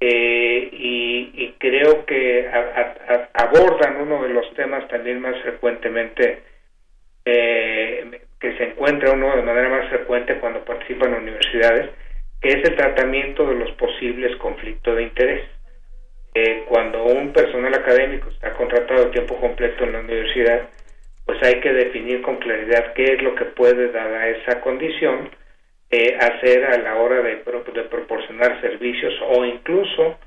eh, 0.00 0.68
y, 0.72 1.54
creo 1.58 2.06
que 2.06 2.48
abordan 3.34 4.00
uno 4.00 4.22
de 4.22 4.28
los 4.28 4.54
temas 4.54 4.86
también 4.88 5.20
más 5.20 5.36
frecuentemente 5.42 6.42
eh, 7.24 8.20
que 8.38 8.56
se 8.56 8.64
encuentra 8.64 9.10
uno 9.10 9.34
de 9.34 9.42
manera 9.42 9.68
más 9.68 9.88
frecuente 9.88 10.38
cuando 10.38 10.64
participan 10.64 11.14
en 11.14 11.22
universidades, 11.22 11.90
que 12.40 12.48
es 12.48 12.68
el 12.68 12.76
tratamiento 12.76 13.44
de 13.48 13.56
los 13.56 13.72
posibles 13.72 14.36
conflictos 14.36 14.96
de 14.96 15.02
interés. 15.02 15.48
cuando 16.68 17.04
un 17.04 17.32
personal 17.32 17.74
académico 17.74 18.28
está 18.30 18.54
contratado 18.54 19.08
a 19.08 19.10
tiempo 19.10 19.36
completo 19.40 19.82
en 19.84 19.92
la 19.92 20.00
universidad, 20.00 20.68
pues 21.28 21.42
hay 21.42 21.60
que 21.60 21.74
definir 21.74 22.22
con 22.22 22.36
claridad 22.36 22.94
qué 22.94 23.04
es 23.04 23.22
lo 23.22 23.34
que 23.34 23.44
puede, 23.44 23.92
dar 23.92 24.28
esa 24.28 24.62
condición, 24.62 25.28
eh, 25.90 26.16
hacer 26.18 26.64
a 26.64 26.78
la 26.78 26.94
hora 26.96 27.20
de, 27.20 27.44
de 27.74 27.82
proporcionar 27.82 28.58
servicios 28.62 29.12
o 29.28 29.44
incluso 29.44 30.18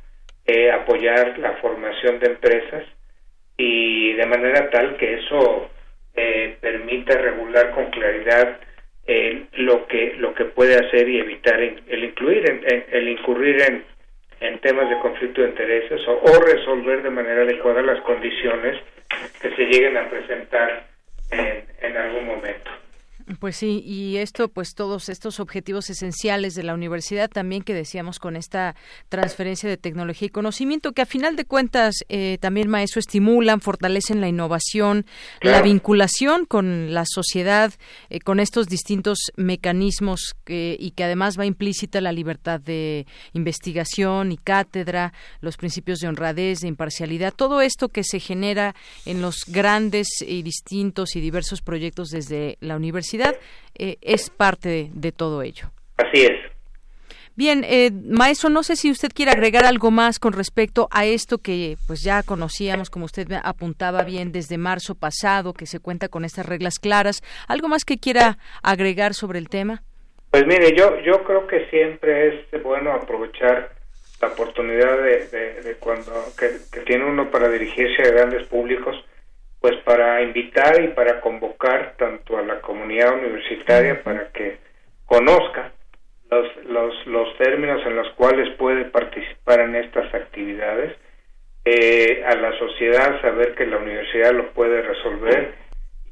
eh, 0.46 0.70
apoyar 0.70 1.40
la 1.40 1.54
formación 1.54 2.20
de 2.20 2.28
empresas 2.28 2.84
y 3.58 4.14
de 4.14 4.26
manera 4.28 4.70
tal 4.70 4.96
que 4.98 5.16
eso 5.16 5.72
eh, 6.14 6.58
permita 6.62 7.18
regular 7.18 7.72
con 7.72 7.90
claridad 7.90 8.60
lo 9.54 9.88
que 9.88 10.14
lo 10.20 10.36
que 10.36 10.46
puede 10.46 10.76
hacer 10.76 11.10
y 11.10 11.20
evitar 11.20 11.60
el 11.60 12.04
incluir 12.04 12.46
el 12.92 13.10
incurrir 13.10 13.60
en, 13.60 13.84
en 14.40 14.60
temas 14.60 14.88
de 14.88 15.00
conflicto 15.00 15.42
de 15.42 15.50
intereses 15.50 16.00
o 16.08 16.40
resolver 16.46 17.02
de 17.02 17.10
manera 17.10 17.42
adecuada 17.42 17.82
las 17.82 18.00
condiciones 18.02 18.80
que 19.42 19.50
se 19.56 19.66
lleguen 19.66 19.98
a 19.98 20.10
presentar 20.10 20.91
en, 21.32 21.98
algún 21.98 22.26
momento. 22.26 22.72
Pues 23.40 23.58
sí, 23.58 23.84
y 23.86 24.18
esto, 24.18 24.50
pues 24.50 24.74
todos 24.74 25.08
estos 25.08 25.40
objetivos 25.40 25.90
esenciales 25.90 26.56
de 26.56 26.64
la 26.64 26.74
universidad 26.74 27.30
también 27.30 27.62
que 27.62 27.74
decíamos 27.74 28.20
con 28.20 28.36
esta 28.36 28.76
transferencia 29.10 29.70
de 29.70 29.78
tecnología 29.78 30.26
y 30.26 30.30
conocimiento, 30.30 30.92
que 30.92 31.04
a 31.04 31.06
final 31.06 31.36
de 31.36 31.46
cuentas 31.46 31.96
eh, 32.10 32.38
también, 32.42 32.70
maestro, 32.70 33.00
estimulan, 33.00 33.62
fortalecen 33.62 34.22
la 34.22 34.28
innovación, 34.28 35.06
la 35.42 35.62
vinculación 35.62 36.46
con 36.46 36.94
la 36.94 37.04
sociedad, 37.06 37.74
eh, 38.10 38.20
con 38.20 38.40
estos 38.40 38.68
distintos 38.68 39.32
mecanismos 39.36 40.36
y 40.48 40.92
que 40.92 41.04
además 41.04 41.40
va 41.40 41.46
implícita 41.46 42.02
la 42.02 42.12
libertad 42.12 42.60
de 42.60 43.06
investigación 43.34 44.32
y 44.32 44.38
cátedra, 44.38 45.14
los 45.40 45.58
principios 45.58 46.00
de 46.00 46.08
honradez, 46.08 46.60
de 46.60 46.68
imparcialidad, 46.68 47.34
todo 47.34 47.62
esto 47.62 47.90
que 47.90 48.04
se 48.04 48.20
genera 48.20 48.76
en 49.06 49.22
los 49.22 49.46
grandes 49.48 50.08
y 50.26 50.42
distintos 50.42 51.16
y 51.16 51.22
diversos 51.22 51.62
proyectos 51.62 52.10
desde 52.10 52.58
la 52.60 52.76
universidad 52.76 53.21
eh, 53.76 53.98
es 54.02 54.30
parte 54.30 54.90
de, 54.94 55.12
todo 55.12 55.42
ello. 55.42 55.72
Así 55.98 56.24
es. 56.24 56.52
Bien, 57.36 57.64
eh, 57.66 57.92
maestro, 57.92 58.50
no 58.50 58.62
sé 58.62 58.76
si 58.76 58.92
usted 58.92 59.10
quiere 59.14 59.32
agregar 59.32 59.66
algo 59.66 59.90
más 59.90 60.20
con 60.20 60.34
respecto 60.34 60.88
a 60.92 61.06
esto 61.06 61.38
que 61.38 61.78
pues 61.88 62.02
ya 62.04 62.24
conocíamos, 62.24 62.90
como 62.90 63.06
usted 63.06 63.28
apuntaba 63.44 64.04
bien 64.04 64.32
desde 64.32 64.58
marzo 64.58 64.96
pasado, 64.96 65.54
que 65.54 65.66
se 65.66 65.80
cuenta 65.80 66.10
con 66.10 66.26
estas 66.26 66.46
reglas 66.46 66.78
claras. 66.78 67.22
¿Algo 67.48 67.70
más 67.70 67.86
que 67.86 67.98
quiera 67.98 68.38
agregar 68.62 69.14
sobre 69.14 69.40
el 69.40 69.50
tema? 69.50 69.84
Pues 70.30 70.46
mire, 70.46 70.76
yo 70.78 71.00
yo 71.02 71.24
creo 71.24 71.48
que 71.48 71.68
siempre 71.70 72.46
es 72.52 72.64
bueno 72.64 72.92
aprovechar 72.92 73.82
la 74.22 74.28
oportunidad 74.30 74.98
de, 75.02 75.76
cuando 75.80 76.12
que, 76.38 76.80
tiene 76.82 77.06
uno 77.06 77.30
para 77.32 77.50
dirigirse 77.50 78.04
a 78.04 78.12
grandes 78.12 78.48
públicos, 78.48 78.96
pues 79.62 79.76
para 79.86 80.24
invitar 80.24 80.82
y 80.84 80.88
para 80.90 81.22
convocar 81.22 81.94
tanto 81.96 82.38
a 82.38 82.42
la 82.42 82.60
comunidad 82.62 83.14
universitaria 83.14 84.02
para 84.04 84.30
que 84.30 84.58
conozca 85.06 85.72
los, 86.32 86.66
los, 86.66 87.08
los 87.08 87.38
términos 87.38 87.86
en 87.86 87.96
los 87.96 88.10
cuales 88.14 88.50
puede 88.58 88.86
participar 88.86 89.60
en 89.60 89.76
estas 89.76 90.12
actividades, 90.16 90.98
eh, 91.64 92.24
a 92.26 92.36
la 92.36 92.58
sociedad 92.58 93.22
saber 93.22 93.54
que 93.54 93.68
la 93.68 93.78
universidad 93.78 94.32
lo 94.32 94.52
puede 94.54 94.82
resolver. 94.82 95.54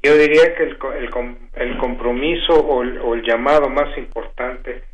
Yo 0.00 0.16
diría 0.16 0.54
que 0.54 0.62
el, 0.62 0.78
el, 0.98 1.36
el 1.56 1.78
compromiso 1.78 2.54
o 2.54 2.82
el, 2.82 2.98
o 2.98 3.14
el 3.14 3.22
llamado 3.22 3.68
más 3.68 3.98
importante 3.98 4.84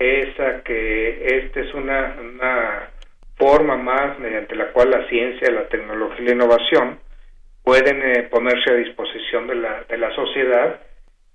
es 0.00 0.40
a 0.40 0.62
que 0.64 1.44
esta 1.44 1.60
es 1.60 1.72
una, 1.74 2.16
una 2.20 2.90
forma 3.36 3.76
más 3.76 4.18
mediante 4.18 4.56
la 4.56 4.72
cual 4.72 4.90
la 4.90 5.06
ciencia, 5.08 5.48
la 5.52 5.68
tecnología 5.68 6.22
y 6.22 6.24
la 6.24 6.34
innovación 6.34 6.98
pueden 7.62 8.02
eh, 8.02 8.22
ponerse 8.30 8.70
a 8.70 8.74
disposición 8.74 9.46
de 9.46 9.54
la, 9.56 9.84
de 9.88 9.96
la 9.98 10.14
sociedad 10.14 10.80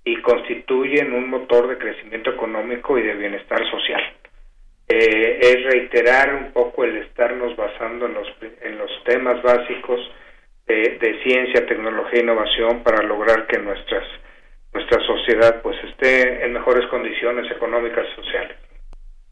y 0.04 0.20
constituyen 0.22 1.12
un 1.12 1.28
motor 1.28 1.68
de 1.68 1.78
crecimiento 1.78 2.30
económico 2.30 2.98
y 2.98 3.02
de 3.02 3.14
bienestar 3.14 3.60
social. 3.70 4.02
Eh, 4.88 5.38
es 5.40 5.64
reiterar 5.64 6.32
un 6.32 6.52
poco 6.52 6.84
el 6.84 6.96
estarnos 6.98 7.56
basando 7.56 8.06
en 8.06 8.14
los, 8.14 8.28
en 8.60 8.78
los 8.78 8.90
temas 9.04 9.42
básicos 9.42 10.00
de, 10.66 11.20
ciencia, 11.24 11.66
tecnología 11.66 12.20
e 12.20 12.22
innovación 12.22 12.82
para 12.82 13.02
lograr 13.02 13.46
que 13.46 13.58
nuestras 13.58 14.04
nuestra 14.72 15.00
sociedad 15.06 15.62
pues 15.62 15.76
esté 15.84 16.44
en 16.44 16.52
mejores 16.52 16.86
condiciones 16.88 17.50
económicas 17.50 18.06
y 18.12 18.22
sociales. 18.22 18.56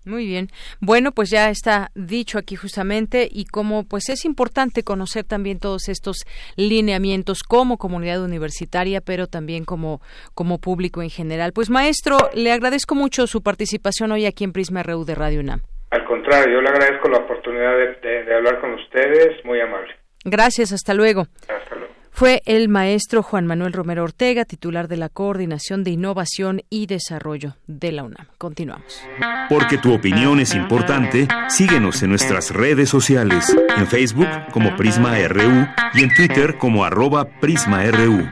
Muy 0.05 0.27
bien. 0.27 0.49
Bueno, 0.81 1.13
pues 1.13 1.31
ya 1.31 1.49
está 1.49 1.91
dicho 1.95 2.39
aquí 2.39 2.57
justamente 2.57 3.27
y 3.31 3.47
como 3.47 3.85
pues 3.85 4.11
es 4.11 4.25
importante 4.25 4.83
conocer 4.83 5.25
también 5.25 5.59
todos 5.59 5.89
estos 5.89 6.25
lineamientos 6.57 7.43
como 7.43 7.79
comunidad 7.79 8.23
universitaria, 8.23 9.01
pero 9.01 9.27
también 9.27 9.65
como 9.65 10.03
como 10.35 10.59
público 10.59 11.03
en 11.03 11.11
general. 11.11 11.53
Pues 11.53 11.71
maestro, 11.71 12.19
le 12.35 12.53
agradezco 12.53 12.95
mucho 12.95 13.27
su 13.27 13.43
participación 13.43 14.13
hoy 14.13 14.27
aquí 14.27 14.45
en 14.45 14.53
Prisma 14.53 14.83
RU 14.83 15.05
de 15.05 15.15
Radio 15.15 15.41
UNAM. 15.41 15.63
Al 15.91 16.05
contrario, 16.05 16.55
yo 16.55 16.61
le 16.61 16.69
agradezco 16.69 17.09
la 17.09 17.19
oportunidad 17.19 17.73
de, 18.03 18.25
de 18.25 18.35
hablar 18.35 18.61
con 18.61 18.75
ustedes, 18.75 19.43
muy 19.45 19.61
amable. 19.61 19.95
Gracias, 20.25 20.73
hasta 20.73 20.93
luego. 20.93 21.27
Hasta 21.49 21.74
luego 21.74 21.74
fue 22.15 22.43
el 22.47 22.69
maestro 22.69 23.25
Juan 23.25 23.45
Manuel 23.45 23.73
Romero 23.73 24.05
Ortega, 24.05 24.45
titular 24.45 24.87
de 24.87 24.97
la 24.97 25.09
Coordinación 25.09 25.83
de 25.83 25.91
Innovación 25.91 26.63
y 26.71 26.87
Desarrollo 26.87 27.57
de 27.67 27.91
la 27.91 28.05
UNAM. 28.05 28.29
Continuamos. 28.39 29.03
Porque 29.49 29.79
tu 29.79 29.93
opinión 29.93 30.39
es 30.39 30.55
importante, 30.55 31.27
síguenos 31.49 32.05
en 32.05 32.11
nuestras 32.11 32.53
redes 32.53 32.89
sociales, 32.89 33.53
en 33.77 33.89
Facebook 33.89 34.29
como 34.53 34.77
Prisma 34.77 35.19
RU 35.27 35.67
y 35.95 36.05
en 36.05 36.15
Twitter 36.15 36.57
como 36.57 36.85
arroba 36.85 37.25
PrismaRU. 37.41 38.31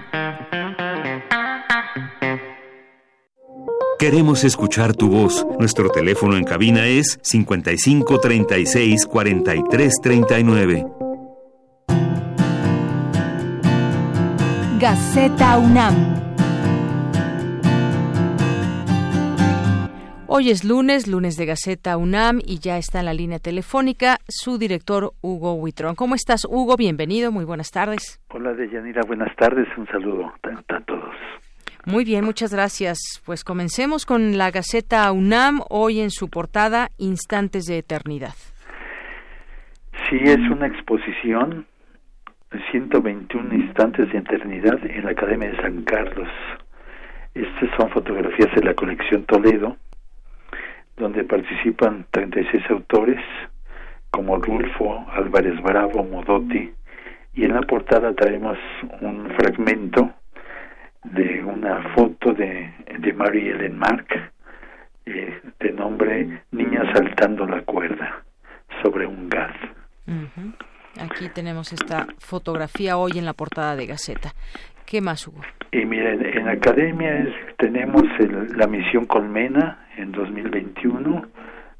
Queremos 3.98 4.44
escuchar 4.44 4.94
tu 4.94 5.08
voz. 5.08 5.44
Nuestro 5.58 5.90
teléfono 5.90 6.36
en 6.36 6.44
cabina 6.44 6.86
es 6.86 7.18
55 7.22 8.20
36 8.20 9.06
Gaceta 14.82 15.58
UNAM. 15.58 15.94
Hoy 20.26 20.50
es 20.50 20.64
lunes, 20.64 21.06
lunes 21.06 21.36
de 21.36 21.46
Gaceta 21.46 21.96
UNAM 21.96 22.40
y 22.44 22.58
ya 22.58 22.78
está 22.78 22.98
en 22.98 23.04
la 23.04 23.14
línea 23.14 23.38
telefónica 23.38 24.18
su 24.26 24.58
director 24.58 25.12
Hugo 25.20 25.54
Huitrón. 25.54 25.94
¿Cómo 25.94 26.16
estás, 26.16 26.44
Hugo? 26.50 26.76
Bienvenido, 26.76 27.30
muy 27.30 27.44
buenas 27.44 27.70
tardes. 27.70 28.20
Hola, 28.30 28.54
Deyanira, 28.54 29.02
buenas 29.06 29.32
tardes, 29.36 29.68
un 29.78 29.86
saludo 29.86 30.32
a, 30.42 30.80
todos. 30.80 31.14
Muy 31.86 32.04
bien, 32.04 32.24
muchas 32.24 32.52
gracias. 32.52 32.98
Pues 33.24 33.44
comencemos 33.44 34.04
con 34.04 34.36
la 34.36 34.50
Gaceta 34.50 35.12
UNAM, 35.12 35.60
hoy 35.70 36.00
en 36.00 36.10
su 36.10 36.28
portada 36.28 36.88
Instantes 36.98 37.66
de 37.66 37.78
Eternidad. 37.78 38.34
Sí, 40.10 40.18
es 40.24 40.40
una 40.50 40.66
exposición 40.66 41.66
121 42.70 43.54
instantes 43.54 44.10
de 44.12 44.18
eternidad 44.18 44.78
en 44.84 45.04
la 45.04 45.10
Academia 45.10 45.50
de 45.50 45.56
San 45.56 45.82
Carlos. 45.82 46.28
Estas 47.34 47.70
son 47.76 47.90
fotografías 47.90 48.54
de 48.54 48.62
la 48.62 48.74
colección 48.74 49.24
Toledo, 49.24 49.76
donde 50.96 51.24
participan 51.24 52.06
36 52.10 52.62
autores 52.70 53.20
como 54.10 54.36
Rulfo, 54.36 55.06
Álvarez 55.12 55.60
Bravo, 55.62 56.04
Modotti, 56.04 56.72
y 57.34 57.44
en 57.44 57.54
la 57.54 57.62
portada 57.62 58.12
traemos 58.12 58.58
un 59.00 59.30
fragmento 59.38 60.12
de 61.04 61.42
una 61.42 61.82
foto 61.94 62.32
de, 62.34 62.70
de 62.98 63.12
Mary 63.14 63.48
Ellen 63.48 63.78
Mark, 63.78 64.06
eh, 65.06 65.40
de 65.58 65.72
nombre 65.72 66.42
Niña 66.50 66.92
saltando 66.92 67.46
la 67.46 67.62
cuerda, 67.62 68.22
sobre 68.82 69.06
un 69.06 69.28
gas. 69.28 69.54
Aquí 71.00 71.28
tenemos 71.28 71.72
esta 71.72 72.06
fotografía 72.18 72.96
hoy 72.96 73.12
en 73.16 73.24
la 73.24 73.32
portada 73.32 73.76
de 73.76 73.86
Gaceta. 73.86 74.32
¿Qué 74.86 75.00
más 75.00 75.26
hubo? 75.26 75.40
Y 75.70 75.84
miren, 75.86 76.24
en 76.24 76.48
Academia 76.48 77.26
tenemos 77.56 78.02
la 78.56 78.66
misión 78.66 79.06
Colmena 79.06 79.86
en 79.96 80.12
2021, 80.12 81.26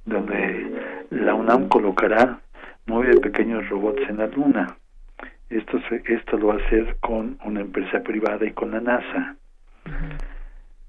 donde 0.06 1.06
la 1.10 1.34
UNAM 1.34 1.68
colocará 1.68 2.40
nueve 2.86 3.20
pequeños 3.20 3.68
robots 3.68 4.00
en 4.08 4.16
la 4.18 4.26
Luna. 4.28 4.76
Esto, 5.50 5.78
esto 6.06 6.38
lo 6.38 6.48
va 6.48 6.54
a 6.54 6.66
hacer 6.66 6.96
con 7.00 7.38
una 7.44 7.60
empresa 7.60 8.00
privada 8.00 8.46
y 8.46 8.52
con 8.52 8.70
la 8.70 8.80
NASA. 8.80 9.36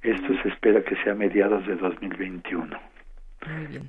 Esto 0.01 0.27
se 0.41 0.49
espera 0.49 0.81
que 0.83 0.95
sea 1.03 1.11
a 1.11 1.15
mediados 1.15 1.67
de 1.67 1.75
2021. 1.75 2.79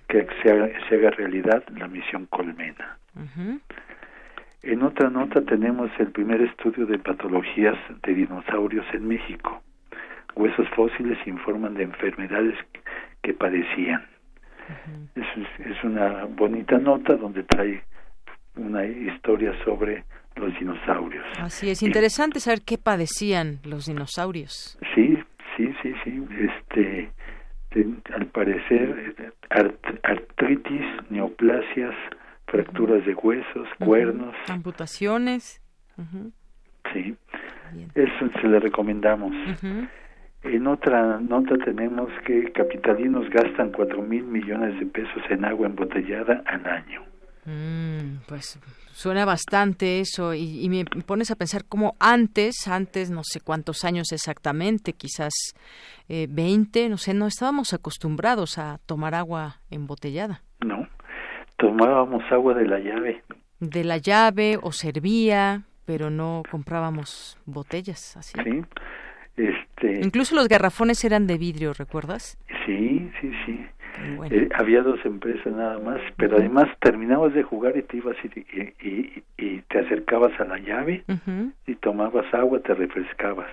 Que 0.09 0.27
se 0.43 0.51
haga, 0.51 0.69
se 0.89 0.97
haga 0.97 1.11
realidad 1.11 1.62
la 1.77 1.86
misión 1.86 2.27
Colmena. 2.27 2.98
En 4.66 4.82
otra 4.82 5.11
nota 5.11 5.43
tenemos 5.43 5.91
el 5.99 6.11
primer 6.11 6.41
estudio 6.41 6.86
de 6.86 6.99
patologías 6.99 7.77
de 8.03 8.15
dinosaurios 8.15 8.86
en 8.95 9.07
México. 9.07 9.62
Huesos 10.35 10.66
fósiles 10.70 11.19
informan 11.27 11.74
de 11.74 11.82
enfermedades 11.82 12.57
que 13.23 13.35
padecían. 13.35 14.03
es, 15.15 15.85
una 15.85 16.24
bonita 16.24 16.78
nota 16.78 17.15
donde 17.15 17.43
trae 17.43 17.82
una 18.57 18.86
historia 18.86 19.53
sobre 19.65 20.05
los 20.36 20.59
dinosaurios. 20.59 21.27
Así 21.39 21.69
es, 21.69 21.82
interesante 21.82 22.41
saber 22.41 22.62
qué 22.62 22.78
padecían 22.78 23.59
los 23.65 23.85
dinosaurios. 23.85 24.78
Sí, 24.95 25.19
sí, 25.59 25.74
sí, 25.82 25.95
sí. 26.05 26.27
Este, 26.41 27.11
al 28.15 28.27
parecer, 28.28 29.35
artritis, 30.03 30.86
neoplasias, 31.11 31.95
fracturas 32.47 33.05
de 33.05 33.15
huesos, 33.15 33.69
cuernos. 33.79 34.35
Amputaciones. 34.49 35.61
Sí, 36.93 37.16
eso 37.95 38.31
se 38.41 38.49
le 38.49 38.61
recomendamos. 38.61 39.33
En 40.43 40.66
otra 40.66 41.21
nota 41.21 41.57
tenemos 41.65 42.11
que 42.27 42.53
capitalinos 42.53 43.29
gastan 43.31 43.73
cuatro 43.73 44.03
mil 44.03 44.25
millones 44.25 44.79
de 44.79 44.87
pesos 44.87 45.23
en 45.31 45.45
agua 45.45 45.66
embotellada 45.66 46.43
al 46.47 46.66
año. 46.66 47.03
Mm, 47.47 48.21
pues 48.27 48.59
suena 48.93 49.27
bastante 49.27 50.01
eso 50.01 50.33
y, 50.33 50.66
me 50.69 50.85
pones 51.03 51.31
a 51.31 51.37
pensar 51.37 51.65
cómo 51.66 51.95
antes, 51.99 52.66
antes 52.66 53.11
no 53.11 53.23
sé 53.23 53.41
cuántos 53.41 53.85
años 53.85 54.12
exactamente, 54.12 54.95
quizás 54.95 55.33
eh, 56.09 56.27
20, 56.31 56.89
no 56.89 56.97
sé, 56.97 57.12
no 57.12 57.27
estábamos 57.27 57.75
acostumbrados 57.75 58.57
a 58.57 58.79
tomar 58.87 59.15
agua 59.15 59.61
embotellada. 59.71 60.43
No, 60.65 60.89
tomábamos 61.65 62.23
agua 62.31 62.55
de 62.55 62.66
la 62.66 62.78
llave. 62.78 63.23
De 63.61 63.85
la 63.85 63.97
llave 63.97 64.59
o 64.61 64.73
servía, 64.73 65.62
pero 65.86 66.11
no 66.11 66.43
comprábamos 66.51 67.39
botellas 67.47 68.16
así. 68.16 68.39
Sí. 68.45 68.62
Este... 69.36 70.01
Incluso 70.05 70.35
los 70.35 70.49
garrafones 70.49 71.05
eran 71.05 71.27
de 71.27 71.39
vidrio, 71.39 71.73
¿recuerdas? 71.73 72.39
Sí, 72.66 73.11
sí, 73.20 73.32
sí. 73.47 73.66
Eh, 74.31 74.49
había 74.55 74.83
dos 74.83 74.99
empresas 75.05 75.53
nada 75.53 75.79
más, 75.79 76.01
pero 76.16 76.37
además 76.37 76.69
terminabas 76.81 77.33
de 77.33 77.43
jugar 77.43 77.77
y 77.77 77.83
te 77.83 77.99
ibas 77.99 78.16
y, 78.25 78.41
y, 78.41 79.23
y, 79.39 79.61
te 79.69 79.79
acercabas 79.79 80.39
a 80.41 80.45
la 80.45 80.59
llave 80.59 81.05
y 81.66 81.75
tomabas 81.77 82.33
agua, 82.35 82.61
te 82.61 82.75
refrescabas. 82.75 83.49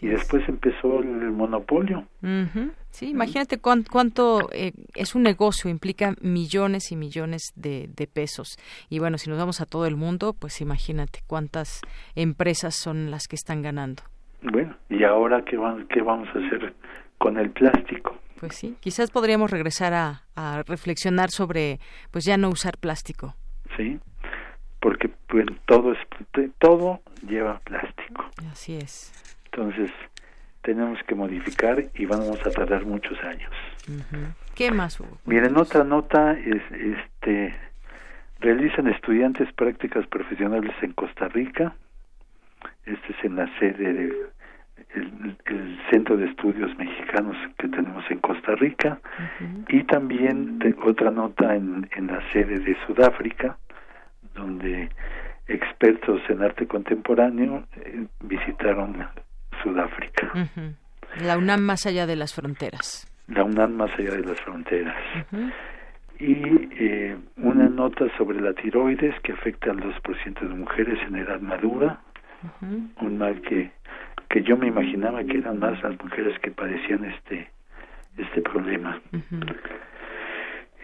y 0.00 0.08
después 0.08 0.48
empezó 0.48 1.00
el, 1.00 1.30
monopolio. 1.30 2.04
Sí, 2.90 3.10
imagínate 3.10 3.58
cuánto, 3.58 4.48
eh, 4.52 4.72
es 4.94 5.14
un 5.14 5.22
negocio, 5.22 5.70
implica 5.70 6.14
millones 6.20 6.90
y 6.90 6.96
millones 6.96 7.52
de, 7.54 7.88
de 7.94 8.06
pesos. 8.06 8.56
Y 8.88 8.98
bueno, 8.98 9.18
si 9.18 9.30
nos 9.30 9.38
vamos 9.38 9.60
a 9.60 9.66
todo 9.66 9.86
el 9.86 9.96
mundo, 9.96 10.34
pues 10.38 10.60
imagínate 10.60 11.20
cuántas 11.26 11.82
empresas 12.14 12.74
son 12.74 13.10
las 13.10 13.28
que 13.28 13.36
están 13.36 13.62
ganando. 13.62 14.02
Bueno, 14.42 14.76
¿y 14.88 15.04
ahora 15.04 15.42
qué, 15.44 15.58
qué 15.88 16.02
vamos 16.02 16.28
a 16.28 16.38
hacer 16.38 16.74
con 17.18 17.38
el 17.38 17.50
plástico? 17.50 18.16
Pues 18.38 18.54
sí, 18.54 18.76
quizás 18.80 19.10
podríamos 19.10 19.50
regresar 19.50 19.94
a, 19.94 20.22
a 20.34 20.62
reflexionar 20.66 21.30
sobre, 21.30 21.80
pues 22.10 22.24
ya 22.24 22.36
no 22.36 22.48
usar 22.50 22.76
plástico. 22.78 23.34
Sí, 23.76 23.98
porque 24.80 25.10
pues, 25.28 25.46
todo 25.66 25.92
es 25.92 25.98
todo 26.58 27.00
lleva 27.26 27.58
plástico. 27.60 28.24
Así 28.50 28.76
es. 28.76 29.12
Entonces 29.46 29.90
tenemos 30.62 30.98
que 31.06 31.14
modificar 31.14 31.84
y 31.94 32.06
vamos 32.06 32.38
a 32.44 32.50
tardar 32.50 32.84
muchos 32.84 33.18
años. 33.24 33.50
¿Qué 34.54 34.70
más? 34.70 34.98
Miren, 35.24 35.56
otra 35.56 35.84
nota 35.84 36.32
es, 36.32 36.62
este, 36.72 37.54
realizan 38.40 38.88
estudiantes 38.88 39.52
prácticas 39.54 40.06
profesionales 40.08 40.74
en 40.82 40.92
Costa 40.92 41.28
Rica. 41.28 41.74
Este 42.84 43.12
es 43.12 43.24
en 43.24 43.36
la 43.36 43.58
sede 43.58 43.92
de 43.92 44.12
el, 44.94 45.36
Centro 45.90 46.16
de 46.16 46.26
Estudios 46.26 46.76
Mexicanos 46.78 47.36
que 47.58 47.68
tenemos 47.68 48.04
en 48.10 48.18
Costa 48.18 48.56
Rica 48.56 48.98
y 49.68 49.84
también 49.84 50.58
otra 50.84 51.12
nota 51.12 51.54
en, 51.54 51.88
en 51.94 52.08
la 52.08 52.20
sede 52.32 52.58
de 52.58 52.76
Sudáfrica, 52.86 53.56
donde 54.34 54.90
expertos 55.46 56.20
en 56.28 56.42
arte 56.42 56.66
contemporáneo 56.66 57.64
eh, 57.76 58.06
visitaron 58.22 59.06
Sudáfrica. 59.62 60.32
La 61.24 61.38
UNAM 61.38 61.60
más 61.60 61.86
allá 61.86 62.06
de 62.06 62.16
las 62.16 62.34
fronteras. 62.34 63.06
La 63.28 63.44
UNAM 63.44 63.72
más 63.72 63.90
allá 63.98 64.12
de 64.12 64.24
las 64.24 64.40
fronteras. 64.40 64.96
Y 66.18 66.34
eh, 66.78 67.16
una 67.36 67.68
nota 67.68 68.06
sobre 68.16 68.40
la 68.40 68.52
tiroides 68.54 69.14
que 69.20 69.32
afecta 69.32 69.70
al 69.70 69.78
2% 69.78 70.40
de 70.40 70.54
mujeres 70.54 70.98
en 71.06 71.16
edad 71.16 71.40
madura, 71.40 72.00
un 72.60 73.18
mal 73.18 73.40
que 73.42 73.70
que 74.36 74.42
yo 74.42 74.58
me 74.58 74.66
imaginaba 74.66 75.24
que 75.24 75.38
eran 75.38 75.58
más 75.58 75.82
las 75.82 75.98
mujeres 75.98 76.38
que 76.40 76.50
padecían 76.50 77.06
este 77.06 77.48
este 78.18 78.42
problema. 78.42 79.00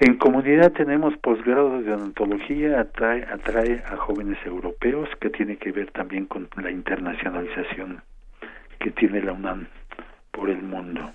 En 0.01 0.17
comunidad 0.17 0.73
tenemos 0.73 1.15
posgrado 1.19 1.83
de 1.83 1.93
odontología, 1.93 2.81
atrae, 2.81 3.25
atrae 3.25 3.83
a 3.87 3.97
jóvenes 3.99 4.39
europeos, 4.47 5.07
que 5.21 5.29
tiene 5.29 5.59
que 5.59 5.71
ver 5.71 5.91
también 5.91 6.25
con 6.25 6.49
la 6.63 6.71
internacionalización 6.71 8.01
que 8.79 8.91
tiene 8.91 9.21
la 9.21 9.35
UNAM 9.35 9.67
por 10.31 10.49
el 10.49 10.63
mundo. 10.63 11.11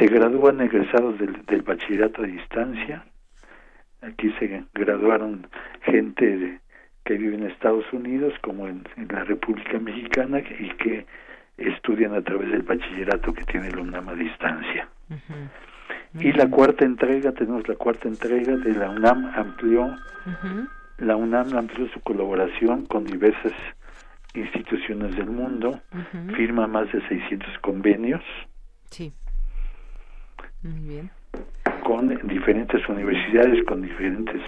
Se 0.00 0.06
gradúan 0.08 0.60
egresados 0.62 1.16
del, 1.20 1.44
del, 1.46 1.62
bachillerato 1.62 2.24
a 2.24 2.26
distancia. 2.26 3.04
Aquí 4.02 4.34
se 4.40 4.64
graduaron 4.74 5.46
gente 5.82 6.36
de, 6.36 6.58
que 7.04 7.14
viven 7.14 7.42
en 7.42 7.50
Estados 7.50 7.84
Unidos 7.92 8.32
como 8.40 8.66
en, 8.66 8.84
la 9.10 9.24
República 9.24 9.78
Mexicana 9.78 10.40
y 10.40 10.70
que 10.76 11.06
estudian 11.58 12.14
a 12.14 12.22
través 12.22 12.50
del 12.50 12.62
bachillerato 12.62 13.32
que 13.32 13.44
tiene 13.44 13.70
la 13.70 13.82
UNAM 13.82 14.08
a 14.08 14.14
distancia. 14.14 14.88
Y 16.14 16.32
la 16.32 16.48
cuarta 16.48 16.84
entrega, 16.84 17.32
tenemos 17.32 17.68
la 17.68 17.74
cuarta 17.74 18.08
entrega 18.08 18.56
de 18.56 18.72
la 18.72 18.90
UNAM 18.90 19.32
amplió, 19.34 19.94
la 20.98 21.16
UNAM 21.16 21.56
amplió 21.56 21.88
su 21.88 22.00
colaboración 22.00 22.86
con 22.86 23.04
diversas 23.04 23.52
instituciones 24.34 25.14
del 25.16 25.30
mundo, 25.30 25.80
firma 26.34 26.66
más 26.66 26.90
de 26.92 27.06
600 27.08 27.58
convenios. 27.58 28.22
Sí. 28.90 29.12
Muy 30.62 30.88
bien. 30.88 31.10
Con 31.84 32.08
diferentes 32.26 32.88
universidades, 32.88 33.62
con 33.66 33.82
diferentes 33.82 34.40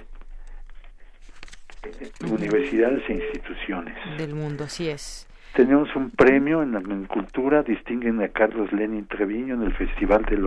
universidades 2.29 3.03
e 3.09 3.13
instituciones. 3.13 3.95
Del 4.17 4.33
mundo, 4.33 4.65
así 4.65 4.89
es. 4.89 5.27
Tenemos 5.53 5.95
un 5.95 6.11
premio 6.11 6.61
en 6.61 6.73
la 6.73 6.81
cultura, 7.07 7.63
distinguen 7.63 8.21
a 8.21 8.27
Carlos 8.27 8.71
Lenin 8.71 9.07
Treviño 9.07 9.55
en 9.55 9.63
el 9.63 9.73
Festival 9.73 10.23
de 10.25 10.37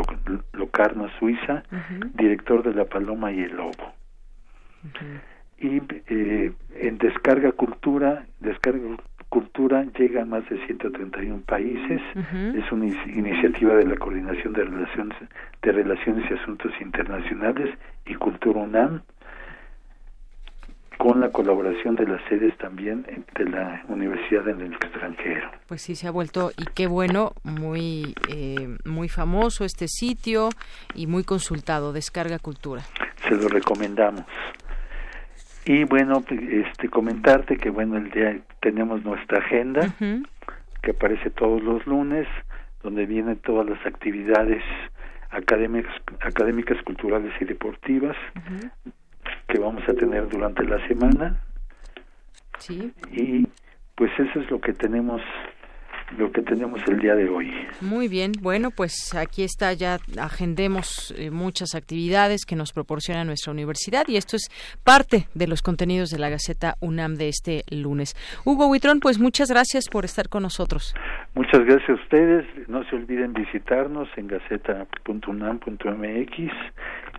Locarno, 0.53 1.09
Suiza, 1.19 1.65
director 2.15 2.63
de 2.63 2.75
La 2.75 2.85
Paloma 2.85 3.33
y 3.33 3.41
el 3.41 3.57
Lobo. 3.57 3.93
Y 5.59 5.83
eh, 6.07 6.53
en 6.77 6.99
Descarga 6.99 7.51
Cultura, 7.53 8.25
Descarga 8.39 8.97
Cultura 9.29 9.85
llega 9.99 10.23
a 10.23 10.25
más 10.25 10.49
de 10.49 10.65
131 10.67 11.43
países. 11.47 12.01
Es 12.55 12.71
una 12.73 12.87
iniciativa 12.87 13.75
de 13.75 13.87
la 13.87 13.97
Coordinación 13.97 14.53
de 14.53 14.65
Relaciones, 14.65 15.17
de 15.63 15.73
Relaciones 15.73 16.31
y 16.31 16.35
Asuntos 16.35 16.73
Internacionales 16.81 17.71
y 18.07 18.15
Cultura 18.15 18.61
UNAM 18.61 19.03
con 21.01 21.19
la 21.19 21.31
colaboración 21.31 21.97
de 21.97 22.07
las 22.07 22.21
sedes 22.29 22.55
también 22.59 23.07
de 23.35 23.45
la 23.47 23.83
universidad 23.89 24.47
en 24.49 24.61
el 24.61 24.75
extranjero. 24.75 25.51
Pues 25.67 25.81
sí, 25.81 25.95
se 25.95 26.07
ha 26.07 26.11
vuelto, 26.11 26.51
y 26.59 26.67
qué 26.75 26.87
bueno, 26.89 27.33
muy, 27.43 28.15
eh, 28.29 28.77
muy 28.85 29.09
famoso 29.09 29.65
este 29.65 29.89
sitio 29.89 30.51
y 30.95 31.07
muy 31.07 31.25
consultado, 31.25 31.95
Descarga 31.95 32.39
Cultura. 32.39 32.83
Se 33.27 33.35
lo 33.35 33.49
recomendamos. 33.49 34.27
Y 35.65 35.85
bueno, 35.85 36.23
este 36.29 36.91
comentarte 36.91 37.57
que 37.57 37.71
bueno, 37.71 37.97
el 37.97 38.11
día 38.11 38.39
tenemos 38.61 39.03
nuestra 39.03 39.39
agenda, 39.39 39.95
que 40.83 40.91
aparece 40.91 41.31
todos 41.31 41.63
los 41.63 41.87
lunes, 41.87 42.29
donde 42.83 43.07
vienen 43.07 43.37
todas 43.39 43.67
las 43.67 43.87
actividades 43.87 44.63
académicas, 45.31 45.95
académicas 46.21 46.77
culturales 46.83 47.33
y 47.41 47.47
deportivas 47.47 48.17
que 49.49 49.59
vamos 49.59 49.83
a 49.89 49.95
tener 49.95 50.29
durante 50.29 50.65
la 50.65 50.87
semana. 50.87 51.41
Sí. 52.59 52.93
Y 53.13 53.47
pues 53.95 54.11
eso 54.19 54.41
es 54.41 54.51
lo 54.51 54.61
que 54.61 54.73
tenemos 54.73 55.21
lo 56.19 56.31
que 56.33 56.43
tenemos 56.43 56.81
el 56.89 56.99
día 56.99 57.15
de 57.15 57.29
hoy. 57.29 57.53
Muy 57.81 58.09
bien, 58.09 58.33
bueno, 58.41 58.71
pues 58.71 59.15
aquí 59.15 59.43
está, 59.43 59.73
ya 59.73 59.99
agendemos 60.19 61.15
eh, 61.17 61.31
muchas 61.31 61.75
actividades 61.75 62.45
que 62.45 62.57
nos 62.57 62.73
proporciona 62.73 63.25
nuestra 63.25 63.53
universidad 63.53 64.07
y 64.09 64.17
esto 64.17 64.37
es 64.37 64.51
parte 64.85 65.29
de 65.35 65.47
los 65.47 65.63
contenidos 65.63 66.11
de 66.11 66.19
la 66.19 66.29
Gaceta 66.29 66.77
UNAM 66.81 67.17
de 67.17 67.29
este 67.29 67.65
lunes. 67.71 68.17
Hugo 68.45 68.69
Huitrón, 68.69 69.01
pues 69.01 69.19
muchas 69.19 69.51
gracias 69.51 69.89
por 69.89 70.05
estar 70.05 70.29
con 70.29 70.43
nosotros. 70.43 70.95
Muchas 71.35 71.65
gracias 71.65 71.91
a 71.91 71.95
ustedes, 71.95 72.47
no 72.69 72.85
se 72.85 72.97
olviden 72.97 73.33
visitarnos 73.33 74.09
en 74.17 74.27
gaceta.unam.mx 74.27 76.53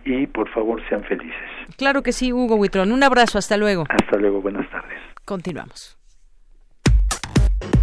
y 0.04 0.26
por 0.26 0.48
favor 0.50 0.82
sean 0.88 1.04
felices. 1.04 1.36
Claro 1.76 2.02
que 2.02 2.12
sí, 2.12 2.32
Hugo 2.32 2.56
Huitrón. 2.56 2.92
Un 2.92 3.02
abrazo, 3.02 3.38
hasta 3.38 3.56
luego. 3.56 3.84
Hasta 3.88 4.18
luego, 4.18 4.42
buenas 4.42 4.68
tardes. 4.70 4.98
Continuamos. 5.24 6.01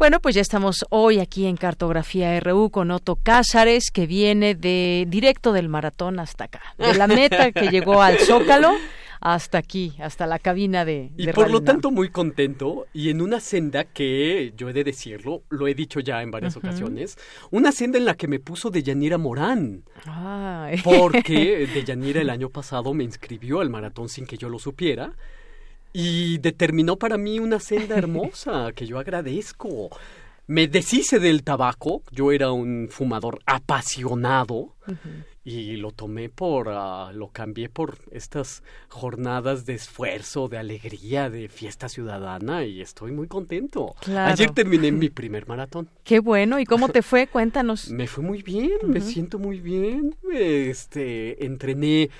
Bueno, 0.00 0.18
pues 0.20 0.34
ya 0.34 0.40
estamos 0.40 0.86
hoy 0.88 1.18
aquí 1.18 1.44
en 1.44 1.58
Cartografía 1.58 2.40
RU 2.40 2.70
con 2.70 2.90
Otto 2.90 3.16
Cázares, 3.16 3.90
que 3.90 4.06
viene 4.06 4.54
de 4.54 5.04
directo 5.06 5.52
del 5.52 5.68
maratón 5.68 6.18
hasta 6.18 6.44
acá, 6.44 6.62
de 6.78 6.94
la 6.94 7.06
meta 7.06 7.52
que 7.52 7.68
llegó 7.70 8.00
al 8.00 8.16
Zócalo 8.18 8.72
hasta 9.20 9.58
aquí, 9.58 9.92
hasta 10.00 10.26
la 10.26 10.38
cabina 10.38 10.86
de... 10.86 11.10
y 11.18 11.26
por 11.28 11.50
lo 11.50 11.60
tanto 11.60 11.90
muy 11.90 12.08
contento 12.08 12.86
y 12.94 13.10
en 13.10 13.20
una 13.20 13.40
senda 13.40 13.84
que, 13.84 14.54
yo 14.56 14.70
he 14.70 14.72
de 14.72 14.84
decirlo, 14.84 15.42
lo 15.50 15.68
he 15.68 15.74
dicho 15.74 16.00
ya 16.00 16.22
en 16.22 16.30
varias 16.30 16.56
ocasiones, 16.56 17.18
una 17.50 17.70
senda 17.70 17.98
en 17.98 18.06
la 18.06 18.14
que 18.14 18.26
me 18.26 18.38
puso 18.38 18.70
de 18.70 18.82
Yanira 18.82 19.18
Morán. 19.18 19.84
Porque 20.82 21.68
de 21.74 21.84
Yanira 21.84 22.22
el 22.22 22.30
año 22.30 22.48
pasado 22.48 22.94
me 22.94 23.04
inscribió 23.04 23.60
al 23.60 23.68
maratón 23.68 24.08
sin 24.08 24.24
que 24.24 24.38
yo 24.38 24.48
lo 24.48 24.58
supiera. 24.58 25.12
Y 25.92 26.38
determinó 26.38 26.96
para 26.96 27.18
mí 27.18 27.38
una 27.40 27.60
senda 27.60 27.96
hermosa 27.96 28.72
que 28.74 28.86
yo 28.86 28.98
agradezco. 28.98 29.90
me 30.46 30.68
deshice 30.68 31.18
del 31.18 31.42
tabaco. 31.42 32.02
Yo 32.10 32.32
era 32.32 32.52
un 32.52 32.88
fumador 32.90 33.40
apasionado 33.46 34.74
y 35.44 35.76
lo 35.76 35.90
tomé 35.90 36.28
por, 36.28 36.68
uh, 36.68 37.12
lo 37.12 37.28
cambié 37.28 37.68
por 37.68 37.98
estas 38.10 38.62
jornadas 38.88 39.64
de 39.64 39.74
esfuerzo, 39.74 40.48
de 40.48 40.58
alegría, 40.58 41.30
de 41.30 41.48
fiesta 41.48 41.88
ciudadana 41.88 42.64
y 42.64 42.80
estoy 42.80 43.12
muy 43.12 43.26
contento. 43.26 43.94
Claro. 44.00 44.32
Ayer 44.32 44.50
terminé 44.50 44.92
mi 44.92 45.08
primer 45.10 45.48
maratón. 45.48 45.88
Qué 46.04 46.20
bueno, 46.20 46.60
¿y 46.60 46.66
cómo 46.66 46.88
te 46.88 47.02
fue? 47.02 47.26
Cuéntanos. 47.26 47.90
Me 47.90 48.06
fue 48.06 48.22
muy 48.22 48.42
bien, 48.42 48.72
me 48.86 49.00
siento 49.00 49.38
muy 49.38 49.60
bien. 49.60 50.14
Este, 50.32 51.44
entrené 51.44 52.10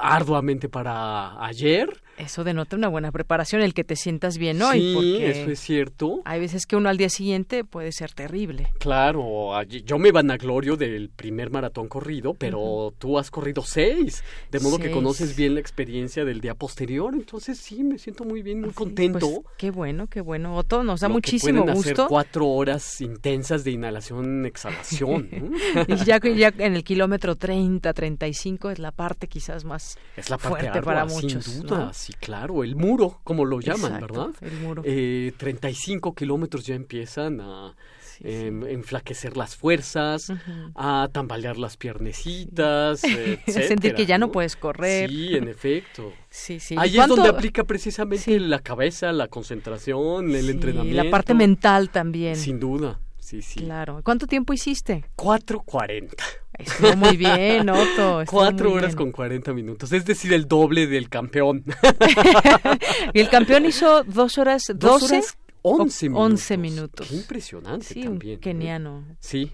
arduamente 0.00 0.68
para 0.68 1.44
ayer 1.44 2.02
eso 2.18 2.44
denota 2.44 2.76
una 2.76 2.88
buena 2.88 3.12
preparación, 3.12 3.62
el 3.62 3.74
que 3.74 3.84
te 3.84 3.96
sientas 3.96 4.38
bien 4.38 4.60
hoy. 4.60 4.80
Sí, 4.80 4.92
porque 4.94 5.30
eso 5.30 5.50
es 5.50 5.60
cierto. 5.60 6.20
Hay 6.24 6.40
veces 6.40 6.66
que 6.66 6.76
uno 6.76 6.88
al 6.88 6.96
día 6.96 7.08
siguiente 7.08 7.64
puede 7.64 7.92
ser 7.92 8.12
terrible. 8.12 8.72
Claro, 8.78 9.50
yo 9.64 9.98
me 9.98 10.12
vanaglorio 10.12 10.76
del 10.76 11.08
primer 11.08 11.50
maratón 11.50 11.88
corrido, 11.88 12.34
pero 12.34 12.92
tú 12.98 13.18
has 13.18 13.30
corrido 13.30 13.62
seis, 13.62 14.22
de 14.50 14.60
modo 14.60 14.78
que 14.78 14.90
conoces 14.90 15.36
bien 15.36 15.54
la 15.54 15.60
experiencia 15.60 16.24
del 16.24 16.40
día 16.40 16.54
posterior. 16.54 17.14
Entonces 17.14 17.58
sí, 17.58 17.82
me 17.84 17.98
siento 17.98 18.24
muy 18.24 18.42
bien, 18.42 18.60
muy 18.60 18.70
contento. 18.70 19.18
Pues, 19.18 19.56
qué 19.56 19.70
bueno, 19.70 20.06
qué 20.08 20.20
bueno. 20.20 20.56
Otto, 20.56 20.82
nos 20.82 21.00
da 21.00 21.08
muchísimo 21.08 21.64
que 21.64 21.72
gusto. 21.72 21.90
Hacer 21.90 22.06
cuatro 22.08 22.48
horas 22.48 23.00
intensas 23.00 23.64
de 23.64 23.70
inhalación, 23.70 24.44
exhalación. 24.46 25.28
y 25.88 25.96
ya, 26.04 26.18
ya 26.18 26.52
en 26.58 26.74
el 26.74 26.84
kilómetro 26.84 27.36
30, 27.36 27.92
35 27.92 28.70
es 28.70 28.78
la 28.78 28.90
parte 28.92 29.28
quizás 29.28 29.64
más 29.64 29.96
es 30.16 30.30
la 30.30 30.38
fuerte 30.38 30.82
para 30.82 31.04
muchos. 31.04 31.44
Sin 31.44 31.62
duda, 31.62 31.92
Sí, 32.08 32.14
claro, 32.14 32.64
el 32.64 32.74
muro, 32.74 33.20
como 33.22 33.44
lo 33.44 33.60
llaman, 33.60 34.00
¿verdad? 34.00 34.28
El 34.40 34.60
muro. 34.60 34.80
Eh, 34.86 35.34
35 35.36 36.14
kilómetros 36.14 36.64
ya 36.64 36.74
empiezan 36.74 37.38
a 37.42 37.76
em, 38.20 38.64
enflaquecer 38.66 39.36
las 39.36 39.54
fuerzas, 39.54 40.32
a 40.74 41.10
tambalear 41.12 41.58
las 41.58 41.76
piernecitas, 41.76 43.00
sentir 43.46 43.94
que 43.94 44.06
ya 44.06 44.16
¿no? 44.16 44.32
puedes 44.32 44.56
correr. 44.56 45.10
Sí, 45.10 45.36
en 45.36 45.48
efecto. 45.48 46.14
Sí, 46.30 46.60
sí. 46.60 46.76
Ahí 46.78 46.98
es 46.98 47.06
donde 47.08 47.28
aplica 47.28 47.64
precisamente 47.64 48.40
la 48.40 48.60
cabeza, 48.60 49.12
la 49.12 49.28
concentración, 49.28 50.34
el 50.34 50.48
entrenamiento. 50.48 51.02
Y 51.02 51.04
la 51.04 51.10
parte 51.10 51.34
mental 51.34 51.90
también. 51.90 52.36
Sin 52.36 52.58
duda. 52.58 53.00
Sí, 53.18 53.42
sí. 53.42 53.60
Claro. 53.60 54.00
¿Cuánto 54.02 54.26
tiempo 54.26 54.54
hiciste? 54.54 55.04
4.40. 55.14 56.14
Estuvo 56.58 56.96
muy 56.96 57.16
bien, 57.16 57.68
Otto. 57.70 58.24
Cuatro 58.30 58.72
horas 58.72 58.96
con 58.96 59.12
40 59.12 59.52
minutos, 59.52 59.92
es 59.92 60.04
decir, 60.04 60.32
el 60.32 60.48
doble 60.48 60.86
del 60.86 61.08
campeón. 61.08 61.64
y 63.14 63.20
el 63.20 63.28
campeón 63.28 63.66
hizo 63.66 64.02
dos 64.04 64.38
horas, 64.38 64.64
doce. 64.74 65.22
once 65.62 66.08
minutos. 66.08 66.26
Once 66.26 66.56
minutos. 66.56 67.08
Qué 67.08 67.14
impresionante 67.14 67.86
sí, 67.86 68.02
también. 68.02 68.34
Un 68.36 68.40
keniano. 68.40 69.04
Sí. 69.20 69.52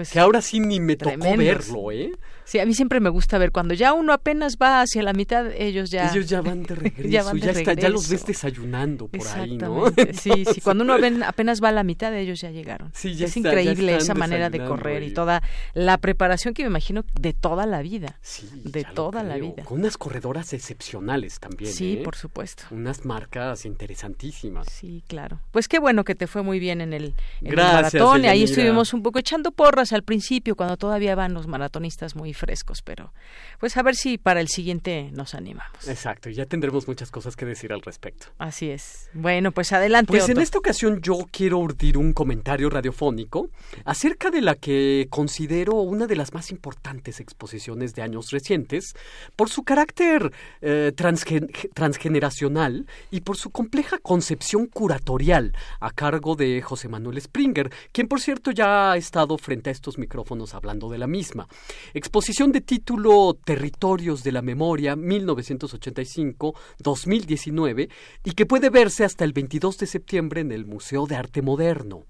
Pues 0.00 0.12
que 0.12 0.18
ahora 0.18 0.40
sí 0.40 0.60
ni 0.60 0.80
me 0.80 0.96
tocó 0.96 1.36
verlo, 1.36 1.92
¿eh? 1.92 2.12
Sí, 2.50 2.58
a 2.58 2.66
mí 2.66 2.74
siempre 2.74 2.98
me 2.98 3.10
gusta 3.10 3.38
ver 3.38 3.52
cuando 3.52 3.74
ya 3.74 3.92
uno 3.92 4.12
apenas 4.12 4.56
va 4.60 4.80
hacia 4.80 5.04
la 5.04 5.12
mitad, 5.12 5.52
ellos 5.52 5.88
ya 5.90 6.10
ellos 6.10 6.26
ya 6.26 6.40
van 6.40 6.64
de 6.64 6.74
regreso, 6.74 7.08
ya, 7.08 7.22
van 7.22 7.38
de 7.38 7.46
ya, 7.46 7.52
está, 7.52 7.74
ya 7.74 7.88
los 7.88 8.08
ves 8.08 8.26
desayunando 8.26 9.06
por 9.06 9.28
ahí, 9.28 9.56
¿no? 9.56 9.84
Sí, 10.12 10.44
sí, 10.52 10.60
cuando 10.60 10.82
uno 10.82 10.98
ven, 10.98 11.22
apenas 11.22 11.62
va 11.62 11.68
a 11.68 11.72
la 11.72 11.84
mitad, 11.84 12.12
ellos 12.12 12.40
ya 12.40 12.50
llegaron. 12.50 12.90
Sí, 12.92 13.14
ya 13.14 13.26
es 13.26 13.36
increíble 13.36 13.94
esa 13.94 14.14
manera 14.14 14.50
de 14.50 14.64
correr 14.64 15.04
y 15.04 15.14
toda 15.14 15.44
la 15.74 15.98
preparación 15.98 16.52
que 16.52 16.64
me 16.64 16.70
imagino 16.70 17.04
de 17.20 17.34
toda 17.34 17.66
la 17.66 17.82
vida. 17.82 18.18
Sí, 18.20 18.48
de 18.64 18.82
toda 18.82 19.22
la 19.22 19.36
vida. 19.36 19.62
Con 19.62 19.80
unas 19.80 19.96
corredoras 19.96 20.52
excepcionales 20.52 21.38
también, 21.38 21.72
Sí, 21.72 21.98
¿eh? 21.98 22.02
por 22.02 22.16
supuesto. 22.16 22.64
Unas 22.72 23.04
marcas 23.04 23.64
interesantísimas. 23.64 24.66
Sí, 24.68 25.04
claro. 25.06 25.40
Pues 25.52 25.68
qué 25.68 25.78
bueno 25.78 26.04
que 26.04 26.16
te 26.16 26.26
fue 26.26 26.42
muy 26.42 26.58
bien 26.58 26.80
en 26.80 26.94
el, 26.94 27.14
en 27.42 27.50
Gracias, 27.50 27.94
el 27.94 28.00
maratón. 28.00 28.24
Y 28.24 28.28
ahí 28.28 28.42
estuvimos 28.42 28.92
un 28.92 29.04
poco 29.04 29.20
echando 29.20 29.52
porras 29.52 29.89
al 29.92 30.02
principio, 30.02 30.56
cuando 30.56 30.76
todavía 30.76 31.14
van 31.14 31.34
los 31.34 31.46
maratonistas 31.46 32.16
muy 32.16 32.34
frescos, 32.34 32.82
pero 32.82 33.12
pues 33.58 33.76
a 33.76 33.82
ver 33.82 33.94
si 33.94 34.18
para 34.18 34.40
el 34.40 34.48
siguiente 34.48 35.10
nos 35.12 35.34
animamos. 35.34 35.88
Exacto, 35.88 36.30
y 36.30 36.34
ya 36.34 36.46
tendremos 36.46 36.86
muchas 36.88 37.10
cosas 37.10 37.36
que 37.36 37.44
decir 37.46 37.72
al 37.72 37.82
respecto. 37.82 38.26
Así 38.38 38.70
es. 38.70 39.08
Bueno, 39.12 39.52
pues 39.52 39.72
adelante. 39.72 40.08
Pues 40.08 40.28
en 40.28 40.38
esta 40.38 40.58
ocasión 40.58 41.00
yo 41.00 41.26
quiero 41.30 41.58
urdir 41.58 41.96
un 41.98 42.12
comentario 42.12 42.70
radiofónico 42.70 43.50
acerca 43.84 44.30
de 44.30 44.42
la 44.42 44.54
que 44.54 45.06
considero 45.10 45.74
una 45.74 46.06
de 46.06 46.16
las 46.16 46.32
más 46.34 46.50
importantes 46.50 47.20
exposiciones 47.20 47.94
de 47.94 48.02
años 48.02 48.30
recientes 48.30 48.94
por 49.36 49.48
su 49.48 49.62
carácter 49.64 50.32
eh, 50.60 50.92
transgen- 50.96 51.50
transgeneracional 51.74 52.86
y 53.10 53.20
por 53.20 53.36
su 53.36 53.50
compleja 53.50 53.98
concepción 53.98 54.66
curatorial 54.66 55.52
a 55.80 55.90
cargo 55.90 56.36
de 56.36 56.60
José 56.62 56.88
Manuel 56.88 57.20
Springer, 57.20 57.70
quien 57.92 58.08
por 58.08 58.20
cierto 58.20 58.50
ya 58.50 58.92
ha 58.92 58.96
estado 58.96 59.38
frente 59.38 59.69
estos 59.70 59.98
micrófonos 59.98 60.54
hablando 60.54 60.88
de 60.88 60.98
la 60.98 61.06
misma. 61.06 61.46
Exposición 61.94 62.52
de 62.52 62.60
título 62.60 63.38
Territorios 63.44 64.22
de 64.22 64.32
la 64.32 64.42
Memoria 64.42 64.96
1985-2019 64.96 67.90
y 68.24 68.32
que 68.32 68.46
puede 68.46 68.70
verse 68.70 69.04
hasta 69.04 69.24
el 69.24 69.32
22 69.32 69.78
de 69.78 69.86
septiembre 69.86 70.40
en 70.40 70.50
el 70.52 70.66
Museo 70.66 71.06
de 71.06 71.16
Arte 71.16 71.42
Moderno. 71.42 72.06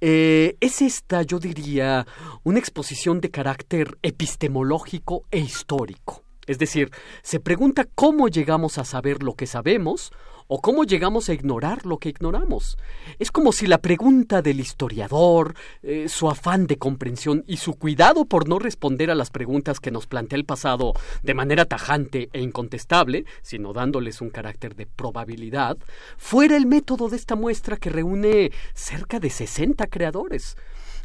Eh, 0.00 0.56
es 0.60 0.82
esta, 0.82 1.22
yo 1.22 1.38
diría, 1.38 2.06
una 2.42 2.58
exposición 2.58 3.20
de 3.20 3.30
carácter 3.30 3.96
epistemológico 4.02 5.26
e 5.30 5.38
histórico. 5.38 6.21
Es 6.46 6.58
decir, 6.58 6.90
se 7.22 7.38
pregunta 7.38 7.86
cómo 7.94 8.28
llegamos 8.28 8.78
a 8.78 8.84
saber 8.84 9.22
lo 9.22 9.34
que 9.34 9.46
sabemos 9.46 10.12
o 10.48 10.60
cómo 10.60 10.84
llegamos 10.84 11.28
a 11.28 11.34
ignorar 11.34 11.86
lo 11.86 11.98
que 11.98 12.08
ignoramos. 12.08 12.76
Es 13.18 13.30
como 13.30 13.52
si 13.52 13.66
la 13.66 13.78
pregunta 13.78 14.42
del 14.42 14.60
historiador, 14.60 15.54
eh, 15.82 16.08
su 16.08 16.28
afán 16.28 16.66
de 16.66 16.78
comprensión 16.78 17.44
y 17.46 17.58
su 17.58 17.74
cuidado 17.74 18.24
por 18.24 18.48
no 18.48 18.58
responder 18.58 19.10
a 19.10 19.14
las 19.14 19.30
preguntas 19.30 19.80
que 19.80 19.90
nos 19.90 20.06
plantea 20.06 20.36
el 20.36 20.44
pasado 20.44 20.94
de 21.22 21.34
manera 21.34 21.64
tajante 21.64 22.28
e 22.32 22.40
incontestable, 22.40 23.24
sino 23.40 23.72
dándoles 23.72 24.20
un 24.20 24.30
carácter 24.30 24.74
de 24.74 24.86
probabilidad, 24.86 25.78
fuera 26.18 26.56
el 26.56 26.66
método 26.66 27.08
de 27.08 27.16
esta 27.16 27.36
muestra 27.36 27.76
que 27.76 27.90
reúne 27.90 28.50
cerca 28.74 29.20
de 29.20 29.30
60 29.30 29.86
creadores. 29.86 30.56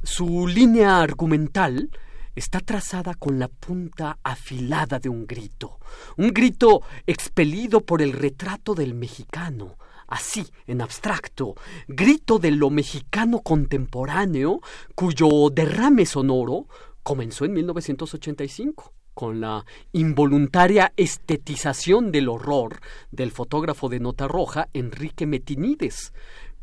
Su 0.04 0.48
línea 0.48 1.00
argumental 1.00 1.90
está 2.38 2.60
trazada 2.60 3.16
con 3.16 3.40
la 3.40 3.48
punta 3.48 4.20
afilada 4.24 5.00
de 5.00 5.10
un 5.10 5.26
grito, 5.26 5.80
un 6.18 6.32
grito 6.32 6.84
expelido 7.08 7.82
por 7.82 8.02
el 8.02 8.14
retrato 8.14 8.76
del 8.76 8.94
mexicano, 8.94 9.78
así, 10.08 10.46
en 10.68 10.82
abstracto, 10.82 11.56
grito 11.88 12.38
de 12.38 12.52
lo 12.52 12.70
mexicano 12.70 13.42
contemporáneo, 13.42 14.62
cuyo 14.94 15.50
derrame 15.52 16.06
sonoro 16.06 16.68
comenzó 17.02 17.46
en 17.46 17.54
1985 17.54 18.94
con 19.16 19.42
la 19.42 19.66
involuntaria 19.94 20.94
estetización 20.96 22.12
del 22.12 22.30
horror 22.30 22.82
del 23.10 23.32
fotógrafo 23.32 23.90
de 23.90 24.00
nota 24.00 24.28
roja 24.28 24.70
Enrique 24.74 25.26
Metinides, 25.26 26.14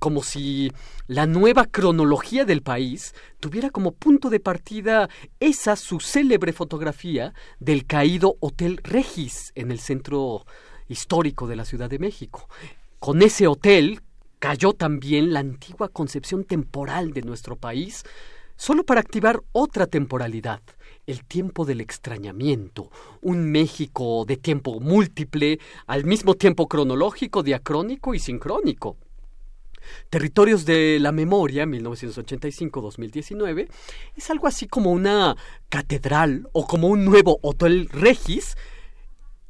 como 0.05 0.22
si 0.22 0.70
la 1.06 1.26
nueva 1.26 1.64
cronología 1.64 2.44
del 2.44 2.60
país 2.60 3.14
tuviera 3.40 3.70
como 3.70 3.93
punto 3.93 4.28
de 4.28 4.39
partida 4.39 5.09
esa 5.40 5.76
su 5.76 5.98
célebre 5.98 6.52
fotografía 6.52 7.32
del 7.59 7.86
caído 7.86 8.36
Hotel 8.40 8.81
Regis 8.85 9.51
en 9.55 9.70
el 9.70 9.78
centro 9.78 10.44
histórico 10.89 11.47
de 11.47 11.56
la 11.56 11.64
Ciudad 11.64 11.89
de 11.89 11.98
México. 11.98 12.51
Con 12.98 13.22
ese 13.22 13.47
hotel 13.47 14.02
cayó 14.40 14.74
también 14.74 15.32
la 15.32 15.40
antigua 15.40 15.89
concepción 15.89 16.44
temporal 16.44 17.14
de 17.14 17.22
nuestro 17.22 17.56
país, 17.56 18.05
solo 18.56 18.85
para 18.85 19.01
activar 19.01 19.40
otra 19.52 19.86
temporalidad, 19.86 20.60
el 21.06 21.24
tiempo 21.24 21.64
del 21.64 21.81
extrañamiento, 21.81 22.90
un 23.22 23.51
México 23.51 24.26
de 24.26 24.36
tiempo 24.36 24.81
múltiple, 24.81 25.60
al 25.86 26.05
mismo 26.05 26.35
tiempo 26.35 26.68
cronológico, 26.68 27.43
diacrónico 27.43 28.12
y 28.12 28.18
sincrónico. 28.18 28.98
Territorios 30.11 30.65
de 30.65 30.98
la 31.01 31.12
Memoria, 31.12 31.66
1985-2019, 31.66 33.69
es 34.16 34.31
algo 34.31 34.47
así 34.47 34.66
como 34.66 34.93
una 34.93 35.36
catedral 35.69 36.48
o 36.52 36.66
como 36.66 36.89
un 36.89 37.05
nuevo 37.05 37.39
Hotel 37.43 37.89
Regis, 37.90 38.56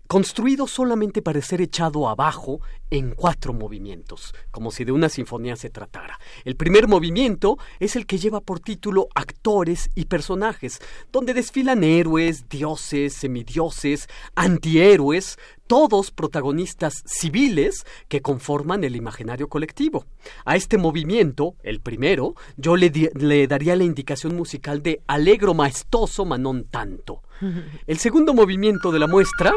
construido 0.07 0.67
solamente 0.67 1.23
para 1.23 1.41
ser 1.41 1.61
echado 1.61 2.09
abajo 2.09 2.61
en 2.91 3.13
cuatro 3.15 3.53
movimientos, 3.53 4.35
como 4.51 4.71
si 4.71 4.85
de 4.85 4.93
una 4.93 5.09
sinfonía 5.09 5.57
se 5.57 5.71
tratara. 5.71 6.19
El 6.45 6.55
primer 6.57 6.87
movimiento 6.89 7.59
es 7.81 7.97
el 7.97 8.07
que 8.07 8.19
lleva 8.19 8.41
por 8.41 8.61
título 8.61 9.09
Actores 9.15 9.91
y 9.95 10.05
Personajes, 10.05 10.81
donde 11.11 11.35
desfilan 11.35 11.83
héroes, 11.83 12.49
dioses, 12.49 13.15
semidioses, 13.15 14.09
antihéroes, 14.37 15.39
todos 15.67 16.11
protagonistas 16.11 17.03
civiles 17.07 17.85
que 18.09 18.21
conforman 18.23 18.85
el 18.85 18.97
imaginario 18.97 19.49
colectivo. 19.49 20.05
A 20.45 20.57
este 20.57 20.79
movimiento, 20.79 21.55
el 21.63 21.81
primero, 21.81 22.35
yo 22.57 22.77
le, 22.77 22.91
di- 22.91 23.09
le 23.15 23.47
daría 23.47 23.75
la 23.75 23.85
indicación 23.85 24.37
musical 24.37 24.83
de 24.83 25.01
Alegro 25.07 25.55
maestoso 25.55 26.25
manón 26.25 26.65
tanto. 26.71 27.23
El 27.87 27.99
segundo 27.99 28.33
movimiento 28.33 28.93
de 28.93 28.99
la 29.01 29.07
muestra 29.09 29.53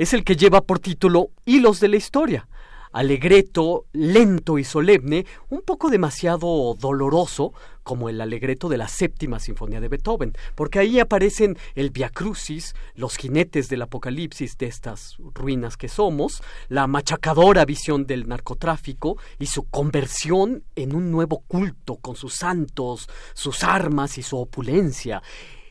es 0.00 0.14
el 0.14 0.24
que 0.24 0.34
lleva 0.34 0.62
por 0.62 0.78
título 0.78 1.28
Hilos 1.44 1.78
de 1.78 1.88
la 1.88 1.96
Historia. 1.96 2.48
alegreto 2.90 3.84
lento 3.92 4.58
y 4.58 4.64
solemne, 4.64 5.24
un 5.48 5.60
poco 5.60 5.90
demasiado 5.90 6.74
doloroso, 6.74 7.52
como 7.84 8.08
el 8.08 8.20
alegreto 8.20 8.68
de 8.70 8.78
la 8.78 8.88
séptima 8.88 9.38
sinfonía 9.38 9.78
de 9.78 9.88
Beethoven, 9.88 10.32
porque 10.56 10.78
ahí 10.80 10.98
aparecen 10.98 11.56
el 11.74 11.90
Via 11.90 12.08
Crucis, 12.08 12.74
los 12.94 13.16
jinetes 13.16 13.68
del 13.68 13.82
apocalipsis 13.82 14.56
de 14.56 14.66
estas 14.66 15.18
ruinas 15.34 15.76
que 15.76 15.88
somos, 15.88 16.42
la 16.68 16.86
machacadora 16.86 17.64
visión 17.66 18.06
del 18.06 18.26
narcotráfico 18.26 19.18
y 19.38 19.46
su 19.46 19.68
conversión 19.68 20.64
en 20.76 20.94
un 20.94 21.12
nuevo 21.12 21.44
culto 21.46 21.96
con 21.96 22.16
sus 22.16 22.34
santos, 22.36 23.06
sus 23.34 23.62
armas 23.62 24.16
y 24.16 24.22
su 24.22 24.38
opulencia. 24.38 25.22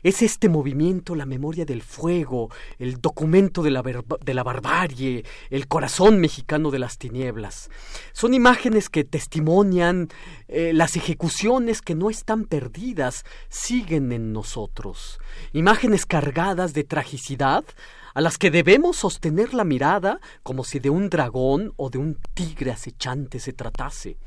Es 0.04 0.22
este 0.22 0.50
movimiento 0.50 1.16
la 1.16 1.26
memoria 1.26 1.66
del 1.66 1.82
fuego, 1.82 2.50
el 2.78 3.02
documento 3.02 3.64
de 3.64 3.72
la, 3.72 3.82
de 3.82 4.34
la, 4.34 4.44
barbarie, 4.44 5.26
el 5.50 5.68
corazón 5.68 6.20
mexicano 6.20 6.72
de 6.72 6.80
las 6.80 6.98
tinieblas. 6.98 7.70
Son 8.14 8.34
imágenes 8.34 8.90
que 8.90 9.04
testimonian 9.04 10.10
eh, 10.48 10.72
las 10.74 10.96
ejecuciones 10.96 11.82
que 11.82 11.96
no 11.96 12.10
están 12.10 12.46
perdidas, 12.46 13.26
siguen 13.50 14.12
en 14.12 14.34
nosotros. 14.34 15.20
Imágenes 15.54 16.06
cargadas 16.06 16.74
de 16.74 16.84
tragicidad, 16.84 17.66
a 18.14 18.22
las 18.22 18.38
que 18.38 18.52
debemos 18.52 18.98
sostener 18.98 19.54
la 19.54 19.64
mirada 19.64 20.20
como 20.44 20.64
si 20.64 20.80
de 20.80 20.90
un 20.90 21.10
dragón 21.10 21.74
o 21.78 21.90
de 21.90 21.98
un 21.98 22.18
tigre 22.34 22.72
acechante 22.72 23.40
se 23.40 23.54
tratase. 23.54 24.18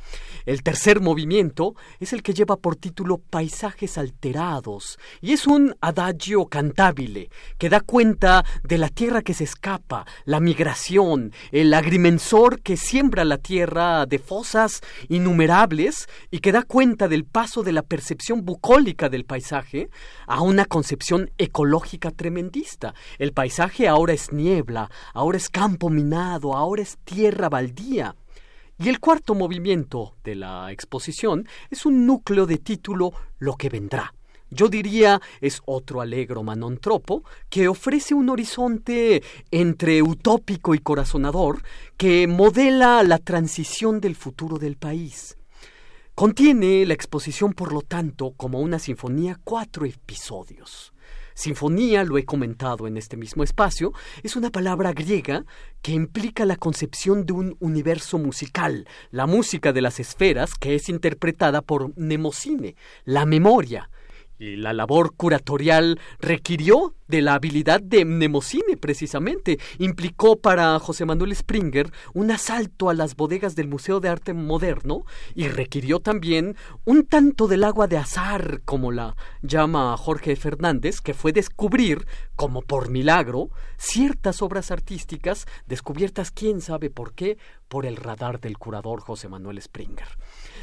El 0.46 0.62
tercer 0.62 1.00
movimiento 1.00 1.74
es 2.00 2.12
el 2.12 2.22
que 2.22 2.34
lleva 2.34 2.56
por 2.56 2.76
título 2.76 3.18
Paisajes 3.18 3.98
alterados 3.98 4.98
y 5.20 5.32
es 5.32 5.46
un 5.46 5.74
adagio 5.80 6.46
cantabile 6.46 7.30
que 7.58 7.68
da 7.68 7.80
cuenta 7.80 8.44
de 8.62 8.78
la 8.78 8.88
tierra 8.88 9.22
que 9.22 9.34
se 9.34 9.44
escapa, 9.44 10.06
la 10.24 10.40
migración, 10.40 11.32
el 11.50 11.72
agrimensor 11.74 12.60
que 12.60 12.76
siembra 12.76 13.24
la 13.24 13.38
tierra 13.38 14.06
de 14.06 14.18
fosas 14.18 14.80
innumerables 15.08 16.08
y 16.30 16.40
que 16.40 16.52
da 16.52 16.62
cuenta 16.62 17.08
del 17.08 17.24
paso 17.24 17.62
de 17.62 17.72
la 17.72 17.82
percepción 17.82 18.44
bucólica 18.44 19.08
del 19.08 19.24
paisaje 19.24 19.90
a 20.26 20.40
una 20.42 20.64
concepción 20.64 21.30
ecológica 21.38 22.10
tremendista. 22.10 22.94
El 23.18 23.32
paisaje 23.32 23.71
ahora 23.88 24.12
es 24.12 24.32
niebla, 24.32 24.90
ahora 25.14 25.38
es 25.38 25.48
campo 25.48 25.90
minado, 25.90 26.54
ahora 26.54 26.82
es 26.82 26.98
tierra 27.04 27.48
baldía. 27.48 28.14
Y 28.78 28.88
el 28.88 29.00
cuarto 29.00 29.34
movimiento 29.34 30.16
de 30.24 30.34
la 30.34 30.72
exposición 30.72 31.46
es 31.70 31.86
un 31.86 32.06
núcleo 32.06 32.46
de 32.46 32.58
título 32.58 33.12
Lo 33.38 33.54
que 33.54 33.68
vendrá. 33.68 34.14
Yo 34.50 34.68
diría 34.68 35.20
es 35.40 35.62
otro 35.64 36.02
alegro 36.02 36.42
manontropo 36.42 37.24
que 37.48 37.68
ofrece 37.68 38.12
un 38.12 38.28
horizonte 38.28 39.22
entre 39.50 40.02
utópico 40.02 40.74
y 40.74 40.78
corazonador 40.78 41.62
que 41.96 42.26
modela 42.26 43.02
la 43.02 43.18
transición 43.18 44.00
del 44.00 44.14
futuro 44.14 44.58
del 44.58 44.76
país. 44.76 45.38
Contiene 46.14 46.84
la 46.84 46.92
exposición, 46.92 47.54
por 47.54 47.72
lo 47.72 47.80
tanto, 47.80 48.32
como 48.36 48.60
una 48.60 48.78
sinfonía, 48.78 49.38
cuatro 49.42 49.86
episodios. 49.86 50.92
Sinfonía, 51.34 52.04
lo 52.04 52.18
he 52.18 52.24
comentado 52.24 52.86
en 52.86 52.96
este 52.96 53.16
mismo 53.16 53.42
espacio, 53.42 53.92
es 54.22 54.36
una 54.36 54.50
palabra 54.50 54.92
griega 54.92 55.44
que 55.80 55.92
implica 55.92 56.44
la 56.44 56.56
concepción 56.56 57.26
de 57.26 57.32
un 57.32 57.56
universo 57.60 58.18
musical, 58.18 58.86
la 59.10 59.26
música 59.26 59.72
de 59.72 59.82
las 59.82 60.00
esferas 60.00 60.54
que 60.54 60.74
es 60.74 60.88
interpretada 60.88 61.62
por 61.62 61.96
Nemocine, 61.96 62.76
la 63.04 63.26
memoria, 63.26 63.90
y 64.42 64.56
la 64.56 64.72
labor 64.72 65.14
curatorial 65.14 66.00
requirió 66.18 66.94
de 67.06 67.22
la 67.22 67.34
habilidad 67.34 67.80
de 67.80 68.04
Mnemocine, 68.04 68.76
precisamente. 68.76 69.58
Implicó 69.78 70.40
para 70.40 70.78
José 70.80 71.04
Manuel 71.04 71.36
Springer 71.36 71.92
un 72.12 72.30
asalto 72.32 72.90
a 72.90 72.94
las 72.94 73.14
bodegas 73.14 73.54
del 73.54 73.68
Museo 73.68 74.00
de 74.00 74.08
Arte 74.08 74.34
Moderno 74.34 75.04
y 75.36 75.46
requirió 75.46 76.00
también 76.00 76.56
un 76.84 77.04
tanto 77.06 77.46
del 77.46 77.62
agua 77.62 77.86
de 77.86 77.98
azar, 77.98 78.62
como 78.64 78.90
la 78.90 79.14
llama 79.42 79.96
Jorge 79.96 80.34
Fernández, 80.34 81.00
que 81.00 81.14
fue 81.14 81.32
descubrir, 81.32 82.06
como 82.34 82.62
por 82.62 82.90
milagro, 82.90 83.50
ciertas 83.76 84.42
obras 84.42 84.72
artísticas 84.72 85.46
descubiertas, 85.66 86.32
quién 86.32 86.60
sabe 86.60 86.90
por 86.90 87.14
qué, 87.14 87.38
por 87.68 87.86
el 87.86 87.96
radar 87.96 88.40
del 88.40 88.58
curador 88.58 89.00
José 89.00 89.28
Manuel 89.28 89.62
Springer. 89.62 90.08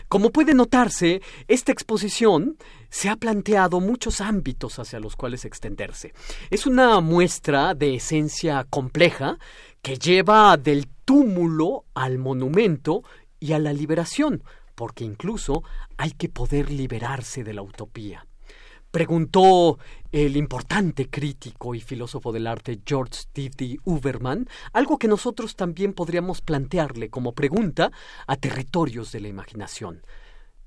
Como 0.10 0.32
puede 0.32 0.56
notarse, 0.56 1.22
esta 1.48 1.72
exposición 1.72 2.58
se 2.90 3.10
ha 3.10 3.16
planteado 3.16 3.80
muchos 3.80 4.22
ámbitos 4.22 4.80
hacia 4.80 5.00
los 5.00 5.16
cuales 5.16 5.46
extenderse. 5.46 6.14
Es 6.50 6.66
una 6.66 7.00
muestra 7.00 7.76
de 7.76 7.94
esencia 7.94 8.66
compleja 8.68 9.38
que 9.84 10.00
lleva 10.00 10.58
del 10.58 10.88
túmulo 11.06 11.86
al 11.94 12.18
monumento 12.18 13.04
y 13.40 13.54
a 13.54 13.60
la 13.60 13.72
liberación, 13.72 14.44
porque 14.74 15.04
incluso 15.04 15.64
hay 15.98 16.12
que 16.12 16.28
poder 16.28 16.72
liberarse 16.72 17.44
de 17.44 17.54
la 17.54 17.62
utopía. 17.62 18.26
Preguntó 18.92 19.78
el 20.12 20.36
importante 20.36 21.10
crítico 21.10 21.76
y 21.76 21.82
filósofo 21.82 22.32
del 22.32 22.48
arte 22.48 22.80
George 22.84 23.22
D. 23.36 23.78
Uberman 23.84 24.48
algo 24.74 24.98
que 24.98 25.08
nosotros 25.08 25.56
también 25.56 25.94
podríamos 25.94 26.42
plantearle 26.42 27.10
como 27.10 27.34
pregunta 27.34 27.92
a 28.26 28.36
territorios 28.36 29.12
de 29.12 29.20
la 29.20 29.28
imaginación. 29.28 30.02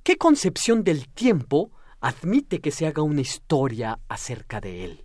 ¿Qué 0.05 0.19
concepción 0.19 0.85
del 0.85 1.09
tiempo 1.09 1.73
admite 2.01 2.61
que 2.61 2.71
se 2.71 2.87
haga 2.87 3.03
una 3.03 3.23
historia 3.23 3.99
acerca 4.09 4.61
de 4.61 4.85
él? 4.85 5.05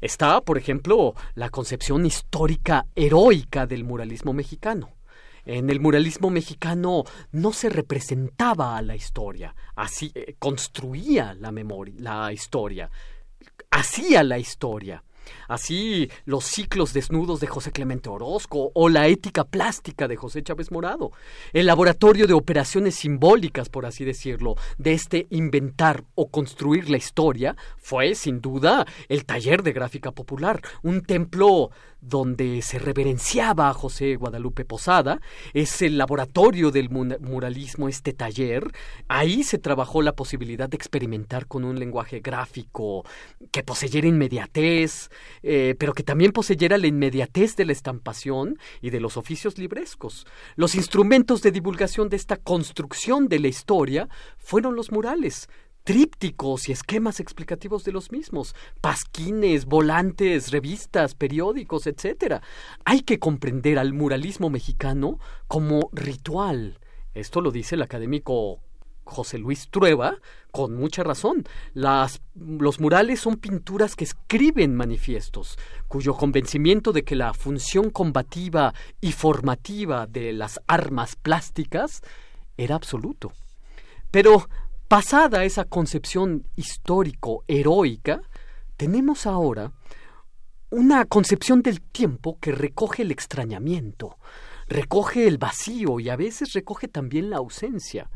Está, 0.00 0.40
por 0.40 0.56
ejemplo, 0.56 1.14
la 1.34 1.50
concepción 1.50 2.06
histórica 2.06 2.86
heroica 2.94 3.66
del 3.66 3.84
muralismo 3.84 4.32
mexicano. 4.32 4.88
En 5.44 5.70
el 5.70 5.80
muralismo 5.80 6.30
mexicano 6.30 7.04
no 7.32 7.52
se 7.52 7.68
representaba 7.68 8.76
a 8.76 8.82
la 8.82 8.96
historia, 8.96 9.54
así 9.74 10.12
eh, 10.14 10.36
construía 10.38 11.34
la 11.34 11.52
memoria, 11.52 11.94
la 11.98 12.32
historia, 12.32 12.90
hacía 13.70 14.22
la 14.22 14.38
historia. 14.38 15.02
Así 15.48 16.10
los 16.24 16.44
ciclos 16.44 16.92
desnudos 16.92 17.40
de 17.40 17.46
José 17.46 17.72
Clemente 17.72 18.08
Orozco 18.08 18.70
o 18.74 18.88
la 18.88 19.08
ética 19.08 19.44
plástica 19.44 20.08
de 20.08 20.16
José 20.16 20.42
Chávez 20.42 20.70
Morado, 20.70 21.12
el 21.52 21.66
laboratorio 21.66 22.26
de 22.26 22.34
operaciones 22.34 22.94
simbólicas, 22.94 23.68
por 23.68 23.86
así 23.86 24.04
decirlo, 24.04 24.56
de 24.78 24.92
este 24.92 25.26
inventar 25.30 26.04
o 26.14 26.28
construir 26.28 26.90
la 26.90 26.96
historia, 26.96 27.56
fue 27.78 28.14
sin 28.14 28.40
duda 28.40 28.86
el 29.08 29.24
taller 29.24 29.62
de 29.62 29.72
gráfica 29.72 30.12
popular, 30.12 30.60
un 30.82 31.02
templo 31.02 31.70
donde 32.00 32.62
se 32.62 32.78
reverenciaba 32.78 33.68
a 33.68 33.74
José 33.74 34.16
Guadalupe 34.16 34.64
Posada, 34.64 35.20
es 35.52 35.82
el 35.82 35.98
laboratorio 35.98 36.70
del 36.70 36.88
muralismo, 36.90 37.88
este 37.88 38.12
taller. 38.12 38.72
Ahí 39.08 39.42
se 39.42 39.58
trabajó 39.58 40.00
la 40.02 40.12
posibilidad 40.12 40.68
de 40.68 40.76
experimentar 40.76 41.46
con 41.46 41.64
un 41.64 41.78
lenguaje 41.78 42.20
gráfico 42.20 43.04
que 43.50 43.62
poseyera 43.62 44.08
inmediatez, 44.08 45.10
eh, 45.42 45.74
pero 45.78 45.92
que 45.92 46.02
también 46.02 46.32
poseyera 46.32 46.78
la 46.78 46.86
inmediatez 46.86 47.56
de 47.56 47.64
la 47.64 47.72
estampación 47.72 48.58
y 48.80 48.90
de 48.90 49.00
los 49.00 49.16
oficios 49.16 49.58
librescos. 49.58 50.26
Los 50.56 50.74
instrumentos 50.74 51.42
de 51.42 51.52
divulgación 51.52 52.08
de 52.08 52.16
esta 52.16 52.36
construcción 52.36 53.28
de 53.28 53.38
la 53.38 53.48
historia 53.48 54.08
fueron 54.38 54.76
los 54.76 54.92
murales, 54.92 55.48
trípticos 55.84 56.68
y 56.68 56.72
esquemas 56.72 57.20
explicativos 57.20 57.84
de 57.84 57.92
los 57.92 58.12
mismos, 58.12 58.54
pasquines, 58.80 59.64
volantes, 59.64 60.50
revistas, 60.50 61.14
periódicos, 61.14 61.86
etc. 61.86 62.42
Hay 62.84 63.02
que 63.02 63.18
comprender 63.18 63.78
al 63.78 63.92
muralismo 63.92 64.50
mexicano 64.50 65.18
como 65.48 65.90
ritual. 65.92 66.78
Esto 67.14 67.40
lo 67.40 67.50
dice 67.50 67.74
el 67.74 67.82
académico 67.82 68.60
José 69.10 69.38
Luis 69.38 69.68
Trueba 69.70 70.16
con 70.50 70.74
mucha 70.74 71.02
razón. 71.02 71.44
Las, 71.74 72.22
los 72.34 72.80
murales 72.80 73.20
son 73.20 73.36
pinturas 73.36 73.94
que 73.96 74.04
escriben 74.04 74.74
manifiestos, 74.74 75.58
cuyo 75.88 76.14
convencimiento 76.14 76.92
de 76.92 77.04
que 77.04 77.16
la 77.16 77.34
función 77.34 77.90
combativa 77.90 78.72
y 79.00 79.12
formativa 79.12 80.06
de 80.06 80.32
las 80.32 80.60
armas 80.66 81.16
plásticas 81.16 82.00
era 82.56 82.74
absoluto. 82.76 83.32
Pero 84.10 84.46
Pasada 84.90 85.44
esa 85.44 85.66
concepción 85.66 86.48
histórico-heroica, 86.56 88.22
tenemos 88.76 89.24
ahora 89.24 89.70
una 90.70 91.04
concepción 91.04 91.62
del 91.62 91.80
tiempo 91.80 92.38
que 92.40 92.50
recoge 92.50 93.02
el 93.02 93.12
extrañamiento, 93.12 94.16
recoge 94.66 95.28
el 95.28 95.38
vacío 95.38 96.00
y 96.00 96.08
a 96.08 96.16
veces 96.16 96.54
recoge 96.54 96.88
también 96.88 97.30
la 97.30 97.36
ausencia. 97.36 98.10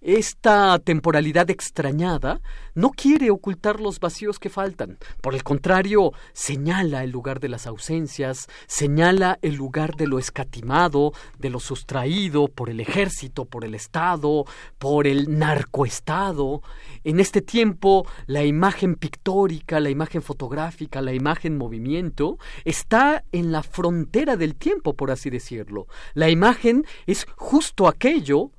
Esta 0.00 0.78
temporalidad 0.78 1.50
extrañada 1.50 2.40
no 2.74 2.90
quiere 2.90 3.30
ocultar 3.30 3.80
los 3.80 3.98
vacíos 3.98 4.38
que 4.38 4.48
faltan. 4.48 4.98
Por 5.20 5.34
el 5.34 5.42
contrario, 5.42 6.12
señala 6.32 7.02
el 7.02 7.10
lugar 7.10 7.40
de 7.40 7.48
las 7.48 7.66
ausencias, 7.66 8.46
señala 8.66 9.38
el 9.42 9.56
lugar 9.56 9.96
de 9.96 10.06
lo 10.06 10.18
escatimado, 10.18 11.12
de 11.38 11.50
lo 11.50 11.58
sustraído 11.58 12.46
por 12.46 12.70
el 12.70 12.80
ejército, 12.80 13.44
por 13.44 13.64
el 13.64 13.74
Estado, 13.74 14.44
por 14.78 15.06
el 15.06 15.38
narcoestado. 15.38 16.62
En 17.02 17.18
este 17.18 17.42
tiempo, 17.42 18.06
la 18.26 18.44
imagen 18.44 18.94
pictórica, 18.94 19.80
la 19.80 19.90
imagen 19.90 20.22
fotográfica, 20.22 21.02
la 21.02 21.12
imagen 21.12 21.58
movimiento 21.58 22.38
está 22.64 23.24
en 23.32 23.50
la 23.50 23.62
frontera 23.62 24.36
del 24.36 24.54
tiempo, 24.54 24.94
por 24.94 25.10
así 25.10 25.30
decirlo. 25.30 25.86
La 26.14 26.30
imagen 26.30 26.84
es 27.06 27.26
justo 27.36 27.88
aquello 27.88 28.52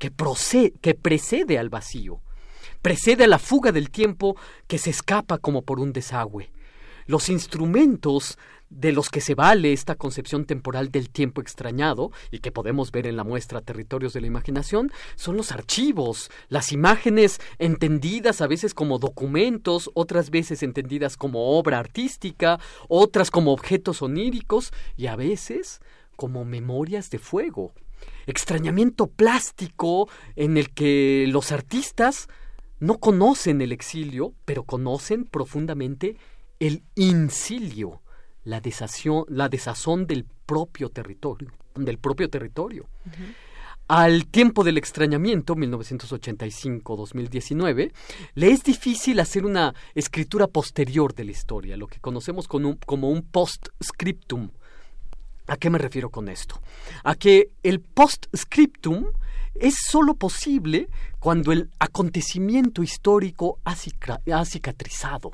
que, 0.00 0.94
precede 0.94 1.58
al 1.58 1.68
vacío, 1.68 2.20
precede 2.82 3.24
a 3.24 3.28
la 3.28 3.38
fuga 3.38 3.70
del 3.70 3.90
tiempo 3.90 4.34
que 4.66 4.78
se 4.78 4.90
escapa 4.90 5.38
como 5.38 5.62
por 5.62 5.78
un 5.78 5.92
desagüe. 5.92 6.50
Los 7.06 7.28
instrumentos 7.28 8.38
de 8.70 8.92
los 8.92 9.10
que 9.10 9.20
se 9.20 9.34
vale 9.34 9.72
esta 9.72 9.96
concepción 9.96 10.46
temporal 10.46 10.90
del 10.90 11.10
tiempo 11.10 11.40
extrañado 11.40 12.12
y 12.30 12.38
que 12.38 12.52
podemos 12.52 12.92
ver 12.92 13.06
en 13.06 13.16
la 13.16 13.24
muestra 13.24 13.60
Territorios 13.60 14.12
de 14.12 14.20
la 14.20 14.28
Imaginación 14.28 14.90
son 15.16 15.36
los 15.36 15.50
archivos, 15.52 16.30
las 16.48 16.72
imágenes 16.72 17.40
entendidas 17.58 18.40
a 18.40 18.46
veces 18.46 18.72
como 18.72 18.98
documentos, 18.98 19.90
otras 19.94 20.30
veces 20.30 20.62
entendidas 20.62 21.16
como 21.16 21.58
obra 21.58 21.78
artística, 21.78 22.60
otras 22.88 23.30
como 23.30 23.52
objetos 23.52 24.02
oníricos 24.02 24.72
y 24.96 25.08
a 25.08 25.16
veces 25.16 25.80
como 26.16 26.44
memorias 26.44 27.10
de 27.10 27.18
fuego 27.18 27.74
extrañamiento 28.26 29.06
plástico 29.06 30.08
en 30.36 30.56
el 30.56 30.70
que 30.70 31.26
los 31.28 31.52
artistas 31.52 32.28
no 32.78 32.98
conocen 32.98 33.60
el 33.60 33.72
exilio, 33.72 34.32
pero 34.44 34.62
conocen 34.64 35.24
profundamente 35.24 36.16
el 36.58 36.82
incilio, 36.94 38.00
la, 38.44 38.62
la 39.28 39.48
desazón 39.48 40.06
del 40.06 40.24
propio 40.46 40.88
territorio, 40.88 41.52
del 41.74 41.98
propio 41.98 42.30
territorio. 42.30 42.88
Al 43.88 44.26
tiempo 44.26 44.62
del 44.62 44.78
extrañamiento, 44.78 45.56
1985-2019, 45.56 47.92
le 48.34 48.50
es 48.50 48.62
difícil 48.62 49.18
hacer 49.18 49.44
una 49.44 49.74
escritura 49.94 50.46
posterior 50.46 51.12
de 51.14 51.24
la 51.24 51.32
historia, 51.32 51.76
lo 51.76 51.88
que 51.88 51.98
conocemos 51.98 52.46
como 52.46 53.10
un 53.10 53.22
postscriptum, 53.22 54.50
¿A 55.50 55.56
qué 55.56 55.68
me 55.68 55.78
refiero 55.78 56.10
con 56.10 56.28
esto? 56.28 56.60
A 57.02 57.16
que 57.16 57.50
el 57.64 57.80
postscriptum 57.80 59.06
es 59.56 59.74
sólo 59.84 60.14
posible 60.14 60.88
cuando 61.18 61.50
el 61.50 61.70
acontecimiento 61.80 62.84
histórico 62.84 63.58
ha, 63.64 63.74
cicatrizado. 64.44 65.32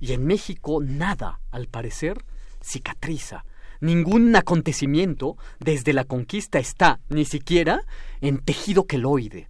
Y 0.00 0.14
en 0.14 0.26
México 0.26 0.80
nada, 0.82 1.38
al 1.52 1.68
parecer, 1.68 2.24
cicatriza. 2.60 3.44
Ningún 3.80 4.34
acontecimiento 4.34 5.36
desde 5.60 5.92
la 5.92 6.02
conquista 6.02 6.58
está 6.58 6.98
ni 7.08 7.24
siquiera 7.24 7.82
en 8.20 8.38
tejido 8.38 8.88
queloide. 8.88 9.48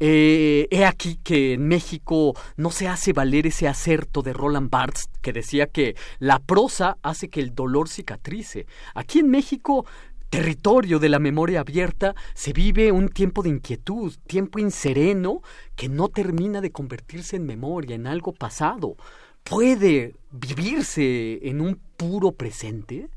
Eh, 0.00 0.68
he 0.70 0.84
aquí 0.84 1.18
que 1.24 1.54
en 1.54 1.66
México 1.66 2.34
no 2.56 2.70
se 2.70 2.86
hace 2.86 3.12
valer 3.12 3.48
ese 3.48 3.66
acerto 3.66 4.22
de 4.22 4.32
Roland 4.32 4.70
Barthes 4.70 5.10
que 5.20 5.32
decía 5.32 5.66
que 5.66 5.96
la 6.20 6.38
prosa 6.38 6.98
hace 7.02 7.28
que 7.28 7.40
el 7.40 7.54
dolor 7.54 7.88
cicatrice. 7.88 8.66
Aquí 8.94 9.18
en 9.18 9.28
México 9.28 9.86
territorio 10.30 10.98
de 10.98 11.08
la 11.08 11.18
memoria 11.18 11.60
abierta, 11.60 12.14
se 12.34 12.52
vive 12.52 12.92
un 12.92 13.08
tiempo 13.08 13.42
de 13.42 13.48
inquietud, 13.48 14.14
tiempo 14.26 14.58
insereno 14.58 15.40
que 15.74 15.88
no 15.88 16.08
termina 16.08 16.60
de 16.60 16.70
convertirse 16.70 17.36
en 17.36 17.46
memoria, 17.46 17.96
en 17.96 18.06
algo 18.06 18.32
pasado. 18.32 18.96
¿Puede 19.42 20.14
vivirse 20.30 21.48
en 21.48 21.60
un 21.60 21.80
puro 21.96 22.32
presente? 22.32 23.08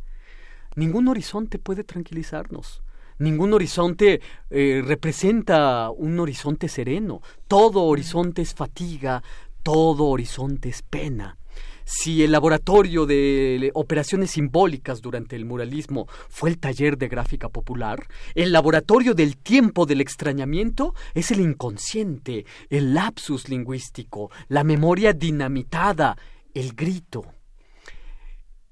Ningún 0.76 1.10
horizonte 1.10 1.60
puede 1.60 1.84
tranquilizarnos. 1.84 2.82
Ningún 3.22 3.54
horizonte 3.54 4.20
eh, 4.50 4.82
representa 4.84 5.92
un 5.92 6.20
horizonte 6.20 6.68
sereno. 6.68 7.22
Todo 7.48 7.84
horizonte 7.84 8.42
es 8.42 8.56
fatiga, 8.56 9.22
todo 9.62 10.06
horizonte 10.06 10.70
es 10.70 10.82
pena. 10.82 11.38
Si 11.86 12.24
el 12.24 12.32
laboratorio 12.32 13.06
de 13.06 13.70
operaciones 13.76 14.32
simbólicas 14.32 15.04
durante 15.04 15.36
el 15.36 15.46
muralismo 15.46 16.08
fue 16.30 16.50
el 16.50 16.58
taller 16.58 16.98
de 16.98 17.10
gráfica 17.10 17.48
popular, 17.48 18.08
el 18.34 18.52
laboratorio 18.52 19.14
del 19.14 19.38
tiempo 19.38 19.86
del 19.86 20.02
extrañamiento 20.02 20.96
es 21.14 21.30
el 21.30 21.42
inconsciente, 21.42 22.48
el 22.72 22.96
lapsus 22.96 23.50
lingüístico, 23.50 24.32
la 24.48 24.64
memoria 24.64 25.14
dinamitada, 25.14 26.18
el 26.56 26.74
grito. 26.74 27.26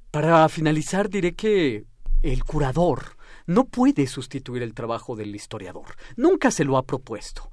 Para 0.10 0.50
finalizar 0.50 1.08
diré 1.08 1.36
que 1.36 1.86
el 2.24 2.44
curador, 2.44 3.19
no 3.50 3.66
puede 3.66 4.06
sustituir 4.06 4.62
el 4.62 4.76
trabajo 4.76 5.16
del 5.16 5.36
historiador. 5.36 5.96
Nunca 6.16 6.52
se 6.52 6.64
lo 6.66 6.78
ha 6.78 6.84
propuesto. 6.84 7.50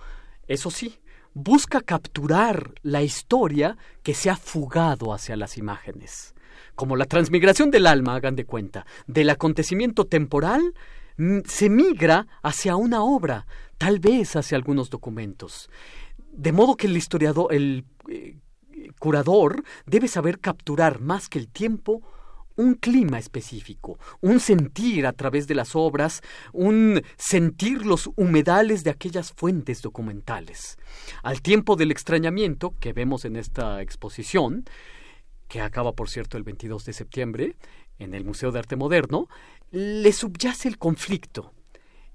Eso 0.46 0.70
sí, 0.70 1.00
busca 1.32 1.80
capturar 1.80 2.74
la 2.82 3.02
historia 3.02 3.78
que 4.02 4.12
se 4.12 4.28
ha 4.28 4.36
fugado 4.36 5.14
hacia 5.14 5.36
las 5.36 5.56
imágenes. 5.56 6.34
Como 6.74 6.96
la 6.96 7.06
transmigración 7.06 7.70
del 7.70 7.86
alma, 7.86 8.14
hagan 8.14 8.36
de 8.36 8.44
cuenta, 8.44 8.84
del 9.06 9.30
acontecimiento 9.30 10.04
temporal 10.04 10.74
mm, 11.16 11.38
se 11.46 11.70
migra 11.70 12.26
hacia 12.42 12.76
una 12.76 13.02
obra, 13.02 13.46
tal 13.78 13.98
vez 13.98 14.36
hacia 14.36 14.58
algunos 14.58 14.90
documentos. 14.90 15.70
De 16.30 16.52
modo 16.52 16.76
que 16.76 16.88
el 16.88 16.96
historiador, 16.98 17.54
el 17.54 17.86
eh, 18.10 18.36
curador, 18.98 19.64
debe 19.86 20.08
saber 20.08 20.40
capturar 20.40 21.00
más 21.00 21.30
que 21.30 21.38
el 21.38 21.48
tiempo 21.48 22.02
un 22.56 22.74
clima 22.74 23.18
específico, 23.18 23.98
un 24.20 24.40
sentir 24.40 25.06
a 25.06 25.12
través 25.12 25.46
de 25.46 25.54
las 25.54 25.76
obras, 25.76 26.22
un 26.52 27.02
sentir 27.16 27.86
los 27.86 28.10
humedales 28.16 28.82
de 28.82 28.90
aquellas 28.90 29.32
fuentes 29.32 29.82
documentales. 29.82 30.78
Al 31.22 31.42
tiempo 31.42 31.76
del 31.76 31.90
extrañamiento 31.90 32.74
que 32.80 32.92
vemos 32.92 33.24
en 33.24 33.36
esta 33.36 33.82
exposición, 33.82 34.64
que 35.48 35.60
acaba 35.60 35.92
por 35.92 36.08
cierto 36.08 36.36
el 36.36 36.42
22 36.42 36.84
de 36.84 36.92
septiembre 36.92 37.56
en 37.98 38.14
el 38.14 38.24
Museo 38.24 38.50
de 38.50 38.58
Arte 38.58 38.76
Moderno, 38.76 39.28
le 39.70 40.12
subyace 40.12 40.68
el 40.68 40.78
conflicto. 40.78 41.52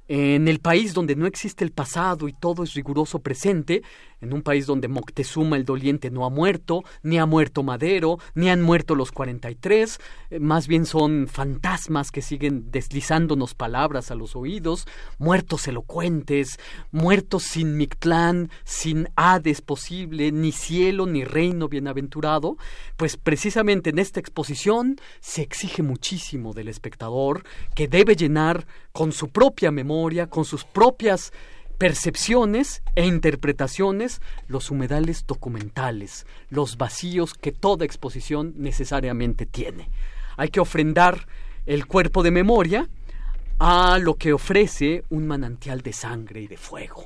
En 0.07 0.49
el 0.49 0.59
país 0.59 0.93
donde 0.93 1.15
no 1.15 1.25
existe 1.25 1.63
el 1.63 1.71
pasado 1.71 2.27
y 2.27 2.33
todo 2.33 2.63
es 2.63 2.73
riguroso 2.73 3.19
presente, 3.19 3.81
en 4.21 4.33
un 4.33 4.41
país 4.41 4.65
donde 4.65 4.87
Moctezuma 4.87 5.57
el 5.57 5.65
doliente 5.65 6.11
no 6.11 6.25
ha 6.25 6.29
muerto, 6.29 6.83
ni 7.03 7.19
ha 7.19 7.25
muerto 7.25 7.63
Madero, 7.63 8.19
ni 8.35 8.49
han 8.49 8.61
muerto 8.61 8.95
los 8.95 9.11
43, 9.11 9.99
eh, 10.29 10.39
más 10.39 10.67
bien 10.67 10.85
son 10.85 11.27
fantasmas 11.27 12.11
que 12.11 12.21
siguen 12.21 12.71
deslizándonos 12.71 13.55
palabras 13.55 14.11
a 14.11 14.15
los 14.15 14.35
oídos, 14.35 14.87
muertos 15.17 15.67
elocuentes, 15.67 16.59
muertos 16.91 17.43
sin 17.43 17.77
Mictlán, 17.77 18.49
sin 18.63 19.09
Hades 19.15 19.61
posible, 19.61 20.31
ni 20.31 20.51
cielo 20.51 21.05
ni 21.05 21.23
reino 21.23 21.67
bienaventurado, 21.67 22.57
pues 22.97 23.17
precisamente 23.17 23.89
en 23.89 23.99
esta 23.99 24.19
exposición 24.19 24.97
se 25.19 25.41
exige 25.41 25.83
muchísimo 25.83 26.53
del 26.53 26.67
espectador 26.67 27.43
que 27.75 27.87
debe 27.87 28.15
llenar 28.15 28.65
con 28.91 29.11
su 29.11 29.29
propia 29.29 29.71
memoria, 29.71 30.27
con 30.27 30.45
sus 30.45 30.63
propias 30.63 31.31
percepciones 31.81 32.83
e 32.93 33.07
interpretaciones, 33.07 34.21
los 34.47 34.69
humedales 34.69 35.25
documentales, 35.25 36.27
los 36.51 36.77
vacíos 36.77 37.33
que 37.33 37.51
toda 37.51 37.85
exposición 37.85 38.53
necesariamente 38.57 39.47
tiene. 39.47 39.89
Hay 40.37 40.49
que 40.49 40.59
ofrendar 40.59 41.25
el 41.65 41.87
cuerpo 41.87 42.21
de 42.21 42.29
memoria 42.29 42.87
a 43.57 43.97
lo 43.97 44.13
que 44.13 44.31
ofrece 44.31 45.05
un 45.09 45.25
manantial 45.25 45.81
de 45.81 45.93
sangre 45.93 46.41
y 46.41 46.47
de 46.47 46.57
fuego. 46.57 47.05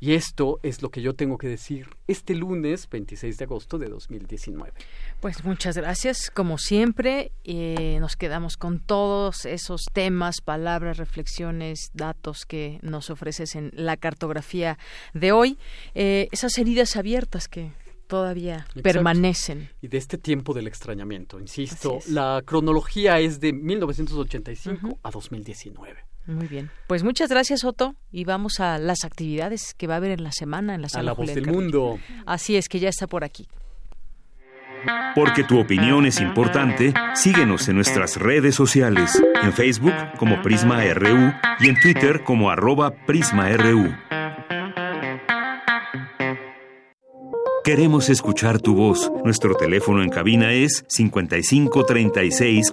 Y 0.00 0.14
esto 0.14 0.60
es 0.62 0.80
lo 0.80 0.90
que 0.90 1.02
yo 1.02 1.14
tengo 1.14 1.36
que 1.36 1.46
decir 1.46 1.90
este 2.08 2.34
lunes 2.34 2.88
26 2.88 3.36
de 3.36 3.44
agosto 3.44 3.76
de 3.76 3.90
2019. 3.90 4.72
Pues 5.20 5.44
muchas 5.44 5.76
gracias, 5.76 6.30
como 6.30 6.56
siempre. 6.56 7.32
Eh, 7.44 7.98
nos 8.00 8.16
quedamos 8.16 8.56
con 8.56 8.80
todos 8.80 9.44
esos 9.44 9.84
temas, 9.92 10.40
palabras, 10.40 10.96
reflexiones, 10.96 11.90
datos 11.92 12.46
que 12.46 12.78
nos 12.80 13.10
ofreces 13.10 13.54
en 13.56 13.72
la 13.74 13.98
cartografía 13.98 14.78
de 15.12 15.32
hoy. 15.32 15.58
Eh, 15.94 16.28
esas 16.32 16.56
heridas 16.56 16.96
abiertas 16.96 17.46
que 17.46 17.72
todavía 18.06 18.66
permanecen. 18.82 19.68
Y 19.82 19.88
de 19.88 19.98
este 19.98 20.16
tiempo 20.16 20.54
del 20.54 20.66
extrañamiento, 20.66 21.38
insisto, 21.38 21.98
la 22.08 22.42
cronología 22.44 23.20
es 23.20 23.38
de 23.38 23.52
1985 23.52 24.98
a 25.02 25.10
2019. 25.10 26.09
Muy 26.26 26.46
bien. 26.46 26.70
Pues 26.86 27.02
muchas 27.02 27.28
gracias, 27.30 27.64
Otto. 27.64 27.94
Y 28.12 28.24
vamos 28.24 28.60
a 28.60 28.78
las 28.78 29.04
actividades 29.04 29.74
que 29.74 29.86
va 29.86 29.94
a 29.94 29.96
haber 29.96 30.12
en 30.12 30.22
la 30.22 30.32
semana 30.32 30.74
en 30.74 30.82
la 30.82 30.88
sala. 30.88 31.00
A 31.00 31.04
la 31.04 31.12
voz 31.12 31.34
del 31.34 31.46
mundo. 31.46 31.98
Así 32.26 32.56
es, 32.56 32.68
que 32.68 32.78
ya 32.78 32.88
está 32.88 33.06
por 33.06 33.24
aquí. 33.24 33.48
Porque 35.14 35.44
tu 35.44 35.58
opinión 35.58 36.06
es 36.06 36.20
importante, 36.20 36.94
síguenos 37.14 37.68
en 37.68 37.76
nuestras 37.76 38.16
redes 38.16 38.54
sociales, 38.54 39.22
en 39.42 39.52
Facebook 39.52 39.92
como 40.16 40.40
Prisma 40.40 40.82
RU 40.94 41.34
y 41.58 41.68
en 41.68 41.78
Twitter 41.80 42.22
como 42.24 42.50
arroba 42.50 42.92
PrismaRU. 43.06 43.94
Queremos 47.62 48.08
escuchar 48.08 48.58
tu 48.60 48.74
voz. 48.74 49.12
Nuestro 49.22 49.54
teléfono 49.54 50.02
en 50.02 50.08
cabina 50.08 50.52
es 50.52 50.84
55 50.88 51.84
36 51.84 52.72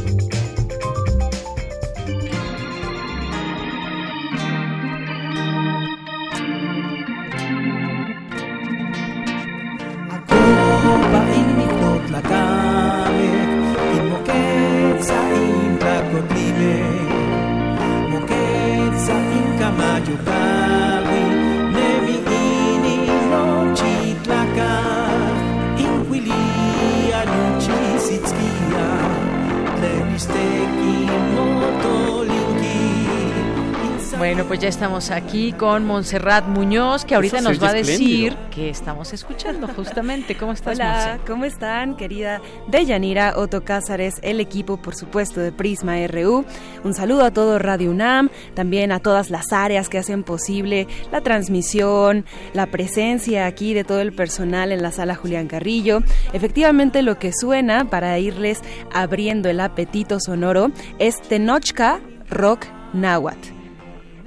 Pues 34.51 34.59
ya 34.59 34.67
estamos 34.67 35.11
aquí 35.11 35.53
con 35.53 35.85
Montserrat 35.85 36.45
Muñoz, 36.45 37.05
que 37.05 37.15
ahorita 37.15 37.39
nos 37.39 37.63
va 37.63 37.69
a 37.69 37.73
decir 37.73 38.35
que 38.53 38.69
estamos 38.69 39.13
escuchando 39.13 39.65
justamente. 39.69 40.35
¿Cómo 40.35 40.51
estás, 40.51 40.75
Hola, 40.75 41.19
¿cómo 41.25 41.45
están, 41.45 41.95
querida 41.95 42.41
Deyanira 42.67 43.35
Otto 43.37 43.63
Cázares, 43.63 44.15
el 44.23 44.41
equipo, 44.41 44.75
por 44.75 44.93
supuesto, 44.93 45.39
de 45.39 45.53
Prisma 45.53 46.05
RU? 46.05 46.43
Un 46.83 46.93
saludo 46.93 47.23
a 47.23 47.31
todo 47.31 47.59
Radio 47.59 47.91
UNAM, 47.91 48.29
también 48.53 48.91
a 48.91 48.99
todas 48.99 49.29
las 49.29 49.53
áreas 49.53 49.87
que 49.87 49.99
hacen 49.99 50.23
posible 50.23 50.85
la 51.13 51.21
transmisión, 51.21 52.25
la 52.53 52.65
presencia 52.65 53.45
aquí 53.45 53.73
de 53.73 53.85
todo 53.85 54.01
el 54.01 54.11
personal 54.11 54.73
en 54.73 54.81
la 54.81 54.91
sala 54.91 55.15
Julián 55.15 55.47
Carrillo. 55.47 56.03
Efectivamente, 56.33 57.03
lo 57.03 57.17
que 57.17 57.31
suena 57.31 57.89
para 57.89 58.19
irles 58.19 58.59
abriendo 58.91 59.47
el 59.47 59.61
apetito 59.61 60.19
sonoro 60.19 60.71
es 60.99 61.21
Tenochca 61.21 62.01
Rock 62.29 62.65
Náhuatl. 62.91 63.60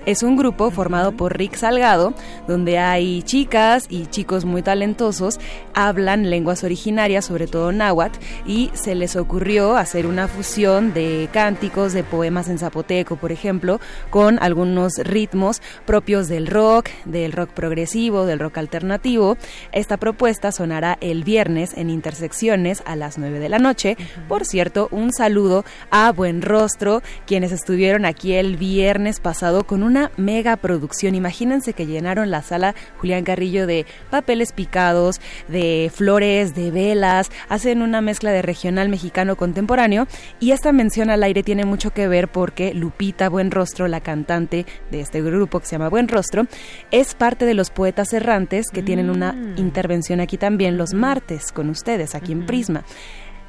Es 0.07 0.23
un 0.23 0.37
grupo 0.37 0.71
formado 0.71 1.13
por 1.13 1.39
Rick 1.39 1.57
Salgado, 1.57 2.13
donde 2.47 2.79
hay 2.79 3.23
chicas 3.23 3.87
y 3.89 4.05
chicos 4.05 4.45
muy 4.45 4.61
talentosos, 4.61 5.41
hablan 5.73 6.29
lenguas 6.29 6.63
originarias, 6.63 7.25
sobre 7.25 7.47
todo 7.47 7.73
náhuatl, 7.73 8.19
y 8.45 8.71
se 8.75 8.95
les 8.95 9.17
ocurrió 9.17 9.79
hacer 9.79 10.07
una 10.07 10.29
fusión 10.29 10.93
de 10.93 11.31
cánticos, 11.33 11.95
de 11.95 12.05
poemas 12.05 12.49
en 12.49 12.59
zapoteco, 12.59 13.17
por 13.17 13.33
ejemplo, 13.33 13.81
con 14.11 14.39
algunos 14.43 14.99
ritmos 14.99 15.63
propios 15.87 16.29
del 16.29 16.49
rock, 16.49 16.91
del 17.07 17.33
rock 17.33 17.51
progresivo, 17.51 18.27
del 18.27 18.41
rock 18.41 18.59
alternativo. 18.59 19.39
Esta 19.73 19.97
propuesta 19.97 20.53
sonará 20.53 20.99
el 21.01 21.25
viernes 21.25 21.73
en 21.79 21.89
Intersecciones 21.89 22.83
a 22.85 22.95
las 22.95 23.17
9 23.17 23.39
de 23.39 23.49
la 23.49 23.59
noche. 23.59 23.97
Por 24.29 24.45
cierto, 24.45 24.89
un 24.91 25.15
saludo 25.15 25.65
a 25.91 26.13
Buen 26.13 26.43
Rostro, 26.43 27.01
quienes 27.27 27.53
estuvieron 27.53 28.05
aquí 28.05 28.35
el 28.35 28.59
viernes 28.59 29.19
pasado 29.19 29.65
con 29.65 29.83
un 29.83 29.94
una 29.95 30.11
mega 30.16 30.57
producción. 30.57 31.15
Imagínense 31.15 31.73
que 31.73 31.87
llenaron 31.87 32.33
la 32.33 32.43
sala 32.43 32.75
Julián 32.99 33.23
Carrillo 33.23 33.69
de 33.69 33.87
papeles 34.11 34.53
picados, 34.53 35.21
de 35.47 35.89
flores, 35.95 36.57
de 36.57 36.73
velas, 36.73 37.31
hacen 37.49 37.81
una 37.81 38.01
mezcla 38.01 38.33
de 38.33 38.43
regional 38.43 38.89
mexicano 38.89 39.37
contemporáneo 39.37 40.09
y 40.41 40.51
esta 40.51 40.73
mención 40.73 41.11
al 41.11 41.23
aire 41.23 41.45
tiene 41.45 41.65
mucho 41.65 41.93
que 41.93 42.09
ver 42.09 42.27
porque 42.27 42.75
Lupita 42.75 43.29
Buenrostro, 43.29 43.87
la 43.87 44.01
cantante 44.01 44.66
de 44.91 45.01
este 45.01 45.23
grupo 45.23 45.61
que 45.61 45.66
se 45.66 45.77
llama 45.77 45.91
Buen 45.91 46.09
Rostro, 46.09 46.49
es 46.91 47.15
parte 47.15 47.45
de 47.45 47.55
los 47.55 47.71
poetas 47.71 48.12
errantes 48.12 48.66
que 48.73 48.83
tienen 48.83 49.11
una 49.11 49.33
mm. 49.33 49.59
intervención 49.59 50.19
aquí 50.19 50.39
también 50.39 50.77
los 50.77 50.93
martes 50.93 51.53
con 51.53 51.71
ustedes, 51.71 52.16
aquí 52.16 52.33
en 52.33 52.47
Prisma. 52.47 52.83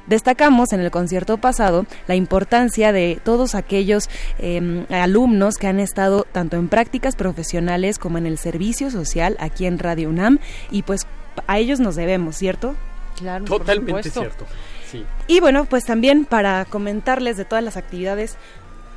Destacamos 0.06 0.72
en 0.72 0.80
el 0.80 0.90
concierto 0.90 1.38
pasado 1.38 1.86
la 2.06 2.14
importancia 2.14 2.92
de 2.92 3.20
todos 3.24 3.54
aquellos 3.54 4.08
em, 4.38 4.86
alumnos 4.90 5.56
que 5.56 5.66
han 5.66 5.80
estado 5.80 6.24
tanto 6.30 6.56
en 6.56 6.68
prácticas 6.68 7.16
profesionales 7.16 7.98
como 7.98 8.18
en 8.18 8.26
el 8.26 8.38
servicio 8.38 8.90
social 8.90 9.36
aquí 9.40 9.66
en 9.66 9.78
Radio 9.78 10.08
UNAM 10.08 10.38
y 10.70 10.82
pues 10.82 11.06
a 11.46 11.58
ellos 11.58 11.80
nos 11.80 11.96
debemos, 11.96 12.36
¿cierto? 12.36 12.74
Claro, 13.16 13.44
totalmente 13.44 14.10
cierto. 14.10 14.46
Sí. 14.90 15.04
Y 15.26 15.40
bueno, 15.40 15.64
pues 15.64 15.84
también 15.84 16.24
para 16.24 16.64
comentarles 16.64 17.36
de 17.36 17.44
todas 17.44 17.64
las 17.64 17.76
actividades 17.76 18.36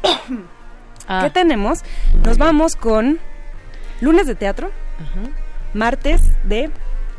ah. 1.07 1.22
que 1.23 1.30
tenemos, 1.31 1.80
nos 2.23 2.38
vamos 2.38 2.76
con 2.76 3.19
lunes 4.02 4.27
de 4.27 4.36
teatro, 4.36 4.72
martes 5.73 6.22
de 6.44 6.69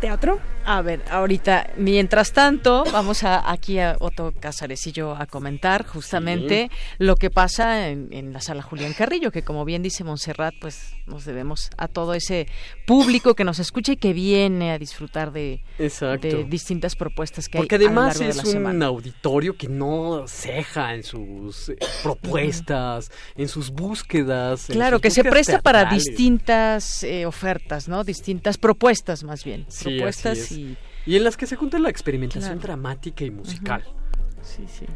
teatro, 0.00 0.38
a 0.78 0.82
ver, 0.82 1.02
ahorita, 1.10 1.70
mientras 1.76 2.32
tanto, 2.32 2.84
vamos 2.92 3.24
a, 3.24 3.50
aquí 3.50 3.80
a 3.80 3.96
Otto 3.98 4.32
Casares 4.38 4.86
y 4.86 4.92
yo 4.92 5.16
a 5.16 5.26
comentar 5.26 5.84
justamente 5.84 6.70
lo 6.98 7.16
que 7.16 7.28
pasa 7.28 7.88
en, 7.88 8.32
la 8.32 8.40
sala 8.40 8.62
Julián 8.62 8.92
Carrillo, 8.92 9.32
que 9.32 9.42
como 9.42 9.64
bien 9.64 9.82
dice 9.82 10.04
Montserrat, 10.04 10.54
pues 10.60 10.94
nos 11.06 11.24
debemos 11.24 11.70
a 11.76 11.88
todo 11.88 12.14
ese 12.14 12.46
público 12.86 13.34
que 13.34 13.42
nos 13.42 13.58
escucha 13.58 13.92
y 13.92 13.96
que 13.96 14.12
viene 14.12 14.70
a 14.70 14.78
disfrutar 14.78 15.32
de, 15.32 15.60
distintas 16.48 16.94
propuestas 16.94 17.48
que 17.48 17.58
Porque 17.58 17.74
hay 17.74 17.86
además 17.86 18.20
a 18.20 18.24
lo 18.24 18.30
es 18.30 18.54
un 18.54 18.82
auditorio 18.82 19.56
que 19.56 19.68
no 19.68 20.24
ceja 20.28 20.94
en 20.94 21.02
sus 21.02 21.70
eh, 21.70 21.78
propuestas, 22.04 23.10
en 23.34 23.48
sus 23.48 23.70
búsquedas. 23.70 24.66
Claro, 24.66 25.00
que 25.00 25.10
se 25.10 25.24
presta 25.24 25.60
para 25.60 25.86
distintas 25.86 27.02
eh, 27.02 27.26
ofertas, 27.26 27.88
¿no? 27.88 28.04
Distintas 28.04 28.56
propuestas 28.56 29.24
más 29.24 29.42
bien. 29.42 29.66
propuestas 29.82 30.52
y... 30.52 30.59
en 31.06 31.24
las 31.24 31.36
que 31.36 31.46
se 31.46 31.56
junta 31.56 31.78
la 31.78 31.90
experimentación 31.90 32.58
dramática 32.58 33.24
y 33.24 33.30
musical. 33.30 33.84
Sí, 34.42 34.64
sí. 34.66 34.86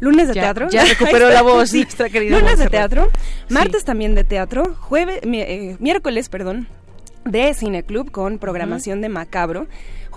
Lunes 0.00 0.28
de 0.28 0.34
teatro. 0.34 0.68
Ya 0.70 0.84
recuperó 0.88 1.28
la 1.30 1.42
voz 1.42 1.72
nuestra 1.72 2.08
querida. 2.08 2.38
Lunes 2.38 2.58
de 2.58 2.68
teatro. 2.68 3.10
Martes 3.48 3.84
también 3.84 4.14
de 4.14 4.24
teatro. 4.24 4.74
Jueves, 4.74 5.20
eh, 5.22 5.76
miércoles, 5.78 6.28
perdón, 6.28 6.68
de 7.24 7.52
Cineclub 7.54 8.10
con 8.10 8.38
programación 8.38 9.00
de 9.00 9.08
Macabro 9.08 9.66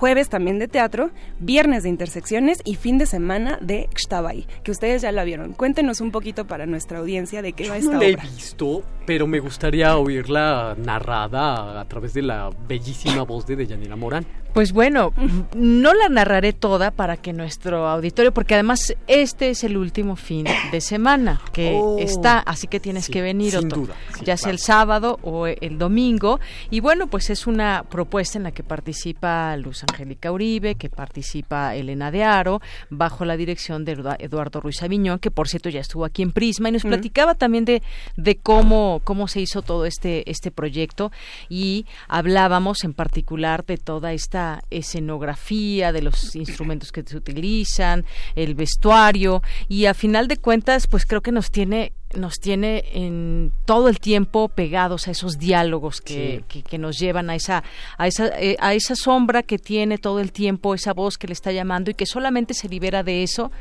jueves 0.04 0.28
también 0.28 0.60
de 0.60 0.68
teatro, 0.68 1.12
viernes 1.40 1.84
de 1.84 1.90
intersecciones 1.90 2.60
y 2.66 2.76
fin 2.76 2.98
de 2.98 3.06
semana 3.06 3.58
de 3.62 3.88
Xtabay, 3.96 4.46
que 4.62 4.72
ustedes 4.72 5.02
ya 5.02 5.14
la 5.14 5.24
vieron. 5.24 5.54
Cuéntenos 5.54 6.02
un 6.02 6.12
poquito 6.12 6.46
para 6.46 6.66
nuestra 6.66 7.00
audiencia 7.00 7.42
de 7.42 7.54
qué 7.54 7.70
va 7.70 7.78
esta 7.78 7.94
no 7.94 8.00
la 8.00 8.08
he 8.08 8.18
visto, 8.18 8.84
pero 9.06 9.28
me 9.28 9.40
gustaría 9.40 9.96
oírla 9.96 10.76
narrada 10.78 11.80
a 11.80 11.86
través 11.86 12.14
de 12.14 12.22
la 12.22 12.50
bellísima 12.68 13.24
voz 13.24 13.48
de 13.48 13.56
Deyanira 13.56 13.96
Morán. 13.96 14.26
Pues 14.54 14.72
bueno, 14.72 15.14
no 15.56 15.96
la 15.96 16.10
narraré 16.10 16.54
toda 16.54 16.92
para 16.92 17.18
que 17.18 17.34
nuestro 17.34 17.88
auditorio, 17.88 18.32
porque 18.34 18.54
además 18.54 18.96
este 19.08 19.50
es 19.50 19.64
el 19.64 19.78
último 19.78 20.16
fin 20.16 20.46
de 20.72 20.80
semana 20.80 21.42
que 21.54 21.80
oh. 21.82 21.98
está, 21.98 22.38
así 22.38 22.68
que 22.68 22.80
tienes 22.80 23.10
que 23.10 23.24
venir, 23.24 23.54
sin 23.54 23.68
duda, 23.68 23.96
ya 24.24 24.38
sea 24.38 24.52
el 24.52 24.60
sábado 24.60 25.18
o 25.24 25.48
el 25.48 25.80
domingo. 25.80 26.40
Y 26.70 26.82
bueno, 26.82 27.08
pues 27.08 27.32
es 27.32 27.48
una 27.48 27.84
propuesta 27.90 28.38
en 28.38 28.44
la 28.44 28.52
que 28.52 28.62
participa 28.62 29.58
Luz 29.58 29.84
Angélica 29.94 30.32
Uribe, 30.32 30.76
que 30.76 30.90
participa 30.90 31.76
Elena 31.76 32.12
de 32.12 32.24
Aro, 32.24 32.62
bajo 32.90 33.26
la 33.26 33.38
dirección 33.38 33.86
de 33.86 33.94
Eduardo 34.20 34.60
Ruiz 34.60 34.82
Aviñón, 34.82 35.20
que 35.20 35.32
por 35.32 35.48
cierto 35.48 35.70
ya 35.70 35.80
estuvo 35.80 36.06
aquí 36.06 36.22
en 36.22 36.32
Prisma 36.32 36.70
y 36.70 36.74
nos 36.74 36.84
platicaba 36.84 37.36
también 37.36 37.66
de, 37.66 37.82
de 38.18 38.36
cómo, 38.36 39.02
cómo 39.04 39.28
se 39.28 39.42
hizo 39.42 39.62
todo 39.62 39.86
este, 39.86 40.30
este 40.30 40.52
proyecto. 40.52 41.12
Y 41.50 41.86
hablábamos 42.08 42.84
en 42.84 42.94
particular 42.94 43.66
de 43.66 43.78
toda 43.78 44.14
esta 44.14 44.64
escenografía, 44.70 45.92
de 45.92 46.02
los 46.02 46.36
instrumentos 46.36 46.92
que 46.92 47.04
se 47.04 47.16
utilizan, 47.16 48.06
el 48.36 48.56
vestuario. 48.56 49.42
Y 49.68 49.86
a 49.86 49.94
final 49.94 50.28
de 50.28 50.38
cuentas 50.38 50.88
pues 50.88 51.06
creo 51.06 51.22
que 51.22 51.32
nos 51.32 51.52
tiene 51.52 51.94
nos 52.18 52.40
tiene 52.40 52.84
en 52.94 53.52
todo 53.66 53.90
el 53.90 54.00
tiempo 54.00 54.50
pegados 54.50 55.08
a 55.08 55.12
esos 55.12 55.38
diálogos 55.38 56.02
que, 56.02 56.44
que, 56.48 56.78
nos 56.78 56.98
llevan 56.98 57.30
a 57.30 57.36
esa 57.36 57.64
a 57.98 58.08
esa 58.08 58.28
eh, 58.40 58.58
a 58.60 58.74
esa 58.74 58.96
sombra 58.96 59.44
que 59.44 59.58
tiene 59.58 59.98
todo 59.98 60.20
el 60.20 60.32
tiempo 60.32 60.76
esa 60.76 60.94
voz 60.94 61.18
que 61.18 61.28
le 61.28 61.34
está 61.34 61.52
llamando 61.52 61.92
y 61.92 61.94
que 61.94 62.06
solamente 62.06 62.54
se 62.54 62.70
libera 62.70 63.04
de 63.04 63.24
eso 63.24 63.52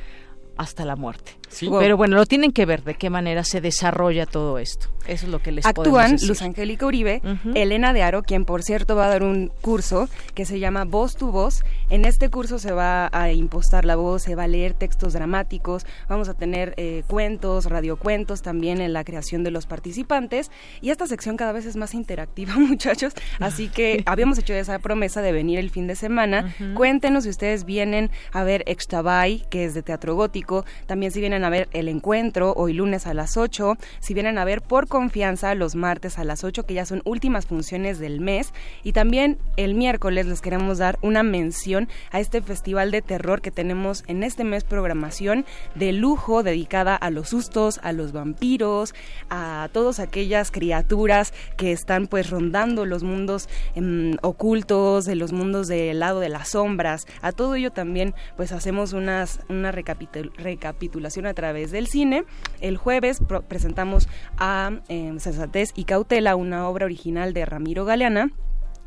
hasta 0.57 0.85
la 0.85 0.97
muerte. 0.97 1.41
Pero 1.61 1.97
bueno, 1.97 2.16
lo 2.16 2.27
tienen 2.27 2.53
que 2.53 2.66
ver 2.66 2.83
de 2.83 2.95
qué 2.95 3.11
manera 3.11 3.45
se 3.45 3.61
desarrolla 3.61 4.27
todo 4.27 4.59
esto. 4.59 4.89
Eso 5.07 5.27
es 5.27 5.33
lo 5.33 5.41
que 5.41 5.53
les 5.53 5.66
Actúan 5.66 6.12
decir. 6.12 6.29
Luz 6.29 6.43
Angélica 6.43 6.87
Uribe, 6.87 7.23
Elena 7.55 7.93
de 7.93 8.03
Aro, 8.03 8.23
quien 8.23 8.45
por 8.45 8.62
cierto 8.62 8.95
va 8.95 9.07
a 9.07 9.09
dar 9.09 9.23
un 9.23 9.51
curso 9.61 10.09
que 10.35 10.45
se 10.45 10.61
llama 10.61 10.85
Voz 10.85 11.16
tu 11.16 11.31
Voz. 11.33 11.65
En 11.91 12.05
este 12.05 12.31
curso 12.31 12.59
se 12.59 12.73
va 12.73 13.11
a 13.12 13.33
impostar 13.33 13.85
la 13.85 13.97
voz, 13.97 14.23
se 14.23 14.35
va 14.35 14.45
a 14.45 14.49
leer 14.49 14.74
textos 14.74 15.12
dramáticos, 15.12 15.85
vamos 16.09 16.29
a 16.29 16.35
tener 16.35 16.74
eh, 16.77 17.03
cuentos, 17.07 17.66
radiocuentos 17.66 18.43
también 18.43 18.81
en 18.81 18.93
la 18.93 19.05
creación 19.05 19.45
de 19.45 19.51
los 19.51 19.66
participantes. 19.66 20.51
Y 20.81 20.91
esta 20.91 21.07
sección 21.07 21.37
cada 21.37 21.53
vez 21.53 21.66
es 21.66 21.77
más 21.77 21.95
interactiva, 21.95 22.55
muchachos, 22.59 23.12
así 23.41 23.69
que 23.69 24.03
habíamos 24.07 24.39
hecho 24.39 24.55
esa 24.55 24.79
promesa 24.79 25.20
de 25.20 25.33
venir 25.33 25.59
el 25.59 25.70
fin 25.70 25.87
de 25.87 25.97
semana. 25.97 26.55
Cuéntenos 26.74 27.24
si 27.24 27.31
ustedes 27.31 27.65
vienen 27.65 28.11
a 28.33 28.45
ver 28.45 28.62
Extabay, 28.66 29.45
que 29.51 29.65
es 29.65 29.74
de 29.74 29.83
teatro 29.83 30.15
gótico, 30.15 30.65
también 30.87 31.12
si 31.12 31.20
vienen 31.20 31.41
a 31.44 31.51
ver 31.51 31.69
El 31.73 31.89
Encuentro 31.89 32.52
hoy 32.56 32.73
lunes 32.73 33.06
a 33.06 33.14
las 33.14 33.36
8, 33.36 33.77
si 34.01 34.14
vienen 34.14 34.39
a 34.39 34.44
ver 34.44 34.62
Por 34.62 34.89
Confianza 34.89 35.55
los 35.55 35.74
martes 35.74 36.19
a 36.19 36.24
las 36.24 36.44
8, 36.44 36.64
que 36.64 36.74
ya 36.74 36.86
son 36.86 37.02
últimas 37.05 37.47
funciones 37.47 37.98
del 37.98 38.20
mes, 38.20 38.52
y 38.82 38.93
también 38.93 39.39
el 39.56 39.74
miércoles 39.74 40.27
les 40.27 40.40
queremos 40.40 40.78
dar 40.78 40.98
una 41.02 41.23
mención 41.23 41.89
a 42.10 42.20
este 42.20 42.43
festival 42.43 42.90
de 42.90 43.02
terror 43.02 43.40
que 43.40 43.51
tenemos 43.51 44.05
en 44.06 44.23
este 44.23 44.44
mes 44.44 44.64
programación 44.64 45.44
de 45.74 45.93
lujo 45.93 46.43
dedicada 46.43 46.97
a 46.97 47.10
los 47.10 47.31
sustos, 47.31 47.81
a 47.82 47.93
los 47.93 48.12
vampiros, 48.12 48.94
a 49.31 49.69
todas 49.73 50.01
aquellas 50.01 50.51
criaturas 50.51 51.32
que 51.56 51.73
están 51.73 52.06
pues 52.06 52.31
rondando 52.31 52.86
los 52.86 53.02
mundos 53.02 53.48
em, 53.74 54.16
ocultos, 54.23 55.05
de 55.05 55.14
los 55.14 55.32
mundos 55.32 55.69
del 55.69 56.01
lado 56.01 56.20
de 56.20 56.28
las 56.28 56.51
sombras. 56.51 57.06
A 57.20 57.32
todo 57.32 57.55
ello 57.55 57.70
también 57.70 58.14
pues 58.36 58.52
hacemos 58.52 58.93
unas, 58.93 59.40
una 59.48 59.73
recapitulación 59.73 61.27
a 61.33 61.35
través 61.35 61.73
del 61.73 61.89
cine. 61.89 62.25
El 62.61 62.77
jueves 62.77 63.21
presentamos 63.49 64.09
a 64.39 64.71
em, 64.89 65.19
Sensatez 65.19 65.73
y 65.75 65.85
Cautela, 65.85 66.37
una 66.37 66.69
obra 66.69 66.87
original 66.87 67.35
de 67.35 67.45
Ramiro 67.45 67.85
Galeana 67.85 68.31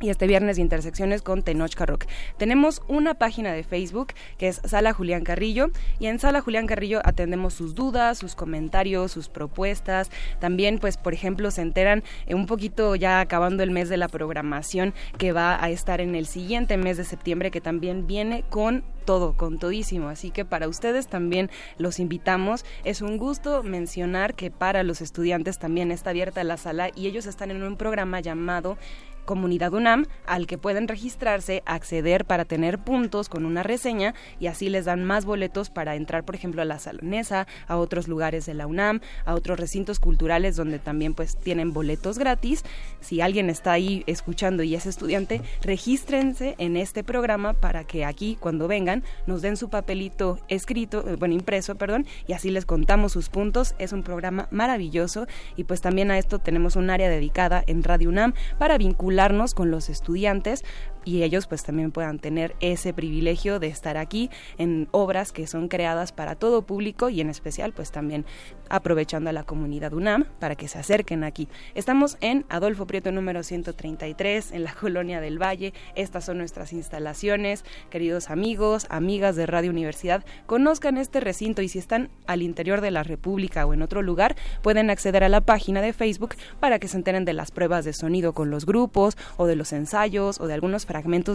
y 0.02 0.10
este 0.10 0.28
viernes 0.28 0.58
de 0.58 0.62
Intersecciones 0.62 1.22
con 1.22 1.44
Tenoch 1.44 1.76
Rock. 1.80 2.06
Tenemos 2.38 2.82
una 2.88 3.14
página 3.14 3.54
de 3.54 3.64
Facebook 3.64 4.14
que 4.38 4.48
es 4.48 4.62
Sala 4.66 4.94
Julián 4.94 5.24
Carrillo 5.24 5.70
y 6.00 6.08
en 6.08 6.20
Sala 6.20 6.42
Julián 6.42 6.68
Carrillo 6.68 7.02
atendemos 7.04 7.54
sus 7.54 7.76
dudas, 7.76 8.18
sus 8.18 8.36
comentarios, 8.36 9.12
sus 9.12 9.30
propuestas. 9.30 10.12
También, 10.40 10.80
pues, 10.80 10.98
por 10.98 11.14
ejemplo, 11.14 11.52
se 11.52 11.62
enteran 11.62 12.04
un 12.30 12.46
poquito 12.46 12.96
ya 12.96 13.20
acabando 13.20 13.64
el 13.64 13.72
mes 13.72 13.90
de 13.90 13.98
la 13.98 14.08
programación 14.08 14.94
que 15.18 15.32
va 15.32 15.64
a 15.64 15.70
estar 15.70 16.02
en 16.02 16.16
el 16.16 16.26
siguiente 16.26 16.78
mes 16.78 16.98
de 16.98 17.04
septiembre 17.04 17.52
que 17.52 17.62
también 17.62 18.08
viene 18.08 18.44
con 18.50 18.84
todo, 19.06 19.38
con 19.38 19.60
todísimo. 19.60 20.10
Así 20.10 20.32
que 20.32 20.44
para 20.44 20.68
ustedes 20.68 21.08
también 21.08 21.50
los 21.78 22.00
invitamos. 22.00 22.66
Es 22.84 23.02
un 23.02 23.18
gusto 23.18 23.64
mencionar 23.64 24.34
que 24.34 24.52
para 24.52 24.84
los 24.84 25.02
estudiantes 25.02 25.60
también 25.60 25.92
está 25.92 26.10
abierta 26.10 26.44
la 26.44 26.58
sala 26.58 26.90
y 26.94 27.08
ellos 27.08 27.26
están 27.28 27.52
en 27.52 27.64
un 27.64 27.78
programa 27.78 28.20
llamado 28.20 28.78
Comunidad 29.26 29.74
UNAM, 29.74 30.06
al 30.26 30.48
que 30.48 30.58
pueden 30.58 30.88
registrarse, 30.88 31.64
acceder 31.66 32.26
para 32.26 32.46
tener 32.46 32.80
puntos 32.80 33.28
con 33.28 33.46
una 33.46 33.64
reseña 33.64 34.14
y 34.40 34.48
así 34.48 34.70
les 34.70 34.86
dan 34.86 35.04
más 35.04 35.26
boletos 35.26 35.70
para 35.70 35.96
entrar, 35.96 36.24
por 36.24 36.36
ejemplo, 36.36 36.62
a 36.62 36.66
la 36.66 36.80
Salonesa, 36.80 37.48
a 37.68 37.78
otros 37.78 38.08
lugares 38.08 38.46
de 38.46 38.54
la 38.54 38.68
UNAM, 38.68 39.02
a 39.26 39.34
otros 39.34 39.60
recintos 39.60 40.00
culturales 40.00 40.56
donde 40.56 40.80
también 40.80 41.14
pues 41.16 41.38
tienen 41.38 41.74
boletos 41.74 42.20
gratis. 42.20 42.64
Si 43.02 43.22
alguien 43.22 43.50
está 43.50 43.72
ahí 43.72 44.04
escuchando 44.06 44.62
y 44.64 44.76
es 44.76 44.86
estudiante, 44.86 45.42
regístrense 45.62 46.56
en 46.60 46.78
este 46.78 47.04
programa 47.04 47.54
para 47.54 47.84
que 47.84 48.06
aquí 48.06 48.38
cuando 48.40 48.68
vengan 48.68 49.04
nos 49.26 49.42
den 49.42 49.58
su 49.58 49.70
papelito 49.70 50.40
escrito, 50.48 51.04
eh, 51.08 51.16
bueno, 51.16 51.34
impreso, 51.34 51.76
perdón, 51.76 52.06
y 52.28 52.34
así 52.34 52.52
les 52.52 52.66
contamos 52.66 53.14
sus 53.14 53.30
puntos. 53.30 53.74
Es 53.80 53.92
un 53.92 54.04
programa 54.04 54.48
maravilloso 54.52 55.26
y 55.56 55.64
pues 55.64 55.82
también 55.82 56.12
a 56.12 56.20
esto 56.20 56.38
tenemos 56.40 56.76
un 56.76 56.90
área 56.90 57.10
dedicada 57.10 57.64
en 57.66 57.84
Radio 57.84 58.10
UNAM 58.10 58.34
para 58.60 58.78
vincular 58.78 59.15
con 59.54 59.72
los 59.72 59.90
estudiantes 59.90 60.64
y 61.06 61.24
ellos 61.24 61.48
pues 61.48 61.64
también 61.64 61.92
puedan 61.92 62.20
tener 62.20 62.56
ese 62.60 62.94
privilegio 62.94 63.60
de 63.60 63.68
estar 63.68 63.96
aquí 63.98 64.30
en 64.58 64.90
obras 64.92 65.32
que 65.32 65.48
son 65.48 65.70
creadas 65.70 66.12
para 66.12 66.36
todo 66.36 66.64
público 66.64 67.10
y 67.10 67.22
en 67.22 67.30
especial 67.30 67.72
pues 67.72 67.92
también 67.92 68.26
aprovechando 68.70 69.30
a 69.30 69.34
la 69.34 69.44
comunidad 69.44 69.94
UNAM 69.94 70.26
para 70.40 70.56
que 70.56 70.68
se 70.68 70.80
acerquen 70.80 71.24
aquí. 71.24 71.48
Estamos 71.76 72.18
en 72.22 72.46
Adolfo 72.50 72.88
Prieto 72.88 73.12
número 73.12 73.44
133 73.44 74.52
en 74.52 74.64
la 74.64 74.74
colonia 74.80 75.22
del 75.22 75.42
Valle. 75.42 75.74
Estas 75.96 76.26
son 76.26 76.40
nuestras 76.40 76.74
instalaciones. 76.74 77.64
Queridos 77.90 78.30
amigos, 78.30 78.88
amigas 78.90 79.36
de 79.36 79.46
Radio 79.46 79.72
Universidad, 79.72 80.26
conozcan 80.48 80.98
este 80.98 81.20
recinto 81.20 81.62
y 81.62 81.70
si 81.70 81.80
están 81.80 82.10
al 82.26 82.42
interior 82.42 82.82
de 82.82 82.92
la 82.92 83.04
República 83.04 83.66
o 83.66 83.74
en 83.74 83.82
otro 83.82 84.02
lugar, 84.02 84.36
pueden 84.62 84.90
acceder 84.90 85.24
a 85.24 85.30
la 85.30 85.42
página 85.42 85.82
de 85.82 85.94
Facebook 85.94 86.36
para 86.60 86.80
que 86.80 86.88
se 86.88 86.98
enteren 86.98 87.26
de 87.26 87.34
las 87.34 87.52
pruebas 87.52 87.86
de 87.86 87.94
sonido 87.94 88.34
con 88.34 88.50
los 88.50 88.66
grupos 88.66 89.18
o 89.38 89.46
de 89.46 89.56
los 89.56 89.72
ensayos 89.74 90.40
o 90.40 90.48
de 90.48 90.54
algunos 90.54 90.86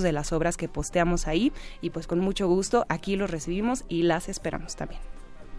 de 0.03 0.13
las 0.13 0.33
obras 0.33 0.57
que 0.57 0.69
posteamos 0.69 1.27
ahí 1.27 1.53
y 1.81 1.91
pues 1.91 2.07
con 2.07 2.21
mucho 2.21 2.49
gusto 2.49 2.87
aquí 2.89 3.17
los 3.17 3.31
recibimos 3.31 3.85
y 3.89 4.03
las 4.03 4.29
esperamos 4.29 4.77
también. 4.77 5.01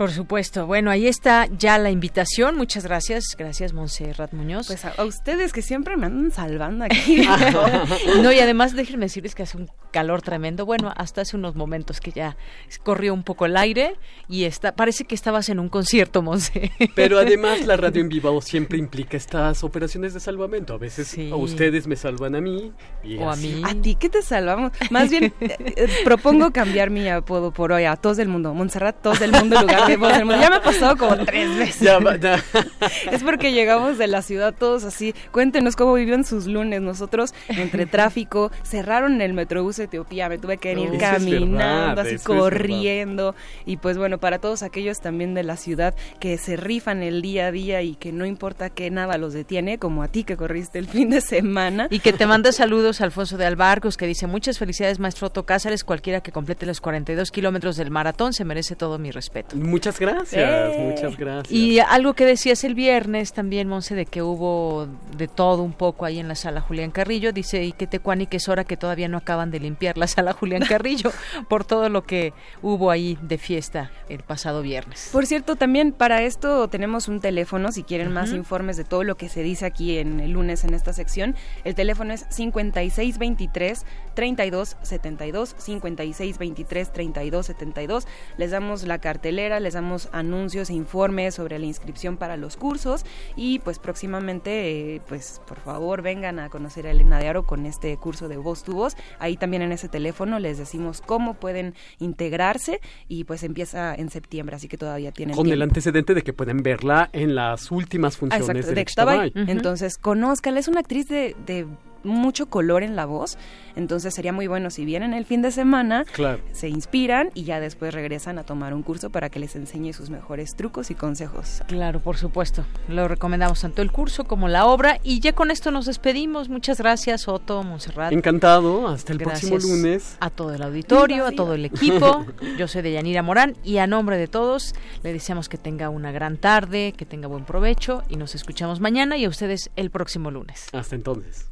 Por 0.02 0.10
supuesto. 0.10 0.66
Bueno, 0.66 0.90
ahí 0.90 1.06
está 1.06 1.48
ya 1.60 1.78
la 1.78 1.92
invitación. 1.92 2.58
Muchas 2.58 2.86
gracias. 2.86 3.36
Gracias, 3.38 3.72
Montserrat 3.72 4.34
Muñoz. 4.34 4.66
Pues 4.66 4.84
a, 4.84 5.06
ustedes 5.06 5.54
que 5.54 5.62
siempre 5.62 5.96
me 5.96 6.08
andan 6.08 6.32
salvando 6.32 6.86
aquí. 6.86 7.24
no, 8.24 8.32
y 8.32 8.40
además 8.40 8.76
déjenme 8.76 9.06
decirles 9.06 9.36
que 9.36 9.44
hace 9.44 9.58
un 9.58 9.70
calor 9.92 10.24
tremendo. 10.24 10.66
Bueno, 10.66 10.92
hasta 10.98 11.22
hace 11.22 11.38
unos 11.38 11.56
momentos 11.56 12.00
que 12.00 12.12
ya 12.12 12.36
corrió 12.82 13.14
un 13.14 13.22
poco 13.22 13.46
el 13.46 13.56
aire 13.56 13.94
y 14.28 14.46
está, 14.46 14.76
parece 14.76 15.04
que 15.04 15.14
estabas 15.14 15.50
en 15.50 15.60
un 15.60 15.70
concierto, 15.70 16.24
Monse. 16.24 16.72
Pero 16.96 17.20
además 17.20 17.68
la 17.68 17.78
radio 17.78 18.02
en 18.02 18.10
vivo 18.10 18.42
siempre 18.42 18.80
implica 18.80 19.18
estas 19.18 19.64
operaciones 19.64 20.16
de 20.16 20.20
salvamento. 20.20 20.74
A 20.74 20.78
veces 20.80 21.16
ustedes 21.32 21.86
me 21.86 21.96
salvan 21.96 22.34
a 22.34 22.42
mí 22.42 22.72
y 23.04 23.18
o 23.18 23.30
a 23.30 23.36
mí. 23.36 23.62
A 23.64 23.76
ti, 23.76 23.94
¿qué 23.94 24.10
te 24.10 24.24
salvamos? 24.24 24.72
Más 24.90 25.12
bien, 25.12 25.26
eh, 25.42 25.58
eh, 25.60 25.88
propongo 26.04 26.50
cambiar 26.50 26.90
mi 26.90 27.08
apodo 27.08 27.52
por 27.52 27.72
hoy 27.72 27.84
a 27.84 27.96
todos 27.98 28.18
del 28.18 28.30
mundo. 28.30 28.56
Montserrat, 28.56 29.00
todos 29.00 29.20
del 29.20 29.32
mundo, 29.32 29.62
lugar 29.62 29.91
ya 29.98 30.50
me 30.50 30.56
ha 30.56 30.62
pasado 30.62 30.98
como 30.98 31.18
tres 31.26 31.56
veces. 31.58 31.82
es 33.12 33.24
porque 33.24 33.52
llegamos 33.52 33.98
de 33.98 34.08
la 34.08 34.22
ciudad 34.22 34.54
todos 34.58 34.84
así. 34.84 35.14
Cuéntenos 35.32 35.76
cómo 35.76 35.94
vivían 35.94 36.24
sus 36.24 36.48
lunes. 36.48 36.82
Nosotros, 36.82 37.34
entre 37.50 37.86
tráfico, 37.86 38.52
cerraron 38.64 39.22
el 39.22 39.34
Metrobús 39.34 39.80
Etiopía. 39.80 40.30
Me 40.30 40.38
tuve 40.38 40.58
que 40.58 40.74
ir 40.74 40.98
caminando, 40.98 42.02
así 42.02 42.18
corriendo. 42.18 43.36
Y 43.66 43.78
pues 43.78 43.98
bueno, 43.98 44.20
para 44.20 44.40
todos 44.40 44.64
aquellos 44.64 45.00
también 45.00 45.34
de 45.34 45.44
la 45.44 45.58
ciudad 45.58 45.96
que 46.20 46.38
se 46.38 46.58
rifan 46.58 47.04
el 47.04 47.22
día 47.22 47.48
a 47.48 47.52
día 47.52 47.82
y 47.82 47.96
que 47.96 48.12
no 48.12 48.26
importa 48.26 48.70
que 48.70 48.90
nada 48.90 49.18
los 49.18 49.34
detiene, 49.34 49.78
como 49.78 50.04
a 50.04 50.08
ti 50.08 50.24
que 50.24 50.38
corriste 50.38 50.80
el 50.80 50.88
fin 50.88 51.10
de 51.10 51.22
semana. 51.22 51.88
Y 51.90 52.00
que 52.00 52.14
te 52.14 52.26
manda 52.26 52.52
saludos 52.52 53.02
Alfonso 53.02 53.38
de 53.38 53.46
Albarcos, 53.46 53.98
que 53.98 54.08
dice 54.08 54.28
muchas 54.28 54.58
felicidades, 54.58 55.00
maestro 55.00 55.28
Otto 55.28 55.46
Cázares. 55.46 55.84
Cualquiera 55.84 56.22
que 56.22 56.32
complete 56.32 56.66
los 56.66 56.82
42 56.82 57.32
kilómetros 57.32 57.78
del 57.78 57.92
maratón 57.92 58.34
se 58.34 58.46
merece 58.46 58.76
todo 58.76 58.98
mi 58.98 59.12
respeto. 59.12 59.56
Muchas 59.72 60.00
gracias, 60.00 60.78
muchas 60.78 61.18
gracias. 61.18 61.52
Y 61.52 61.80
algo 61.80 62.14
que 62.14 62.26
decías 62.26 62.64
el 62.64 62.76
viernes 62.76 63.32
también, 63.32 63.68
Monse, 63.68 63.96
de 63.96 64.06
que 64.06 64.22
hubo 64.22 64.88
de 65.18 65.28
todo 65.30 65.64
un 65.64 65.74
poco 65.74 66.06
ahí 66.06 66.20
en 66.20 66.28
la 66.28 66.36
sala 66.36 66.60
Julián 66.60 66.92
Carrillo. 66.92 67.32
Dice, 67.32 67.64
y 67.64 67.72
que 67.72 67.88
Tecuani, 67.88 68.28
que 68.28 68.38
es 68.38 68.50
hora 68.50 68.66
que 68.66 68.76
todavía 68.76 69.08
no 69.08 69.18
acaban 69.18 69.50
de 69.50 69.60
limpiar 69.60 69.98
la 69.98 70.08
sala 70.08 70.34
Julián 70.34 70.64
Carrillo 70.68 71.12
por 71.50 71.64
todo 71.64 71.88
lo 71.88 72.04
que 72.04 72.34
hubo 72.62 72.92
ahí 72.92 73.18
de 73.22 73.38
fiesta 73.38 73.92
el 74.10 74.24
pasado 74.24 74.62
viernes. 74.62 75.10
Por 75.12 75.26
cierto, 75.26 75.56
también 75.56 75.94
para 75.94 76.22
esto 76.22 76.68
tenemos 76.68 77.08
un 77.08 77.22
teléfono, 77.22 77.72
si 77.72 77.84
quieren 77.84 78.12
más 78.12 78.32
informes 78.34 78.76
de 78.76 78.84
todo 78.84 79.04
lo 79.04 79.16
que 79.16 79.30
se 79.30 79.42
dice 79.42 79.66
aquí 79.66 79.98
en 79.98 80.20
el 80.20 80.32
lunes 80.32 80.66
en 80.66 80.74
esta 80.74 80.92
sección. 80.92 81.36
El 81.64 81.76
teléfono 81.76 82.14
es 82.14 82.26
5623 82.30 83.86
3272 84.16 85.56
5623 85.58 86.92
3272. 86.92 88.08
Les 88.38 88.52
damos 88.52 88.84
la 88.84 89.00
cartelera, 89.00 89.61
les 89.62 89.74
damos 89.74 90.10
anuncios 90.12 90.70
e 90.70 90.74
informes 90.74 91.36
sobre 91.36 91.60
la 91.60 91.66
inscripción 91.66 92.18
para 92.18 92.38
los 92.38 92.58
cursos. 92.58 93.06
Y 93.36 93.60
pues 93.60 93.80
próximamente 93.80 94.96
eh, 94.96 95.02
pues 95.08 95.42
por 95.48 95.60
favor 95.60 96.02
vengan 96.02 96.40
a 96.40 96.50
conocer 96.50 96.88
a 96.88 96.92
Elena 96.92 97.20
de 97.20 97.28
Aro 97.28 97.46
con 97.46 97.66
este 97.66 97.96
curso 97.98 98.28
de 98.28 98.38
voz 98.38 98.64
tu 98.64 98.74
voz. 98.74 98.96
Ahí 99.20 99.38
también 99.38 99.62
en 99.62 99.72
ese 99.72 99.88
teléfono 99.88 100.40
les 100.40 100.58
decimos 100.58 101.02
cómo 101.02 101.36
pueden 101.36 101.76
integrarse 102.00 102.82
y 103.08 103.24
pues 103.24 103.44
empieza 103.44 103.96
en 103.96 104.10
septiembre, 104.10 104.56
así 104.56 104.68
que 104.68 104.78
todavía 104.78 105.12
tienen 105.12 105.36
Con 105.36 105.50
el 105.50 105.62
antecedente 105.62 106.14
de 106.14 106.24
que 106.24 106.34
pueden 106.34 106.64
verla 106.64 107.10
en 107.14 107.36
las 107.36 107.72
últimas 107.72 108.18
funciones 108.18 108.66
de, 108.68 108.74
de 108.74 109.32
Entonces, 109.48 109.98
conózcala, 109.98 110.60
es 110.60 110.68
una 110.68 110.80
actriz 110.80 111.08
de, 111.08 111.36
de 111.46 111.68
mucho 112.04 112.48
color 112.48 112.84
en 112.84 112.96
la 112.96 113.06
voz, 113.06 113.38
entonces 113.76 114.14
sería 114.14 114.34
muy 114.34 114.48
bueno 114.48 114.70
si 114.70 114.86
vienen 114.86 115.14
el 115.14 115.26
fin 115.26 115.42
de 115.42 115.52
semana, 115.52 116.06
se 116.52 116.70
inspiran 116.70 117.32
y 117.34 117.44
ya 117.44 117.60
después 117.60 117.94
regresan 117.94 118.38
a 118.38 118.44
tomar 118.44 118.74
un 118.74 118.84
curso 118.84 119.10
para 119.10 119.30
que 119.30 119.40
les 119.40 119.56
enseñe 119.56 119.94
sus 119.94 120.10
mejores 120.10 120.56
trucos 120.56 120.92
y 120.92 120.96
consejos. 120.96 121.64
Claro, 121.68 122.00
por 122.00 122.18
supuesto. 122.18 122.66
Lo 122.88 123.08
recomendamos 123.08 123.62
tanto 123.62 123.82
el 123.82 123.92
curso 123.92 124.24
como 124.26 124.48
la 124.48 124.66
obra 124.66 125.00
y 125.04 125.20
ya 125.20 125.34
con 125.34 125.52
esto 125.52 125.72
nos 125.72 125.86
despedimos. 125.86 126.50
Muchas 126.50 126.80
gracias, 126.80 127.28
Otto, 127.28 127.64
Monserrat. 127.64 128.12
Encantado, 128.12 128.88
hasta 128.88 129.14
el 129.14 129.20
próximo 129.20 129.58
lunes. 129.58 130.18
A 130.20 130.30
todo 130.30 130.54
el 130.54 130.62
auditorio, 130.62 131.26
a 131.26 131.32
todo 131.32 131.54
el 131.54 131.66
equipo. 131.66 132.26
Yo 132.58 132.68
soy 132.68 132.82
de 132.82 132.94
Yanira 132.94 133.24
Morán 133.24 133.56
y 133.64 133.78
a 133.78 133.88
nombre 133.88 134.18
de 134.18 134.28
todos 134.28 134.74
le 135.04 135.14
deseamos 135.14 135.50
que 135.50 135.58
tenga 135.58 135.90
una 135.90 136.12
gran 136.12 136.38
tarde, 136.38 136.94
que 136.96 137.06
tenga 137.06 137.28
buen 137.28 137.46
provecho 137.46 138.04
y 138.10 138.18
nos 138.18 138.36
escuchamos 138.36 138.80
mañana 138.80 139.18
y 139.18 139.26
a 139.26 139.30
ustedes 139.30 139.72
el 139.76 139.92
próximo 139.92 140.32
lunes. 140.32 140.68
Hasta 140.74 140.96
entonces. 140.96 141.52